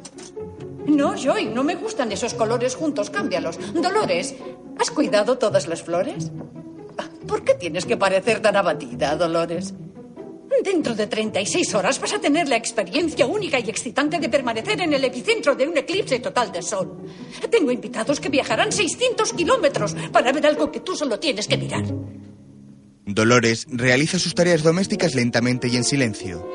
No, 0.86 1.16
Joy, 1.16 1.46
no 1.46 1.64
me 1.64 1.76
gustan 1.76 2.12
esos 2.12 2.34
colores 2.34 2.74
juntos, 2.74 3.08
cámbialos. 3.08 3.58
Dolores, 3.72 4.34
¿has 4.78 4.90
cuidado 4.90 5.38
todas 5.38 5.66
las 5.66 5.82
flores? 5.82 6.30
Ah, 6.98 7.08
¿Por 7.26 7.42
qué 7.42 7.54
tienes 7.54 7.86
que 7.86 7.96
parecer 7.96 8.42
tan 8.42 8.54
abatida, 8.54 9.16
Dolores? 9.16 9.72
Dentro 10.62 10.94
de 10.94 11.06
36 11.06 11.74
horas 11.74 12.00
vas 12.00 12.12
a 12.12 12.20
tener 12.20 12.48
la 12.48 12.56
experiencia 12.56 13.26
única 13.26 13.58
y 13.60 13.70
excitante 13.70 14.18
de 14.18 14.28
permanecer 14.28 14.80
en 14.80 14.92
el 14.92 15.04
epicentro 15.04 15.54
de 15.54 15.68
un 15.68 15.76
eclipse 15.76 16.18
total 16.18 16.50
de 16.50 16.62
sol. 16.62 16.98
Tengo 17.50 17.70
invitados 17.70 18.18
que 18.18 18.28
viajarán 18.28 18.72
600 18.72 19.32
kilómetros 19.34 19.94
para 20.12 20.32
ver 20.32 20.46
algo 20.46 20.70
que 20.72 20.80
tú 20.80 20.96
solo 20.96 21.18
tienes 21.18 21.46
que 21.46 21.56
mirar. 21.56 21.84
Dolores 23.06 23.66
realiza 23.70 24.18
sus 24.18 24.34
tareas 24.34 24.62
domésticas 24.62 25.14
lentamente 25.14 25.68
y 25.68 25.76
en 25.76 25.84
silencio. 25.84 26.46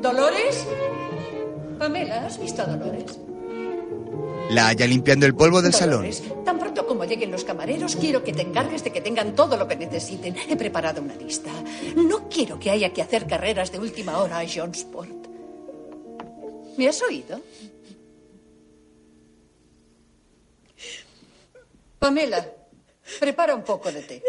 ¿Dolores? 0.00 0.66
Pamela, 1.78 2.26
¿has 2.26 2.40
visto 2.40 2.62
a 2.62 2.66
Dolores? 2.66 3.18
La 4.50 4.68
halla 4.68 4.86
limpiando 4.86 5.26
el 5.26 5.34
polvo 5.34 5.60
del 5.60 5.74
salón. 5.74 6.02
Dolores, 6.02 6.22
tan 6.44 6.58
pronto 6.58 6.86
como 6.86 7.04
lleguen 7.04 7.30
los 7.30 7.44
camareros, 7.44 7.96
quiero 7.96 8.24
que 8.24 8.32
te 8.32 8.42
encargues 8.42 8.82
de 8.82 8.92
que 8.92 9.00
tengan 9.00 9.34
todo 9.34 9.56
lo 9.56 9.68
que 9.68 9.76
necesiten. 9.76 10.36
He 10.48 10.56
preparado 10.56 11.02
una 11.02 11.14
lista. 11.16 11.50
No 11.96 12.28
quiero 12.28 12.58
que 12.58 12.70
haya 12.70 12.92
que 12.92 13.02
hacer 13.02 13.26
carreras 13.26 13.70
de 13.72 13.78
última 13.78 14.18
hora 14.18 14.38
a 14.38 14.46
Johnsport. 14.48 15.26
¿Me 16.78 16.88
has 16.88 17.02
oído? 17.02 17.40
Pamela, 21.98 22.46
prepara 23.18 23.54
un 23.54 23.64
poco 23.64 23.90
de 23.90 24.02
té. 24.02 24.22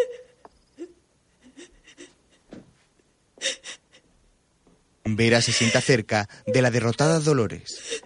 Vera 5.06 5.42
se 5.42 5.52
sienta 5.52 5.82
cerca 5.82 6.28
de 6.46 6.62
la 6.62 6.72
derrotada 6.72 7.20
Dolores. 7.20 8.04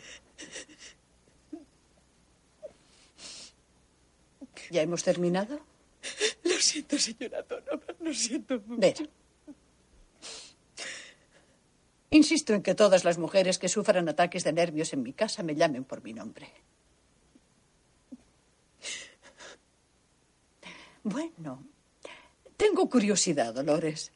¿Ya 4.73 4.81
hemos 4.81 5.03
terminado? 5.03 5.59
Lo 6.43 6.57
siento, 6.57 6.97
señora 6.97 7.43
Donovan, 7.43 7.95
lo 7.99 8.11
siento 8.11 8.59
mucho. 8.65 8.81
Vera. 8.81 9.05
Insisto 12.09 12.55
en 12.55 12.63
que 12.63 12.73
todas 12.73 13.03
las 13.03 13.19
mujeres 13.19 13.59
que 13.59 13.69
sufran 13.69 14.09
ataques 14.09 14.43
de 14.43 14.51
nervios 14.51 14.91
en 14.93 15.03
mi 15.03 15.13
casa 15.13 15.43
me 15.43 15.53
llamen 15.53 15.83
por 15.83 16.03
mi 16.03 16.13
nombre. 16.13 16.47
Bueno, 21.03 21.63
tengo 22.57 22.89
curiosidad, 22.89 23.53
Dolores. 23.53 24.11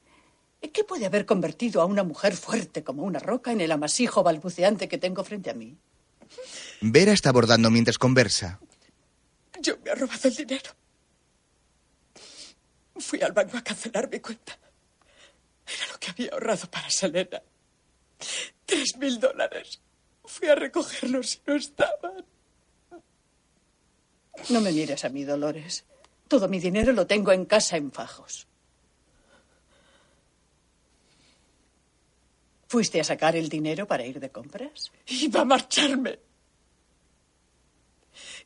¿Qué 0.74 0.84
puede 0.84 1.06
haber 1.06 1.28
convertido 1.28 1.82
a 1.82 1.86
una 1.86 2.04
mujer 2.04 2.36
fuerte 2.36 2.84
como 2.84 3.04
una 3.04 3.20
roca 3.20 3.52
en 3.52 3.62
el 3.62 3.72
amasijo 3.72 4.24
balbuceante 4.24 4.88
que 4.88 4.98
tengo 4.98 5.24
frente 5.24 5.52
a 5.52 5.54
mí? 5.54 5.78
Vera 6.82 7.14
está 7.14 7.30
abordando 7.30 7.70
mientras 7.70 8.00
conversa. 8.00 8.60
Yo 9.68 9.78
me 9.84 9.92
ha 9.92 9.96
robado 9.96 10.30
el 10.30 10.34
dinero. 10.34 10.72
Fui 12.96 13.22
al 13.22 13.34
banco 13.34 13.58
a 13.58 13.62
cancelar 13.62 14.10
mi 14.10 14.22
cuenta. 14.22 14.58
Era 15.68 15.92
lo 15.92 16.00
que 16.00 16.12
había 16.12 16.32
ahorrado 16.32 16.72
para 16.72 16.90
Selena. 16.90 17.42
Tres 18.66 18.96
mil 18.96 19.20
dólares. 19.20 19.82
Fui 20.24 20.48
a 20.48 20.56
recogerlos 20.56 21.36
y 21.36 21.42
no 21.48 21.56
estaban. 21.56 22.26
No 24.50 24.62
me 24.62 24.72
mires 24.72 25.04
a 25.04 25.10
mí, 25.10 25.26
Dolores. 25.26 25.84
Todo 26.30 26.48
mi 26.48 26.62
dinero 26.62 26.94
lo 26.94 27.06
tengo 27.06 27.34
en 27.34 27.44
casa 27.44 27.76
en 27.76 27.92
fajos. 27.92 28.48
¿Fuiste 32.70 33.02
a 33.02 33.04
sacar 33.04 33.36
el 33.36 33.50
dinero 33.50 33.86
para 33.86 34.06
ir 34.06 34.22
de 34.22 34.30
compras? 34.30 34.94
Iba 35.08 35.42
a 35.42 35.46
marcharme. 35.46 36.20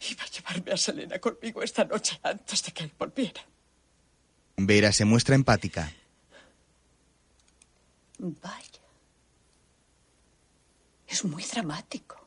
Iba 0.10 0.24
a 0.24 0.28
llevarme 0.28 0.72
a 0.72 0.78
Selena 0.78 1.20
conmigo 1.20 1.62
esta 1.62 1.86
noche 1.86 2.20
antes 2.24 2.64
de 2.64 2.72
que 2.72 2.84
él 2.84 2.92
volviera. 2.98 3.42
Vera 4.58 4.92
se 4.92 5.06
muestra 5.06 5.36
empática. 5.36 5.92
Vaya. 8.18 8.82
Es 11.08 11.26
muy 11.26 11.44
dramático. 11.44 12.18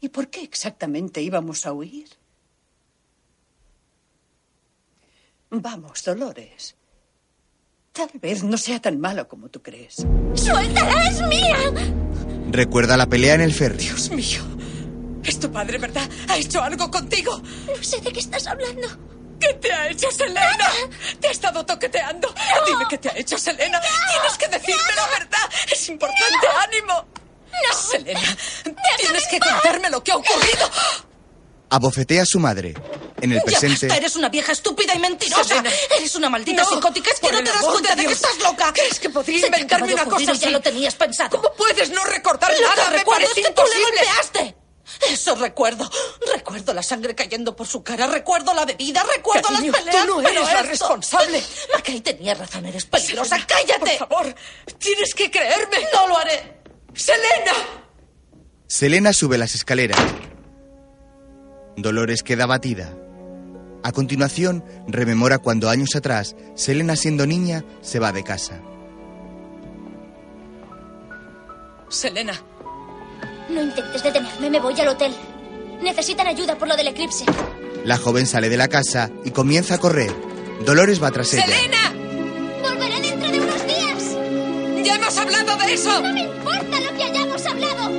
¿Y 0.00 0.08
por 0.08 0.28
qué 0.28 0.42
exactamente 0.42 1.22
íbamos 1.22 1.64
a 1.66 1.72
huir? 1.72 2.08
Vamos, 5.50 6.04
Dolores. 6.04 6.76
Tal 7.92 8.10
vez 8.20 8.42
no 8.42 8.58
sea 8.58 8.80
tan 8.80 9.00
malo 9.00 9.28
como 9.28 9.48
tú 9.48 9.62
crees. 9.62 10.04
¡Suéltala! 10.34 11.04
¡Es 11.04 11.22
mía! 11.22 11.56
Recuerda 12.50 12.96
la 12.96 13.06
pelea 13.06 13.34
en 13.34 13.40
el 13.40 13.54
ferry. 13.54 13.78
Dios 13.78 14.10
mío. 14.10 14.42
Es 15.24 15.40
tu 15.40 15.50
padre, 15.50 15.78
¿verdad? 15.78 16.08
¿Ha 16.28 16.36
hecho 16.36 16.62
algo 16.62 16.90
contigo? 16.90 17.38
No 17.38 17.82
sé 17.82 18.00
de 18.00 18.12
qué 18.12 18.20
estás 18.20 18.46
hablando. 18.46 18.88
¿Qué 19.40 19.52
te 19.54 19.72
ha 19.72 19.88
hecho 19.88 20.10
Selena? 20.10 20.70
¿Te 21.20 21.28
ha 21.28 21.30
estado 21.30 21.64
toqueteando? 21.66 22.32
Dime 22.66 22.84
qué 22.88 22.98
te 22.98 23.08
ha 23.10 23.16
hecho 23.16 23.36
Selena. 23.38 23.80
Tienes 23.80 24.38
que 24.38 24.48
decirme 24.48 24.92
la 24.96 25.06
verdad. 25.08 25.50
Es 25.70 25.88
importante. 25.88 26.46
¡Ánimo! 26.62 27.06
No. 27.68 27.74
Selena, 27.76 28.36
tienes 28.98 29.26
que 29.28 29.38
contarme 29.40 29.90
lo 29.90 30.02
que 30.02 30.12
ha 30.12 30.16
ocurrido. 30.16 30.70
Abofetea 31.70 32.22
a 32.22 32.26
su 32.26 32.38
madre. 32.38 32.74
En 33.20 33.32
el 33.32 33.38
Ya 33.38 33.44
presente, 33.44 33.86
basta, 33.86 33.96
eres 33.96 34.16
una 34.16 34.28
vieja 34.28 34.52
estúpida 34.52 34.94
y 34.94 34.98
mentirosa. 34.98 35.44
Selena. 35.44 35.70
Eres 35.96 36.14
una 36.14 36.28
maldita 36.30 36.62
No, 36.62 36.68
psicótica. 36.68 37.10
Es 37.10 37.20
que 37.20 37.26
por 37.26 37.32
no 37.34 37.42
te 37.42 37.50
das 37.52 37.62
cuenta 37.64 37.94
de 37.96 38.02
de, 38.02 38.08
que 38.08 38.12
estás 38.14 38.38
loca. 38.38 38.72
¿Crees 38.72 39.00
que 39.00 39.10
podría 39.10 39.46
inventarme 39.46 39.94
una 39.94 40.04
cosa 40.04 40.22
y 40.22 40.26
ya 40.26 40.32
así? 40.32 40.50
lo 40.50 40.60
tenías 40.60 40.94
pensado. 40.94 41.30
¿Cómo 41.40 41.52
puedes 41.56 41.90
no 41.90 42.04
recordar 42.04 42.52
Lo 42.52 42.68
nada? 42.68 42.84
que 42.84 42.90
Me 42.90 42.96
recuerdo 42.98 43.22
parece 43.22 43.40
es 43.40 43.46
que 43.46 43.52
tú 43.52 43.62
le 43.62 43.82
golpeaste. 43.82 44.56
Eso 45.10 45.34
recuerdo. 45.34 45.88
Recuerdo 46.34 46.72
la 46.74 46.82
sangre 46.82 47.14
cayendo 47.14 47.54
por 47.56 47.66
su 47.66 47.82
cara. 47.82 48.06
Recuerdo 48.06 48.52
la 48.54 48.64
bebida. 48.64 49.04
Recuerdo 49.16 49.48
Cariño, 49.48 49.72
las 49.72 49.82
peleas. 49.82 50.06
tú 50.06 50.14
no 50.16 50.22
pero 50.22 50.40
eres 50.40 50.52
la 50.52 50.60
esto- 50.60 50.68
responsable. 50.70 51.42
Mackay 51.74 52.00
tenía 52.00 52.34
razón. 52.34 52.66
Eres 52.66 52.86
peligrosa. 52.86 53.36
Selena, 53.36 53.46
¡Cállate! 53.46 53.98
Por 53.98 54.08
favor, 54.08 54.34
tienes 54.78 55.14
que 55.14 55.30
creerme. 55.30 55.76
No 55.92 56.08
lo 56.08 56.18
haré. 56.18 56.60
¡Selena! 56.94 57.52
Selena 58.66 59.12
sube 59.12 59.38
las 59.38 59.54
escaleras. 59.54 60.00
Dolores 61.76 62.22
queda 62.22 62.44
abatida. 62.44 62.92
A 63.82 63.92
continuación, 63.92 64.64
rememora 64.86 65.38
cuando 65.38 65.68
años 65.68 65.94
atrás, 65.94 66.36
Selena 66.54 66.96
siendo 66.96 67.26
niña, 67.26 67.64
se 67.82 67.98
va 67.98 68.12
de 68.12 68.24
casa. 68.24 68.60
Selena, 71.88 72.32
No 73.48 73.62
intentes 73.62 74.02
detenerme, 74.02 74.50
me 74.50 74.60
voy 74.60 74.78
al 74.80 74.88
hotel. 74.88 75.14
Necesitan 75.82 76.26
ayuda 76.26 76.56
por 76.56 76.68
lo 76.68 76.76
del 76.76 76.88
eclipse. 76.88 77.24
La 77.84 77.98
joven 77.98 78.26
sale 78.26 78.48
de 78.48 78.56
la 78.56 78.68
casa 78.68 79.10
y 79.24 79.30
comienza 79.30 79.74
a 79.74 79.78
correr. 79.78 80.14
Dolores 80.64 81.02
va 81.02 81.10
tras 81.10 81.34
ella. 81.34 81.44
¡Selena! 81.44 81.92
Volveré 82.62 83.00
dentro 83.00 83.30
de 83.30 83.40
unos 83.40 83.66
días. 83.66 84.86
¡Ya 84.86 84.94
hemos 84.94 85.18
hablado 85.18 85.56
de 85.58 85.74
eso! 85.74 86.00
No 86.00 86.12
me 86.12 86.22
importa 86.22 86.80
lo 86.80 86.96
que 86.96 87.04
hayamos 87.04 87.46
hablado. 87.46 87.90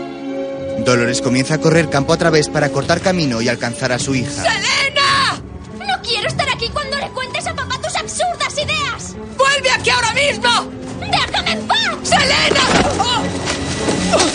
Dolores 0.84 1.22
comienza 1.22 1.56
a 1.56 1.58
correr 1.60 1.90
campo 1.90 2.14
a 2.14 2.18
través 2.18 2.50
para 2.50 2.70
cortar 2.70 3.02
camino 3.02 3.42
y 3.42 3.50
alcanzar 3.50 3.92
a 3.92 4.00
su 4.00 4.16
hija. 4.16 4.44
¡Selena! 4.44 5.42
No 5.78 6.02
quiero 6.02 6.28
estar 6.28 6.48
aquí 6.50 6.70
cuando 6.70 6.98
le 6.98 7.10
cuentes 7.10 7.46
a 7.46 7.54
papá 7.54 7.80
tus 7.82 7.96
absurdas 7.96 8.54
ideas. 8.54 9.16
¡Vuelve 9.38 9.70
aquí 9.72 9.90
ahora 9.92 10.14
mismo! 10.14 10.72
¡Déjame 11.02 11.52
en 11.52 11.68
paz! 11.68 11.98
¡Selena! 12.04 12.65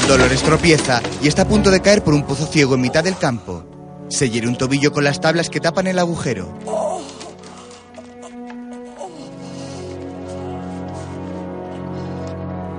Dolores 0.08 0.42
tropieza 0.42 1.00
y 1.22 1.28
está 1.28 1.42
a 1.42 1.48
punto 1.48 1.70
de 1.70 1.80
caer 1.80 2.02
por 2.02 2.14
un 2.14 2.24
pozo 2.24 2.46
ciego 2.46 2.74
en 2.74 2.80
mitad 2.80 3.04
del 3.04 3.16
campo. 3.16 3.64
Se 4.08 4.28
hiere 4.28 4.48
un 4.48 4.56
tobillo 4.56 4.92
con 4.92 5.04
las 5.04 5.20
tablas 5.20 5.50
que 5.50 5.60
tapan 5.60 5.86
el 5.86 5.98
agujero. 5.98 6.52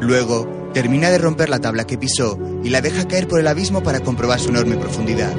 Luego, 0.02 0.72
termina 0.74 1.10
de 1.10 1.20
romper 1.20 1.50
la 1.50 1.60
tabla 1.60 1.86
que 1.86 1.98
pisó 1.98 2.38
y 2.64 2.70
la 2.70 2.82
deja 2.82 3.08
caer 3.08 3.28
por 3.28 3.40
el 3.40 3.48
abismo 3.48 3.84
para 3.84 4.00
comprobar 4.00 4.40
su 4.40 4.50
enorme 4.50 4.76
profundidad. 4.76 5.34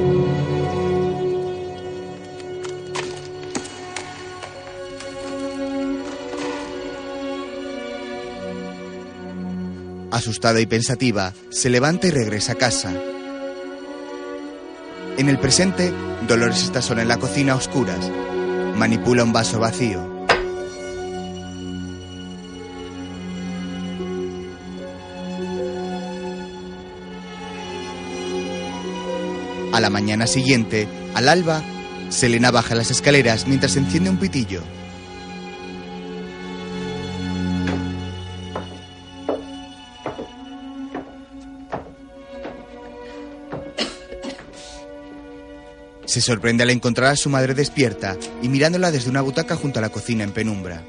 Asustada 10.23 10.61
y 10.61 10.67
pensativa, 10.67 11.35
se 11.51 11.69
levanta 11.69 12.07
y 12.07 12.11
regresa 12.13 12.53
a 12.53 12.55
casa. 12.55 12.93
En 15.19 15.29
el 15.29 15.37
presente, 15.37 15.93
Dolores 16.29 16.63
está 16.63 16.81
sola 16.81 17.03
en 17.03 17.09
la 17.09 17.17
cocina 17.17 17.55
a 17.55 17.57
oscuras. 17.57 18.09
Manipula 18.77 19.25
un 19.25 19.33
vaso 19.33 19.59
vacío. 19.59 20.25
A 29.73 29.81
la 29.81 29.91
mañana 29.91 30.29
siguiente, 30.29 30.87
al 31.15 31.29
alba, 31.29 31.65
Selena 32.11 32.53
baja 32.53 32.77
las 32.77 32.93
escaleras 32.93 33.49
mientras 33.49 33.75
enciende 33.75 34.11
un 34.11 34.19
pitillo. 34.19 34.63
Se 46.13 46.21
sorprende 46.21 46.63
al 46.63 46.69
encontrar 46.69 47.13
a 47.13 47.17
su 47.17 47.31
madre 47.31 47.55
despierta 47.55 48.19
y 48.43 48.49
mirándola 48.51 48.91
desde 48.91 49.09
una 49.09 49.23
butaca 49.23 49.57
junto 49.57 49.79
a 49.79 49.81
la 49.81 49.89
cocina 49.89 50.25
en 50.25 50.33
penumbra. 50.33 50.85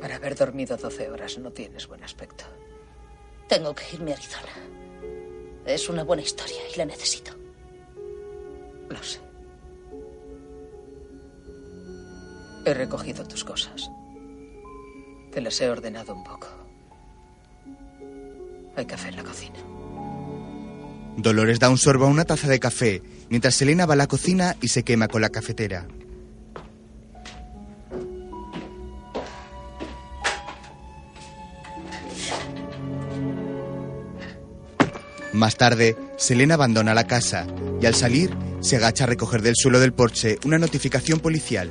Para 0.00 0.16
haber 0.16 0.34
dormido 0.34 0.78
12 0.78 1.10
horas 1.10 1.36
no 1.36 1.50
tienes 1.50 1.86
buen 1.86 2.02
aspecto. 2.02 2.44
Tengo 3.50 3.74
que 3.74 3.84
irme 3.92 4.12
a 4.12 4.14
Arizona. 4.14 4.48
Es 5.66 5.90
una 5.90 6.04
buena 6.04 6.22
historia 6.22 6.56
y 6.74 6.78
la 6.78 6.86
necesito. 6.86 7.32
Lo 8.88 9.02
sé. 9.02 9.20
He 12.64 12.72
recogido 12.72 13.28
tus 13.28 13.44
cosas. 13.44 13.90
Te 15.32 15.42
las 15.42 15.60
he 15.60 15.68
ordenado 15.68 16.14
un 16.14 16.24
poco. 16.24 16.48
Hay 18.74 18.86
café 18.86 19.08
en 19.08 19.16
la 19.16 19.24
cocina. 19.24 19.58
Dolores 21.16 21.60
da 21.60 21.70
un 21.70 21.78
sorbo 21.78 22.06
a 22.06 22.08
una 22.08 22.24
taza 22.24 22.48
de 22.48 22.58
café 22.58 23.02
mientras 23.30 23.54
Selena 23.54 23.86
va 23.86 23.94
a 23.94 23.96
la 23.96 24.06
cocina 24.06 24.56
y 24.60 24.68
se 24.68 24.82
quema 24.82 25.08
con 25.08 25.22
la 25.22 25.30
cafetera. 25.30 25.86
Más 35.32 35.56
tarde, 35.56 35.96
Selena 36.16 36.54
abandona 36.54 36.94
la 36.94 37.08
casa 37.08 37.46
y 37.80 37.86
al 37.86 37.94
salir 37.94 38.30
se 38.60 38.76
agacha 38.76 39.04
a 39.04 39.08
recoger 39.08 39.42
del 39.42 39.56
suelo 39.56 39.80
del 39.80 39.92
porche 39.92 40.38
una 40.44 40.58
notificación 40.58 41.18
policial. 41.18 41.70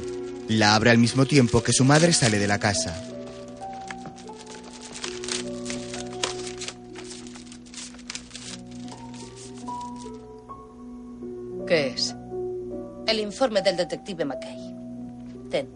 La 0.50 0.76
abre 0.76 0.90
al 0.92 0.98
mismo 0.98 1.26
tiempo 1.26 1.64
que 1.64 1.72
su 1.72 1.86
madre 1.86 2.12
sale 2.12 2.40
de 2.40 2.48
la 2.48 2.60
casa. 2.60 3.13
Informe 13.44 13.62
del 13.62 13.76
detective 13.76 14.24
McKay. 14.24 14.74
Ten. 15.50 15.68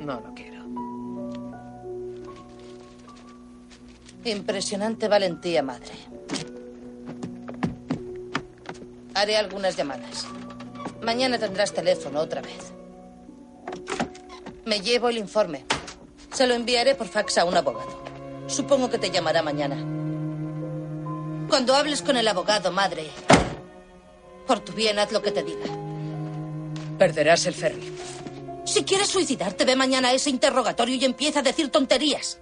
No 0.00 0.20
lo 0.20 0.34
quiero. 0.34 0.64
Impresionante 4.24 5.06
valentía, 5.06 5.62
madre. 5.62 5.92
Haré 9.14 9.36
algunas 9.36 9.76
llamadas. 9.76 10.26
Mañana 11.02 11.38
tendrás 11.38 11.72
teléfono 11.72 12.18
otra 12.18 12.42
vez. 12.42 12.72
Me 14.64 14.80
llevo 14.80 15.08
el 15.08 15.18
informe. 15.18 15.64
Se 16.32 16.48
lo 16.48 16.54
enviaré 16.54 16.96
por 16.96 17.06
fax 17.06 17.38
a 17.38 17.44
un 17.44 17.56
abogado. 17.56 18.02
Supongo 18.48 18.90
que 18.90 18.98
te 18.98 19.12
llamará 19.12 19.40
mañana. 19.44 19.76
Cuando 21.48 21.76
hables 21.76 22.02
con 22.02 22.16
el 22.16 22.26
abogado, 22.26 22.72
madre, 22.72 23.06
por 24.48 24.58
tu 24.58 24.72
bien 24.72 24.98
haz 24.98 25.12
lo 25.12 25.22
que 25.22 25.30
te 25.30 25.44
diga. 25.44 25.91
Perderás 27.02 27.46
el 27.46 27.54
ferry. 27.54 27.82
Si 28.64 28.84
quieres 28.84 29.08
suicidarte, 29.08 29.64
ve 29.64 29.74
mañana 29.74 30.10
a 30.10 30.12
ese 30.12 30.30
interrogatorio 30.30 30.94
y 30.94 31.04
empieza 31.04 31.40
a 31.40 31.42
decir 31.42 31.68
tonterías. 31.68 32.38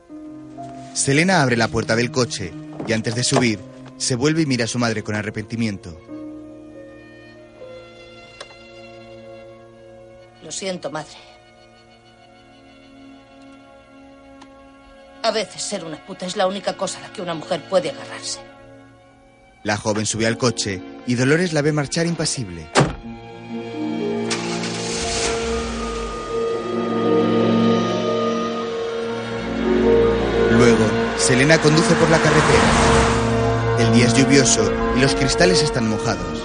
Selena 0.93 1.41
abre 1.41 1.57
la 1.57 1.69
puerta 1.69 1.97
del 1.97 2.11
coche 2.11 2.53
y 2.87 2.93
antes 2.93 3.15
de 3.15 3.25
subir, 3.25 3.59
se 3.97 4.17
vuelve 4.17 4.43
y 4.43 4.45
mira 4.45 4.67
a 4.67 4.69
su 4.69 4.79
madre 4.79 5.03
con 5.03 5.15
arrepentimiento. 5.15 5.99
Lo 10.43 10.53
siento, 10.53 10.91
madre. 10.91 11.17
A 15.23 15.31
veces 15.31 15.63
ser 15.63 15.87
una 15.87 16.05
puta 16.05 16.27
es 16.27 16.37
la 16.37 16.47
única 16.47 16.77
cosa 16.77 16.99
a 16.99 17.09
la 17.09 17.13
que 17.15 17.23
una 17.23 17.33
mujer 17.33 17.63
puede 17.67 17.89
agarrarse. 17.89 18.41
La 19.63 19.79
joven 19.79 20.05
sube 20.05 20.27
al 20.27 20.37
coche 20.37 20.83
y 21.07 21.15
Dolores 21.15 21.55
la 21.55 21.63
ve 21.63 21.73
marchar 21.73 22.05
impasible. 22.05 22.69
Selena 31.31 31.59
conduce 31.59 31.95
por 31.95 32.11
la 32.11 32.19
carretera. 32.19 33.79
El 33.79 33.93
día 33.93 34.07
es 34.07 34.15
lluvioso 34.15 34.69
y 34.97 35.01
los 35.01 35.15
cristales 35.15 35.63
están 35.63 35.89
mojados. 35.89 36.45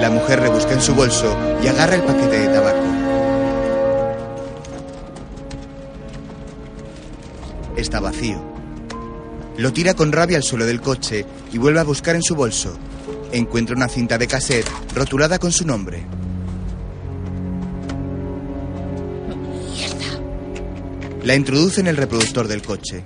La 0.00 0.08
mujer 0.08 0.40
rebusca 0.40 0.72
en 0.72 0.80
su 0.80 0.94
bolso 0.94 1.36
y 1.62 1.66
agarra 1.66 1.96
el 1.96 2.02
paquete 2.02 2.38
de 2.38 2.48
tabaco. 2.48 2.82
Está 7.76 8.00
vacío. 8.00 8.42
Lo 9.58 9.70
tira 9.74 9.92
con 9.92 10.12
rabia 10.12 10.38
al 10.38 10.42
suelo 10.42 10.64
del 10.64 10.80
coche 10.80 11.26
y 11.52 11.58
vuelve 11.58 11.80
a 11.80 11.84
buscar 11.84 12.16
en 12.16 12.22
su 12.22 12.34
bolso. 12.34 12.72
Encuentra 13.32 13.76
una 13.76 13.88
cinta 13.88 14.16
de 14.16 14.28
cassette 14.28 14.66
rotulada 14.94 15.38
con 15.38 15.52
su 15.52 15.66
nombre. 15.66 16.06
La 21.22 21.34
introduce 21.34 21.82
en 21.82 21.86
el 21.86 21.98
reproductor 21.98 22.48
del 22.48 22.62
coche. 22.62 23.04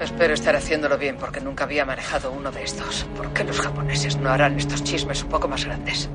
Espero 0.00 0.32
estar 0.32 0.56
haciéndolo 0.56 0.96
bien 0.96 1.18
porque 1.18 1.42
nunca 1.42 1.64
había 1.64 1.84
manejado 1.84 2.32
uno 2.32 2.50
de 2.50 2.64
estos. 2.64 3.06
¿Por 3.14 3.34
qué 3.34 3.44
los 3.44 3.60
japoneses 3.60 4.16
no 4.16 4.30
harán 4.30 4.58
estos 4.58 4.82
chismes 4.82 5.22
un 5.22 5.28
poco 5.28 5.48
más 5.48 5.66
grandes? 5.66 6.08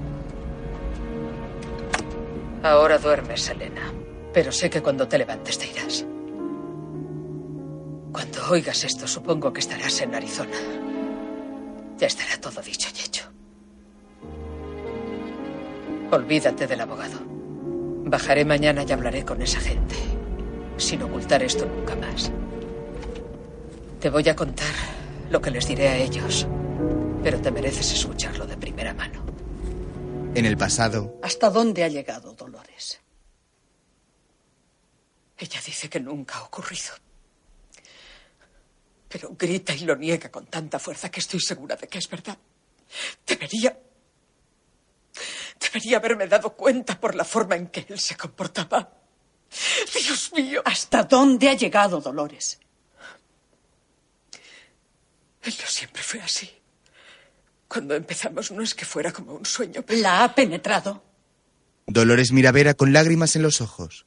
Ahora 2.64 2.98
duermes, 2.98 3.44
Selena. 3.44 3.94
Pero 4.34 4.52
sé 4.52 4.72
que 4.72 4.82
cuando 4.82 5.08
te 5.08 5.20
levantes 5.20 5.60
te 5.60 5.68
irás. 5.68 6.04
Cuando 8.12 8.50
oigas 8.50 8.84
esto, 8.84 9.08
supongo 9.08 9.54
que 9.54 9.60
estarás 9.60 10.02
en 10.02 10.16
Arizona. 10.16 10.58
Ya 12.00 12.08
estará 12.08 12.42
todo 12.42 12.64
dicho 12.64 12.90
y 12.98 13.00
hecho. 13.00 13.30
Olvídate 16.10 16.66
del 16.66 16.82
abogado. 16.82 17.35
Bajaré 18.08 18.46
mañana 18.46 18.86
y 18.88 18.92
hablaré 18.92 19.26
con 19.26 19.42
esa 19.42 19.60
gente. 19.60 19.96
Sin 20.78 21.02
ocultar 21.02 21.42
esto 21.42 21.66
nunca 21.66 21.96
más. 21.96 22.32
Te 24.00 24.12
voy 24.12 24.30
a 24.30 24.36
contar 24.36 24.74
lo 25.32 25.42
que 25.42 25.50
les 25.50 25.68
diré 25.68 25.88
a 25.90 25.98
ellos. 25.98 26.46
Pero 27.24 27.42
te 27.42 27.50
mereces 27.50 27.92
escucharlo 27.94 28.46
de 28.46 28.58
primera 28.58 28.94
mano. 28.94 29.26
En 30.36 30.46
el 30.46 30.56
pasado, 30.56 31.18
¿Hasta 31.24 31.50
dónde 31.50 31.84
ha 31.84 31.88
llegado 31.88 32.34
Dolores? 32.34 33.00
Ella 35.40 35.60
dice 35.66 35.90
que 35.90 36.00
nunca 36.00 36.38
ha 36.38 36.44
ocurrido. 36.44 36.94
Pero 39.10 39.34
grita 39.36 39.74
y 39.74 39.80
lo 39.80 39.96
niega 39.96 40.30
con 40.30 40.46
tanta 40.46 40.78
fuerza 40.78 41.10
que 41.10 41.22
estoy 41.22 41.40
segura 41.40 41.76
de 41.76 41.88
que 41.88 41.98
es 41.98 42.08
verdad. 42.08 42.38
Debería. 43.26 43.76
Debería 45.76 45.98
haberme 45.98 46.26
dado 46.28 46.52
cuenta 46.56 46.98
por 46.98 47.16
la 47.16 47.26
forma 47.26 47.58
en 47.58 47.68
que 47.68 47.86
él 47.90 48.00
se 48.00 48.16
comportaba. 48.16 48.94
Dios 49.94 50.32
mío. 50.34 50.62
¿Hasta 50.64 51.04
dónde 51.04 51.50
ha 51.50 51.54
llegado 51.54 52.00
Dolores? 52.00 52.62
Él 55.44 55.54
no 55.60 55.68
siempre 55.68 56.02
fue 56.02 56.22
así. 56.22 56.50
Cuando 57.68 57.94
empezamos 57.94 58.52
no 58.52 58.62
es 58.62 58.74
que 58.74 58.86
fuera 58.86 59.12
como 59.12 59.34
un 59.34 59.46
sueño. 59.46 59.82
pero- 59.86 60.02
¿La 60.02 60.24
ha 60.24 60.34
penetrado? 60.34 61.04
Dolores 61.88 62.32
mira 62.32 62.50
a 62.50 62.54
Vera 62.54 62.74
con 62.74 62.94
lágrimas 62.94 63.36
en 63.36 63.42
los 63.44 63.60
ojos. 63.60 64.06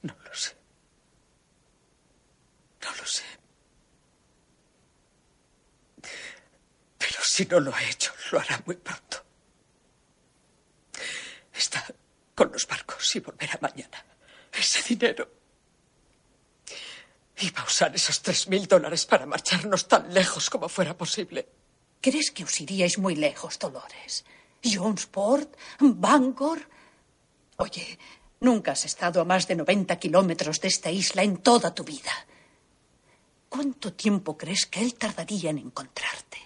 No 0.00 0.16
lo 0.24 0.34
sé. 0.34 0.56
No 2.82 2.96
lo 2.96 3.04
sé. 3.06 3.24
Pero 6.96 7.18
si 7.22 7.44
no 7.44 7.60
lo 7.60 7.74
ha 7.74 7.84
hecho, 7.84 8.10
lo 8.32 8.40
hará 8.40 8.62
muy 8.64 8.76
pronto. 8.76 9.22
Está 11.58 11.84
con 12.36 12.52
los 12.52 12.66
barcos 12.68 13.16
y 13.16 13.20
volverá 13.20 13.58
mañana. 13.60 13.98
Ese 14.52 14.80
dinero. 14.82 15.28
Iba 17.40 17.62
a 17.62 17.64
usar 17.66 17.94
esos 17.94 18.22
tres 18.22 18.46
mil 18.48 18.66
dólares 18.66 19.04
para 19.06 19.26
marcharnos 19.26 19.88
tan 19.88 20.14
lejos 20.14 20.48
como 20.50 20.68
fuera 20.68 20.96
posible. 20.96 21.48
¿Crees 22.00 22.30
que 22.30 22.44
os 22.44 22.60
iríais 22.60 22.96
muy 22.98 23.16
lejos, 23.16 23.58
Dolores? 23.58 24.24
¿Jonesport? 24.62 25.56
¿Bangor? 25.80 26.60
Oye, 27.56 27.98
nunca 28.40 28.72
has 28.72 28.84
estado 28.84 29.20
a 29.20 29.24
más 29.24 29.48
de 29.48 29.56
90 29.56 29.98
kilómetros 29.98 30.60
de 30.60 30.68
esta 30.68 30.90
isla 30.90 31.24
en 31.24 31.38
toda 31.38 31.74
tu 31.74 31.82
vida. 31.82 32.12
¿Cuánto 33.48 33.92
tiempo 33.94 34.36
crees 34.36 34.66
que 34.66 34.80
él 34.80 34.94
tardaría 34.94 35.50
en 35.50 35.58
encontrarte? 35.58 36.38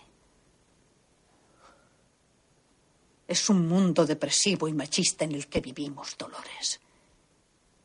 Es 3.32 3.48
un 3.48 3.66
mundo 3.66 4.04
depresivo 4.04 4.68
y 4.68 4.74
machista 4.74 5.24
en 5.24 5.32
el 5.32 5.46
que 5.46 5.62
vivimos, 5.62 6.18
Dolores. 6.18 6.78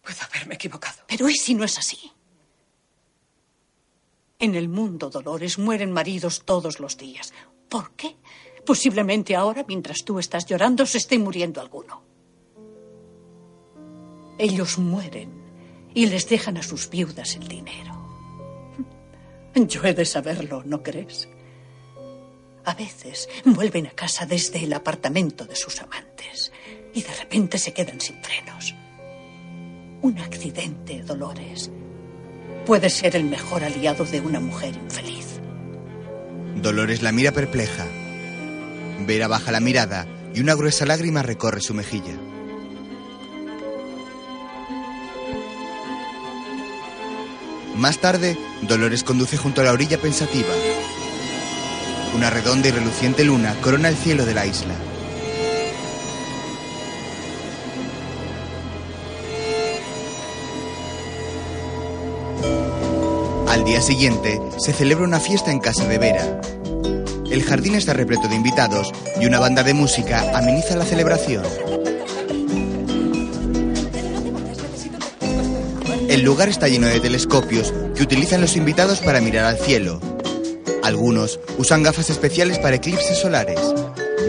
Puedo 0.03 0.17
haberme 0.23 0.55
equivocado. 0.55 0.97
Pero 1.07 1.29
¿y 1.29 1.35
si 1.35 1.53
no 1.53 1.63
es 1.63 1.77
así? 1.77 2.11
En 4.39 4.55
el 4.55 4.67
mundo, 4.67 5.09
Dolores, 5.09 5.57
mueren 5.57 5.93
maridos 5.93 6.43
todos 6.43 6.81
los 6.81 6.97
días. 6.97 7.33
¿Por 7.69 7.91
qué? 7.91 8.17
Posiblemente 8.65 9.37
ahora, 9.37 9.63
mientras 9.65 10.03
tú 10.03 10.19
estás 10.19 10.45
llorando, 10.45 10.85
se 10.85 10.97
esté 10.97 11.17
muriendo 11.17 11.61
alguno. 11.61 12.03
Ellos 14.37 14.77
mueren 14.77 15.31
y 15.93 16.07
les 16.07 16.27
dejan 16.27 16.57
a 16.57 16.63
sus 16.63 16.89
viudas 16.89 17.37
el 17.37 17.47
dinero. 17.47 17.95
Yo 19.55 19.81
he 19.85 19.93
de 19.93 20.03
saberlo, 20.03 20.61
¿no 20.65 20.83
crees? 20.83 21.29
A 22.67 22.73
veces 22.73 23.29
vuelven 23.45 23.87
a 23.87 23.91
casa 23.91 24.25
desde 24.25 24.61
el 24.61 24.73
apartamento 24.73 25.45
de 25.45 25.55
sus 25.55 25.81
amantes 25.81 26.51
y 26.93 27.01
de 27.01 27.15
repente 27.15 27.57
se 27.59 27.71
quedan 27.71 28.01
sin 28.01 28.21
frenos. 28.21 28.75
Un 30.01 30.19
accidente, 30.19 31.01
Dolores, 31.01 31.71
puede 32.65 32.89
ser 32.89 33.15
el 33.15 33.23
mejor 33.23 33.63
aliado 33.63 34.03
de 34.03 34.19
una 34.19 34.41
mujer 34.41 34.75
infeliz. 34.75 35.39
Dolores 36.57 37.01
la 37.01 37.13
mira 37.13 37.31
perpleja. 37.31 37.85
Vera 39.05 39.29
baja 39.29 39.53
la 39.53 39.61
mirada 39.61 40.05
y 40.35 40.41
una 40.41 40.53
gruesa 40.53 40.85
lágrima 40.85 41.23
recorre 41.23 41.61
su 41.61 41.73
mejilla. 41.73 42.19
Más 47.77 47.99
tarde, 47.99 48.37
Dolores 48.63 49.05
conduce 49.05 49.37
junto 49.37 49.61
a 49.61 49.63
la 49.63 49.71
orilla 49.71 49.99
pensativa. 49.99 50.53
Una 52.15 52.29
redonda 52.29 52.67
y 52.67 52.71
reluciente 52.71 53.23
luna 53.23 53.55
corona 53.61 53.89
el 53.89 53.95
cielo 53.95 54.25
de 54.25 54.33
la 54.33 54.45
isla. 54.45 54.73
Al 63.49 63.63
día 63.63 63.81
siguiente, 63.81 64.39
se 64.57 64.73
celebra 64.73 65.05
una 65.05 65.19
fiesta 65.19 65.51
en 65.51 65.59
casa 65.59 65.87
de 65.87 65.97
Vera. 65.97 66.41
El 67.29 67.43
jardín 67.43 67.75
está 67.75 67.93
repleto 67.93 68.27
de 68.27 68.35
invitados 68.35 68.91
y 69.19 69.25
una 69.25 69.39
banda 69.39 69.63
de 69.63 69.73
música 69.73 70.37
ameniza 70.37 70.75
la 70.75 70.85
celebración. 70.85 71.43
El 76.07 76.21
lugar 76.21 76.49
está 76.49 76.67
lleno 76.67 76.87
de 76.87 76.99
telescopios 76.99 77.73
que 77.95 78.03
utilizan 78.03 78.41
los 78.41 78.55
invitados 78.55 78.99
para 78.99 79.21
mirar 79.21 79.45
al 79.45 79.57
cielo. 79.57 79.99
Algunos 80.87 81.37
usan 81.57 81.83
gafas 81.83 82.09
especiales 82.09 82.59
para 82.59 82.77
eclipses 82.77 83.17
solares. 83.17 83.59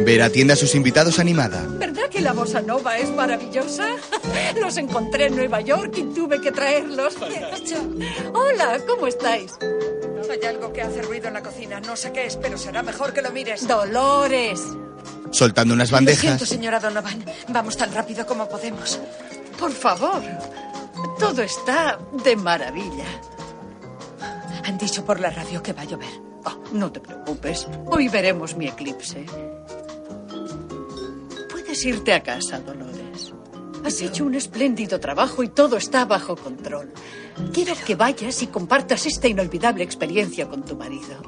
Vera 0.04 0.24
atiende 0.24 0.54
a 0.54 0.56
sus 0.56 0.74
invitados 0.74 1.20
animada. 1.20 1.64
¿Verdad 1.68 2.08
que 2.10 2.20
la 2.20 2.32
bossa 2.32 2.60
nova 2.60 2.98
es 2.98 3.10
maravillosa? 3.10 3.86
Los 4.60 4.76
encontré 4.76 5.26
en 5.26 5.36
Nueva 5.36 5.60
York 5.60 5.94
y 5.96 6.02
tuve 6.12 6.40
que 6.40 6.50
traerlos. 6.50 7.14
Hola, 8.34 8.80
¿cómo 8.88 9.06
estáis? 9.06 9.52
Hay 10.28 10.44
algo 10.48 10.72
que 10.72 10.82
hace 10.82 11.00
ruido 11.02 11.28
en 11.28 11.34
la 11.34 11.44
cocina. 11.44 11.78
No 11.78 11.94
sé 11.94 12.10
qué 12.10 12.26
es, 12.26 12.36
pero 12.36 12.58
será 12.58 12.82
mejor 12.82 13.12
que 13.12 13.22
lo 13.22 13.30
mires. 13.30 13.68
Dolores. 13.68 14.60
Soltando 15.30 15.74
unas 15.74 15.92
Lo 15.92 15.98
siento, 15.98 16.16
bandejas, 16.16 16.48
señora 16.48 16.80
Donovan. 16.80 17.24
Vamos 17.50 17.76
tan 17.76 17.94
rápido 17.94 18.26
como 18.26 18.48
podemos. 18.48 18.98
Por 19.60 19.70
favor. 19.70 20.22
Todo 21.20 21.40
está 21.40 22.00
de 22.24 22.34
maravilla. 22.34 23.06
Han 24.64 24.76
dicho 24.76 25.04
por 25.04 25.20
la 25.20 25.30
radio 25.30 25.62
que 25.62 25.72
va 25.72 25.82
a 25.82 25.84
llover. 25.84 26.27
Oh, 26.48 26.62
no 26.72 26.90
te 26.90 27.00
preocupes. 27.00 27.66
Hoy 27.86 28.08
veremos 28.08 28.56
mi 28.56 28.68
eclipse. 28.68 29.26
Puedes 31.50 31.84
irte 31.84 32.14
a 32.14 32.22
casa, 32.22 32.60
Dolores. 32.60 33.34
Has 33.84 34.00
hecho 34.00 34.24
un 34.24 34.34
espléndido 34.34 34.98
trabajo 34.98 35.42
y 35.42 35.48
todo 35.48 35.76
está 35.76 36.06
bajo 36.06 36.36
control. 36.36 36.90
Quiero 37.52 37.74
que 37.86 37.94
vayas 37.96 38.42
y 38.42 38.46
compartas 38.46 39.04
esta 39.06 39.28
inolvidable 39.28 39.84
experiencia 39.84 40.48
con 40.48 40.64
tu 40.64 40.74
marido. 40.76 41.22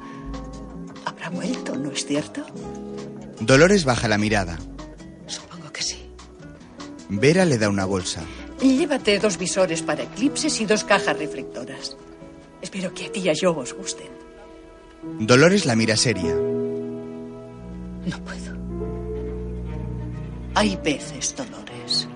Habrá 1.04 1.28
vuelto, 1.28 1.76
¿no 1.76 1.90
es 1.90 2.06
cierto? 2.06 2.44
Dolores 3.40 3.84
baja 3.84 4.08
la 4.08 4.16
mirada. 4.18 4.58
Supongo 5.26 5.70
que 5.70 5.82
sí. 5.82 6.10
Vera 7.10 7.44
le 7.44 7.58
da 7.58 7.68
una 7.68 7.84
bolsa. 7.84 8.22
Llévate 8.60 9.18
dos 9.18 9.36
visores 9.36 9.82
para 9.82 10.02
eclipses 10.04 10.60
y 10.60 10.66
dos 10.66 10.84
cajas 10.84 11.18
reflectoras. 11.18 11.96
Espero 12.62 12.92
que 12.94 13.06
a 13.06 13.12
ti 13.12 13.20
y 13.20 13.28
a 13.28 13.32
yo 13.34 13.56
os 13.56 13.74
gusten. 13.74 14.19
Dolores 15.02 15.64
la 15.64 15.76
mira 15.76 15.96
seria. 15.96 16.34
No 18.06 18.18
puedo. 18.24 18.54
Hay 20.54 20.76
veces, 20.84 21.34
Dolores. 21.36 22.08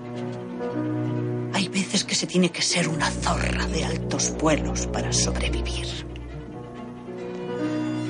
Hay 1.53 1.67
veces 1.69 2.03
que 2.03 2.15
se 2.15 2.27
tiene 2.27 2.51
que 2.51 2.61
ser 2.61 2.87
una 2.87 3.09
zorra 3.09 3.65
de 3.67 3.85
altos 3.85 4.33
vuelos 4.39 4.87
para 4.87 5.11
sobrevivir. 5.11 5.87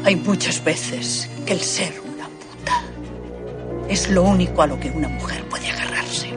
Hay 0.04 0.16
muchas 0.18 0.64
veces 0.64 1.30
que 1.46 1.54
el 1.54 1.62
ser 1.62 1.94
una 2.02 2.28
puta 2.28 2.84
es 3.90 4.10
lo 4.10 4.24
único 4.24 4.62
a 4.62 4.68
lo 4.68 4.80
que 4.80 4.90
una 4.90 5.08
mujer 5.08 5.48
puede 5.48 5.70
agarrarse. 5.70 6.30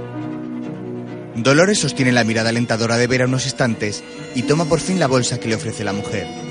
Dolores 1.35 1.79
sostiene 1.79 2.13
la 2.13 2.25
mirada 2.25 2.51
alentadora 2.51 2.97
de 2.97 3.07
Vera 3.07 3.27
unos 3.27 3.47
instantes 3.47 4.03
y 4.35 4.43
toma 4.43 4.65
por 4.65 4.81
fin 4.81 5.01
la 5.01 5.07
bolsa 5.07 5.41
que 5.41 5.49
le 5.49 5.57
ofrece 5.57 5.85
la 5.85 5.93
mujer. 5.93 6.48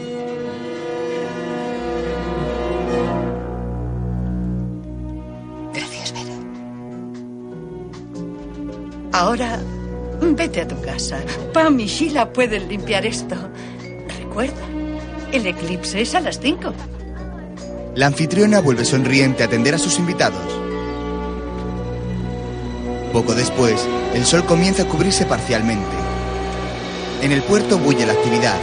Ahora, 9.18 9.60
vete 10.22 10.62
a 10.62 10.68
tu 10.68 10.80
casa. 10.80 11.18
Pam 11.52 11.80
y 11.80 11.88
Sheila 11.88 12.32
pueden 12.32 12.70
limpiar 12.70 13.04
esto. 13.04 13.36
Recuerda, 14.20 14.62
el 15.32 15.48
eclipse 15.48 16.02
es 16.02 16.14
a 16.14 16.20
las 16.20 16.40
cinco. 16.40 16.72
La 17.96 18.06
anfitriona 18.06 18.62
vuelve 18.62 18.86
sonriente 18.86 19.42
a 19.42 19.48
atender 19.48 19.74
a 19.74 19.80
sus 19.80 19.98
invitados. 19.98 20.40
Poco 23.12 23.34
después, 23.34 23.88
el 24.14 24.24
sol 24.24 24.46
comienza 24.46 24.84
a 24.84 24.88
cubrirse 24.88 25.26
parcialmente. 25.26 25.98
En 27.24 27.32
el 27.32 27.42
puerto 27.42 27.80
bulle 27.80 28.06
la 28.06 28.14
actividad. 28.14 28.60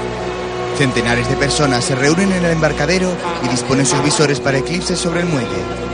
Centenares 0.79 1.29
de 1.29 1.35
personas 1.35 1.85
se 1.85 1.97
reúnen 1.97 2.31
en 2.31 2.45
el 2.45 2.53
embarcadero 2.53 3.11
y 3.45 3.49
disponen 3.49 3.87
sus 3.87 4.05
visores 4.05 4.39
para 4.39 4.59
eclipses 4.59 5.01
sobre 5.01 5.23
el 5.23 5.27
muelle. 5.27 5.94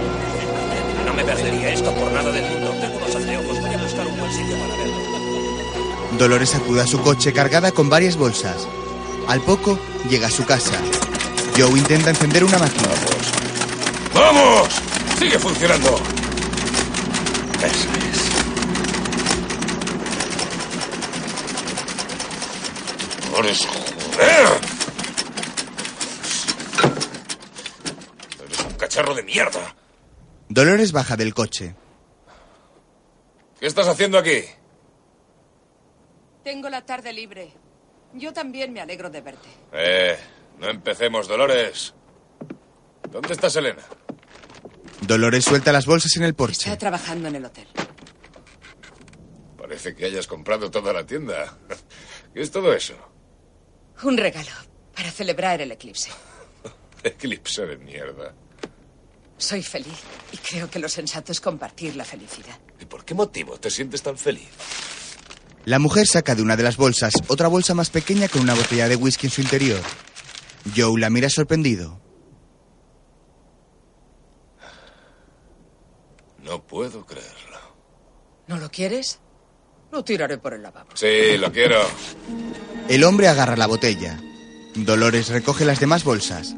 Dolores 6.21 6.55
acude 6.55 6.83
a 6.83 6.87
su 6.87 7.01
coche 7.01 7.33
cargada 7.33 7.73
con 7.73 7.89
varias 7.89 8.19
bolsas. 8.19 8.69
Al 9.27 9.41
poco, 9.41 9.79
llega 10.11 10.27
a 10.27 10.31
su 10.31 10.45
casa. 10.45 10.79
Joe 11.57 11.71
intenta 11.79 12.11
encender 12.11 12.45
una 12.45 12.59
máquina. 12.59 12.89
¡Vamos! 14.13 14.69
¡Sigue 15.19 15.39
funcionando! 15.39 15.99
Eso 17.65 17.89
es. 18.11 18.19
¡Dolores, 23.31 23.67
joder! 23.67 24.61
Eres 28.45 28.65
un 28.67 28.75
cacharro 28.75 29.15
de 29.15 29.23
mierda. 29.23 29.75
Dolores 30.51 30.93
baja 30.93 31.17
del 31.17 31.33
coche. 31.33 31.75
¿Qué 33.59 33.67
estás 33.67 33.89
haciendo 33.89 34.19
aquí? 34.19 34.45
Tengo 36.51 36.69
la 36.69 36.85
tarde 36.85 37.13
libre. 37.13 37.53
Yo 38.13 38.33
también 38.33 38.73
me 38.73 38.81
alegro 38.81 39.09
de 39.09 39.21
verte. 39.21 39.49
Eh, 39.73 40.19
no 40.59 40.69
empecemos, 40.69 41.29
Dolores. 41.29 41.95
¿Dónde 43.09 43.35
está 43.35 43.49
Selena? 43.49 43.85
Dolores 45.03 45.45
suelta 45.45 45.71
las 45.71 45.87
bolsas 45.87 46.17
en 46.17 46.25
el 46.25 46.31
Está 46.31 46.37
porche. 46.37 46.77
trabajando 46.77 47.29
en 47.29 47.37
el 47.37 47.45
hotel. 47.45 47.69
Parece 49.57 49.95
que 49.95 50.07
hayas 50.07 50.27
comprado 50.27 50.73
toda 50.73 50.93
la 50.93 51.07
tienda. 51.07 51.57
¿Qué 52.35 52.41
es 52.43 52.51
todo 52.51 52.75
eso? 52.75 52.95
Un 54.03 54.17
regalo 54.17 54.51
para 54.93 55.13
celebrar 55.13 55.61
el 55.61 55.71
eclipse. 55.71 56.11
Eclipse 57.05 57.65
de 57.65 57.77
mierda. 57.77 58.35
Soy 59.39 59.63
feliz 59.63 60.01
y 60.33 60.37
creo 60.39 60.69
que 60.69 60.81
lo 60.81 60.89
sensato 60.89 61.31
es 61.31 61.41
compartir 61.41 61.95
la 61.95 62.05
felicidad. 62.05 62.59
¿Y 62.81 62.87
por 62.87 63.05
qué 63.05 63.15
motivo 63.15 63.57
te 63.61 63.71
sientes 63.71 64.03
tan 64.03 64.19
feliz? 64.19 64.49
La 65.65 65.79
mujer 65.79 66.07
saca 66.07 66.35
de 66.35 66.43
una 66.43 66.57
de 66.57 66.63
las 66.63 66.77
bolsas 66.77 67.13
otra 67.29 67.49
bolsa 67.49 67.75
más 67.75 67.91
pequeña 67.91 68.29
con 68.29 68.43
una 68.43 68.55
botella 68.55 68.89
de 68.89 68.97
whisky 68.97 69.27
en 69.27 69.33
su 69.33 69.41
interior. 69.43 69.81
Joe 70.75 70.99
la 70.99 71.11
mira 71.11 71.29
sorprendido. 71.29 72.01
No 76.43 76.63
puedo 76.67 77.05
creerlo. 77.05 77.59
¿No 78.47 78.57
lo 78.57 78.71
quieres? 78.71 79.21
Lo 79.93 80.03
tiraré 80.03 80.39
por 80.39 80.55
el 80.55 80.63
lavabo. 80.63 80.91
Sí, 80.95 81.37
lo 81.39 81.53
quiero. 81.53 81.81
El 82.89 83.05
hombre 83.05 83.29
agarra 83.29 83.57
la 83.57 83.67
botella. 83.67 84.19
Dolores 84.75 85.29
recoge 85.29 85.65
las 85.65 85.81
demás 85.81 86.05
bolsas. 86.05 86.55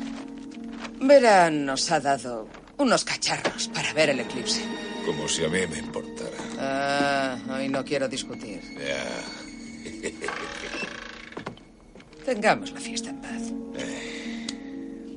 Vera 1.01 1.51
nos 1.51 1.91
ha 1.91 2.01
dado 2.01 2.49
unos 2.79 3.05
cacharros 3.05 3.69
para 3.69 3.93
ver 3.93 4.11
el 4.11 4.21
eclipse. 4.21 4.63
Como 5.05 5.29
si 5.29 5.45
a 5.45 5.49
mí 5.49 5.67
me 5.67 5.79
importara. 5.79 6.52
Ah, 6.65 7.37
hoy 7.51 7.69
no 7.69 7.85
quiero 7.85 8.07
discutir. 8.09 8.61
Ya. 8.79 9.05
Tengamos 12.25 12.71
la 12.71 12.79
fiesta 12.81 13.11
en 13.11 13.21
paz. 13.21 13.43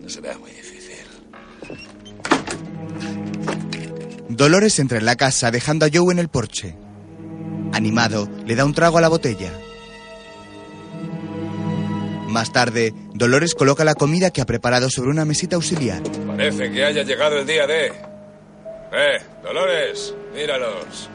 No 0.02 0.10
será 0.10 0.36
muy 0.40 0.50
difícil. 0.50 0.96
Dolores 4.30 4.80
entra 4.80 4.98
en 4.98 5.06
la 5.06 5.16
casa 5.16 5.52
dejando 5.52 5.86
a 5.86 5.90
Joe 5.94 6.12
en 6.12 6.18
el 6.20 6.30
porche. 6.30 6.76
Animado, 7.74 8.28
le 8.46 8.56
da 8.56 8.66
un 8.66 8.74
trago 8.74 8.98
a 8.98 9.02
la 9.02 9.10
botella. 9.10 9.52
Más 12.28 12.52
tarde, 12.52 12.92
Dolores 13.14 13.54
coloca 13.54 13.86
la 13.86 13.94
comida 13.94 14.32
que 14.32 14.42
ha 14.42 14.46
preparado 14.46 14.90
sobre 14.90 15.12
una 15.12 15.26
mesita 15.26 15.58
auxiliar. 15.58 16.02
Parece 16.26 16.72
que 16.72 16.84
haya 16.84 17.04
llegado 17.04 17.38
el 17.38 17.46
día 17.46 17.68
de... 17.68 17.86
Eh, 17.88 19.20
Dolores, 19.44 20.16
míralos. 20.34 21.10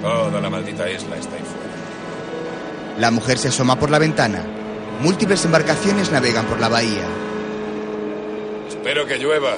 Toda 0.00 0.40
la 0.40 0.50
maldita 0.50 0.90
isla 0.90 1.16
está 1.16 1.36
ahí 1.36 1.42
fuera. 1.42 2.98
La 2.98 3.10
mujer 3.10 3.38
se 3.38 3.48
asoma 3.48 3.78
por 3.78 3.90
la 3.90 3.98
ventana. 3.98 4.44
Múltiples 5.00 5.44
embarcaciones 5.44 6.12
navegan 6.12 6.46
por 6.46 6.60
la 6.60 6.68
bahía. 6.68 7.04
Espero 8.68 9.06
que 9.06 9.18
llueva. 9.18 9.54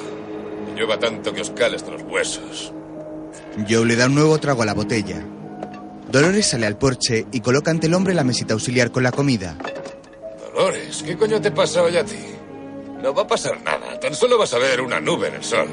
Que 0.66 0.80
llueva 0.80 0.98
tanto 0.98 1.32
que 1.32 1.42
os 1.42 1.50
cale 1.50 1.76
hasta 1.76 1.90
los 1.90 2.02
huesos. 2.02 2.72
Joe 3.68 3.84
le 3.84 3.96
da 3.96 4.06
un 4.06 4.14
nuevo 4.14 4.38
trago 4.38 4.62
a 4.62 4.66
la 4.66 4.74
botella. 4.74 5.22
Dolores 6.10 6.46
sale 6.46 6.66
al 6.66 6.78
porche 6.78 7.26
y 7.32 7.40
coloca 7.40 7.70
ante 7.70 7.88
el 7.88 7.94
hombre 7.94 8.14
la 8.14 8.24
mesita 8.24 8.54
auxiliar 8.54 8.90
con 8.90 9.02
la 9.02 9.12
comida. 9.12 9.56
Dolores, 10.54 11.02
¿qué 11.02 11.16
coño 11.16 11.40
te 11.40 11.50
pasa 11.50 11.82
hoy 11.82 11.96
a 11.96 12.04
ti? 12.04 12.16
No 13.02 13.12
va 13.12 13.22
a 13.22 13.26
pasar 13.26 13.60
nada. 13.62 13.98
Tan 14.00 14.14
solo 14.14 14.38
vas 14.38 14.54
a 14.54 14.58
ver 14.58 14.80
una 14.80 15.00
nube 15.00 15.28
en 15.28 15.34
el 15.34 15.44
sol. 15.44 15.68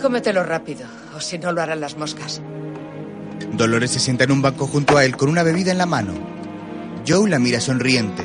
Cómetelo 0.00 0.42
rápido, 0.42 0.86
o 1.14 1.20
si 1.20 1.38
no 1.38 1.52
lo 1.52 1.60
harán 1.60 1.80
las 1.80 1.96
moscas. 1.96 2.40
Dolores 3.52 3.90
se 3.90 4.00
sienta 4.00 4.24
en 4.24 4.32
un 4.32 4.42
banco 4.42 4.66
junto 4.66 4.96
a 4.96 5.04
él 5.04 5.16
con 5.16 5.28
una 5.28 5.42
bebida 5.42 5.72
en 5.72 5.78
la 5.78 5.86
mano. 5.86 6.12
Joe 7.06 7.28
la 7.28 7.38
mira 7.38 7.60
sonriente. 7.60 8.22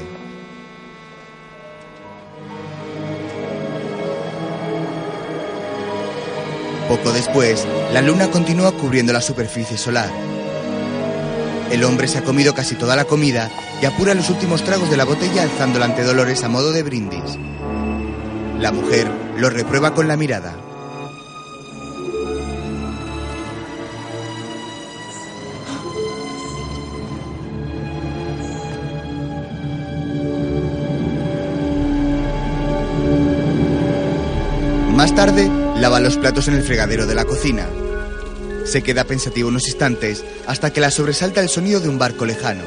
Poco 6.87 7.11
después, 7.11 7.67
la 7.91 8.01
luna 8.01 8.31
continúa 8.31 8.71
cubriendo 8.71 9.11
la 9.11 9.21
superficie 9.21 9.77
solar. 9.77 10.09
El 11.69 11.83
hombre 11.83 12.07
se 12.07 12.19
ha 12.19 12.23
comido 12.23 12.53
casi 12.53 12.75
toda 12.75 12.95
la 12.95 13.03
comida 13.03 13.49
y 13.81 13.85
apura 13.85 14.13
los 14.13 14.29
últimos 14.29 14.63
tragos 14.63 14.89
de 14.89 14.95
la 14.95 15.03
botella 15.03 15.43
alzándola 15.43 15.85
ante 15.85 16.03
Dolores 16.03 16.43
a 16.43 16.49
modo 16.49 16.71
de 16.71 16.83
brindis. 16.83 17.37
La 18.59 18.71
mujer 18.71 19.07
lo 19.37 19.49
reprueba 19.49 19.93
con 19.93 20.07
la 20.07 20.15
mirada. 20.15 20.66
Más 34.97 35.13
tarde, 35.13 35.47
lava 35.75 35.99
los 35.99 36.17
platos 36.17 36.47
en 36.47 36.55
el 36.55 36.63
fregadero 36.63 37.05
de 37.05 37.13
la 37.13 37.23
cocina. 37.23 37.67
Se 38.65 38.81
queda 38.81 39.03
pensativo 39.03 39.47
unos 39.47 39.67
instantes 39.67 40.25
hasta 40.47 40.73
que 40.73 40.81
la 40.81 40.89
sobresalta 40.89 41.39
el 41.39 41.49
sonido 41.49 41.79
de 41.79 41.87
un 41.87 41.99
barco 41.99 42.25
lejano. 42.25 42.63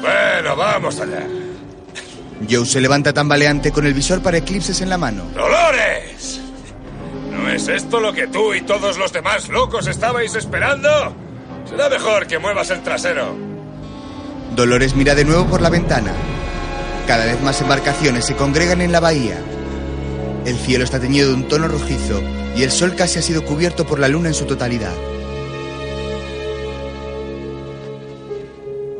Bueno, 0.00 0.56
vamos 0.56 0.98
allá. 0.98 1.24
Joe 2.50 2.66
se 2.66 2.80
levanta 2.80 3.12
tambaleante 3.12 3.70
con 3.70 3.86
el 3.86 3.94
visor 3.94 4.20
para 4.20 4.38
eclipses 4.38 4.80
en 4.80 4.90
la 4.90 4.98
mano. 4.98 5.26
¡Dolores! 5.32 6.40
¿No 7.30 7.48
es 7.48 7.68
esto 7.68 8.00
lo 8.00 8.12
que 8.12 8.26
tú 8.26 8.54
y 8.54 8.62
todos 8.62 8.98
los 8.98 9.12
demás 9.12 9.48
locos 9.48 9.86
estabais 9.86 10.34
esperando? 10.34 10.88
Será 11.70 11.88
mejor 11.88 12.26
que 12.26 12.40
muevas 12.40 12.68
el 12.70 12.82
trasero. 12.82 13.36
Dolores 14.56 14.96
mira 14.96 15.14
de 15.14 15.24
nuevo 15.24 15.46
por 15.46 15.60
la 15.60 15.70
ventana. 15.70 16.12
Cada 17.06 17.26
vez 17.26 17.40
más 17.42 17.60
embarcaciones 17.60 18.24
se 18.24 18.34
congregan 18.34 18.80
en 18.80 18.90
la 18.90 18.98
bahía. 18.98 19.40
El 20.44 20.56
cielo 20.56 20.82
está 20.82 20.98
teñido 20.98 21.28
de 21.28 21.34
un 21.34 21.46
tono 21.46 21.68
rojizo 21.68 22.20
y 22.56 22.62
el 22.62 22.70
sol 22.70 22.94
casi 22.96 23.18
ha 23.18 23.22
sido 23.22 23.44
cubierto 23.44 23.86
por 23.86 24.00
la 24.00 24.08
luna 24.08 24.28
en 24.28 24.34
su 24.34 24.44
totalidad. 24.44 24.94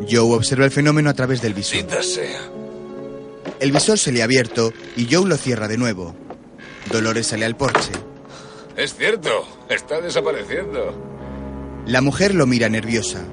Joe 0.08 0.36
observa 0.36 0.64
el 0.64 0.70
fenómeno 0.70 1.10
a 1.10 1.14
través 1.14 1.42
del 1.42 1.54
visor. 1.54 1.84
El 3.58 3.72
visor 3.72 3.98
se 3.98 4.12
le 4.12 4.20
ha 4.20 4.24
abierto 4.24 4.72
y 4.96 5.12
Joe 5.12 5.28
lo 5.28 5.36
cierra 5.36 5.68
de 5.68 5.78
nuevo. 5.78 6.14
Dolores 6.90 7.28
sale 7.28 7.44
al 7.44 7.56
porche. 7.56 7.92
Es 8.76 8.94
cierto, 8.94 9.46
está 9.68 10.00
desapareciendo. 10.00 10.94
La 11.86 12.00
mujer 12.00 12.34
lo 12.34 12.46
mira 12.46 12.68
nerviosa. 12.68 13.24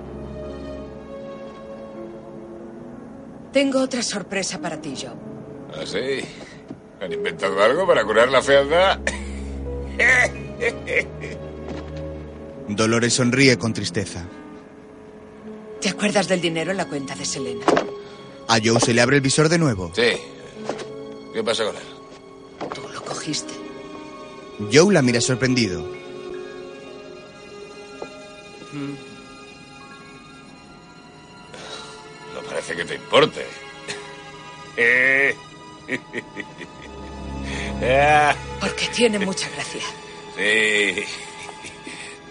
Tengo 3.54 3.82
otra 3.82 4.02
sorpresa 4.04 4.60
para 4.60 4.80
ti, 4.82 4.96
Joe. 5.00 5.14
¿Ah, 5.74 5.86
sí? 5.86 6.26
¿Han 7.02 7.14
inventado 7.14 7.64
algo 7.64 7.88
para 7.88 8.04
curar 8.04 8.30
la 8.30 8.42
fealdad? 8.42 9.00
Dolores 12.68 13.14
sonríe 13.14 13.58
con 13.58 13.74
tristeza. 13.74 14.26
¿Te 15.80 15.90
acuerdas 15.90 16.28
del 16.28 16.42
dinero 16.42 16.72
en 16.72 16.78
la 16.78 16.88
cuenta 16.88 17.16
de 17.16 17.26
Selena? 17.26 17.66
A 18.48 18.60
Joe 18.64 18.80
se 18.82 18.94
le 18.94 19.02
abre 19.02 19.18
el 19.18 19.22
visor 19.22 19.48
de 19.48 19.58
nuevo. 19.58 19.92
Sí. 19.96 20.18
¿Qué 21.34 21.44
pasa 21.44 21.66
con 21.66 21.76
él? 21.76 21.82
Tú 22.74 22.82
lo 22.94 23.02
cogiste. 23.04 23.54
Joe 24.72 24.94
la 24.94 25.02
mira 25.02 25.22
sorprendido. 25.22 25.82
No 32.34 32.42
parece 32.48 32.76
que 32.76 32.86
te 32.86 32.96
importe. 32.96 33.46
Porque 38.60 38.88
tiene 38.94 39.20
mucha 39.20 39.50
gracia. 39.50 39.82
Sí. 40.36 41.04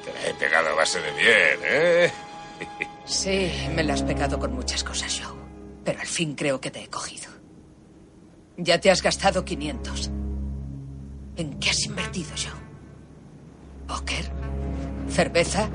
Te 0.04 0.12
la 0.14 0.28
he 0.28 0.34
pegado 0.34 0.68
a 0.68 0.72
base 0.74 1.00
de 1.00 1.10
bien, 1.12 1.60
¿eh? 1.64 2.12
Sí, 3.04 3.50
me 3.74 3.82
la 3.82 3.94
has 3.94 4.02
pegado 4.02 4.38
con 4.38 4.52
muchas 4.52 4.84
cosas, 4.84 5.20
Joe. 5.22 5.34
Pero 5.84 6.00
al 6.00 6.06
fin 6.06 6.34
creo 6.34 6.60
que 6.60 6.70
te 6.70 6.82
he 6.82 6.88
cogido. 6.88 7.30
Ya 8.56 8.80
te 8.80 8.90
has 8.90 9.02
gastado 9.02 9.44
500. 9.44 10.10
¿En 11.36 11.58
qué 11.58 11.70
has 11.70 11.84
invertido, 11.86 12.30
Joe? 12.36 12.60
¿Póker? 13.86 14.30
¿Cerveza? 15.08 15.70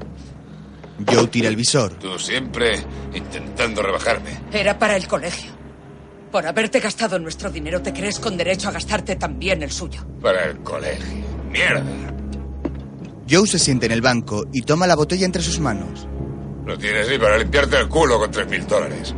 Joe 1.07 1.27
tira 1.27 1.47
el 1.47 1.55
visor. 1.55 1.93
Tú 1.93 2.19
siempre 2.19 2.83
intentando 3.13 3.81
rebajarme. 3.81 4.39
Era 4.51 4.77
para 4.77 4.95
el 4.95 5.07
colegio. 5.07 5.51
Por 6.33 6.47
haberte 6.47 6.79
gastado 6.79 7.19
nuestro 7.19 7.51
dinero, 7.51 7.79
te 7.83 7.93
crees 7.93 8.17
con 8.17 8.35
derecho 8.35 8.67
a 8.67 8.71
gastarte 8.71 9.17
también 9.17 9.61
el 9.61 9.69
suyo. 9.69 10.03
Para 10.19 10.45
el 10.45 10.57
colegio. 10.63 11.23
Mierda. 11.51 11.83
Joe 13.29 13.45
se 13.45 13.59
siente 13.59 13.85
en 13.85 13.91
el 13.91 14.01
banco 14.01 14.43
y 14.51 14.63
toma 14.63 14.87
la 14.87 14.95
botella 14.95 15.27
entre 15.27 15.43
sus 15.43 15.59
manos. 15.59 16.07
No 16.65 16.75
tienes 16.75 17.07
ni 17.07 17.19
para 17.19 17.37
limpiarte 17.37 17.77
el 17.77 17.87
culo 17.87 18.17
con 18.17 18.31
tres 18.31 18.47
mil 18.47 18.65
dólares. 18.65 19.13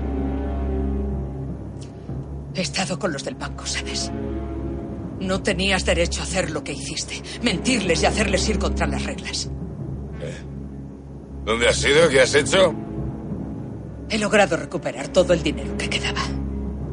He 2.54 2.60
estado 2.60 3.00
con 3.00 3.14
los 3.14 3.24
del 3.24 3.36
banco, 3.36 3.66
¿sabes? 3.66 4.12
No 5.22 5.42
tenías 5.42 5.86
derecho 5.86 6.20
a 6.20 6.24
hacer 6.24 6.52
lo 6.52 6.66
que 6.66 6.74
hiciste. 6.74 7.22
Mentirles 7.42 8.04
y 8.04 8.08
hacerles 8.08 8.50
ir 8.50 8.60
contra 8.60 8.88
las 8.88 9.06
reglas. 9.06 9.50
¿Dónde 11.46 11.70
has 11.70 11.82
ido? 11.86 12.10
¿Qué 12.10 12.20
has 12.20 12.36
hecho? 12.36 12.76
He 14.10 14.18
logrado 14.18 14.58
recuperar 14.58 15.08
todo 15.08 15.32
el 15.32 15.42
dinero 15.42 15.78
que 15.78 15.90
quedaba. 15.90 16.45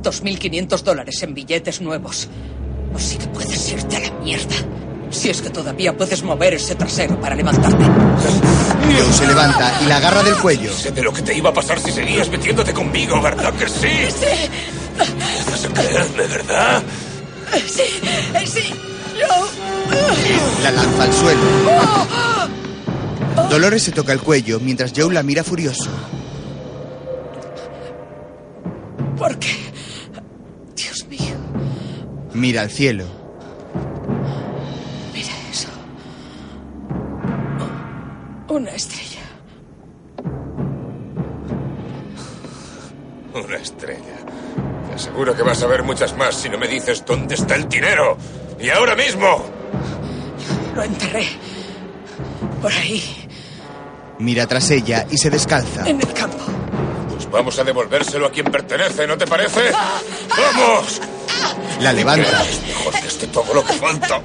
2.500 0.03 0.83
dólares 0.83 1.23
en 1.23 1.35
billetes 1.35 1.81
nuevos. 1.81 2.29
Así 2.95 3.17
que 3.17 3.27
puedes 3.29 3.73
irte 3.73 3.97
a 3.97 4.01
la 4.01 4.11
mierda. 4.21 4.55
Si 5.11 5.29
es 5.29 5.43
que 5.43 5.51
todavía 5.51 5.97
puedes 5.97 6.23
mover 6.23 6.55
ese 6.55 6.75
trasero 6.75 7.21
para 7.21 7.35
levantarte. 7.35 7.85
Joe 7.85 9.13
se 9.13 9.27
levanta 9.27 9.81
y 9.83 9.87
la 9.87 9.99
agarra 9.99 10.23
del 10.23 10.37
cuello. 10.37 10.73
Sé 10.73 10.91
de 10.91 11.03
lo 11.03 11.13
que 11.13 11.23
te 11.23 11.37
iba 11.37 11.51
a 11.51 11.55
pasar 11.55 11.79
si 11.79 11.93
seguías 11.93 12.29
metiéndote 12.31 12.73
conmigo, 12.73 13.21
¿verdad 13.21 13.53
que 13.55 13.69
sí? 13.69 13.89
Sí. 14.09 14.49
Vas 15.51 15.65
a 15.65 15.69
creerme, 15.69 16.27
¿verdad? 16.27 16.83
Sí, 17.67 17.83
eh, 18.35 18.47
sí. 18.47 18.75
Yo. 19.19 19.49
La 20.63 20.71
lanza 20.71 21.03
al 21.05 21.13
suelo. 21.13 21.43
Dolores 23.51 23.83
se 23.83 23.93
toca 23.93 24.13
el 24.13 24.21
cuello 24.21 24.61
mientras 24.61 24.93
Joe 24.97 25.13
la 25.13 25.23
mira 25.23 25.45
furioso. 25.45 25.91
¿Por 29.19 29.39
qué? 29.39 29.55
Mira 32.35 32.63
al 32.63 32.71
cielo. 32.71 33.05
Mira 35.13 35.33
eso. 35.51 35.69
Una 38.49 38.71
estrella. 38.71 39.21
Una 43.35 43.57
estrella. 43.57 44.01
Te 44.89 44.95
aseguro 44.95 45.35
que 45.35 45.43
vas 45.43 45.63
a 45.63 45.67
ver 45.67 45.83
muchas 45.83 46.17
más 46.17 46.35
si 46.37 46.49
no 46.49 46.59
me 46.59 46.69
dices 46.69 47.05
dónde 47.07 47.35
está 47.35 47.55
el 47.57 47.69
dinero. 47.69 48.17
Y 48.61 48.69
ahora 48.71 48.95
mismo. 48.95 49.45
Lo 50.75 50.83
enterré. 50.83 51.27
Por 52.61 52.73
ahí, 52.73 53.03
Mira 54.21 54.47
tras 54.47 54.71
ella 54.71 55.05
y 55.11 55.17
se 55.19 55.31
descalza. 55.31 55.89
en 55.89 56.01
el 56.01 56.13
campo. 56.13 56.42
Vamos 57.33 57.59
a 57.59 57.65
devolvérselo 57.65 58.27
a 58.27 58.31
quien 58.31 58.47
pertenece, 58.47 59.07
¿no 59.07 59.17
te 59.17 59.27
parece? 59.27 59.73
¡Vamos! 60.29 61.01
La 61.81 61.93
levanta. 61.93 62.45
Mejor 62.67 62.93
que 63.01 63.07
esté 63.09 63.27
todo 63.29 63.55
lo 63.55 63.65
que 63.65 63.73
falta. 63.73 64.21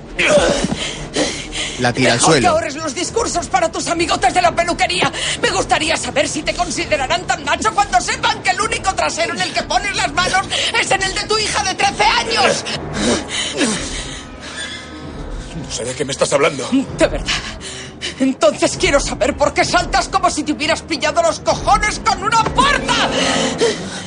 La 1.79 1.93
tira 1.93 2.13
al 2.13 2.17
Mejor 2.17 2.33
que 2.33 2.39
suelo. 2.41 2.49
ahorres 2.49 2.75
los 2.75 2.93
discursos 2.93 3.47
para 3.47 3.71
tus 3.71 3.87
amigotes 3.87 4.33
de 4.33 4.41
la 4.41 4.53
peluquería. 4.53 5.11
Me 5.41 5.49
gustaría 5.51 5.95
saber 5.95 6.27
si 6.27 6.41
te 6.43 6.53
considerarán 6.53 7.25
tan 7.25 7.43
macho 7.45 7.73
cuando 7.73 8.01
sepan 8.01 8.43
que 8.43 8.49
el 8.49 8.59
único 8.61 8.93
trasero 8.93 9.33
en 9.33 9.41
el 9.41 9.53
que 9.53 9.63
pones 9.63 9.95
las 9.95 10.11
manos 10.13 10.45
es 10.79 10.91
en 10.91 11.01
el 11.03 11.13
de 11.15 11.23
tu 11.25 11.37
hija 11.37 11.63
de 11.63 11.75
13 11.75 12.03
años. 12.03 12.65
No 15.65 15.71
sé 15.71 15.85
de 15.85 15.93
qué 15.95 16.03
me 16.05 16.11
estás 16.11 16.31
hablando. 16.33 16.67
De 16.97 17.07
verdad. 17.07 17.31
Entonces 18.19 18.77
quiero 18.79 18.99
saber 18.99 19.37
por 19.37 19.53
qué 19.53 19.63
saltas 19.63 20.09
como 20.09 20.29
si 20.29 20.43
te 20.43 20.51
hubieras 20.51 20.81
pillado 20.81 21.21
los 21.21 21.39
cojones 21.39 21.99
con 21.99 22.23
una 22.23 22.43
puerta. 22.43 23.09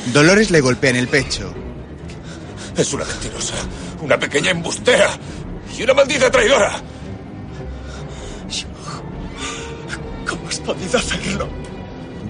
Dolores 0.07 0.51
le 0.51 0.59
golpea 0.59 0.89
en 0.89 0.97
el 0.97 1.07
pecho. 1.07 1.53
Es 2.75 2.93
una 2.93 3.05
mentirosa, 3.05 3.55
una 4.01 4.17
pequeña 4.17 4.51
embustera 4.51 5.09
y 5.77 5.83
una 5.83 5.93
maldita 5.93 6.29
traidora. 6.29 6.81
¿Cómo 10.27 10.47
has 10.47 10.59
podido 10.59 10.97
hacerlo? 10.97 11.49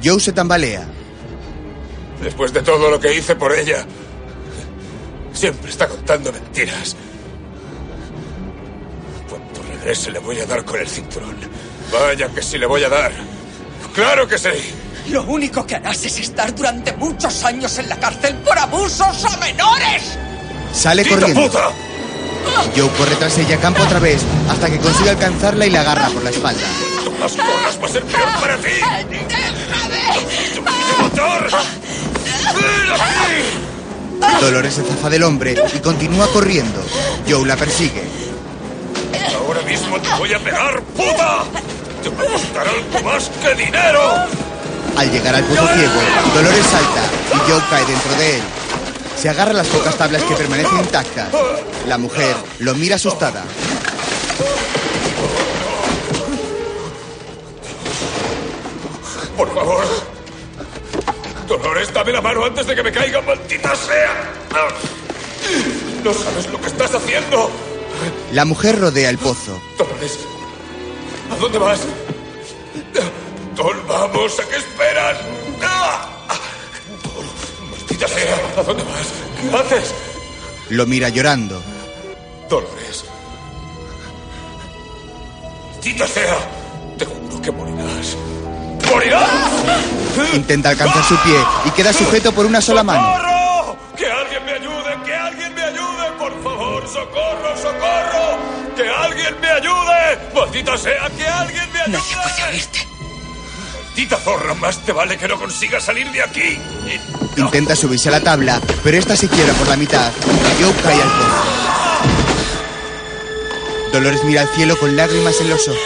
Joe 0.03 0.19
se 0.19 0.31
tambalea. 0.31 0.87
Después 2.21 2.53
de 2.53 2.61
todo 2.61 2.89
lo 2.91 2.99
que 2.99 3.13
hice 3.15 3.35
por 3.35 3.51
ella, 3.51 3.85
siempre 5.33 5.71
está 5.71 5.87
contando 5.87 6.31
mentiras. 6.31 6.95
Cuando 9.27 9.63
regrese 9.63 10.11
le 10.11 10.19
voy 10.19 10.39
a 10.39 10.45
dar 10.45 10.63
con 10.63 10.79
el 10.79 10.87
cinturón. 10.87 11.35
Vaya 11.91 12.27
que 12.29 12.41
sí 12.41 12.57
le 12.57 12.65
voy 12.65 12.83
a 12.83 12.89
dar. 12.89 13.11
¡Claro 13.93 14.27
que 14.27 14.37
sí! 14.37 14.49
Lo 15.09 15.23
único 15.23 15.65
que 15.65 15.75
harás 15.75 16.05
es 16.05 16.19
estar 16.19 16.53
durante 16.55 16.93
muchos 16.93 17.43
años 17.43 17.77
en 17.79 17.89
la 17.89 17.97
cárcel 17.99 18.35
por 18.37 18.57
abusos 18.57 19.25
a 19.25 19.37
menores. 19.37 20.17
Sale 20.73 21.03
¡Quita 21.03 21.15
corriendo. 21.19 21.41
puta! 21.41 21.71
Joe 22.75 22.89
corre 22.97 23.15
tras 23.15 23.37
ella 23.37 23.57
campo 23.57 23.83
otra 23.83 23.99
vez 23.99 24.21
hasta 24.49 24.69
que 24.69 24.79
consigue 24.79 25.09
alcanzarla 25.09 25.65
y 25.65 25.69
la 25.69 25.81
agarra 25.81 26.07
por 26.09 26.23
la 26.23 26.29
espalda. 26.29 26.61
¡Más 27.19 27.31
porras 27.33 27.79
va 27.81 27.85
a 27.85 27.89
ser 27.89 28.03
peor 28.03 28.29
para 28.39 28.57
ti! 28.57 28.69
¡Te 30.53 30.59
voy 30.59 30.69
a 30.69 31.01
matar! 31.03 31.49
¡Ven 32.55 32.91
aquí! 32.93 34.41
Dolores 34.41 34.73
se 34.75 34.83
zafa 34.83 35.09
del 35.09 35.23
hombre 35.23 35.55
y 35.73 35.79
continúa 35.79 36.27
corriendo. 36.31 36.81
Joe 37.27 37.45
la 37.45 37.57
persigue. 37.57 38.03
Ahora 39.35 39.61
mismo 39.63 39.99
te 39.99 40.09
voy 40.17 40.33
a 40.33 40.39
pegar, 40.39 40.81
puta. 40.81 41.43
Te 42.03 42.09
va 42.09 42.23
a 42.23 42.25
costar 42.25 42.67
algo 42.67 43.03
más 43.03 43.29
que 43.29 43.55
dinero. 43.55 44.01
Al 44.97 45.11
llegar 45.11 45.35
al 45.35 45.43
pozo 45.43 45.67
ciego, 45.67 46.01
Dolores 46.35 46.65
salta 46.65 47.03
y 47.35 47.51
Joe 47.51 47.61
cae 47.69 47.85
dentro 47.85 48.15
de 48.15 48.35
él. 48.35 48.41
Se 49.17 49.29
agarra 49.29 49.51
a 49.51 49.53
las 49.55 49.67
pocas 49.67 49.95
tablas 49.97 50.23
que 50.23 50.33
permanecen 50.35 50.79
intactas. 50.79 51.29
La 51.87 51.97
mujer 51.97 52.35
lo 52.59 52.73
mira 52.73 52.95
asustada. 52.95 53.43
Por 59.37 59.53
favor. 59.53 59.83
Dolores, 61.47 61.93
dame 61.93 62.11
la 62.13 62.21
mano 62.21 62.45
antes 62.45 62.65
de 62.65 62.75
que 62.75 62.83
me 62.83 62.91
caiga, 62.91 63.21
maldita 63.21 63.75
sea. 63.75 64.31
No 66.03 66.13
sabes 66.13 66.49
lo 66.49 66.59
que 66.61 66.67
estás 66.67 66.95
haciendo. 66.95 67.51
La 68.31 68.45
mujer 68.45 68.79
rodea 68.79 69.09
el 69.09 69.17
pozo. 69.17 69.61
Dolores, 69.77 70.17
¿a 71.31 71.35
dónde 71.39 71.57
vas? 71.59 71.81
Vamos, 73.87 74.39
¿a 74.39 74.43
qué 74.47 74.55
esperas? 74.55 75.17
¡Ah! 75.63 76.09
Maldita 77.69 78.07
sea, 78.07 78.35
¿a 78.57 78.63
dónde 78.63 78.83
vas? 78.83 79.07
¿Qué 79.39 79.57
haces? 79.57 79.93
Lo 80.69 80.85
mira 80.85 81.09
llorando. 81.09 81.61
Dolores. 82.49 83.05
Maldita 85.73 86.07
sea, 86.07 86.37
te 86.97 87.05
juro 87.05 87.41
que 87.41 87.51
morirás. 87.51 88.17
¡Morirás! 88.89 89.29
Intenta 90.33 90.69
alcanzar 90.69 91.03
su 91.03 91.15
pie 91.17 91.37
y 91.65 91.71
queda 91.71 91.93
sujeto 91.93 92.31
por 92.31 92.45
una 92.45 92.61
sola 92.61 92.83
mano. 92.83 93.01
¡Socorro! 93.01 93.77
¡Que 93.95 94.11
alguien 94.11 94.45
me 94.45 94.51
ayude! 94.53 95.03
¡Que 95.05 95.13
alguien 95.15 95.53
me 95.55 95.63
ayude! 95.63 96.11
¡Por 96.17 96.43
favor! 96.43 96.87
¡Socorro! 96.87 97.57
¡Socorro! 97.57 97.80
¡Que 98.91 98.97
alguien 98.97 99.39
me 99.39 99.47
ayude! 99.47 100.19
¡Maldita 100.35 100.77
sea! 100.77 101.09
¡Que 101.17 101.25
alguien 101.25 101.71
me 101.71 101.79
ayude! 101.79 101.97
Nadie 101.97 102.15
puede 102.15 102.43
oírte. 102.51 102.87
Maldita 103.85 104.17
zorra, 104.17 104.53
más 104.55 104.85
te 104.85 104.91
vale 104.91 105.17
que 105.17 105.29
no 105.29 105.39
consigas 105.39 105.85
salir 105.85 106.11
de 106.11 106.21
aquí. 106.21 106.59
Intenta 107.37 107.75
subirse 107.77 108.09
a 108.09 108.11
la 108.11 108.19
tabla, 108.19 108.59
pero 108.83 108.97
esta 108.97 109.15
se 109.15 109.29
quiebra 109.29 109.53
por 109.53 109.69
la 109.69 109.77
mitad. 109.77 110.11
Joe 110.59 110.73
cae 110.83 111.01
al 111.01 111.09
pozo. 111.09 111.43
Dolores 113.93 114.25
mira 114.25 114.41
al 114.41 114.49
cielo 114.49 114.77
con 114.77 114.97
lágrimas 114.97 115.39
en 115.39 115.49
los 115.49 115.69
ojos. 115.69 115.79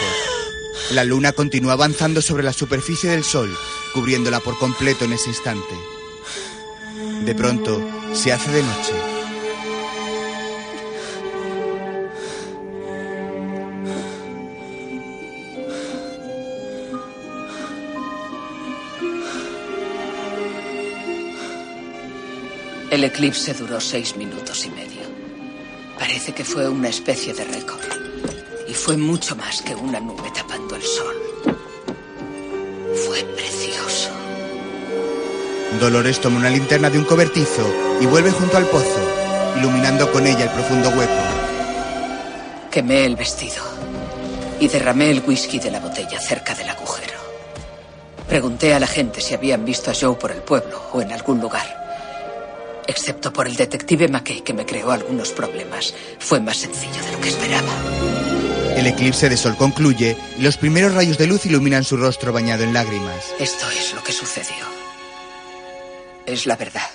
La 0.90 1.04
luna 1.04 1.30
continúa 1.32 1.74
avanzando 1.74 2.20
sobre 2.20 2.42
la 2.42 2.52
superficie 2.52 3.10
del 3.10 3.22
sol, 3.22 3.56
cubriéndola 3.94 4.40
por 4.40 4.58
completo 4.58 5.04
en 5.04 5.12
ese 5.12 5.28
instante. 5.28 5.74
De 7.22 7.34
pronto, 7.36 7.80
se 8.14 8.32
hace 8.32 8.50
de 8.50 8.62
noche. 8.64 9.05
El 22.96 23.04
eclipse 23.04 23.52
duró 23.52 23.78
seis 23.78 24.16
minutos 24.16 24.64
y 24.64 24.70
medio. 24.70 25.02
Parece 25.98 26.32
que 26.32 26.46
fue 26.46 26.66
una 26.66 26.88
especie 26.88 27.34
de 27.34 27.44
récord. 27.44 27.84
Y 28.66 28.72
fue 28.72 28.96
mucho 28.96 29.36
más 29.36 29.60
que 29.60 29.74
una 29.74 30.00
nube 30.00 30.30
tapando 30.34 30.74
el 30.76 30.82
sol. 30.82 31.14
Fue 33.04 33.22
precioso. 33.36 34.08
Dolores 35.78 36.22
toma 36.22 36.38
una 36.38 36.48
linterna 36.48 36.88
de 36.88 36.98
un 36.98 37.04
cobertizo 37.04 37.70
y 38.00 38.06
vuelve 38.06 38.30
junto 38.30 38.56
al 38.56 38.64
pozo, 38.64 39.00
iluminando 39.58 40.10
con 40.10 40.26
ella 40.26 40.44
el 40.44 40.50
profundo 40.52 40.88
hueco. 40.88 41.22
Quemé 42.70 43.04
el 43.04 43.16
vestido 43.16 43.62
y 44.58 44.68
derramé 44.68 45.10
el 45.10 45.20
whisky 45.20 45.58
de 45.58 45.70
la 45.70 45.80
botella 45.80 46.18
cerca 46.18 46.54
del 46.54 46.70
agujero. 46.70 47.18
Pregunté 48.26 48.72
a 48.72 48.80
la 48.80 48.86
gente 48.86 49.20
si 49.20 49.34
habían 49.34 49.66
visto 49.66 49.90
a 49.90 49.94
Joe 49.94 50.14
por 50.14 50.32
el 50.32 50.40
pueblo 50.40 50.80
o 50.94 51.02
en 51.02 51.12
algún 51.12 51.42
lugar. 51.42 51.85
Excepto 52.86 53.32
por 53.32 53.48
el 53.48 53.56
detective 53.56 54.08
McKay 54.08 54.42
que 54.42 54.54
me 54.54 54.64
creó 54.64 54.90
algunos 54.90 55.30
problemas. 55.30 55.94
Fue 56.18 56.40
más 56.40 56.58
sencillo 56.58 57.02
de 57.02 57.12
lo 57.12 57.20
que 57.20 57.28
esperaba. 57.28 57.72
El 58.76 58.86
eclipse 58.86 59.28
de 59.28 59.36
sol 59.36 59.56
concluye 59.56 60.16
y 60.38 60.42
los 60.42 60.56
primeros 60.56 60.94
rayos 60.94 61.18
de 61.18 61.26
luz 61.26 61.46
iluminan 61.46 61.82
su 61.82 61.96
rostro 61.96 62.32
bañado 62.32 62.62
en 62.62 62.74
lágrimas. 62.74 63.32
Esto 63.38 63.68
es 63.70 63.94
lo 63.94 64.02
que 64.02 64.12
sucedió. 64.12 64.64
Es 66.26 66.46
la 66.46 66.56
verdad. 66.56 66.90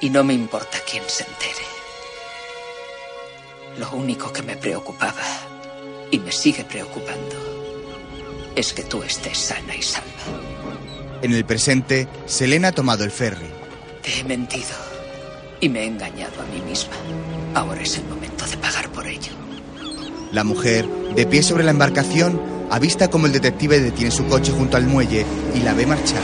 Y 0.00 0.10
no 0.10 0.22
me 0.22 0.34
importa 0.34 0.78
quién 0.88 1.02
se 1.06 1.24
entere. 1.24 1.64
Lo 3.78 3.90
único 3.92 4.32
que 4.32 4.42
me 4.42 4.56
preocupaba, 4.56 5.22
y 6.10 6.18
me 6.18 6.32
sigue 6.32 6.64
preocupando, 6.64 8.52
es 8.54 8.72
que 8.72 8.82
tú 8.82 9.02
estés 9.02 9.38
sana 9.38 9.74
y 9.74 9.82
salva. 9.82 10.08
En 11.22 11.32
el 11.32 11.44
presente, 11.44 12.08
Selena 12.26 12.68
ha 12.68 12.72
tomado 12.72 13.04
el 13.04 13.10
ferry. 13.10 13.59
Te 14.02 14.20
he 14.20 14.24
mentido 14.24 14.68
y 15.60 15.68
me 15.68 15.80
he 15.82 15.86
engañado 15.86 16.40
a 16.40 16.46
mí 16.46 16.60
misma. 16.66 16.94
Ahora 17.54 17.82
es 17.82 17.98
el 17.98 18.04
momento 18.04 18.46
de 18.46 18.56
pagar 18.56 18.88
por 18.90 19.06
ello. 19.06 19.32
La 20.32 20.44
mujer, 20.44 20.86
de 21.14 21.26
pie 21.26 21.42
sobre 21.42 21.64
la 21.64 21.72
embarcación, 21.72 22.40
avista 22.70 23.08
como 23.08 23.26
el 23.26 23.32
detective 23.32 23.80
detiene 23.80 24.10
su 24.10 24.26
coche 24.26 24.52
junto 24.52 24.76
al 24.76 24.86
muelle 24.86 25.26
y 25.54 25.60
la 25.60 25.74
ve 25.74 25.86
marchar. 25.86 26.22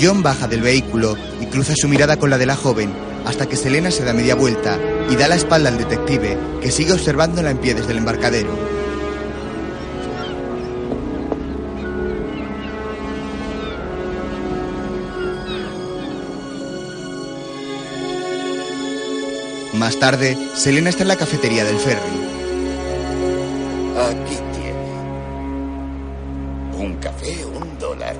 John 0.00 0.22
baja 0.22 0.48
del 0.48 0.62
vehículo 0.62 1.16
y 1.40 1.46
cruza 1.46 1.74
su 1.76 1.88
mirada 1.88 2.16
con 2.16 2.30
la 2.30 2.38
de 2.38 2.46
la 2.46 2.56
joven 2.56 2.92
hasta 3.24 3.46
que 3.46 3.56
Selena 3.56 3.90
se 3.90 4.04
da 4.04 4.12
media 4.12 4.34
vuelta 4.34 4.78
y 5.08 5.16
da 5.16 5.28
la 5.28 5.36
espalda 5.36 5.70
al 5.70 5.78
detective 5.78 6.36
que 6.60 6.70
sigue 6.70 6.92
observándola 6.92 7.50
en 7.50 7.58
pie 7.58 7.74
desde 7.74 7.92
el 7.92 7.98
embarcadero. 7.98 8.50
Más 19.74 19.98
tarde, 19.98 20.38
Selena 20.54 20.90
está 20.90 21.02
en 21.02 21.08
la 21.08 21.16
cafetería 21.16 21.64
del 21.64 21.78
ferry. 21.78 21.98
Aquí 23.98 24.38
tiene. 24.54 24.88
Un 26.78 26.94
café, 27.00 27.44
un 27.44 27.78
dólar. 27.78 28.14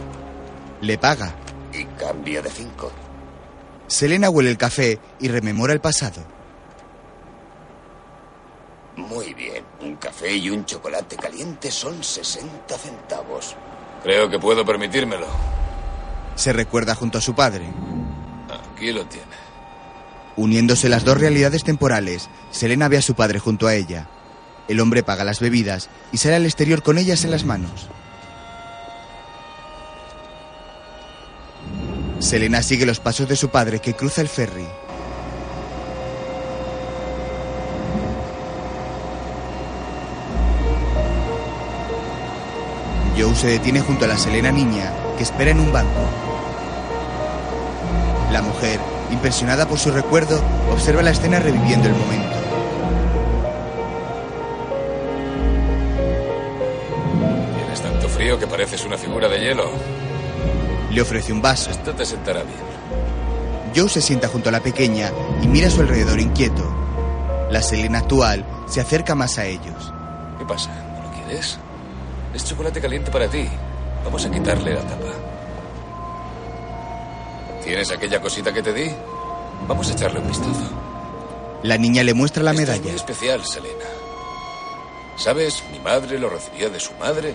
Le 0.81 0.99
paga. 0.99 1.44
De 2.43 2.51
cinco. 2.51 2.91
Selena 3.87 4.31
huele 4.31 4.51
el 4.51 4.59
café 4.59 4.99
y 5.21 5.29
rememora 5.29 5.73
el 5.73 5.81
pasado. 5.81 6.23
Muy 8.97 9.35
bien. 9.35 9.65
Un 9.81 9.97
café 9.97 10.35
y 10.35 10.51
un 10.51 10.65
chocolate 10.65 11.17
caliente 11.17 11.71
son 11.71 12.03
60 12.03 12.79
centavos. 12.79 13.57
Creo 14.03 14.29
que 14.29 14.39
puedo 14.39 14.65
permitírmelo. 14.65 15.27
Se 16.35 16.53
recuerda 16.53 16.95
junto 16.95 17.19
a 17.19 17.21
su 17.21 17.35
padre. 17.35 17.67
Aquí 18.75 18.93
lo 18.93 19.05
tiene. 19.07 19.27
Uniéndose 20.37 20.89
las 20.89 21.05
dos 21.05 21.19
realidades 21.19 21.63
temporales, 21.65 22.29
Selena 22.51 22.89
ve 22.89 22.99
a 22.99 23.03
su 23.03 23.15
padre 23.15 23.39
junto 23.39 23.67
a 23.67 23.75
ella. 23.75 24.09
El 24.67 24.81
hombre 24.81 25.03
paga 25.03 25.25
las 25.25 25.41
bebidas 25.41 25.91
y 26.13 26.19
sale 26.19 26.37
al 26.37 26.45
exterior 26.45 26.83
con 26.83 26.99
ellas 26.99 27.25
en 27.25 27.31
las 27.31 27.45
manos. 27.45 27.89
Selena 32.25 32.63
sigue 32.63 32.87
los 32.87 33.01
pasos 33.01 33.29
de 33.29 33.37
su 33.37 33.51
padre 33.51 33.81
que 33.81 33.93
cruza 33.93 34.23
el 34.23 34.29
ferry. 34.29 34.67
Joe 43.17 43.35
se 43.35 43.49
detiene 43.49 43.83
junto 43.83 44.07
a 44.07 44.09
la 44.09 44.17
Selena 44.17 44.51
niña 44.51 44.91
que 45.19 45.23
espera 45.23 45.51
en 45.51 45.61
un 45.61 45.71
banco. 45.71 46.09
La 48.33 48.41
mujer, 48.41 48.81
impresionada 49.13 49.69
por 49.69 49.79
su 49.79 49.91
recuerdo, 49.91 50.43
observa 50.73 51.03
la 51.03 51.11
escena 51.11 51.41
reviviendo 51.41 51.89
el 51.89 51.95
momento. 51.95 52.37
Tienes 57.59 57.83
tanto 57.83 58.09
frío 58.09 58.39
que 58.39 58.47
pareces 58.47 58.83
una 58.87 58.97
figura 58.97 59.29
de 59.29 59.41
hielo. 59.41 60.04
Le 60.95 61.01
ofrece 61.03 61.33
un 61.33 61.43
vaso. 61.43 61.71
Esto 61.71 61.93
te 61.95 62.07
sentará 62.07 62.43
bien. 62.43 62.59
Joe 63.75 63.89
se 63.89 64.01
sienta 64.01 64.29
junto 64.29 64.49
a 64.49 64.53
la 64.53 64.61
pequeña 64.61 65.11
y 65.43 65.49
mira 65.49 65.67
a 65.67 65.71
su 65.71 65.81
alrededor 65.81 66.21
inquieto. 66.21 66.63
La 67.51 67.61
Selena 67.63 67.99
actual 67.99 68.45
se 68.69 68.81
acerca 68.81 69.15
más 69.15 69.39
a 69.39 69.45
ellos. 69.47 69.93
¿Qué 70.39 70.45
pasa? 70.45 70.71
¿No 70.97 71.03
lo 71.03 71.11
quieres? 71.25 71.59
Es 72.33 72.45
chocolate 72.45 72.81
caliente 72.81 73.11
para 73.11 73.29
ti. 73.29 73.49
Vamos 74.05 74.25
a 74.25 74.31
quitarle 74.31 74.75
la 74.75 74.83
tapa. 74.83 75.09
¿Tienes 77.65 77.91
aquella 77.91 78.21
cosita 78.21 78.53
que 78.53 78.63
te 78.63 78.73
di? 78.73 78.91
Vamos 79.67 79.89
a 79.91 79.93
echarle 79.95 80.21
un 80.21 80.29
vistazo. 80.29 80.71
La 81.63 81.79
niña 81.79 82.03
le 82.03 82.13
muestra 82.15 82.43
la 82.43 82.51
Esto 82.51 82.63
es 82.63 82.69
medalla. 82.69 82.85
muy 82.85 82.95
especial, 82.97 83.45
Selena. 83.45 83.85
¿Sabes? 85.17 85.63
Mi 85.73 85.79
madre 85.81 86.19
lo 86.19 86.29
recibía 86.29 86.69
de 86.69 86.79
su 86.79 86.93
madre 86.95 87.35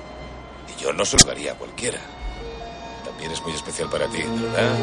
y 0.77 0.81
yo 0.81 0.93
no 0.93 1.03
se 1.03 1.17
lo 1.17 1.23
daría 1.23 1.53
a 1.53 1.55
cualquiera. 1.55 1.97
También 3.19 3.33
es 3.37 3.43
muy 3.43 3.51
especial 3.51 3.89
para 3.89 4.07
ti, 4.07 4.21
¿verdad? 4.21 4.77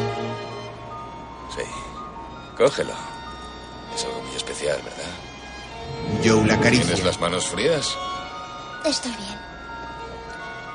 Sí. 1.55 1.63
Cógelo. 2.55 2.93
Es 3.95 4.05
algo 4.05 4.21
muy 4.21 4.35
especial, 4.35 4.79
¿verdad? 4.83 6.23
Joe 6.23 6.45
la 6.45 6.53
acaricia. 6.53 6.85
¿Tienes 6.85 7.03
las 7.03 7.19
manos 7.19 7.47
frías? 7.47 7.97
Estoy 8.85 9.11
bien. 9.13 9.39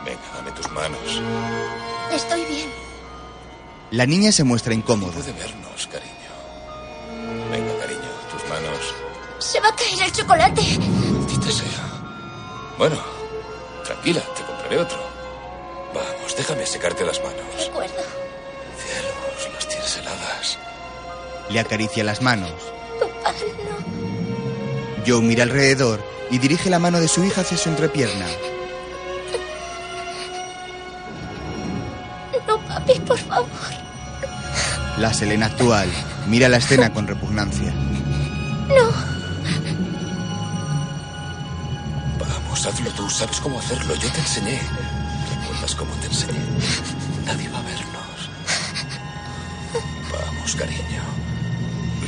Venga, 0.05 0.23
dame 0.35 0.51
tus 0.51 0.69
manos. 0.73 1.23
Estoy 2.13 2.45
bien. 2.47 2.69
La 3.93 4.07
niña 4.07 4.33
se 4.33 4.43
muestra 4.43 4.75
incómoda. 4.75 5.13
Puede 5.13 5.33
vernos, 5.33 5.87
cariño. 5.87 6.13
Venga, 7.49 7.79
cariño, 7.79 8.11
tus 8.33 8.49
manos. 8.49 8.95
Se 9.39 9.61
va 9.61 9.69
a 9.69 9.77
caer 9.77 10.03
el 10.03 10.11
chocolate. 10.11 10.63
Maldita 11.13 11.49
sea. 11.53 12.03
Bueno, 12.77 12.97
tranquila, 13.85 14.21
te 14.35 14.43
compraré 14.43 14.79
otro. 14.81 15.12
Déjame 16.43 16.66
secarte 16.66 17.05
las 17.05 17.23
manos. 17.23 17.57
De 17.57 17.66
acuerdo. 17.66 17.94
Cielos, 18.77 19.55
las 19.55 19.69
tienes 19.69 19.97
heladas. 19.97 20.59
Le 21.49 21.61
acaricia 21.61 22.03
las 22.03 22.20
manos. 22.20 22.51
Papá, 22.99 23.32
no. 23.32 25.05
Joe 25.07 25.23
mira 25.23 25.44
alrededor 25.44 26.05
y 26.32 26.39
dirige 26.39 26.69
la 26.69 26.81
mano 26.81 26.99
de 26.99 27.07
su 27.07 27.23
hija 27.23 27.43
hacia 27.43 27.57
su 27.57 27.69
entrepierna. 27.69 28.27
No, 32.49 32.59
papi, 32.66 32.99
por 33.01 33.19
favor. 33.19 33.49
La 34.99 35.15
Selena 35.15 35.47
actual 35.47 35.89
mira 36.27 36.49
la 36.49 36.57
escena 36.57 36.93
con 36.93 37.07
repugnancia. 37.07 37.73
No. 38.69 38.90
Vamos, 42.19 42.66
hazlo 42.66 42.90
tú. 42.93 43.09
Sabes 43.09 43.39
cómo 43.40 43.61
hacerlo. 43.61 43.94
Yo 43.94 44.11
te 44.11 44.19
enseñé. 44.19 44.61
¿Recuerdas 45.63 45.79
cómo 45.79 45.95
te 46.01 46.07
enseñé? 46.09 46.41
Nadie 47.25 47.49
va 47.49 47.61
a 47.61 47.63
vernos. 47.63 48.31
Vamos, 50.11 50.57
cariño. 50.57 51.03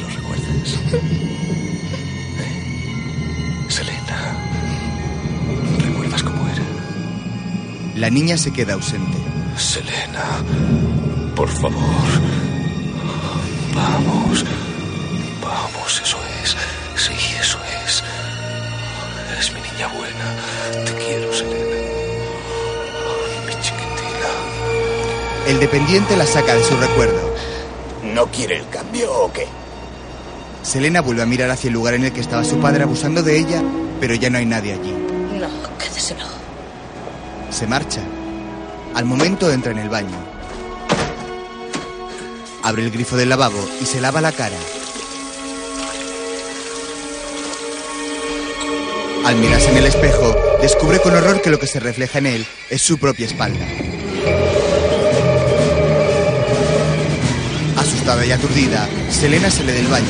¿Lo 0.00 0.08
recuerdas? 0.08 0.74
¿Eh? 2.40 3.66
Selena. 3.68 4.36
¿Recuerdas 5.78 6.22
cómo 6.24 6.48
era? 6.48 6.64
La 7.94 8.10
niña 8.10 8.36
se 8.36 8.52
queda 8.52 8.74
ausente. 8.74 9.18
Selena. 9.56 10.42
Por 11.36 11.48
favor. 11.48 12.04
Vamos. 13.72 14.44
Vamos, 15.40 16.02
eso 16.02 16.18
es. 16.42 16.56
Sí, 17.00 17.12
eso 17.40 17.60
es. 17.86 18.02
Es 19.38 19.52
mi 19.54 19.60
niña 19.60 19.86
buena. 19.96 20.84
Te 20.86 20.92
quiero, 20.96 21.32
Selena. 21.32 21.63
El 25.46 25.60
dependiente 25.60 26.16
la 26.16 26.26
saca 26.26 26.54
de 26.54 26.64
su 26.64 26.74
recuerdo. 26.76 27.34
¿No 28.02 28.26
quiere 28.28 28.56
el 28.56 28.68
cambio 28.70 29.12
o 29.12 29.32
qué? 29.32 29.46
Selena 30.62 31.02
vuelve 31.02 31.22
a 31.22 31.26
mirar 31.26 31.50
hacia 31.50 31.68
el 31.68 31.74
lugar 31.74 31.92
en 31.92 32.04
el 32.04 32.12
que 32.12 32.22
estaba 32.22 32.44
su 32.44 32.58
padre 32.58 32.84
abusando 32.84 33.22
de 33.22 33.38
ella, 33.38 33.62
pero 34.00 34.14
ya 34.14 34.30
no 34.30 34.38
hay 34.38 34.46
nadie 34.46 34.72
allí. 34.72 34.92
No, 35.38 35.48
quédeselo. 35.78 36.24
Se 37.50 37.66
marcha. 37.66 38.00
Al 38.94 39.04
momento 39.04 39.50
entra 39.50 39.72
en 39.72 39.78
el 39.78 39.90
baño. 39.90 40.16
Abre 42.62 42.82
el 42.82 42.90
grifo 42.90 43.16
del 43.16 43.28
lavabo 43.28 43.68
y 43.82 43.84
se 43.84 44.00
lava 44.00 44.22
la 44.22 44.32
cara. 44.32 44.56
Al 49.26 49.36
mirarse 49.36 49.70
en 49.70 49.76
el 49.76 49.86
espejo, 49.86 50.34
descubre 50.62 51.00
con 51.00 51.14
horror 51.14 51.42
que 51.42 51.50
lo 51.50 51.58
que 51.58 51.66
se 51.66 51.80
refleja 51.80 52.18
en 52.18 52.26
él 52.26 52.46
es 52.70 52.80
su 52.80 52.96
propia 52.96 53.26
espalda. 53.26 53.66
Aturdida, 58.34 58.88
Selena 59.10 59.50
sale 59.50 59.72
del 59.72 59.86
baño. 59.86 60.06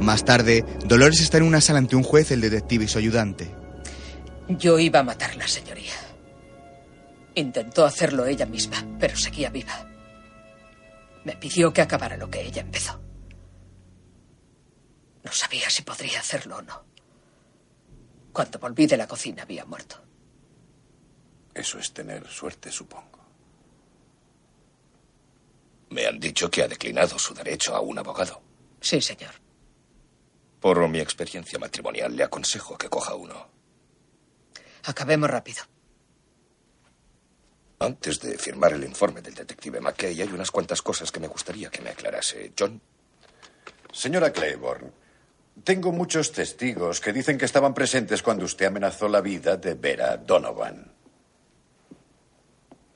Más 0.00 0.24
tarde, 0.24 0.64
Dolores 0.84 1.20
está 1.20 1.38
en 1.38 1.44
una 1.44 1.60
sala 1.60 1.78
ante 1.78 1.96
un 1.96 2.02
juez, 2.02 2.30
el 2.30 2.40
detective 2.40 2.84
y 2.84 2.88
su 2.88 2.98
ayudante. 2.98 3.54
Yo 4.48 4.78
iba 4.78 5.00
a 5.00 5.02
matarla, 5.02 5.48
señoría. 5.48 5.94
Intentó 7.34 7.84
hacerlo 7.84 8.24
ella 8.24 8.46
misma, 8.46 8.76
pero 8.98 9.16
seguía 9.16 9.50
viva. 9.50 9.86
Me 11.24 11.36
pidió 11.36 11.72
que 11.72 11.82
acabara 11.82 12.16
lo 12.16 12.30
que 12.30 12.40
ella 12.40 12.62
empezó. 12.62 13.00
No 15.24 15.32
sabía 15.32 15.68
si 15.68 15.82
podría 15.82 16.20
hacerlo 16.20 16.58
o 16.58 16.62
no. 16.62 16.84
Cuando 18.32 18.60
volví 18.60 18.86
de 18.86 18.96
la 18.96 19.08
cocina 19.08 19.42
había 19.42 19.64
muerto. 19.64 20.00
Eso 21.52 21.78
es 21.78 21.92
tener 21.92 22.26
suerte, 22.28 22.70
supongo. 22.70 23.15
Me 25.96 26.06
han 26.06 26.20
dicho 26.20 26.50
que 26.50 26.62
ha 26.62 26.68
declinado 26.68 27.18
su 27.18 27.32
derecho 27.32 27.74
a 27.74 27.80
un 27.80 27.98
abogado. 27.98 28.42
Sí, 28.82 29.00
señor. 29.00 29.32
Por 30.60 30.86
mi 30.90 31.00
experiencia 31.00 31.58
matrimonial, 31.58 32.14
le 32.14 32.22
aconsejo 32.22 32.76
que 32.76 32.90
coja 32.90 33.14
uno. 33.14 33.48
Acabemos 34.84 35.30
rápido. 35.30 35.62
Antes 37.78 38.20
de 38.20 38.36
firmar 38.36 38.74
el 38.74 38.84
informe 38.84 39.22
del 39.22 39.32
detective 39.32 39.80
McKay, 39.80 40.20
hay 40.20 40.28
unas 40.28 40.50
cuantas 40.50 40.82
cosas 40.82 41.10
que 41.10 41.18
me 41.18 41.28
gustaría 41.28 41.70
que 41.70 41.80
me 41.80 41.88
aclarase. 41.88 42.52
John, 42.58 42.78
Señora 43.90 44.30
Claiborne, 44.30 44.92
tengo 45.64 45.92
muchos 45.92 46.30
testigos 46.30 47.00
que 47.00 47.14
dicen 47.14 47.38
que 47.38 47.46
estaban 47.46 47.72
presentes 47.72 48.22
cuando 48.22 48.44
usted 48.44 48.66
amenazó 48.66 49.08
la 49.08 49.22
vida 49.22 49.56
de 49.56 49.72
Vera 49.72 50.18
Donovan. 50.18 50.92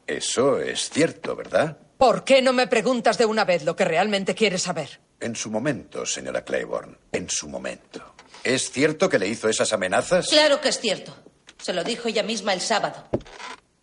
Eso 0.07 0.59
es 0.59 0.91
cierto, 0.91 1.35
¿verdad? 1.35 1.79
¿Por 2.01 2.25
qué 2.25 2.41
no 2.41 2.55
me 2.55 2.67
preguntas 2.67 3.19
de 3.19 3.27
una 3.27 3.45
vez 3.45 3.63
lo 3.63 3.77
que 3.77 3.85
realmente 3.85 4.35
quieres 4.35 4.63
saber? 4.63 5.01
En 5.21 5.37
su 5.37 5.51
momento, 5.51 6.07
señora 6.07 6.43
Claiborne, 6.43 6.97
en 7.13 7.29
su 7.29 7.47
momento. 7.47 8.15
¿Es 8.43 8.71
cierto 8.71 9.07
que 9.07 9.19
le 9.19 9.29
hizo 9.29 9.51
esas 9.51 9.71
amenazas? 9.75 10.29
Claro 10.29 10.63
que 10.63 10.71
es 10.71 10.81
cierto. 10.81 11.15
Se 11.61 11.75
lo 11.75 11.85
dijo 11.85 12.09
ella 12.09 12.23
misma 12.23 12.55
el 12.55 12.63
sábado. 12.63 13.05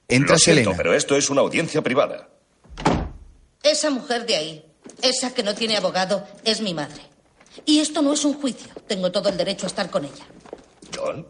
Entra 0.08 0.34
Lo 0.34 0.40
siento, 0.40 0.62
Selena. 0.64 0.78
pero 0.78 0.96
esto 0.96 1.16
es 1.16 1.30
una 1.30 1.42
audiencia 1.42 1.84
privada. 1.84 2.28
Esa 3.62 3.92
mujer 3.92 4.26
de 4.26 4.36
ahí, 4.36 4.66
esa 5.04 5.36
que 5.36 5.44
no 5.44 5.54
tiene 5.54 5.78
abogado, 5.78 6.28
es 6.44 6.60
mi 6.60 6.74
madre. 6.74 7.04
Y 7.66 7.82
esto 7.82 8.02
no 8.02 8.14
es 8.14 8.26
un 8.26 8.34
juicio. 8.34 8.74
Tengo 8.88 9.12
todo 9.12 9.30
el 9.30 9.38
derecho 9.38 9.68
a 9.68 9.70
estar 9.70 9.92
con 9.92 10.06
ella. 10.06 10.26
John. 10.96 11.24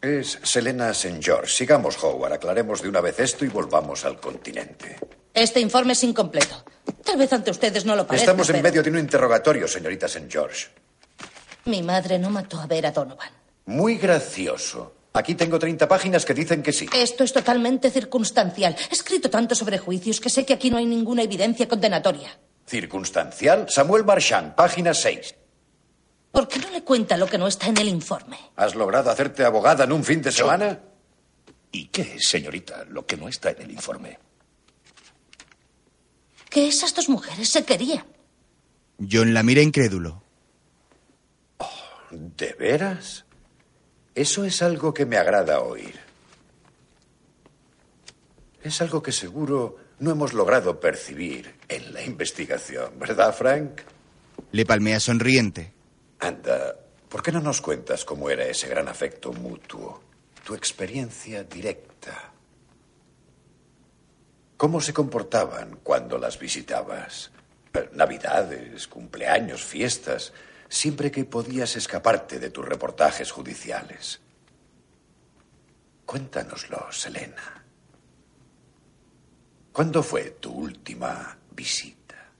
Es 0.00 0.38
Selena 0.42 0.88
St. 0.88 1.20
George. 1.22 1.52
Sigamos, 1.54 2.02
Howard. 2.02 2.32
Aclaremos 2.32 2.80
de 2.80 2.88
una 2.88 3.02
vez 3.02 3.20
esto 3.20 3.44
y 3.44 3.48
volvamos 3.48 4.06
al 4.06 4.18
continente. 4.18 4.96
Este 5.34 5.58
informe 5.58 5.94
es 5.94 6.04
incompleto. 6.04 6.64
Tal 7.04 7.18
vez 7.18 7.32
ante 7.32 7.50
ustedes 7.50 7.84
no 7.84 7.96
lo 7.96 8.06
parezca. 8.06 8.30
Estamos 8.30 8.48
en 8.50 8.52
pero 8.54 8.62
medio 8.62 8.82
de 8.84 8.90
un 8.90 8.98
interrogatorio, 8.98 9.66
señorita 9.66 10.06
St. 10.06 10.28
George. 10.30 10.68
Mi 11.64 11.82
madre 11.82 12.20
no 12.20 12.30
mató 12.30 12.60
a 12.60 12.66
Vera 12.66 12.92
Donovan. 12.92 13.30
Muy 13.66 13.96
gracioso. 13.96 14.94
Aquí 15.12 15.34
tengo 15.34 15.58
30 15.58 15.88
páginas 15.88 16.24
que 16.24 16.34
dicen 16.34 16.62
que 16.62 16.72
sí. 16.72 16.88
Esto 16.94 17.24
es 17.24 17.32
totalmente 17.32 17.90
circunstancial. 17.90 18.76
He 18.90 18.94
escrito 18.94 19.28
tanto 19.28 19.56
sobre 19.56 19.78
juicios 19.78 20.20
que 20.20 20.30
sé 20.30 20.46
que 20.46 20.54
aquí 20.54 20.70
no 20.70 20.76
hay 20.76 20.86
ninguna 20.86 21.22
evidencia 21.22 21.66
condenatoria. 21.66 22.38
Circunstancial. 22.66 23.66
Samuel 23.68 24.04
Marchand, 24.04 24.54
página 24.54 24.94
6. 24.94 25.34
¿Por 26.30 26.46
qué 26.46 26.60
no 26.60 26.70
le 26.70 26.82
cuenta 26.82 27.16
lo 27.16 27.26
que 27.26 27.38
no 27.38 27.48
está 27.48 27.66
en 27.68 27.76
el 27.78 27.88
informe? 27.88 28.38
¿Has 28.56 28.74
logrado 28.74 29.10
hacerte 29.10 29.44
abogada 29.44 29.84
en 29.84 29.92
un 29.92 30.04
fin 30.04 30.22
de 30.22 30.30
semana? 30.30 30.78
¿Y 31.72 31.86
qué 31.86 32.18
señorita, 32.20 32.84
lo 32.88 33.04
que 33.04 33.16
no 33.16 33.28
está 33.28 33.50
en 33.50 33.62
el 33.62 33.70
informe? 33.70 34.18
Que 36.54 36.68
esas 36.68 36.94
dos 36.94 37.08
mujeres 37.08 37.48
se 37.48 37.64
querían. 37.64 38.06
John 39.10 39.34
la 39.34 39.42
mira 39.42 39.60
incrédulo. 39.60 40.22
¿De 42.12 42.52
veras? 42.52 43.24
Eso 44.14 44.44
es 44.44 44.62
algo 44.62 44.94
que 44.94 45.04
me 45.04 45.16
agrada 45.16 45.58
oír. 45.58 45.98
Es 48.62 48.80
algo 48.80 49.02
que 49.02 49.10
seguro 49.10 49.78
no 49.98 50.12
hemos 50.12 50.32
logrado 50.32 50.78
percibir 50.78 51.56
en 51.68 51.92
la 51.92 52.04
investigación, 52.04 53.00
¿verdad, 53.00 53.34
Frank? 53.34 53.80
Le 54.52 54.64
palmea 54.64 55.00
sonriente. 55.00 55.72
Anda, 56.20 56.76
¿por 57.08 57.20
qué 57.20 57.32
no 57.32 57.40
nos 57.40 57.60
cuentas 57.60 58.04
cómo 58.04 58.30
era 58.30 58.44
ese 58.44 58.68
gran 58.68 58.86
afecto 58.86 59.32
mutuo? 59.32 60.00
Tu 60.44 60.54
experiencia 60.54 61.42
directa. 61.42 62.33
¿Cómo 64.56 64.80
se 64.80 64.92
comportaban 64.92 65.80
cuando 65.82 66.18
las 66.18 66.38
visitabas? 66.38 67.30
Eh, 67.72 67.90
Navidades, 67.92 68.86
cumpleaños, 68.86 69.64
fiestas, 69.64 70.32
siempre 70.68 71.10
que 71.10 71.24
podías 71.24 71.76
escaparte 71.76 72.38
de 72.38 72.50
tus 72.50 72.64
reportajes 72.64 73.30
judiciales. 73.30 74.20
Cuéntanoslo, 76.06 76.92
Selena. 76.92 77.64
¿Cuándo 79.72 80.02
fue 80.02 80.30
tu 80.40 80.52
última 80.52 81.36
visita? 81.50 82.30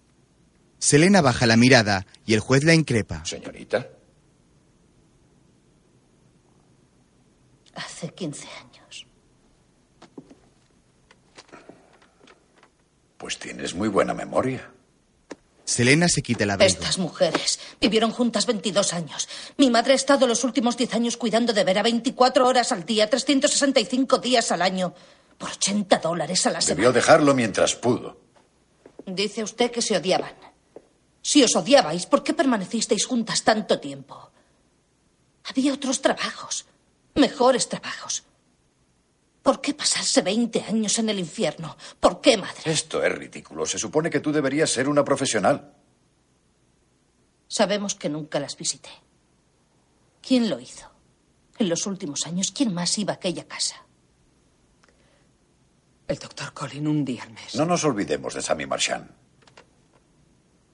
Selena 0.79 1.21
baja 1.21 1.47
la 1.47 1.57
mirada 1.57 2.07
y 2.25 2.35
el 2.35 2.41
juez 2.41 2.63
la 2.63 2.75
increpa. 2.75 3.25
Señorita. 3.25 3.89
Hace 7.75 8.09
15 8.15 8.49
años. 8.49 8.74
Pues 13.25 13.39
tienes 13.39 13.75
muy 13.75 13.89
buena 13.89 14.13
memoria. 14.13 14.71
Selena 15.65 16.09
se 16.11 16.21
quita 16.21 16.45
abrigo. 16.45 16.63
Estas 16.63 16.99
mujeres 16.99 17.59
vivieron 17.81 18.11
juntas 18.11 18.45
22 18.45 18.93
años. 18.93 19.31
Mi 19.57 19.71
madre 19.71 19.95
ha 19.95 19.97
estado 19.97 20.27
los 20.27 20.45
últimos 20.45 20.77
10 20.77 20.93
años 20.93 21.17
cuidando 21.17 21.55
de 21.55 21.65
Vera 21.65 21.83
24 21.83 22.47
horas 22.47 22.71
al 22.71 22.85
día, 22.85 23.09
365 23.09 24.19
días 24.19 24.53
al 24.53 24.61
año, 24.61 24.93
por 25.39 25.49
80 25.49 26.01
dólares 26.01 26.47
a 26.47 26.51
la 26.51 26.61
semana. 26.61 26.77
Debió 26.77 26.93
dejarlo 26.93 27.35
mientras 27.35 27.75
pudo. 27.77 28.21
Dice 29.07 29.43
usted 29.43 29.71
que 29.71 29.81
se 29.81 29.97
odiaban. 29.97 30.35
Si 31.23 31.43
os 31.43 31.57
odiabais, 31.57 32.05
¿por 32.05 32.23
qué 32.23 32.35
permanecisteis 32.35 33.07
juntas 33.07 33.43
tanto 33.43 33.81
tiempo? 33.81 34.33
Había 35.45 35.73
otros 35.73 36.03
trabajos, 36.03 36.67
mejores 37.15 37.71
trabajos. 37.71 38.25
¿Por 39.45 39.61
qué 39.61 39.75
pasarse 39.75 40.23
20 40.23 40.63
años 40.63 40.99
en 40.99 41.11
el 41.11 41.19
infierno? 41.19 41.77
¿Por 42.01 42.23
qué, 42.23 42.39
madre? 42.39 42.63
Esto 42.65 43.05
es 43.05 43.13
ridículo. 43.13 43.67
Se 43.67 43.79
supone 43.79 44.09
que 44.09 44.21
tú 44.21 44.33
deberías 44.33 44.71
ser 44.71 44.89
una 44.89 45.05
profesional. 45.05 45.75
Sabemos 47.47 47.95
que 47.95 48.09
nunca 48.09 48.41
las 48.41 48.57
visité. 48.57 48.89
¿Quién 50.23 50.49
lo 50.49 50.59
hizo? 50.59 50.91
En 51.59 51.69
los 51.69 51.87
últimos 51.87 52.27
años, 52.27 52.53
¿quién 52.53 52.73
más 52.73 52.97
iba 52.97 53.13
a 53.13 53.17
aquella 53.17 53.47
casa? 53.47 53.85
El 56.09 56.19
doctor 56.19 56.55
Colin 56.55 56.89
un 56.89 57.05
día 57.05 57.25
al 57.25 57.33
mes. 57.33 57.55
No 57.55 57.67
nos 57.67 57.85
olvidemos 57.85 58.33
de 58.33 58.41
Sammy 58.41 58.65
Marchand. 58.65 59.11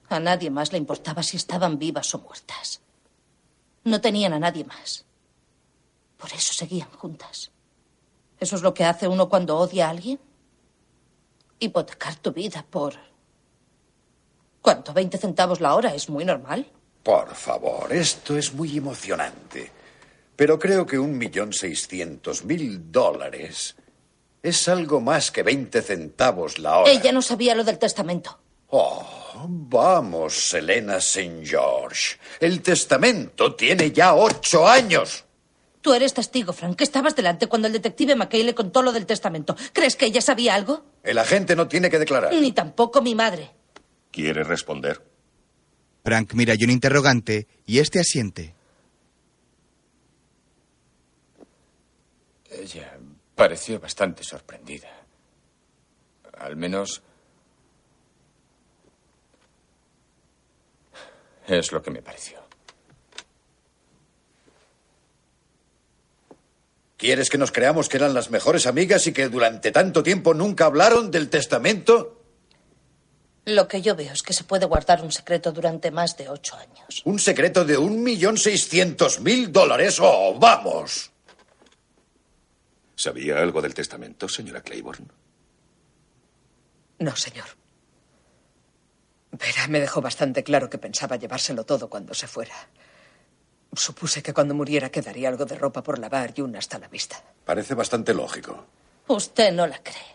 A 0.07 0.19
nadie 0.21 0.49
más 0.49 0.71
le 0.71 0.77
importaba 0.77 1.23
si 1.23 1.35
estaban 1.35 1.77
vivas 1.77 2.15
o 2.15 2.19
muertas. 2.19 2.79
No 3.83 3.99
tenían 3.99 4.31
a 4.31 4.39
nadie 4.39 4.63
más. 4.63 5.03
Por 6.15 6.31
eso 6.31 6.53
seguían 6.53 6.89
juntas. 6.91 7.50
¿Eso 8.41 8.55
es 8.55 8.63
lo 8.63 8.73
que 8.73 8.83
hace 8.83 9.07
uno 9.07 9.29
cuando 9.29 9.55
odia 9.55 9.85
a 9.85 9.89
alguien? 9.91 10.19
Hipotecar 11.59 12.15
tu 12.15 12.33
vida 12.33 12.65
por... 12.67 12.95
¿Cuánto? 14.63 14.95
¿20 14.95 15.19
centavos 15.19 15.61
la 15.61 15.75
hora? 15.75 15.93
¿Es 15.93 16.09
muy 16.09 16.25
normal? 16.25 16.65
Por 17.03 17.35
favor, 17.35 17.93
esto 17.93 18.35
es 18.35 18.51
muy 18.51 18.77
emocionante. 18.77 19.71
Pero 20.35 20.57
creo 20.57 20.87
que 20.87 20.97
un 20.97 21.19
millón 21.19 21.53
seiscientos 21.53 22.43
mil 22.43 22.91
dólares 22.91 23.75
es 24.41 24.67
algo 24.67 25.01
más 25.01 25.29
que 25.29 25.43
20 25.43 25.79
centavos 25.83 26.57
la 26.57 26.79
hora. 26.79 26.91
Ella 26.91 27.11
no 27.11 27.21
sabía 27.21 27.53
lo 27.53 27.63
del 27.63 27.77
testamento. 27.77 28.39
Oh, 28.69 29.05
vamos, 29.47 30.49
Selena 30.49 30.97
St. 30.97 31.45
George. 31.45 32.17
El 32.39 32.63
testamento 32.63 33.53
tiene 33.53 33.91
ya 33.91 34.15
ocho 34.15 34.67
años. 34.67 35.25
Tú 35.81 35.93
eres 35.93 36.13
testigo, 36.13 36.53
Frank, 36.53 36.77
que 36.77 36.83
estabas 36.83 37.15
delante 37.15 37.47
cuando 37.47 37.67
el 37.67 37.73
detective 37.73 38.15
McKay 38.15 38.43
le 38.43 38.53
contó 38.53 38.83
lo 38.83 38.91
del 38.91 39.07
testamento. 39.07 39.55
¿Crees 39.73 39.95
que 39.95 40.05
ella 40.05 40.21
sabía 40.21 40.53
algo? 40.53 40.85
El 41.03 41.17
agente 41.17 41.55
no 41.55 41.67
tiene 41.67 41.89
que 41.89 41.97
declarar. 41.97 42.33
Ni 42.33 42.51
tampoco 42.51 43.01
mi 43.01 43.15
madre. 43.15 43.51
¿Quiere 44.11 44.43
responder? 44.43 45.01
Frank 46.03 46.33
mira 46.33 46.53
a 46.53 46.57
John 46.59 46.69
interrogante 46.69 47.47
y 47.65 47.79
este 47.79 47.99
asiente. 47.99 48.53
Ella 52.49 52.97
pareció 53.35 53.79
bastante 53.79 54.23
sorprendida. 54.23 54.89
Al 56.37 56.55
menos... 56.55 57.01
Es 61.47 61.71
lo 61.71 61.81
que 61.81 61.91
me 61.91 62.01
pareció. 62.01 62.40
¿Quieres 67.01 67.31
que 67.31 67.39
nos 67.39 67.51
creamos 67.51 67.89
que 67.89 67.97
eran 67.97 68.13
las 68.13 68.29
mejores 68.29 68.67
amigas 68.67 69.07
y 69.07 69.11
que 69.11 69.27
durante 69.27 69.71
tanto 69.71 70.03
tiempo 70.03 70.35
nunca 70.35 70.65
hablaron 70.65 71.09
del 71.09 71.31
testamento? 71.31 72.21
Lo 73.45 73.67
que 73.67 73.81
yo 73.81 73.95
veo 73.95 74.13
es 74.13 74.21
que 74.21 74.33
se 74.33 74.43
puede 74.43 74.67
guardar 74.67 75.01
un 75.01 75.11
secreto 75.11 75.51
durante 75.51 75.89
más 75.89 76.15
de 76.15 76.29
ocho 76.29 76.55
años. 76.57 77.01
¿Un 77.05 77.17
secreto 77.17 77.65
de 77.65 77.75
un 77.75 78.03
millón 78.03 78.37
seiscientos 78.37 79.19
mil 79.19 79.51
dólares? 79.51 79.97
¡Oh, 79.99 80.37
vamos! 80.37 81.09
¿Sabía 82.95 83.39
algo 83.39 83.63
del 83.63 83.73
testamento, 83.73 84.29
señora 84.29 84.61
Claiborne? 84.61 85.07
No, 86.99 87.15
señor. 87.15 87.47
Vera 89.31 89.67
me 89.69 89.79
dejó 89.79 90.01
bastante 90.01 90.43
claro 90.43 90.69
que 90.69 90.77
pensaba 90.77 91.15
llevárselo 91.15 91.63
todo 91.65 91.89
cuando 91.89 92.13
se 92.13 92.27
fuera. 92.27 92.53
Supuse 93.73 94.21
que 94.21 94.33
cuando 94.33 94.53
muriera 94.53 94.89
quedaría 94.89 95.29
algo 95.29 95.45
de 95.45 95.55
ropa 95.55 95.81
por 95.81 95.97
lavar 95.97 96.33
y 96.35 96.41
una 96.41 96.59
hasta 96.59 96.77
la 96.77 96.87
vista. 96.89 97.23
Parece 97.45 97.73
bastante 97.73 98.13
lógico. 98.13 98.65
Usted 99.07 99.53
no 99.53 99.65
la 99.65 99.81
cree. 99.81 100.11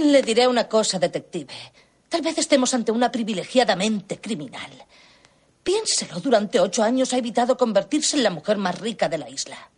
Le 0.00 0.22
diré 0.22 0.46
una 0.48 0.68
cosa, 0.68 0.98
detective. 0.98 1.54
Tal 2.08 2.22
vez 2.22 2.38
estemos 2.38 2.72
ante 2.74 2.92
una 2.92 3.10
privilegiadamente 3.12 4.20
criminal. 4.20 4.70
Piénselo, 5.62 6.20
durante 6.20 6.58
ocho 6.60 6.82
años 6.82 7.12
ha 7.12 7.18
evitado 7.18 7.56
convertirse 7.56 8.16
en 8.16 8.22
la 8.22 8.30
mujer 8.30 8.56
más 8.56 8.80
rica 8.80 9.08
de 9.08 9.18
la 9.18 9.28
isla. 9.28 9.70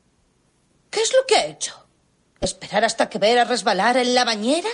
¿Qué 0.91 1.01
es 1.01 1.13
lo 1.13 1.27
que 1.27 1.37
ha 1.37 1.47
hecho? 1.47 1.87
¿Esperar 2.41 2.85
hasta 2.85 3.09
que 3.09 3.19
Vera 3.19 3.45
resbalara 3.45 4.01
en 4.01 4.15
la 4.15 4.25
bañera? 4.25 4.71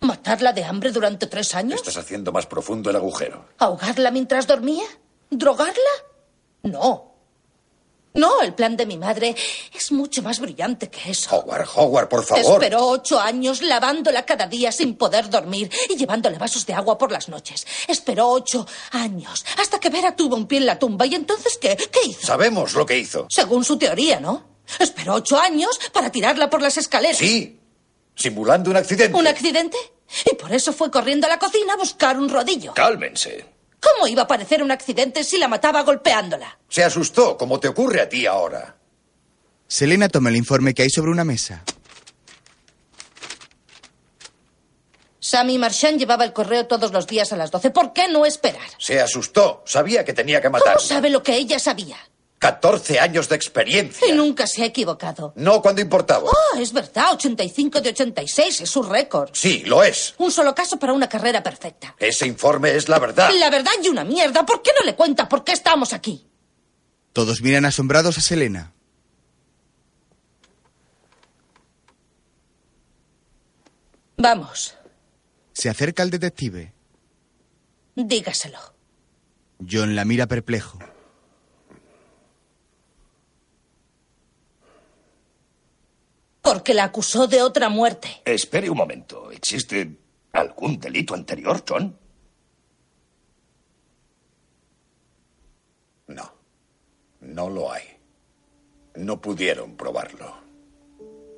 ¿Matarla 0.00 0.52
de 0.52 0.64
hambre 0.64 0.92
durante 0.92 1.26
tres 1.26 1.54
años? 1.54 1.80
Estás 1.80 1.96
haciendo 1.96 2.30
más 2.32 2.46
profundo 2.46 2.90
el 2.90 2.96
agujero. 2.96 3.44
¿Ahogarla 3.58 4.10
mientras 4.10 4.46
dormía? 4.46 4.84
¿Drogarla? 5.30 5.74
No. 6.62 7.07
No, 8.14 8.40
el 8.42 8.54
plan 8.54 8.76
de 8.76 8.86
mi 8.86 8.96
madre 8.96 9.34
es 9.74 9.92
mucho 9.92 10.22
más 10.22 10.40
brillante 10.40 10.88
que 10.90 11.10
eso. 11.10 11.36
Howard, 11.36 11.68
Howard, 11.74 12.08
por 12.08 12.24
favor. 12.24 12.62
Esperó 12.62 12.88
ocho 12.88 13.20
años 13.20 13.62
lavándola 13.62 14.24
cada 14.24 14.46
día 14.46 14.72
sin 14.72 14.96
poder 14.96 15.30
dormir 15.30 15.70
y 15.88 15.96
llevándole 15.96 16.38
vasos 16.38 16.66
de 16.66 16.72
agua 16.74 16.98
por 16.98 17.12
las 17.12 17.28
noches. 17.28 17.66
Esperó 17.86 18.28
ocho 18.28 18.66
años 18.92 19.44
hasta 19.58 19.78
que 19.78 19.90
Vera 19.90 20.16
tuvo 20.16 20.36
un 20.36 20.46
pie 20.46 20.58
en 20.58 20.66
la 20.66 20.78
tumba. 20.78 21.06
¿Y 21.06 21.14
entonces 21.14 21.58
qué? 21.60 21.76
¿Qué 21.76 22.08
hizo? 22.08 22.26
Sabemos 22.26 22.74
lo 22.74 22.86
que 22.86 22.98
hizo. 22.98 23.26
Según 23.30 23.64
su 23.64 23.78
teoría, 23.78 24.18
¿no? 24.20 24.44
Esperó 24.78 25.14
ocho 25.14 25.38
años 25.38 25.78
para 25.92 26.10
tirarla 26.10 26.50
por 26.50 26.60
las 26.60 26.76
escaleras. 26.76 27.18
Sí, 27.18 27.58
simulando 28.14 28.70
un 28.70 28.76
accidente. 28.76 29.16
¿Un 29.16 29.26
accidente? 29.26 29.76
Y 30.30 30.34
por 30.34 30.52
eso 30.52 30.72
fue 30.72 30.90
corriendo 30.90 31.26
a 31.26 31.30
la 31.30 31.38
cocina 31.38 31.74
a 31.74 31.76
buscar 31.76 32.18
un 32.18 32.28
rodillo. 32.28 32.74
Cálmense. 32.74 33.57
¿Cómo 33.80 34.06
iba 34.06 34.22
a 34.22 34.26
parecer 34.26 34.62
un 34.62 34.70
accidente 34.70 35.24
si 35.24 35.38
la 35.38 35.48
mataba 35.48 35.82
golpeándola? 35.82 36.58
Se 36.68 36.82
asustó, 36.84 37.36
como 37.36 37.60
te 37.60 37.68
ocurre 37.68 38.00
a 38.00 38.08
ti 38.08 38.26
ahora. 38.26 38.76
Selena 39.66 40.08
toma 40.08 40.30
el 40.30 40.36
informe 40.36 40.74
que 40.74 40.82
hay 40.82 40.90
sobre 40.90 41.10
una 41.10 41.24
mesa. 41.24 41.62
Sammy 45.20 45.58
Marchand 45.58 45.98
llevaba 45.98 46.24
el 46.24 46.32
correo 46.32 46.66
todos 46.66 46.90
los 46.90 47.06
días 47.06 47.32
a 47.32 47.36
las 47.36 47.50
12. 47.50 47.70
¿Por 47.70 47.92
qué 47.92 48.08
no 48.08 48.24
esperar? 48.24 48.66
Se 48.78 48.98
asustó. 49.00 49.62
Sabía 49.66 50.04
que 50.04 50.14
tenía 50.14 50.40
que 50.40 50.48
matar. 50.48 50.76
¿Cómo 50.76 50.86
sabe 50.86 51.10
lo 51.10 51.22
que 51.22 51.36
ella 51.36 51.58
sabía? 51.58 51.98
14 52.38 53.00
años 53.00 53.28
de 53.28 53.36
experiencia. 53.36 54.06
Y 54.08 54.12
nunca 54.12 54.46
se 54.46 54.62
ha 54.62 54.66
equivocado. 54.66 55.32
No 55.36 55.60
cuando 55.60 55.80
importaba. 55.80 56.30
Oh, 56.30 56.58
es 56.58 56.72
verdad, 56.72 57.12
85 57.14 57.80
de 57.80 57.90
86 57.90 58.60
es 58.60 58.70
su 58.70 58.82
récord. 58.82 59.30
Sí, 59.32 59.62
lo 59.66 59.82
es. 59.82 60.14
Un 60.18 60.30
solo 60.30 60.54
caso 60.54 60.78
para 60.78 60.92
una 60.92 61.08
carrera 61.08 61.42
perfecta. 61.42 61.94
Ese 61.98 62.26
informe 62.26 62.76
es 62.76 62.88
la 62.88 62.98
verdad. 62.98 63.30
La 63.38 63.50
verdad 63.50 63.72
y 63.82 63.88
una 63.88 64.04
mierda. 64.04 64.46
¿Por 64.46 64.62
qué 64.62 64.70
no 64.78 64.84
le 64.86 64.94
cuenta 64.94 65.28
por 65.28 65.42
qué 65.44 65.52
estamos 65.52 65.92
aquí? 65.92 66.26
Todos 67.12 67.42
miran 67.42 67.64
asombrados 67.64 68.18
a 68.18 68.20
Selena. 68.20 68.72
Vamos, 74.16 74.74
Se 75.52 75.68
acerca 75.68 76.02
al 76.02 76.10
detective. 76.10 76.72
dígaselo. 77.94 78.58
John 79.68 79.94
la 79.96 80.04
mira 80.04 80.26
perplejo. 80.26 80.78
Porque 86.48 86.72
la 86.72 86.84
acusó 86.84 87.26
de 87.26 87.42
otra 87.42 87.68
muerte. 87.68 88.08
Espere 88.24 88.70
un 88.70 88.78
momento. 88.78 89.30
¿Existe 89.30 89.98
algún 90.32 90.80
delito 90.80 91.12
anterior, 91.12 91.62
John? 91.68 91.94
No. 96.06 96.32
No 97.20 97.50
lo 97.50 97.70
hay. 97.70 97.82
No 98.94 99.20
pudieron 99.20 99.76
probarlo. 99.76 100.34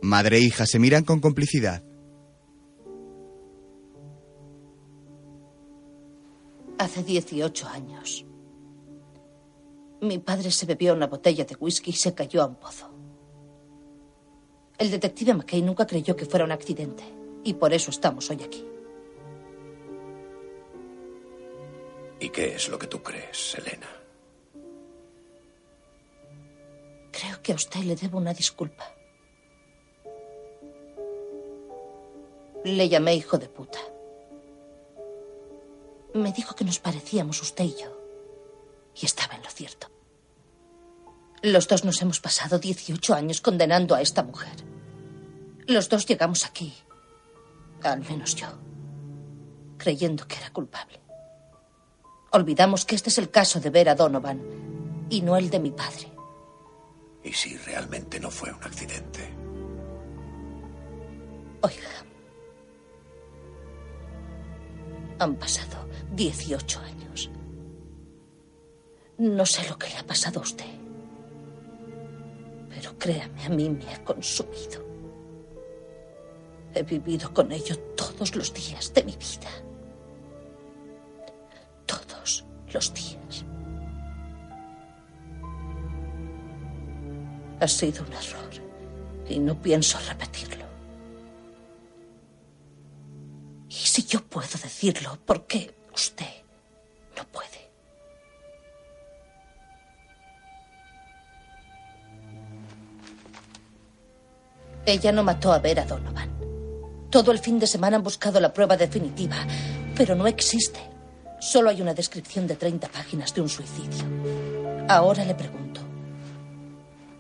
Madre 0.03 0.37
e 0.37 0.41
hija 0.43 0.65
se 0.65 0.78
miran 0.78 1.03
con 1.03 1.19
complicidad. 1.19 1.82
Hace 6.78 7.03
18 7.03 7.66
años. 7.66 8.24
Mi 10.03 10.19
padre 10.19 10.53
se 10.53 10.66
bebió 10.66 10.95
una 10.95 11.09
botella 11.09 11.45
de 11.45 11.57
whisky 11.57 11.91
y 11.91 11.95
se 11.95 12.15
cayó 12.15 12.43
a 12.43 12.47
un 12.47 12.55
pozo. 12.55 12.89
El 14.81 14.90
detective 14.90 15.35
McKay 15.35 15.61
nunca 15.61 15.86
creyó 15.86 16.16
que 16.16 16.24
fuera 16.24 16.47
un 16.47 16.52
accidente. 16.52 17.05
Y 17.44 17.52
por 17.52 17.74
eso 17.74 17.90
estamos 17.90 18.31
hoy 18.31 18.43
aquí. 18.43 18.65
¿Y 22.19 22.31
qué 22.31 22.55
es 22.55 22.66
lo 22.70 22.78
que 22.78 22.86
tú 22.86 23.02
crees, 23.02 23.51
Selena? 23.51 23.89
Creo 27.12 27.43
que 27.43 27.52
a 27.52 27.57
usted 27.57 27.81
le 27.81 27.94
debo 27.94 28.16
una 28.16 28.32
disculpa. 28.32 28.90
Le 32.65 32.89
llamé 32.89 33.15
hijo 33.16 33.36
de 33.36 33.51
puta. 33.51 33.81
Me 36.15 36.32
dijo 36.32 36.55
que 36.55 36.65
nos 36.65 36.78
parecíamos 36.78 37.43
usted 37.43 37.65
y 37.65 37.74
yo. 37.82 38.01
Y 38.98 39.05
estaba 39.05 39.35
en 39.35 39.43
lo 39.43 39.51
cierto. 39.51 39.89
Los 41.43 41.69
dos 41.69 41.85
nos 41.85 42.01
hemos 42.01 42.20
pasado 42.20 42.59
18 42.59 43.12
años 43.12 43.43
condenando 43.43 43.94
a 43.94 44.01
esta 44.01 44.23
mujer. 44.23 44.69
Los 45.66 45.89
dos 45.89 46.07
llegamos 46.07 46.45
aquí, 46.45 46.74
al 47.82 48.01
menos 48.01 48.35
yo, 48.35 48.49
creyendo 49.78 50.27
que 50.27 50.37
era 50.37 50.51
culpable. 50.51 51.01
Olvidamos 52.32 52.85
que 52.85 52.95
este 52.95 53.11
es 53.11 53.19
el 53.19 53.31
caso 53.31 53.61
de 53.61 53.70
Vera 53.70 53.95
Donovan 53.95 54.41
y 55.11 55.23
no 55.23 55.37
el 55.37 55.51
de 55.51 55.59
mi 55.59 55.70
padre. 55.70 56.09
¿Y 57.23 57.32
si 57.32 57.57
realmente 57.57 58.19
no 58.19 58.31
fue 58.31 58.53
un 58.53 58.62
accidente? 58.62 59.28
Oiga, 61.62 61.91
han 65.19 65.35
pasado 65.37 65.87
18 66.12 66.81
años. 66.81 67.31
No 69.19 69.45
sé 69.45 69.69
lo 69.69 69.78
que 69.78 69.89
le 69.89 69.99
ha 69.99 70.07
pasado 70.07 70.41
a 70.41 70.43
usted, 70.43 70.65
pero 72.70 72.97
créame, 72.97 73.45
a 73.45 73.49
mí 73.51 73.69
me 73.69 73.93
ha 73.93 74.03
consumido. 74.03 74.89
He 76.74 76.82
vivido 76.82 77.32
con 77.34 77.51
ello 77.51 77.76
todos 77.97 78.36
los 78.36 78.55
días 78.55 78.92
de 78.94 79.02
mi 79.02 79.12
vida. 79.12 79.51
Todos 81.86 82.44
los 82.72 82.94
días. 82.94 83.44
Ha 87.60 87.68
sido 87.68 88.05
un 88.05 88.12
error 88.12 88.51
y 89.28 89.38
no 89.38 89.60
pienso 89.60 89.98
repetirlo. 90.09 90.64
Y 93.68 93.74
si 93.74 94.05
yo 94.05 94.22
puedo 94.24 94.48
decirlo, 94.48 95.18
¿por 95.26 95.47
qué 95.47 95.74
usted 95.92 96.26
no 97.16 97.24
puede? 97.26 97.70
Ella 104.86 105.12
no 105.12 105.22
mató 105.22 105.52
a 105.52 105.59
Vera 105.59 105.84
Donovan. 105.84 106.39
Todo 107.11 107.32
el 107.32 107.41
fin 107.41 107.59
de 107.59 107.66
semana 107.66 107.97
han 107.97 108.05
buscado 108.05 108.39
la 108.39 108.53
prueba 108.53 108.77
definitiva, 108.77 109.37
pero 109.97 110.15
no 110.15 110.28
existe. 110.28 110.78
Solo 111.41 111.70
hay 111.70 111.82
una 111.82 111.93
descripción 111.93 112.47
de 112.47 112.55
30 112.55 112.87
páginas 112.89 113.35
de 113.35 113.41
un 113.41 113.49
suicidio. 113.49 114.05
Ahora 114.89 115.24
le 115.24 115.35
pregunto, 115.35 115.81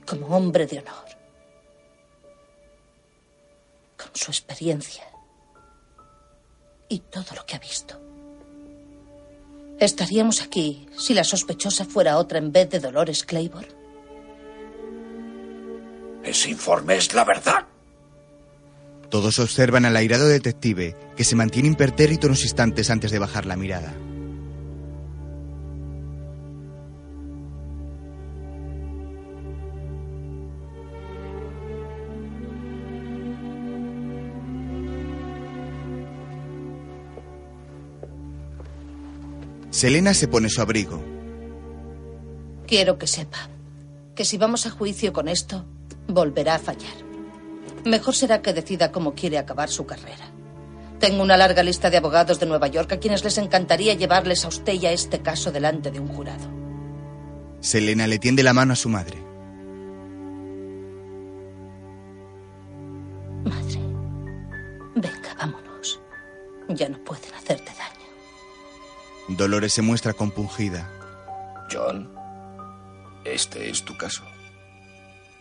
como 0.06 0.28
hombre 0.28 0.66
de 0.66 0.78
honor, 0.78 1.06
con 3.96 4.10
su 4.14 4.30
experiencia 4.30 5.04
y 6.88 7.00
todo 7.00 7.34
lo 7.34 7.44
que 7.44 7.56
ha 7.56 7.58
visto, 7.58 8.00
¿estaríamos 9.80 10.40
aquí 10.40 10.86
si 10.96 11.14
la 11.14 11.24
sospechosa 11.24 11.84
fuera 11.84 12.16
otra 12.16 12.38
en 12.38 12.52
vez 12.52 12.70
de 12.70 12.78
Dolores 12.78 13.24
Claiborne? 13.24 13.74
Ese 16.22 16.50
informe 16.50 16.96
es 16.96 17.12
la 17.12 17.24
verdad. 17.24 17.66
Todos 19.10 19.40
observan 19.40 19.84
al 19.84 19.96
airado 19.96 20.28
detective, 20.28 20.96
que 21.16 21.24
se 21.24 21.34
mantiene 21.34 21.68
impertérrito 21.68 22.28
unos 22.28 22.44
instantes 22.44 22.90
antes 22.90 23.10
de 23.10 23.18
bajar 23.18 23.44
la 23.44 23.56
mirada. 23.56 23.92
Selena 39.70 40.14
se 40.14 40.28
pone 40.28 40.50
su 40.50 40.60
abrigo. 40.60 41.02
Quiero 42.66 42.98
que 42.98 43.06
sepa 43.08 43.48
que 44.14 44.24
si 44.24 44.36
vamos 44.36 44.66
a 44.66 44.70
juicio 44.70 45.12
con 45.12 45.26
esto, 45.26 45.64
volverá 46.06 46.56
a 46.56 46.58
fallar. 46.58 47.09
Mejor 47.84 48.14
será 48.14 48.42
que 48.42 48.52
decida 48.52 48.92
cómo 48.92 49.14
quiere 49.14 49.38
acabar 49.38 49.70
su 49.70 49.86
carrera. 49.86 50.30
Tengo 50.98 51.22
una 51.22 51.38
larga 51.38 51.62
lista 51.62 51.88
de 51.88 51.96
abogados 51.96 52.38
de 52.38 52.46
Nueva 52.46 52.68
York 52.68 52.92
a 52.92 52.98
quienes 52.98 53.24
les 53.24 53.38
encantaría 53.38 53.94
llevarles 53.94 54.44
a 54.44 54.48
usted 54.48 54.74
y 54.74 54.84
a 54.86 54.92
este 54.92 55.20
caso 55.20 55.50
delante 55.50 55.90
de 55.90 55.98
un 55.98 56.08
jurado. 56.08 56.46
Selena 57.60 58.06
le 58.06 58.18
tiende 58.18 58.42
la 58.42 58.52
mano 58.52 58.74
a 58.74 58.76
su 58.76 58.90
madre. 58.90 59.16
Madre, 63.44 63.80
venga, 64.94 65.34
vámonos. 65.38 66.00
Ya 66.68 66.88
no 66.90 66.98
pueden 66.98 67.34
hacerte 67.34 67.72
daño. 67.72 69.36
Dolores 69.38 69.72
se 69.72 69.80
muestra 69.80 70.12
compungida. 70.12 70.90
John, 71.72 72.12
este 73.24 73.70
es 73.70 73.84
tu 73.84 73.96
caso. 73.96 74.22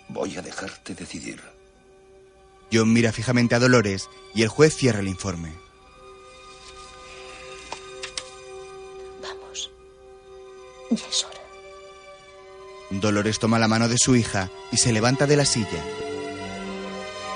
Voy 0.07 0.37
a 0.37 0.41
dejarte 0.41 0.95
decidir. 0.95 1.58
John 2.71 2.93
mira 2.93 3.11
fijamente 3.11 3.55
a 3.55 3.59
Dolores 3.59 4.09
y 4.33 4.43
el 4.43 4.49
juez 4.49 4.75
cierra 4.75 4.99
el 4.99 5.07
informe. 5.07 5.53
Vamos. 9.21 9.71
Ya 10.91 11.07
es 11.07 11.25
hora. 11.25 11.39
Dolores 12.91 13.39
toma 13.39 13.59
la 13.59 13.67
mano 13.67 13.87
de 13.87 13.97
su 13.97 14.15
hija 14.15 14.49
y 14.71 14.77
se 14.77 14.91
levanta 14.91 15.25
de 15.25 15.35
la 15.35 15.45
silla. 15.45 15.83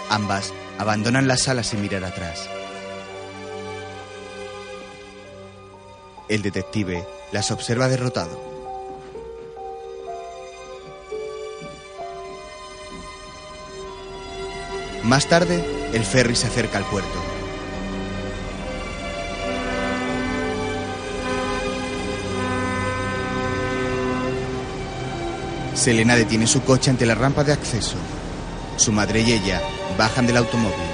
Ambas 0.10 0.54
abandonan 0.78 1.28
la 1.28 1.38
sala 1.38 1.64
sin 1.64 1.82
mirar 1.82 2.04
atrás. 2.04 2.48
El 6.30 6.42
detective 6.42 7.08
las 7.32 7.52
observa 7.52 7.88
derrotado. 7.88 8.53
Más 15.04 15.28
tarde, 15.28 15.64
el 15.94 16.04
ferry 16.06 16.36
se 16.36 16.48
acerca 16.48 16.78
al 16.78 16.86
puerto. 16.86 17.20
Selena 25.74 26.16
detiene 26.16 26.48
su 26.48 26.64
coche 26.64 26.90
ante 26.90 27.06
la 27.06 27.16
rampa 27.16 27.44
de 27.44 27.52
acceso. 27.52 27.98
Su 28.78 28.94
madre 28.94 29.22
y 29.22 29.34
ella 29.34 29.62
bajan 29.98 30.26
del 30.26 30.38
automóvil. 30.38 30.93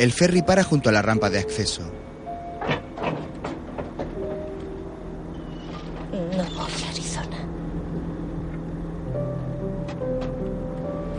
El 0.00 0.12
ferry 0.12 0.40
para 0.40 0.64
junto 0.64 0.88
a 0.88 0.92
la 0.92 1.02
rampa 1.02 1.28
de 1.28 1.38
acceso. 1.38 1.82
No 6.10 6.42
voy 6.54 6.72
a 6.86 6.90
Arizona. 6.90 7.36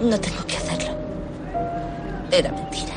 No 0.01 0.19
tengo 0.19 0.47
que 0.47 0.57
hacerlo. 0.57 0.95
Era 2.31 2.51
mentira. 2.51 2.95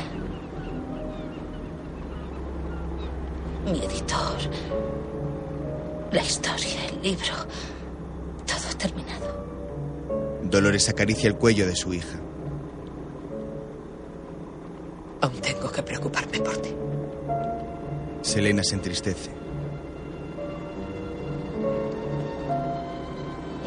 Mi 3.65 3.77
editor, 3.85 4.39
la 6.11 6.23
historia, 6.23 6.83
el 6.89 7.01
libro, 7.03 7.35
todo 8.47 8.69
ha 8.71 8.77
terminado. 8.79 9.45
Dolores 10.45 10.89
acaricia 10.89 11.27
el 11.27 11.35
cuello 11.35 11.67
de 11.67 11.75
su 11.75 11.93
hija. 11.93 12.19
Selena 18.45 18.63
se 18.63 18.75
entristece. 18.75 19.31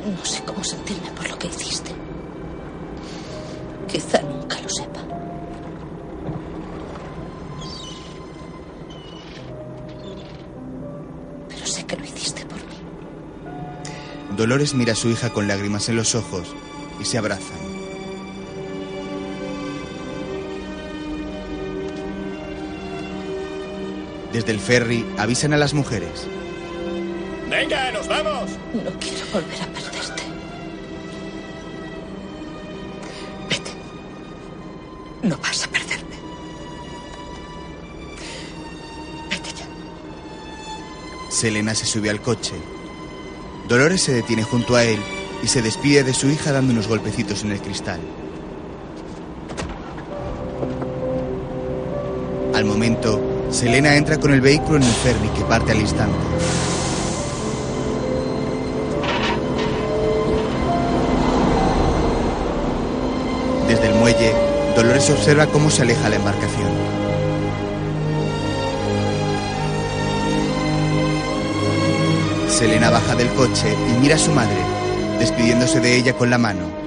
No 0.07 0.25
sé 0.25 0.41
cómo 0.45 0.63
sentirme 0.63 1.11
por 1.17 1.29
lo 1.29 1.37
que 1.37 1.49
hiciste. 1.49 1.91
Quizá 3.89 4.23
nunca 4.23 4.61
lo 4.61 4.69
sepa. 4.69 5.01
Pero 11.49 11.67
sé 11.67 11.85
que 11.85 11.97
lo 11.97 12.05
hiciste 12.05 12.47
por 12.47 12.59
mí. 12.59 14.37
Dolores 14.37 14.75
mira 14.75 14.93
a 14.93 14.97
su 14.97 15.09
hija 15.09 15.31
con 15.31 15.49
lágrimas 15.49 15.89
en 15.89 15.97
los 15.97 16.15
ojos 16.15 16.55
y 17.01 17.05
se 17.05 17.19
abrazan. 17.19 17.57
Desde 24.39 24.52
el 24.52 24.60
ferry 24.60 25.05
avisan 25.19 25.52
a 25.52 25.56
las 25.56 25.74
mujeres. 25.74 26.28
¡Venga, 27.51 27.90
nos 27.90 28.06
vamos! 28.06 28.51
No 28.73 28.93
quiero 29.01 29.27
volver 29.32 29.62
a 29.62 29.66
perderte. 29.66 30.23
No 35.24 35.36
vas 35.39 35.65
a 35.65 35.69
perderme. 35.69 36.15
Selena 41.31 41.74
se 41.74 41.86
sube 41.86 42.09
al 42.09 42.23
coche. 42.23 42.55
Dolores 43.66 44.05
se 44.05 44.12
detiene 44.12 44.44
junto 44.44 44.77
a 44.77 44.85
él 44.85 45.01
y 45.43 45.48
se 45.48 45.62
despide 45.62 46.05
de 46.05 46.15
su 46.15 46.28
hija 46.28 46.52
dando 46.52 46.73
unos 46.73 46.86
golpecitos 46.86 47.43
en 47.43 47.51
el 47.51 47.60
cristal. 47.60 47.98
Al 52.55 52.65
momento, 52.65 53.28
Selena 53.59 53.97
entra 53.97 54.20
con 54.20 54.32
el 54.32 54.40
vehículo 54.40 54.76
en 54.76 54.85
el 54.85 54.89
ferry 54.89 55.28
que 55.30 55.43
parte 55.43 55.72
al 55.72 55.80
instante. 55.80 56.14
Desde 63.66 63.86
el 63.89 63.94
muelle, 63.97 64.32
Dolores 64.76 65.10
observa 65.10 65.47
cómo 65.48 65.70
se 65.70 65.82
aleja 65.82 66.09
la 66.09 66.14
embarcación. 66.14 66.68
Selena 72.48 72.90
baja 72.90 73.16
del 73.16 73.28
coche 73.30 73.74
y 73.90 74.01
mira 74.01 74.14
a 74.14 74.18
su 74.18 74.30
madre, 74.30 74.55
despidiéndose 75.18 75.80
de 75.80 75.97
ella 75.97 76.12
con 76.12 76.30
la 76.30 76.39
mano. 76.39 76.78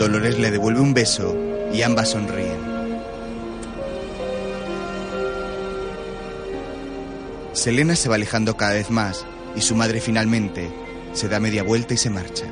Dolores 0.00 0.38
le 0.38 0.50
devuelve 0.50 0.80
un 0.80 0.94
beso 0.94 1.36
y 1.74 1.82
ambas 1.82 2.08
sonríen. 2.08 2.56
Selena 7.52 7.94
se 7.94 8.08
va 8.08 8.14
alejando 8.14 8.56
cada 8.56 8.72
vez 8.72 8.90
más 8.90 9.26
y 9.54 9.60
su 9.60 9.74
madre 9.74 10.00
finalmente 10.00 10.70
se 11.12 11.28
da 11.28 11.38
media 11.38 11.62
vuelta 11.64 11.92
y 11.92 11.98
se 11.98 12.08
marcha. 12.08 12.49